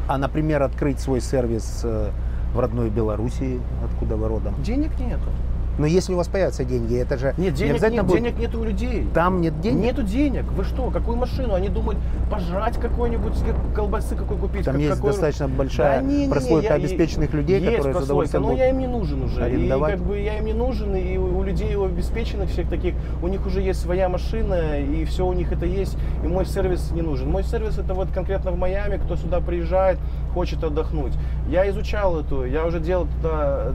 А, 0.07 0.17
например, 0.17 0.63
открыть 0.63 0.99
свой 0.99 1.19
сервис 1.19 1.81
э, 1.83 2.11
в 2.53 2.59
родной 2.59 2.89
Белоруссии, 2.89 3.59
откуда 3.83 4.15
вы 4.15 4.29
родом? 4.29 4.55
Денег 4.63 4.97
нету. 4.97 5.29
Но 5.77 5.85
если 5.85 6.13
у 6.13 6.17
вас 6.17 6.27
появятся 6.27 6.63
деньги, 6.63 6.95
это 6.97 7.17
же 7.17 7.33
Нет, 7.37 7.51
не 7.53 7.57
денег 7.57 7.71
обязательно 7.73 8.01
нет, 8.01 8.05
будет- 8.09 8.23
денег 8.23 8.39
нет 8.39 8.55
у 8.55 8.63
людей. 8.63 9.07
Там 9.13 9.41
нет 9.41 9.59
денег? 9.61 9.83
Нету 9.83 10.03
денег. 10.03 10.43
Вы 10.51 10.63
что? 10.63 10.89
Какую 10.89 11.17
машину? 11.17 11.53
Они 11.53 11.69
думают 11.69 11.99
пожрать 12.31 12.77
какой-нибудь, 12.79 13.35
себе 13.35 13.53
колбасы 13.75 14.15
какой 14.15 14.37
купить. 14.37 14.65
Там 14.65 14.75
как- 14.75 14.81
есть 14.81 14.95
какой- 14.95 15.11
достаточно 15.11 15.47
большая 15.47 15.99
Да 16.01 16.05
не, 16.07 16.15
не, 16.17 16.25
не, 16.27 16.31
прослойка 16.31 16.67
я- 16.69 16.73
обеспеченных 16.75 17.33
людей, 17.33 17.59
есть 17.59 17.65
которые 17.77 17.93
с 17.93 17.97
прослойка, 17.97 18.05
удовольствием 18.05 18.43
но 18.43 18.51
я 18.53 18.69
им 18.69 18.79
не 18.79 18.87
нужен 18.87 19.23
уже. 19.23 19.43
арендовать. 19.43 19.93
И 19.93 19.97
как 19.97 20.05
бы 20.07 20.19
я 20.19 20.37
им 20.37 20.45
не 20.45 20.53
нужен, 20.53 20.95
и 20.95 21.17
у 21.17 21.35
у 21.35 21.43
людей 21.43 21.75
у 21.75 21.83
обеспеченных 21.83 22.49
всех 22.49 22.69
таких, 22.69 22.95
у 23.21 23.27
них 23.27 23.45
уже 23.45 23.61
есть 23.61 23.81
своя 23.81 24.07
машина, 24.07 24.79
и 24.79 25.03
все 25.05 25.25
у 25.27 25.33
них 25.33 25.51
это 25.51 25.65
есть, 25.65 25.97
и 26.23 26.27
мой 26.27 26.45
сервис 26.45 26.91
не 26.91 27.01
нужен. 27.01 27.29
Мой 27.29 27.43
сервис 27.43 27.77
это 27.77 27.93
вот 27.93 28.07
конкретно 28.11 28.51
в 28.51 28.57
Майами, 28.57 28.97
кто 28.97 29.15
сюда 29.17 29.41
приезжает, 29.41 29.97
хочет 30.35 30.63
отдохнуть. 30.63 31.13
Я 31.49 31.67
изучал 31.69 32.19
эту, 32.19 32.43
я 32.45 32.65
уже 32.65 32.79
делал 32.81 33.07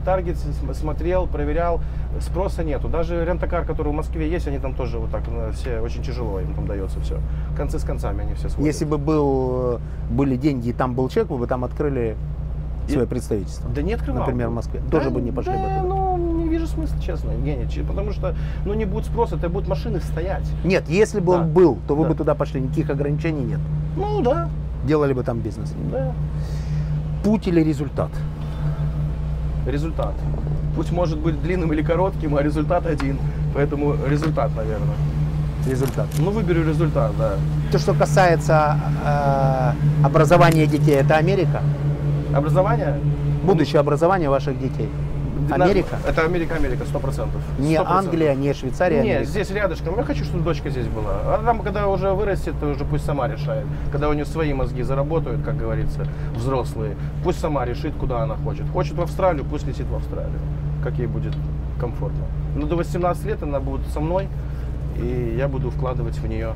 таргет, 0.05 0.37
см- 0.37 0.73
смотрел, 0.75 1.25
проверял, 1.27 1.81
спроса 2.19 2.63
нету. 2.63 2.87
Даже 2.87 3.25
рентакар, 3.25 3.65
который 3.65 3.89
в 3.89 3.95
Москве 3.95 4.29
есть, 4.29 4.47
они 4.47 4.59
там 4.59 4.75
тоже 4.75 4.99
вот 4.99 5.09
так, 5.09 5.23
ну, 5.27 5.51
все 5.53 5.79
очень 5.79 6.03
тяжело 6.03 6.39
им 6.39 6.53
там 6.53 6.67
дается 6.67 6.99
все. 7.01 7.17
Концы 7.57 7.79
с 7.79 7.83
концами 7.83 8.21
они 8.23 8.35
все 8.35 8.47
сводят. 8.49 8.65
Если 8.67 8.85
бы 8.85 8.99
был, 8.99 9.79
были 10.11 10.35
деньги 10.37 10.69
и 10.69 10.73
там 10.73 10.93
был 10.93 11.09
чек, 11.09 11.29
вы 11.31 11.39
бы 11.39 11.47
там 11.47 11.63
открыли 11.63 12.15
свое 12.87 13.07
представительство. 13.07 13.67
Да 13.73 13.81
не 13.81 13.93
открывал. 13.93 14.19
Например, 14.21 14.49
в 14.49 14.53
Москве. 14.53 14.81
Тоже 14.91 15.09
бы 15.09 15.19
не 15.21 15.31
пошли 15.31 15.53
да, 15.53 15.57
бы 15.59 15.65
туда. 15.67 15.81
ну, 15.95 16.17
не 16.43 16.47
вижу 16.49 16.67
смысла, 16.67 16.99
честно, 17.01 17.31
Евгений, 17.31 17.65
потому 17.87 18.11
что, 18.11 18.35
ну, 18.65 18.73
не 18.75 18.85
будет 18.85 19.05
спроса, 19.05 19.35
это 19.37 19.49
будут 19.49 19.67
машины 19.67 19.99
стоять. 20.01 20.43
Нет, 20.63 20.83
если 20.89 21.21
бы 21.21 21.33
Да. 21.33 21.39
он 21.41 21.49
был, 21.53 21.79
то 21.87 21.95
вы 21.95 22.03
Да. 22.03 22.09
бы 22.11 22.15
туда 22.15 22.35
пошли, 22.35 22.61
никаких 22.61 22.89
ограничений 22.91 23.45
нет. 23.45 23.59
Ну, 23.97 24.21
да, 24.21 24.49
Делали 24.85 25.13
бы 25.13 25.23
там 25.23 25.39
бизнес. 25.39 25.73
да. 25.91 26.13
Путь 27.23 27.47
или 27.47 27.61
результат? 27.61 28.09
Результат. 29.67 30.13
Путь 30.75 30.91
может 30.91 31.19
быть 31.19 31.41
длинным 31.41 31.71
или 31.73 31.83
коротким, 31.83 32.35
а 32.35 32.41
результат 32.41 32.85
один. 32.87 33.19
Поэтому 33.53 33.95
результат, 34.09 34.51
наверное. 34.55 34.95
Результат. 35.67 36.07
Ну, 36.17 36.31
выберу 36.31 36.63
результат, 36.63 37.11
да. 37.19 37.33
То, 37.71 37.77
что 37.77 37.93
касается 37.93 38.79
э, 39.05 40.05
образования 40.05 40.65
детей, 40.65 40.95
это 40.95 41.17
Америка? 41.17 41.61
Образование? 42.35 42.99
Будущее 43.43 43.79
образование 43.79 44.29
ваших 44.29 44.59
детей? 44.59 44.89
Америка? 45.51 45.97
Это 46.07 46.21
Америка, 46.23 46.55
Америка, 46.55 46.85
сто 46.85 46.99
процентов. 46.99 47.41
Не. 47.59 47.75
Англия, 47.77 48.33
не 48.35 48.53
Швейцария, 48.53 49.01
Нет, 49.01 49.15
Америка. 49.17 49.25
здесь 49.31 49.51
рядышком. 49.51 49.97
Я 49.97 50.03
хочу, 50.03 50.23
чтобы 50.23 50.43
дочка 50.43 50.69
здесь 50.69 50.87
была. 50.87 51.19
А 51.25 51.41
там, 51.43 51.59
когда 51.59 51.87
уже 51.87 52.11
вырастет, 52.11 52.55
то 52.59 52.67
уже 52.67 52.85
пусть 52.85 53.05
сама 53.05 53.27
решает. 53.27 53.65
Когда 53.91 54.09
у 54.09 54.13
нее 54.13 54.25
свои 54.25 54.53
мозги 54.53 54.83
заработают, 54.83 55.43
как 55.43 55.57
говорится, 55.57 56.05
взрослые, 56.35 56.95
пусть 57.23 57.39
сама 57.39 57.65
решит, 57.65 57.93
куда 57.95 58.23
она 58.23 58.35
хочет. 58.35 58.69
Хочет 58.69 58.93
в 58.93 59.01
Австралию, 59.01 59.45
пусть 59.45 59.67
летит 59.67 59.87
в 59.87 59.95
Австралию. 59.95 60.39
Как 60.83 60.93
ей 60.95 61.07
будет 61.07 61.33
комфортно. 61.79 62.25
Но 62.55 62.67
до 62.67 62.75
18 62.75 63.25
лет 63.25 63.43
она 63.43 63.59
будет 63.59 63.87
со 63.87 63.99
мной, 63.99 64.27
и 64.97 65.35
я 65.37 65.47
буду 65.47 65.71
вкладывать 65.71 66.17
в 66.17 66.27
нее 66.27 66.53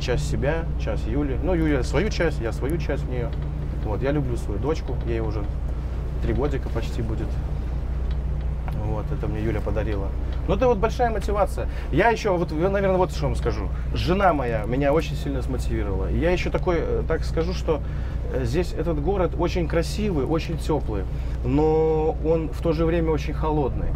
часть 0.00 0.30
себя, 0.30 0.64
часть 0.80 1.06
Юли. 1.06 1.36
Ну, 1.42 1.54
Юля 1.54 1.82
свою 1.82 2.10
часть, 2.10 2.40
я 2.40 2.52
свою 2.52 2.78
часть 2.78 3.04
в 3.04 3.10
нее. 3.10 3.28
Вот, 3.84 4.02
я 4.02 4.12
люблю 4.12 4.36
свою 4.36 4.58
дочку, 4.60 4.96
ей 5.06 5.20
уже 5.20 5.42
три 6.22 6.32
годика 6.32 6.68
почти 6.68 7.02
будет. 7.02 7.26
Вот, 8.84 9.06
это 9.10 9.26
мне 9.26 9.42
Юля 9.42 9.60
подарила. 9.60 10.08
Ну, 10.46 10.54
это 10.54 10.66
вот 10.66 10.78
большая 10.78 11.10
мотивация. 11.10 11.68
Я 11.90 12.10
еще, 12.10 12.36
вот, 12.36 12.50
наверное, 12.52 12.96
вот 12.96 13.12
что 13.12 13.26
вам 13.26 13.36
скажу. 13.36 13.68
Жена 13.94 14.32
моя 14.32 14.64
меня 14.64 14.92
очень 14.92 15.16
сильно 15.16 15.42
смотивировала. 15.42 16.08
Я 16.08 16.30
еще 16.30 16.50
такой, 16.50 16.76
э, 16.78 17.02
так 17.08 17.24
скажу, 17.24 17.52
что 17.54 17.80
э, 18.32 18.44
здесь 18.44 18.72
этот 18.72 19.02
город 19.02 19.32
очень 19.38 19.68
красивый, 19.68 20.26
очень 20.26 20.58
теплый, 20.58 21.04
но 21.44 22.16
он 22.24 22.48
в 22.50 22.60
то 22.62 22.72
же 22.72 22.84
время 22.84 23.10
очень 23.10 23.34
холодный. 23.34 23.88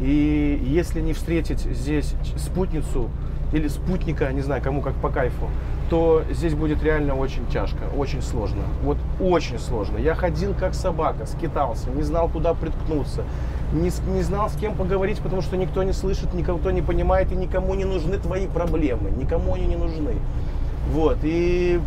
И 0.00 0.62
если 0.66 1.00
не 1.00 1.12
встретить 1.12 1.60
здесь 1.60 2.14
спутницу 2.36 3.10
или 3.52 3.68
спутника, 3.68 4.32
не 4.32 4.40
знаю, 4.40 4.60
кому 4.60 4.82
как 4.82 4.94
по 4.94 5.08
кайфу, 5.08 5.48
то 5.88 6.24
здесь 6.30 6.54
будет 6.54 6.82
реально 6.82 7.14
очень 7.14 7.46
тяжко, 7.46 7.84
очень 7.96 8.22
сложно. 8.22 8.62
Вот 8.82 8.98
очень 9.20 9.58
сложно. 9.58 9.98
Я 9.98 10.14
ходил 10.14 10.54
как 10.54 10.74
собака, 10.74 11.26
скитался, 11.26 11.90
не 11.90 12.02
знал, 12.02 12.28
куда 12.28 12.54
приткнуться, 12.54 13.22
не, 13.72 13.90
не 14.12 14.22
знал, 14.22 14.50
с 14.50 14.54
кем 14.54 14.74
поговорить, 14.74 15.18
потому 15.20 15.42
что 15.42 15.56
никто 15.56 15.82
не 15.82 15.92
слышит, 15.92 16.34
никто 16.34 16.70
не 16.70 16.82
понимает, 16.82 17.32
и 17.32 17.36
никому 17.36 17.74
не 17.74 17.84
нужны 17.84 18.18
твои 18.18 18.46
проблемы, 18.46 19.10
никому 19.10 19.54
они 19.54 19.66
не 19.66 19.76
нужны. 19.76 20.12
Вот, 20.92 21.18
и 21.22 21.80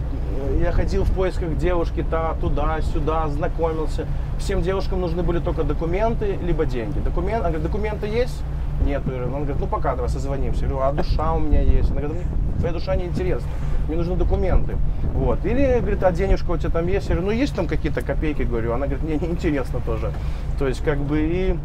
я 0.60 0.72
ходил 0.72 1.04
в 1.04 1.12
поисках 1.12 1.56
девушки 1.58 2.04
та, 2.10 2.34
туда, 2.36 2.82
сюда, 2.82 3.28
знакомился. 3.30 4.08
Всем 4.40 4.62
девушкам 4.62 5.02
нужны 5.02 5.24
были 5.24 5.40
только 5.40 5.64
документы, 5.64 6.38
либо 6.42 6.66
деньги. 6.66 7.00
Документ, 7.00 7.42
она 7.42 7.50
говорит, 7.50 7.64
документы 7.64 8.08
есть? 8.08 8.42
Нет. 8.86 9.02
Он 9.08 9.44
говорит, 9.44 9.60
ну 9.60 9.68
пока, 9.68 9.96
давай 9.96 10.10
созвонимся. 10.10 10.64
Я 10.64 10.70
говорю, 10.70 10.86
а 10.86 10.92
душа 10.94 11.34
у 11.34 11.40
меня 11.40 11.62
есть. 11.62 11.92
Она 11.92 12.02
говорит, 12.02 12.24
мне 12.24 12.60
твоя 12.60 12.74
душа 12.74 12.96
не 12.96 13.06
интересна, 13.06 13.48
мне 13.88 13.98
нужны 13.98 14.16
документы. 14.16 14.76
Вот. 15.14 15.46
Или, 15.46 15.80
говорит, 15.80 16.04
а 16.04 16.12
денежка 16.12 16.52
у 16.52 16.58
тебя 16.58 16.70
там 16.70 16.88
есть? 16.88 17.10
Я 17.10 17.16
говорю, 17.16 17.32
ну 17.32 17.38
есть 17.38 17.56
там 17.56 17.68
какие-то 17.68 18.02
копейки, 18.02 18.44
говорю. 18.44 18.74
Она 18.74 18.88
говорит, 18.88 19.04
мне 19.04 19.18
не 19.18 19.28
интересно 19.34 19.80
тоже. 19.86 20.12
То 20.58 20.68
есть, 20.68 20.84
как 20.84 20.99
бы, 20.99 21.20
и 21.22 21.58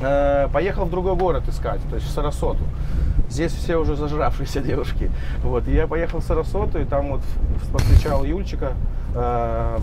э, 0.00 0.48
поехал 0.52 0.84
в 0.84 0.90
другой 0.90 1.16
город 1.16 1.48
искать, 1.48 1.80
то 1.88 1.96
есть 1.96 2.06
в 2.06 2.10
Сарасоту. 2.10 2.62
Здесь 3.28 3.52
все 3.52 3.76
уже 3.76 3.96
зажравшиеся 3.96 4.60
девушки. 4.62 5.10
Вот, 5.42 5.66
и 5.68 5.74
я 5.74 5.86
поехал 5.86 6.20
в 6.20 6.24
Сарасоту, 6.24 6.78
и 6.78 6.84
там 6.84 7.08
вот 7.10 7.20
повстречал 7.72 8.24
Юльчика, 8.24 8.74
э, 9.14 9.78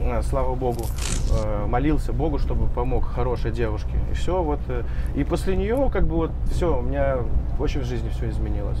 э, 0.00 0.22
слава 0.22 0.54
богу, 0.54 0.84
э, 1.32 1.66
молился 1.66 2.12
Богу, 2.12 2.38
чтобы 2.38 2.66
помог 2.66 3.04
хорошей 3.06 3.50
девушке. 3.50 3.96
И 4.10 4.14
все, 4.14 4.42
вот. 4.42 4.60
э, 4.68 4.82
И 5.14 5.24
после 5.24 5.56
нее, 5.56 5.90
как 5.92 6.06
бы, 6.06 6.16
вот, 6.16 6.30
все, 6.52 6.78
у 6.78 6.82
меня 6.82 7.18
очень 7.58 7.80
в 7.80 7.84
жизни 7.84 8.10
все 8.10 8.28
изменилось. 8.28 8.80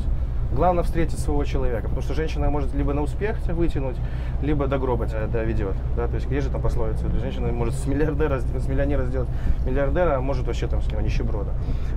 Главное 0.54 0.84
встретить 0.84 1.18
своего 1.18 1.44
человека, 1.44 1.84
потому 1.88 2.02
что 2.02 2.14
женщина 2.14 2.48
может 2.48 2.74
либо 2.74 2.92
на 2.92 3.02
успех 3.02 3.42
тебя 3.42 3.54
вытянуть, 3.54 3.96
либо 4.40 4.66
до 4.66 4.78
гроба 4.78 5.06
тебя 5.06 5.26
доведет. 5.26 5.74
Да? 5.96 6.06
То 6.06 6.14
есть 6.14 6.28
где 6.28 6.40
же 6.40 6.48
там 6.48 6.62
пословица? 6.62 7.08
Женщина 7.20 7.50
может 7.52 7.74
с 7.74 7.86
миллиардера, 7.86 8.40
с 8.40 8.68
миллионера 8.68 9.04
сделать 9.04 9.28
миллиардера, 9.66 10.16
а 10.16 10.20
может 10.20 10.46
вообще 10.46 10.68
там 10.68 10.80
с 10.80 10.90
него 10.90 11.00
нищеброда. 11.00 11.50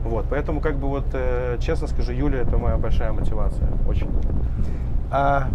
Вот. 0.04 0.26
Поэтому, 0.30 0.60
как 0.60 0.78
бы 0.78 0.88
вот, 0.88 1.06
э, 1.14 1.58
честно 1.60 1.88
скажу, 1.88 2.12
Юля 2.12 2.40
это 2.40 2.58
моя 2.58 2.78
большая 2.78 3.12
мотивация. 3.12 3.68
Очень. 3.88 4.10
А, 5.12 5.48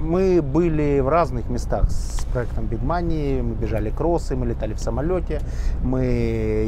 мы 0.00 0.42
были 0.42 1.00
в 1.00 1.08
разных 1.08 1.48
местах 1.48 1.90
с 1.90 2.24
проектом 2.32 2.64
Big 2.64 2.82
Money. 2.82 3.42
Мы 3.42 3.54
бежали 3.54 3.90
кроссы, 3.90 4.36
мы 4.36 4.46
летали 4.46 4.74
в 4.74 4.80
самолете, 4.80 5.40
мы 5.82 6.04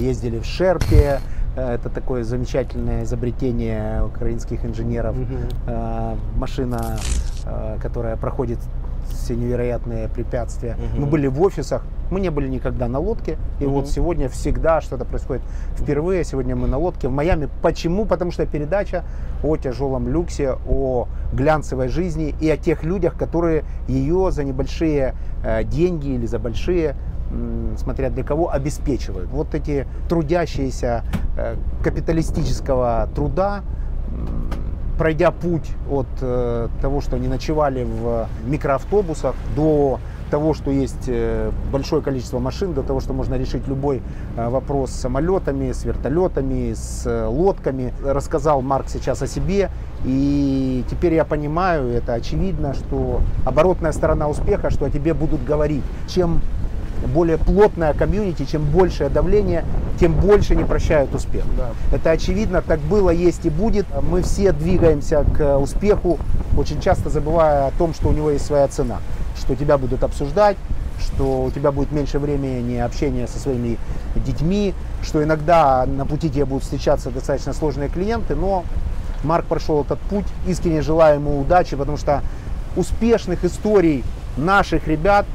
ездили 0.01 0.39
в 0.39 0.45
Шерпе. 0.45 1.21
Э, 1.59 1.75
Это 1.75 1.89
такое 1.89 2.25
замечательное 2.25 3.03
изобретение 3.05 4.05
украинских 4.05 4.65
инженеров. 4.65 5.17
Э, 5.67 6.15
Машина, 6.37 6.97
э, 7.47 7.77
которая 7.83 8.17
проходит 8.17 8.59
все 9.09 9.35
невероятные 9.35 10.09
препятствия. 10.09 10.77
Мгм. 10.77 11.01
Мы 11.03 11.07
были 11.07 11.27
в 11.29 11.41
офисах, 11.43 11.83
мы 12.11 12.21
не 12.21 12.31
были 12.31 12.49
никогда 12.49 12.89
на 12.89 12.99
лодке. 12.99 13.37
И 13.61 13.65
Мгм. 13.65 13.73
вот 13.75 13.89
сегодня 13.89 14.29
всегда 14.29 14.81
что-то 14.81 15.05
происходит 15.05 15.43
впервые. 15.77 16.25
Сегодня 16.25 16.55
мы 16.57 16.69
на 16.69 16.79
лодке 16.79 17.09
в 17.09 17.13
Майами. 17.13 17.49
Почему? 17.63 18.05
Потому 18.05 18.31
что 18.33 18.47
передача 18.47 19.05
о 19.43 19.57
тяжелом 19.57 20.09
люксе, 20.09 20.57
о 20.69 21.09
глянцевой 21.33 21.89
жизни 21.89 22.35
и 22.41 22.51
о 22.51 22.57
тех 22.57 22.85
людях, 22.85 23.15
которые 23.19 23.65
ее 23.89 24.31
за 24.31 24.45
небольшие 24.45 25.15
э, 25.45 25.65
деньги 25.65 26.09
или 26.09 26.27
за 26.27 26.39
большие 26.39 26.95
смотря 27.77 28.11
для 28.11 28.25
кого, 28.25 28.51
обеспечивают. 28.51 29.29
Вот 29.31 29.55
эти 29.55 29.87
трудящиеся 30.09 31.05
э, 31.37 31.57
капиталистического 31.83 33.09
труда, 33.15 33.63
пройдя 34.99 35.31
путь 35.31 35.71
от 35.91 36.07
э, 36.21 36.69
того, 36.81 37.01
что 37.01 37.17
они 37.17 37.29
ночевали 37.29 37.85
в 37.85 38.27
микроавтобусах, 38.47 39.35
до 39.55 40.01
того, 40.31 40.53
что 40.53 40.71
есть 40.71 41.05
э, 41.07 41.51
большое 41.73 42.03
количество 42.03 42.39
машин, 42.39 42.75
до 42.75 42.83
того, 42.83 43.01
что 43.01 43.13
можно 43.13 43.35
решить 43.35 43.67
любой 43.69 44.03
вопрос 44.37 44.91
с 44.91 45.01
самолетами, 45.01 45.73
с 45.73 45.85
вертолетами, 45.85 46.75
с 46.75 47.29
лодками. 47.29 47.95
Рассказал 48.05 48.61
Марк 48.61 48.89
сейчас 48.89 49.23
о 49.23 49.27
себе, 49.27 49.71
и 50.05 50.85
теперь 50.91 51.15
я 51.15 51.25
понимаю, 51.25 51.89
это 51.89 52.15
очевидно, 52.15 52.75
что 52.75 53.21
оборотная 53.47 53.93
сторона 53.93 54.29
успеха, 54.29 54.71
что 54.71 54.87
о 54.87 54.91
тебе 54.91 55.15
будут 55.15 55.45
говорить. 55.45 55.85
Чем 56.09 56.41
более 57.07 57.39
плотная 57.39 57.95
комьюнити, 57.95 58.45
чем 58.45 58.65
большее 58.65 59.11
давление, 59.11 59.65
тем 60.01 60.15
больше 60.15 60.55
не 60.55 60.65
прощают 60.65 61.15
успех. 61.15 61.45
Да. 61.57 61.71
Это 61.95 62.11
очевидно, 62.11 62.63
так 62.63 62.81
было, 62.81 63.11
есть 63.11 63.47
и 63.47 63.51
будет. 63.51 63.87
Мы 64.03 64.23
все 64.23 64.53
двигаемся 64.53 65.25
к 65.37 65.59
успеху, 65.59 66.19
очень 66.57 66.81
часто 66.81 67.11
забывая 67.11 67.67
о 67.67 67.71
том, 67.73 67.95
что 67.95 68.09
у 68.09 68.13
него 68.13 68.31
есть 68.31 68.47
своя 68.47 68.69
цена, 68.69 68.99
что 69.39 69.55
тебя 69.55 69.79
будут 69.79 70.03
обсуждать, 70.03 70.57
что 71.01 71.45
у 71.45 71.51
тебя 71.51 71.73
будет 71.73 71.93
меньше 71.93 72.19
времени 72.19 72.77
общения 72.77 73.27
со 73.27 73.39
своими 73.39 73.79
детьми, 74.17 74.75
что 75.03 75.23
иногда 75.23 75.87
на 75.87 76.05
пути 76.05 76.29
тебе 76.29 76.45
будут 76.45 76.65
встречаться 76.65 77.11
достаточно 77.11 77.53
сложные 77.53 77.89
клиенты, 77.89 78.35
но 78.35 78.65
Марк 79.25 79.47
прошел 79.47 79.83
этот 79.83 79.99
путь, 80.01 80.27
искренне 80.47 80.83
желаю 80.83 81.17
ему 81.17 81.41
удачи, 81.41 81.77
потому 81.77 81.97
что 81.97 82.23
успешных 82.77 83.45
историй 83.45 84.05
наших 84.37 84.87
ребят 84.87 85.27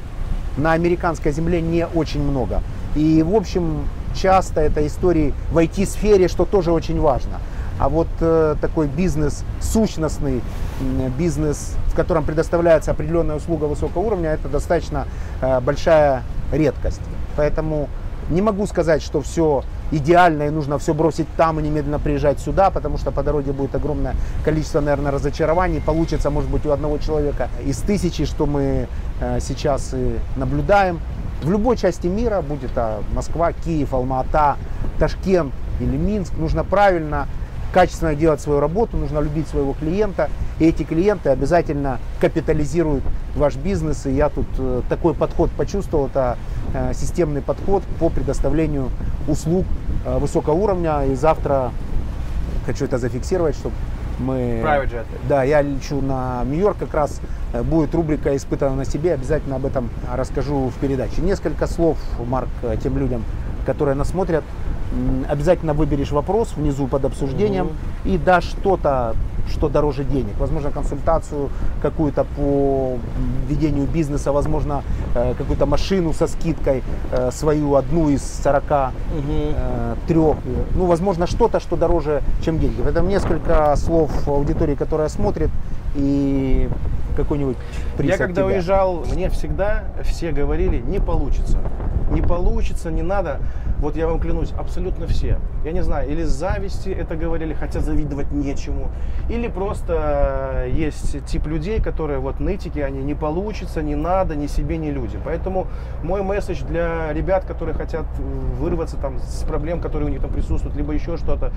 на 0.58 0.74
американской 0.74 1.32
земле 1.32 1.62
не 1.62 1.86
очень 1.88 2.22
много. 2.22 2.62
И, 2.96 3.24
в 3.24 3.36
общем, 3.36 3.88
часто 4.16 4.62
это 4.62 4.86
истории 4.86 5.34
в 5.52 5.58
IT-сфере, 5.58 6.28
что 6.28 6.46
тоже 6.46 6.72
очень 6.72 7.00
важно. 7.00 7.40
А 7.80 7.90
вот 7.90 8.08
э, 8.22 8.56
такой 8.62 8.88
бизнес 8.88 9.44
сущностный, 9.60 10.42
м, 10.80 11.12
бизнес, 11.18 11.76
в 11.88 11.96
котором 11.96 12.24
предоставляется 12.24 12.92
определенная 12.92 13.36
услуга 13.36 13.66
высокого 13.66 14.04
уровня, 14.04 14.30
это 14.30 14.48
достаточно 14.48 15.08
э, 15.42 15.60
большая 15.60 16.22
редкость. 16.52 17.02
Поэтому 17.36 17.90
не 18.30 18.42
могу 18.42 18.68
сказать, 18.68 19.02
что 19.02 19.22
все 19.22 19.64
идеально 19.94 20.44
и 20.44 20.50
нужно 20.50 20.78
все 20.80 20.94
бросить 20.94 21.28
там 21.38 21.60
и 21.60 21.64
немедленно 21.64 22.00
приезжать 22.00 22.40
сюда, 22.40 22.70
потому 22.70 22.98
что 22.98 23.12
по 23.12 23.24
дороге 23.24 23.52
будет 23.52 23.76
огромное 23.76 24.16
количество, 24.44 24.82
наверное, 24.82 25.12
разочарований. 25.12 25.82
Получится, 25.82 26.30
может 26.30 26.50
быть, 26.50 26.66
у 26.66 26.72
одного 26.72 26.98
человека 26.98 27.50
из 27.66 27.78
тысячи, 27.78 28.26
что 28.26 28.46
мы 28.46 28.88
э, 29.22 29.40
сейчас 29.40 29.94
и 29.94 30.18
наблюдаем. 30.36 31.00
В 31.44 31.52
любой 31.52 31.78
части 31.78 32.08
мира, 32.08 32.42
будь 32.42 32.64
это 32.64 33.00
Москва, 33.14 33.52
Киев, 33.52 33.94
Алма-Ата, 33.94 34.58
Ташкент 34.98 35.54
или 35.80 35.98
Минск, 35.98 36.34
нужно 36.38 36.64
правильно 36.64 37.28
качественно 37.74 38.16
делать 38.16 38.40
свою 38.40 38.60
работу, 38.60 38.98
нужно 38.98 39.20
любить 39.20 39.48
своего 39.48 39.74
клиента, 39.74 40.30
и 40.60 40.66
эти 40.66 40.84
клиенты 40.84 41.30
обязательно 41.30 42.00
капитализируют 42.22 43.04
ваш 43.36 43.56
бизнес, 43.56 44.06
и 44.06 44.12
я 44.12 44.30
тут 44.30 44.46
э, 44.60 44.82
такой 44.88 45.16
подход 45.16 45.50
почувствовал, 45.52 46.06
это 46.06 46.38
системный 46.94 47.42
подход 47.42 47.84
по 48.00 48.10
предоставлению 48.10 48.90
услуг 49.28 49.66
э, 50.06 50.18
высокого 50.18 50.54
уровня, 50.54 51.06
и 51.06 51.16
завтра 51.16 51.72
хочу 52.66 52.86
это 52.86 52.98
зафиксировать, 52.98 53.56
чтобы 53.56 53.76
мы... 54.20 54.62
Private 54.64 54.92
jet. 54.92 55.06
Да, 55.28 55.44
я 55.44 55.62
лечу 55.62 56.02
на 56.02 56.44
Нью-Йорк, 56.46 56.78
как 56.78 56.94
раз 56.94 57.20
э, 57.54 57.64
будет 57.64 57.94
рубрика 57.96 58.36
«Испытано 58.36 58.76
на 58.76 58.86
себе», 58.86 59.14
обязательно 59.14 59.56
об 59.56 59.66
этом 59.66 59.90
расскажу 60.12 60.70
в 60.70 60.76
передаче. 60.76 61.22
Несколько 61.22 61.68
слов, 61.68 61.98
Марк, 62.28 62.50
э, 62.62 62.78
тем 62.82 62.98
людям, 62.98 63.24
которые 63.66 63.96
нас 63.96 64.10
смотрят. 64.10 64.44
Обязательно 65.28 65.74
выберешь 65.74 66.12
вопрос 66.12 66.54
внизу 66.56 66.88
под 66.88 67.06
обсуждением 67.06 67.72
и 68.06 68.18
дашь 68.18 68.46
что-то, 68.46 69.16
что 69.50 69.70
дороже 69.70 70.04
денег. 70.04 70.34
Возможно, 70.40 70.72
консультацию 70.72 71.50
какую-то 71.82 72.26
по 72.36 72.98
ведению 73.50 73.88
бизнеса, 73.88 74.32
возможно, 74.32 74.84
э, 75.16 75.34
какую-то 75.38 75.66
машину 75.66 76.14
со 76.14 76.28
скидкой, 76.28 76.84
э, 77.12 77.32
свою 77.32 77.76
одну 77.76 78.10
из 78.10 78.22
43. 78.44 80.36
Ну, 80.76 80.86
возможно, 80.86 81.28
что-то, 81.28 81.60
что 81.60 81.76
дороже, 81.76 82.22
чем 82.42 82.60
деньги. 82.60 82.82
Поэтому 82.84 83.10
несколько 83.10 83.76
слов 83.76 84.12
аудитории, 84.28 84.76
которая 84.76 85.10
смотрит, 85.10 85.50
и 85.96 86.70
какой-нибудь 87.16 87.58
приз 87.98 88.10
Я 88.10 88.18
когда 88.18 88.42
тебя. 88.42 88.46
уезжал, 88.46 89.06
мне 89.06 89.30
всегда 89.30 89.86
все 90.04 90.32
говорили, 90.32 90.80
не 90.80 91.00
получится. 91.00 91.60
Не 92.12 92.22
получится, 92.22 92.92
не 92.92 93.02
надо. 93.02 93.40
Вот 93.80 93.96
я 93.96 94.08
вам 94.08 94.20
клянусь, 94.20 94.52
абсолютно 94.58 95.08
все. 95.08 95.40
Я 95.66 95.72
не 95.72 95.84
знаю, 95.84 96.10
или 96.10 96.24
с 96.24 96.30
зависти 96.30 96.90
это 96.90 97.16
говорили, 97.16 97.54
хотя 97.54 97.80
завидовать 97.80 98.32
нечему. 98.32 98.92
Или 99.30 99.48
просто 99.48 100.68
есть 100.72 101.26
тип 101.26 101.48
людей, 101.48 101.82
которые 101.82 102.20
вот 102.20 102.40
нытики, 102.40 102.80
они 102.80 103.04
не 103.04 103.14
получится, 103.14 103.82
не 103.82 103.96
надо, 103.96 104.36
ни 104.36 104.48
себе, 104.48 104.78
ни 104.78 104.90
люди. 104.90 105.20
Поэтому 105.24 105.68
мой 106.04 106.22
месседж 106.22 106.64
для 106.64 107.12
ребят, 107.14 107.46
которые 107.46 107.76
хотят 107.76 108.06
вырваться 108.60 108.98
там 108.98 109.20
с 109.20 109.44
проблем, 109.44 109.82
которые 109.82 110.08
у 110.08 110.12
них 110.12 110.22
там 110.22 110.32
присутствуют, 110.32 110.78
либо 110.78 110.94
еще 110.94 111.18
что-то, 111.18 111.52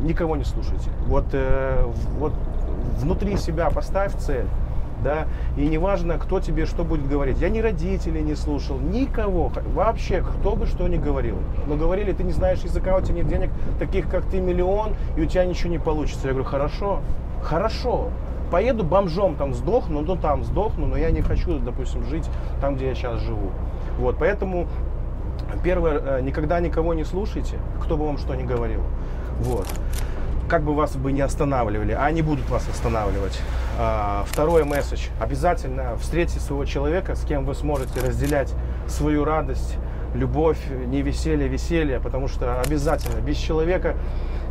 никого 0.00 0.36
не 0.36 0.44
слушайте. 0.44 0.90
Вот, 1.06 1.26
э, 1.32 1.84
вот 2.18 2.32
внутри 2.98 3.36
себя 3.36 3.70
поставь 3.70 4.16
цель, 4.16 4.46
да, 5.02 5.26
и 5.56 5.66
неважно, 5.66 6.18
кто 6.18 6.40
тебе 6.40 6.66
что 6.66 6.84
будет 6.84 7.08
говорить. 7.08 7.38
Я 7.40 7.48
ни 7.48 7.60
родителей 7.60 8.22
не 8.22 8.34
слушал, 8.34 8.78
никого, 8.78 9.52
вообще, 9.74 10.22
кто 10.22 10.54
бы 10.54 10.66
что 10.66 10.86
ни 10.88 10.96
говорил. 10.96 11.38
Но 11.66 11.76
говорили, 11.76 12.12
ты 12.12 12.22
не 12.22 12.32
знаешь 12.32 12.60
языка, 12.60 12.96
у 12.96 13.00
тебя 13.00 13.16
нет 13.16 13.28
денег, 13.28 13.50
таких 13.78 14.08
как 14.08 14.24
ты 14.26 14.40
миллион, 14.40 14.94
и 15.16 15.22
у 15.22 15.26
тебя 15.26 15.44
ничего 15.44 15.70
не 15.70 15.78
получится. 15.78 16.28
Я 16.28 16.34
говорю, 16.34 16.48
хорошо, 16.48 17.00
хорошо, 17.42 18.10
поеду 18.50 18.84
бомжом 18.84 19.34
там 19.36 19.54
сдохну, 19.54 20.02
ну 20.02 20.16
там 20.16 20.44
сдохну, 20.44 20.86
но 20.86 20.96
я 20.96 21.10
не 21.10 21.22
хочу, 21.22 21.58
допустим, 21.58 22.04
жить 22.04 22.28
там, 22.60 22.76
где 22.76 22.88
я 22.88 22.94
сейчас 22.94 23.20
живу. 23.20 23.50
Вот, 23.98 24.16
поэтому 24.18 24.68
Первое, 25.62 26.18
э, 26.18 26.20
никогда 26.22 26.60
никого 26.60 26.94
не 26.94 27.04
слушайте, 27.04 27.58
кто 27.80 27.96
бы 27.96 28.06
вам 28.06 28.18
что 28.18 28.34
ни 28.34 28.42
говорил. 28.42 28.82
Вот. 29.40 29.66
Как 30.52 30.64
бы 30.64 30.74
вас 30.74 30.94
бы 30.96 31.12
не 31.12 31.22
останавливали, 31.22 31.92
а 31.92 32.04
они 32.04 32.20
будут 32.20 32.50
вас 32.50 32.68
останавливать. 32.68 33.40
А, 33.78 34.26
Второй 34.28 34.64
месседж. 34.64 35.06
Обязательно 35.18 35.96
встретите 35.96 36.40
своего 36.40 36.66
человека, 36.66 37.14
с 37.14 37.24
кем 37.24 37.46
вы 37.46 37.54
сможете 37.54 38.00
разделять 38.00 38.52
свою 38.86 39.24
радость, 39.24 39.78
любовь, 40.14 40.58
не 40.68 41.00
веселье, 41.00 41.48
веселье, 41.48 42.00
потому 42.00 42.28
что 42.28 42.60
обязательно 42.60 43.18
без 43.22 43.38
человека 43.38 43.96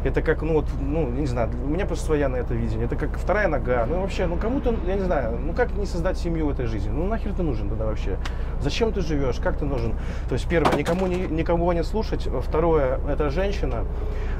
это 0.03 0.21
как, 0.21 0.41
ну 0.41 0.53
вот, 0.53 0.65
ну, 0.79 1.07
не 1.07 1.27
знаю, 1.27 1.49
у 1.63 1.67
меня 1.67 1.85
просто 1.85 2.05
своя 2.05 2.27
на 2.29 2.37
это 2.37 2.53
видение. 2.53 2.85
Это 2.85 2.95
как 2.95 3.17
вторая 3.17 3.47
нога. 3.47 3.85
Ну, 3.85 4.01
вообще, 4.01 4.25
ну, 4.25 4.35
кому-то, 4.37 4.75
я 4.87 4.95
не 4.95 5.01
знаю, 5.01 5.37
ну, 5.39 5.53
как 5.53 5.73
не 5.73 5.85
создать 5.85 6.17
семью 6.17 6.47
в 6.47 6.49
этой 6.49 6.65
жизни? 6.65 6.89
Ну, 6.89 7.07
нахер 7.07 7.33
ты 7.33 7.43
нужен 7.43 7.69
тогда 7.69 7.85
вообще? 7.85 8.17
Зачем 8.61 8.91
ты 8.93 9.01
живешь? 9.01 9.37
Как 9.37 9.57
ты 9.57 9.65
нужен? 9.65 9.93
То 10.27 10.33
есть, 10.33 10.47
первое, 10.47 10.75
никому 10.75 11.07
не, 11.07 11.27
никого 11.27 11.73
не 11.73 11.83
слушать. 11.83 12.27
Второе, 12.41 12.99
это 13.07 13.29
женщина. 13.29 13.85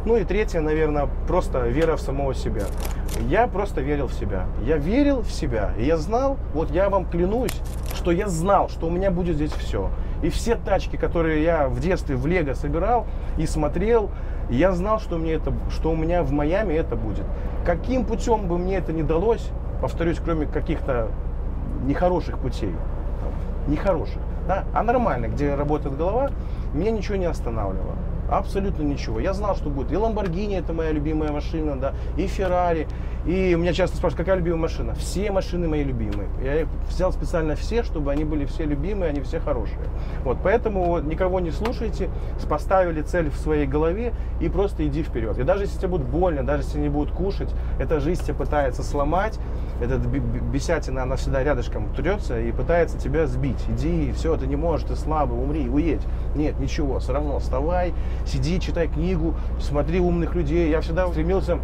Ну, 0.06 0.18
и 0.18 0.24
третье, 0.24 0.62
наверное, 0.62 1.08
просто 1.28 1.68
вера 1.68 1.96
в 1.96 2.02
самого 2.02 2.34
себя. 2.34 2.64
Я 3.28 3.48
просто 3.48 3.82
верил 3.82 4.08
в 4.08 4.14
себя. 4.14 4.48
Я 4.64 4.78
верил 4.78 5.22
в 5.22 5.32
себя. 5.32 5.74
И 5.78 5.86
я 5.86 5.98
знал, 5.98 6.38
вот 6.54 6.72
я 6.72 6.90
вам 6.90 7.06
клянусь, 7.06 7.62
что 7.94 8.12
я 8.12 8.28
знал, 8.28 8.70
что 8.70 8.88
у 8.88 8.90
меня 8.90 9.12
будет 9.12 9.36
здесь 9.36 9.52
все. 9.52 9.92
И 10.24 10.30
все 10.30 10.56
тачки, 10.56 10.98
которые 10.98 11.44
я 11.44 11.68
в 11.68 11.80
детстве 11.80 12.16
в 12.16 12.26
Лего 12.28 12.54
собирал 12.54 13.08
и 13.38 13.46
смотрел, 13.46 14.10
я 14.56 14.73
знал, 14.73 14.99
что, 14.99 15.18
мне 15.18 15.34
это, 15.34 15.53
что 15.69 15.91
у 15.91 15.95
меня 15.95 16.23
в 16.23 16.32
Майами 16.32 16.73
это 16.73 16.95
будет. 16.95 17.26
Каким 17.65 18.06
путем 18.06 18.48
бы 18.48 18.57
мне 18.57 18.78
это 18.78 18.91
не 18.91 19.03
далось, 19.03 19.49
повторюсь, 19.82 20.19
кроме 20.23 20.45
каких-то 20.45 21.10
нехороших 21.86 22.38
путей, 22.38 22.76
там, 23.22 23.72
нехороших, 23.72 24.22
да, 24.48 24.65
а 24.73 24.84
нормально, 24.84 25.28
где 25.28 25.56
работает 25.56 25.98
голова, 25.98 26.32
меня 26.73 26.91
ничего 26.91 27.15
не 27.15 27.26
останавливало. 27.26 27.95
Абсолютно 28.30 28.84
ничего. 28.84 29.19
Я 29.19 29.34
знал, 29.34 29.56
что 29.56 29.69
будет. 29.69 29.91
И 29.91 29.98
Ламборгини 29.98 30.57
это 30.57 30.72
моя 30.72 30.91
любимая 30.91 31.34
машина, 31.34 31.76
да, 31.76 31.94
и 32.18 32.28
Феррари. 32.28 32.88
И 33.26 33.53
меня 33.56 33.72
часто 33.73 33.98
спрашивают, 33.98 34.26
какая 34.26 34.38
любимая 34.38 34.61
машина? 34.61 34.95
Все 34.95 35.31
машины 35.31 35.68
мои 35.68 35.84
любимые. 35.84 36.27
Я 36.43 36.61
их 36.61 36.68
взял 36.89 37.14
специально 37.14 37.56
все, 37.56 37.84
чтобы 37.84 38.11
они 38.11 38.23
были 38.23 38.45
все 38.45 38.65
любимые, 38.65 39.10
они 39.10 39.22
все 39.22 39.39
хорошие. 39.39 39.77
Вот, 40.23 40.39
поэтому 40.43 40.85
вот 40.85 41.03
никого 41.03 41.39
не 41.39 41.52
слушайте, 41.52 42.10
поставили 42.49 43.02
цель 43.02 43.30
в 43.30 43.35
своей 43.35 43.68
голове 43.68 44.14
и 44.39 44.49
просто 44.49 44.88
иди 44.88 45.03
вперед. 45.03 45.38
И 45.38 45.43
даже 45.43 45.64
если 45.64 45.77
тебе 45.77 45.89
будет 45.89 46.07
больно, 46.07 46.43
даже 46.43 46.64
если 46.64 46.80
не 46.80 46.89
будут 46.89 47.14
кушать, 47.14 47.53
эта 47.80 47.99
жизнь 47.99 48.23
тебя 48.23 48.34
пытается 48.34 48.81
сломать, 48.81 49.39
эта 49.81 49.98
бесятина, 49.98 51.03
она 51.03 51.15
всегда 51.15 51.43
рядышком 51.43 51.93
трется 51.93 52.39
и 52.39 52.52
пытается 52.52 52.98
тебя 52.98 53.27
сбить. 53.27 53.64
Иди, 53.69 54.11
все, 54.14 54.35
ты 54.35 54.48
не 54.48 54.56
можешь, 54.56 54.88
ты 54.88 54.95
слабый, 54.95 55.38
умри, 55.38 55.69
уедь. 55.69 56.02
Нет, 56.35 56.60
ничего, 56.60 56.99
все 56.99 57.14
равно 57.14 57.39
вставай, 57.39 57.93
сиди, 58.26 58.60
читай 58.60 58.88
книгу, 58.88 59.35
смотри 59.60 59.99
умных 59.99 60.35
людей. 60.35 60.69
Я 60.69 60.81
всегда 60.81 61.07
стремился 61.07 61.60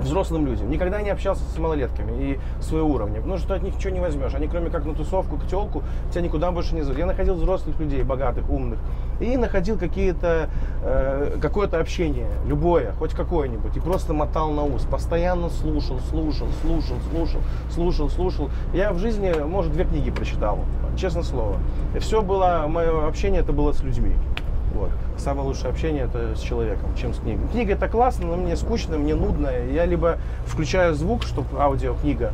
взрослым 0.00 0.46
людям. 0.46 0.70
Никогда 0.70 1.00
не 1.02 1.10
общался 1.10 1.42
с 1.44 1.58
малолетками 1.58 2.12
и 2.22 2.40
своего 2.60 2.88
уровня, 2.88 3.20
потому 3.20 3.38
что 3.38 3.54
от 3.54 3.62
них 3.62 3.76
ничего 3.76 3.92
не 3.92 4.00
возьмешь. 4.00 4.34
Они 4.34 4.48
кроме 4.48 4.70
как 4.70 4.84
на 4.84 4.94
тусовку, 4.94 5.36
к 5.36 5.46
телку, 5.46 5.82
тебя 6.10 6.22
никуда 6.22 6.50
больше 6.50 6.74
не 6.74 6.82
зовут. 6.82 6.98
Я 6.98 7.06
находил 7.06 7.34
взрослых 7.34 7.78
людей, 7.78 8.02
богатых, 8.02 8.48
умных, 8.48 8.78
и 9.20 9.36
находил 9.36 9.78
какие-то, 9.78 10.50
э, 10.82 11.38
какое-то 11.40 11.78
общение, 11.78 12.28
любое, 12.46 12.92
хоть 12.98 13.12
какое-нибудь, 13.12 13.76
и 13.76 13.80
просто 13.80 14.12
мотал 14.12 14.50
на 14.50 14.64
ус, 14.64 14.82
постоянно 14.82 15.48
слушал, 15.50 15.98
слушал, 16.10 16.48
слушал, 16.62 16.96
слушал, 17.10 17.40
слушал, 17.70 18.10
слушал. 18.10 18.50
Я 18.72 18.92
в 18.92 18.98
жизни, 18.98 19.32
может, 19.44 19.72
две 19.72 19.84
книги 19.84 20.10
прочитал, 20.10 20.60
честное 20.96 21.22
слово. 21.22 21.58
Все 22.00 22.22
было, 22.22 22.66
мое 22.68 23.06
общение 23.06 23.40
это 23.40 23.52
было 23.52 23.72
с 23.72 23.82
людьми. 23.82 24.14
Вот. 24.74 24.90
Самое 25.16 25.46
лучшее 25.46 25.70
общение 25.70 26.04
это 26.04 26.34
с 26.36 26.40
человеком, 26.40 26.94
чем 26.96 27.14
с 27.14 27.18
книгой. 27.18 27.46
Книга 27.52 27.74
это 27.74 27.88
классно, 27.88 28.26
но 28.26 28.36
мне 28.36 28.56
скучно, 28.56 28.98
мне 28.98 29.14
нудно. 29.14 29.48
Я 29.48 29.86
либо 29.86 30.18
включаю 30.46 30.94
звук, 30.94 31.22
чтобы 31.22 31.60
аудиокнига, 31.60 32.32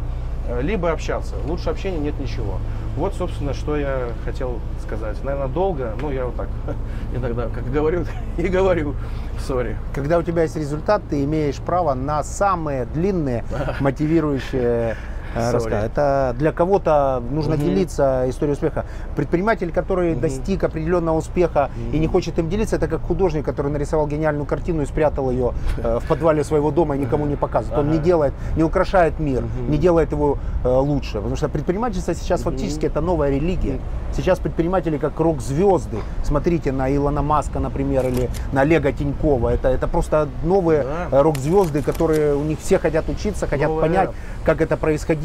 э, 0.49 0.63
либо 0.63 0.91
общаться. 0.91 1.35
Лучше 1.47 1.69
общения 1.69 1.99
нет 1.99 2.19
ничего. 2.19 2.59
Вот, 2.97 3.15
собственно, 3.15 3.55
что 3.55 3.77
я 3.77 4.09
хотел 4.25 4.59
сказать. 4.83 5.23
Наверное, 5.23 5.49
долго, 5.49 5.95
но 6.01 6.11
я 6.11 6.25
вот 6.25 6.37
так 6.37 6.49
иногда, 7.15 7.49
как 7.49 7.71
говорю, 7.71 8.07
и 8.39 8.49
говорю. 8.49 8.95
Сори. 9.39 9.77
Когда 9.95 10.19
у 10.19 10.23
тебя 10.23 10.43
есть 10.43 10.57
результат, 10.57 11.03
ты 11.09 11.25
имеешь 11.25 11.57
право 11.57 11.95
на 11.95 12.23
самые 12.23 12.85
длинные 12.85 13.45
мотивирующие 13.81 14.97
Sorry. 15.35 15.53
рассказать. 15.53 15.91
Это 15.93 16.35
для 16.39 16.53
кого-то 16.53 17.23
нужно 17.31 17.57
Мгм. 17.57 17.65
делиться 17.65 18.25
историей 18.29 18.55
успеха. 18.55 18.85
Предприниматель, 19.17 19.71
который 19.73 20.13
Мгм. 20.13 20.21
достиг 20.21 20.65
определенного 20.65 21.19
успеха 21.19 21.71
и 21.93 21.99
не 21.99 22.07
хочет 22.07 22.39
им 22.39 22.49
делиться, 22.49 22.77
это 22.77 22.89
как 22.89 23.01
художник, 23.03 23.45
который 23.45 23.71
нарисовал 23.71 24.07
гениальную 24.07 24.47
картину 24.47 24.83
и 24.83 24.87
спрятал 24.87 25.31
ее 25.31 25.53
э, 25.83 25.99
в 26.01 26.09
подвале 26.09 26.45
своего 26.45 26.71
дома 26.71 26.97
и 26.97 26.99
никому 26.99 27.27
не 27.27 27.37
показывает. 27.37 27.79
Он 27.81 27.91
не 27.91 27.99
делает, 27.99 28.33
не 28.57 28.65
украшает 28.65 29.21
мир, 29.21 29.45
не 29.69 29.79
делает 29.79 30.13
его 30.13 30.39
э, 30.65 30.69
лучше. 30.69 31.15
Потому 31.19 31.37
что 31.37 31.49
предпринимательство 31.49 32.15
сейчас 32.15 32.43
фактически 32.43 32.87
это 32.87 33.01
новая 33.01 33.31
религия. 33.31 33.79
Сейчас 34.13 34.39
предприниматели 34.41 34.99
как 34.99 35.21
рок-звезды. 35.21 35.99
Смотрите 36.25 36.73
на 36.73 36.95
Илона 36.95 37.23
Маска, 37.23 37.61
например, 37.61 38.07
или 38.07 38.29
на 38.53 38.63
Олега 38.63 38.93
Тинькова. 38.93 39.51
Это, 39.51 39.69
это 39.69 39.87
просто 39.87 40.29
новые 40.45 40.83
Да. 40.83 41.19
э, 41.19 41.23
рок-звезды, 41.23 41.83
которые 41.83 42.35
у 42.35 42.43
них 42.43 42.59
все 42.61 42.79
хотят 42.79 43.09
учиться, 43.09 43.47
хотят 43.47 43.69
Новая 43.69 43.83
понять, 43.83 44.11
как 44.45 44.61
это 44.61 44.77
происходило. 44.77 45.20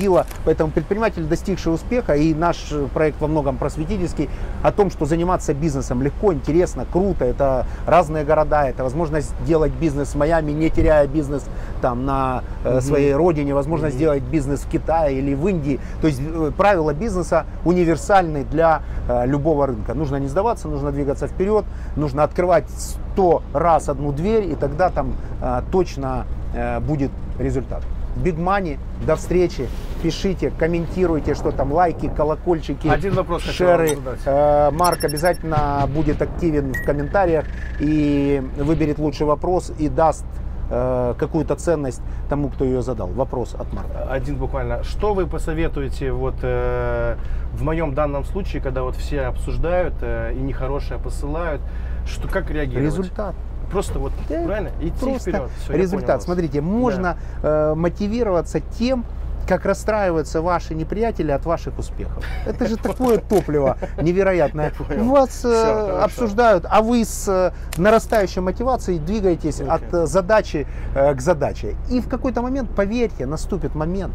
Поэтому 0.46 0.72
предприниматель, 0.72 1.24
достигший 1.24 1.74
успеха, 1.74 2.16
и 2.16 2.34
наш 2.34 2.72
э, 2.72 2.88
проект 2.94 3.20
во 3.22 3.28
многом 3.28 3.58
просветительский, 3.58 4.30
о 4.64 4.72
том, 4.72 4.92
что 4.92 5.06
заниматься 5.06 5.54
бизнесом 5.54 6.02
легко, 6.02 6.34
интересно, 6.34 6.86
круто. 6.92 7.26
Это 7.26 7.66
разные 7.86 8.24
города, 8.24 8.68
это 8.68 8.84
возможность 8.84 9.34
делать 9.46 9.72
бизнес 9.74 10.10
в 10.10 10.16
Майами, 10.16 10.52
не 10.52 10.70
теряя 10.70 11.08
бизнес 11.08 11.44
там 11.82 12.06
на 12.06 12.44
э, 12.64 12.82
своей 12.82 13.14
родине, 13.14 13.54
возможность 13.54 13.96
сделать 13.96 14.24
бизнес 14.24 14.62
в 14.62 14.70
Китае 14.70 15.20
или 15.20 15.34
в 15.34 15.48
Индии. 15.48 15.80
То 16.02 16.08
есть 16.08 16.22
э, 16.22 16.52
правила 16.56 16.94
бизнеса 16.94 17.46
универсальны 17.64 18.44
для 18.44 18.82
э, 19.08 19.26
любого 19.26 19.68
рынка. 19.68 19.94
Нужно 19.94 20.18
не 20.18 20.28
сдаваться, 20.28 20.68
нужно 20.68 20.92
двигаться 20.92 21.28
вперед, 21.28 21.66
нужно 21.96 22.24
открывать 22.24 22.66
100 23.14 23.44
раз 23.54 23.90
одну 23.90 24.12
дверь, 24.12 24.52
и 24.52 24.56
тогда 24.56 24.90
там 24.90 25.14
э, 25.42 25.62
точно 25.72 26.26
э, 26.54 26.80
будет 26.80 27.12
результат. 27.40 27.84
Big 28.16 28.38
Money, 28.38 28.80
до 29.06 29.16
встречи, 29.16 29.68
пишите, 30.02 30.52
комментируйте, 30.52 31.36
что 31.36 31.52
там, 31.52 31.72
лайки, 31.72 32.10
колокольчики, 32.16 32.88
Один 32.88 33.14
вопрос 33.14 33.44
шеры. 33.44 33.98
Э, 34.26 34.72
Марк 34.72 35.04
обязательно 35.04 35.88
будет 35.94 36.22
активен 36.22 36.74
в 36.74 36.86
комментариях 36.86 37.46
и 37.80 38.42
выберет 38.58 39.00
лучший 39.00 39.26
вопрос 39.26 39.72
и 39.78 39.90
даст 39.90 40.26
э, 40.70 41.14
какую-то 41.18 41.56
ценность 41.56 42.02
тому, 42.30 42.50
кто 42.50 42.66
ее 42.66 42.82
задал. 42.82 43.08
Вопрос 43.08 43.54
от 43.54 43.72
Марка. 43.74 44.08
Один 44.10 44.38
буквально. 44.38 44.84
Что 44.84 45.14
вы 45.14 45.28
посоветуете 45.28 46.12
вот 46.12 46.36
э, 46.42 47.18
в 47.54 47.64
моем 47.64 47.94
данном 47.94 48.24
случае, 48.24 48.62
когда 48.62 48.84
вот 48.84 48.96
все 48.96 49.22
обсуждают 49.22 49.96
э, 50.02 50.34
и 50.34 50.40
нехорошее 50.40 51.00
посылают, 51.00 51.62
что 52.06 52.28
как 52.28 52.50
реагировать? 52.52 52.86
Результат. 52.86 53.36
Просто 53.76 54.00
вот 54.00 54.14
Да, 54.30 54.42
правильно 54.46 54.70
идти 54.80 54.94
Просто 55.02 55.20
вперед. 55.32 55.50
Всё, 55.62 55.74
я 55.74 55.80
результат. 55.80 56.08
понял. 56.08 56.22
Смотрите, 56.22 56.62
можно 56.62 57.18
э, 57.44 57.74
мотивироваться 57.76 58.62
тем, 58.62 59.04
как 59.48 59.66
расстраиваются 59.66 60.42
ваши 60.42 60.76
неприятели 60.76 61.32
от 61.32 61.46
ваших 61.46 61.78
успехов. 61.80 62.24
Это 62.46 62.68
же 62.68 62.78
такое 62.78 63.18
топливо 63.18 63.78
невероятное. 64.02 64.72
Вас 64.98 65.46
э, 65.46 66.00
обсуждают, 66.02 66.66
а 66.70 66.82
вы 66.82 67.06
с 67.06 67.28
э, 67.28 67.52
нарастающей 67.80 68.42
мотивацией 68.42 69.00
двигаетесь 69.00 69.62
от 69.62 69.94
э, 69.94 70.06
задачи 70.06 70.68
к 70.94 71.20
задаче. 71.22 71.76
И 71.90 72.00
в 72.00 72.08
какой-то 72.08 72.42
момент, 72.42 72.70
поверьте, 72.76 73.26
наступит 73.26 73.76
момент, 73.76 74.14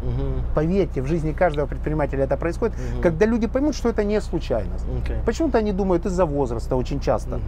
поверьте, 0.55 1.01
в 1.01 1.07
жизни 1.07 1.31
каждого 1.31 1.67
предпринимателя 1.67 2.23
это 2.23 2.37
происходит, 2.37 2.75
когда 3.01 3.25
люди 3.25 3.47
поймут, 3.47 3.75
что 3.75 3.89
это 3.89 4.03
не 4.03 4.19
случайность. 4.21 4.85
Почему-то 5.25 5.57
они 5.57 5.71
думают 5.71 6.05
из-за 6.05 6.25
возраста 6.25 6.75
очень 6.75 6.99
часто. 6.99 7.39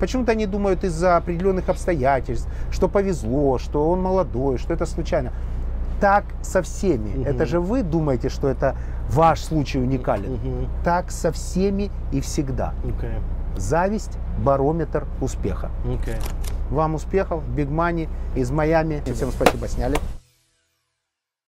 Почему-то 0.00 0.32
они 0.32 0.46
думают 0.46 0.84
из-за 0.84 1.16
определенных 1.16 1.68
обстоятельств, 1.68 2.48
что 2.70 2.88
повезло, 2.88 3.58
что 3.58 3.88
он 3.88 4.02
молодой, 4.02 4.58
что 4.58 4.74
это 4.74 4.84
случайно. 4.84 5.32
Так 6.00 6.24
со 6.42 6.62
всеми. 6.62 7.10
Мгм. 7.10 7.26
Это 7.26 7.46
же 7.46 7.60
вы 7.60 7.82
думаете, 7.82 8.28
что 8.28 8.48
это 8.48 8.76
ваш 9.10 9.40
случай 9.40 9.78
уникален. 9.78 10.34
Мгм. 10.34 10.68
Так 10.84 11.10
со 11.10 11.32
всеми 11.32 11.90
и 12.12 12.20
всегда. 12.20 12.74
Окей. 12.84 13.14
Зависть– 13.56 14.18
барометр 14.44 15.06
успеха. 15.20 15.70
Окей. 15.84 16.16
Вам 16.70 16.94
успехов, 16.96 17.48
Биг 17.48 17.70
Мани 17.70 18.08
из 18.34 18.50
Майами. 18.50 19.02
Всем 19.14 19.30
спасибо, 19.30 19.68
сняли. 19.68 19.96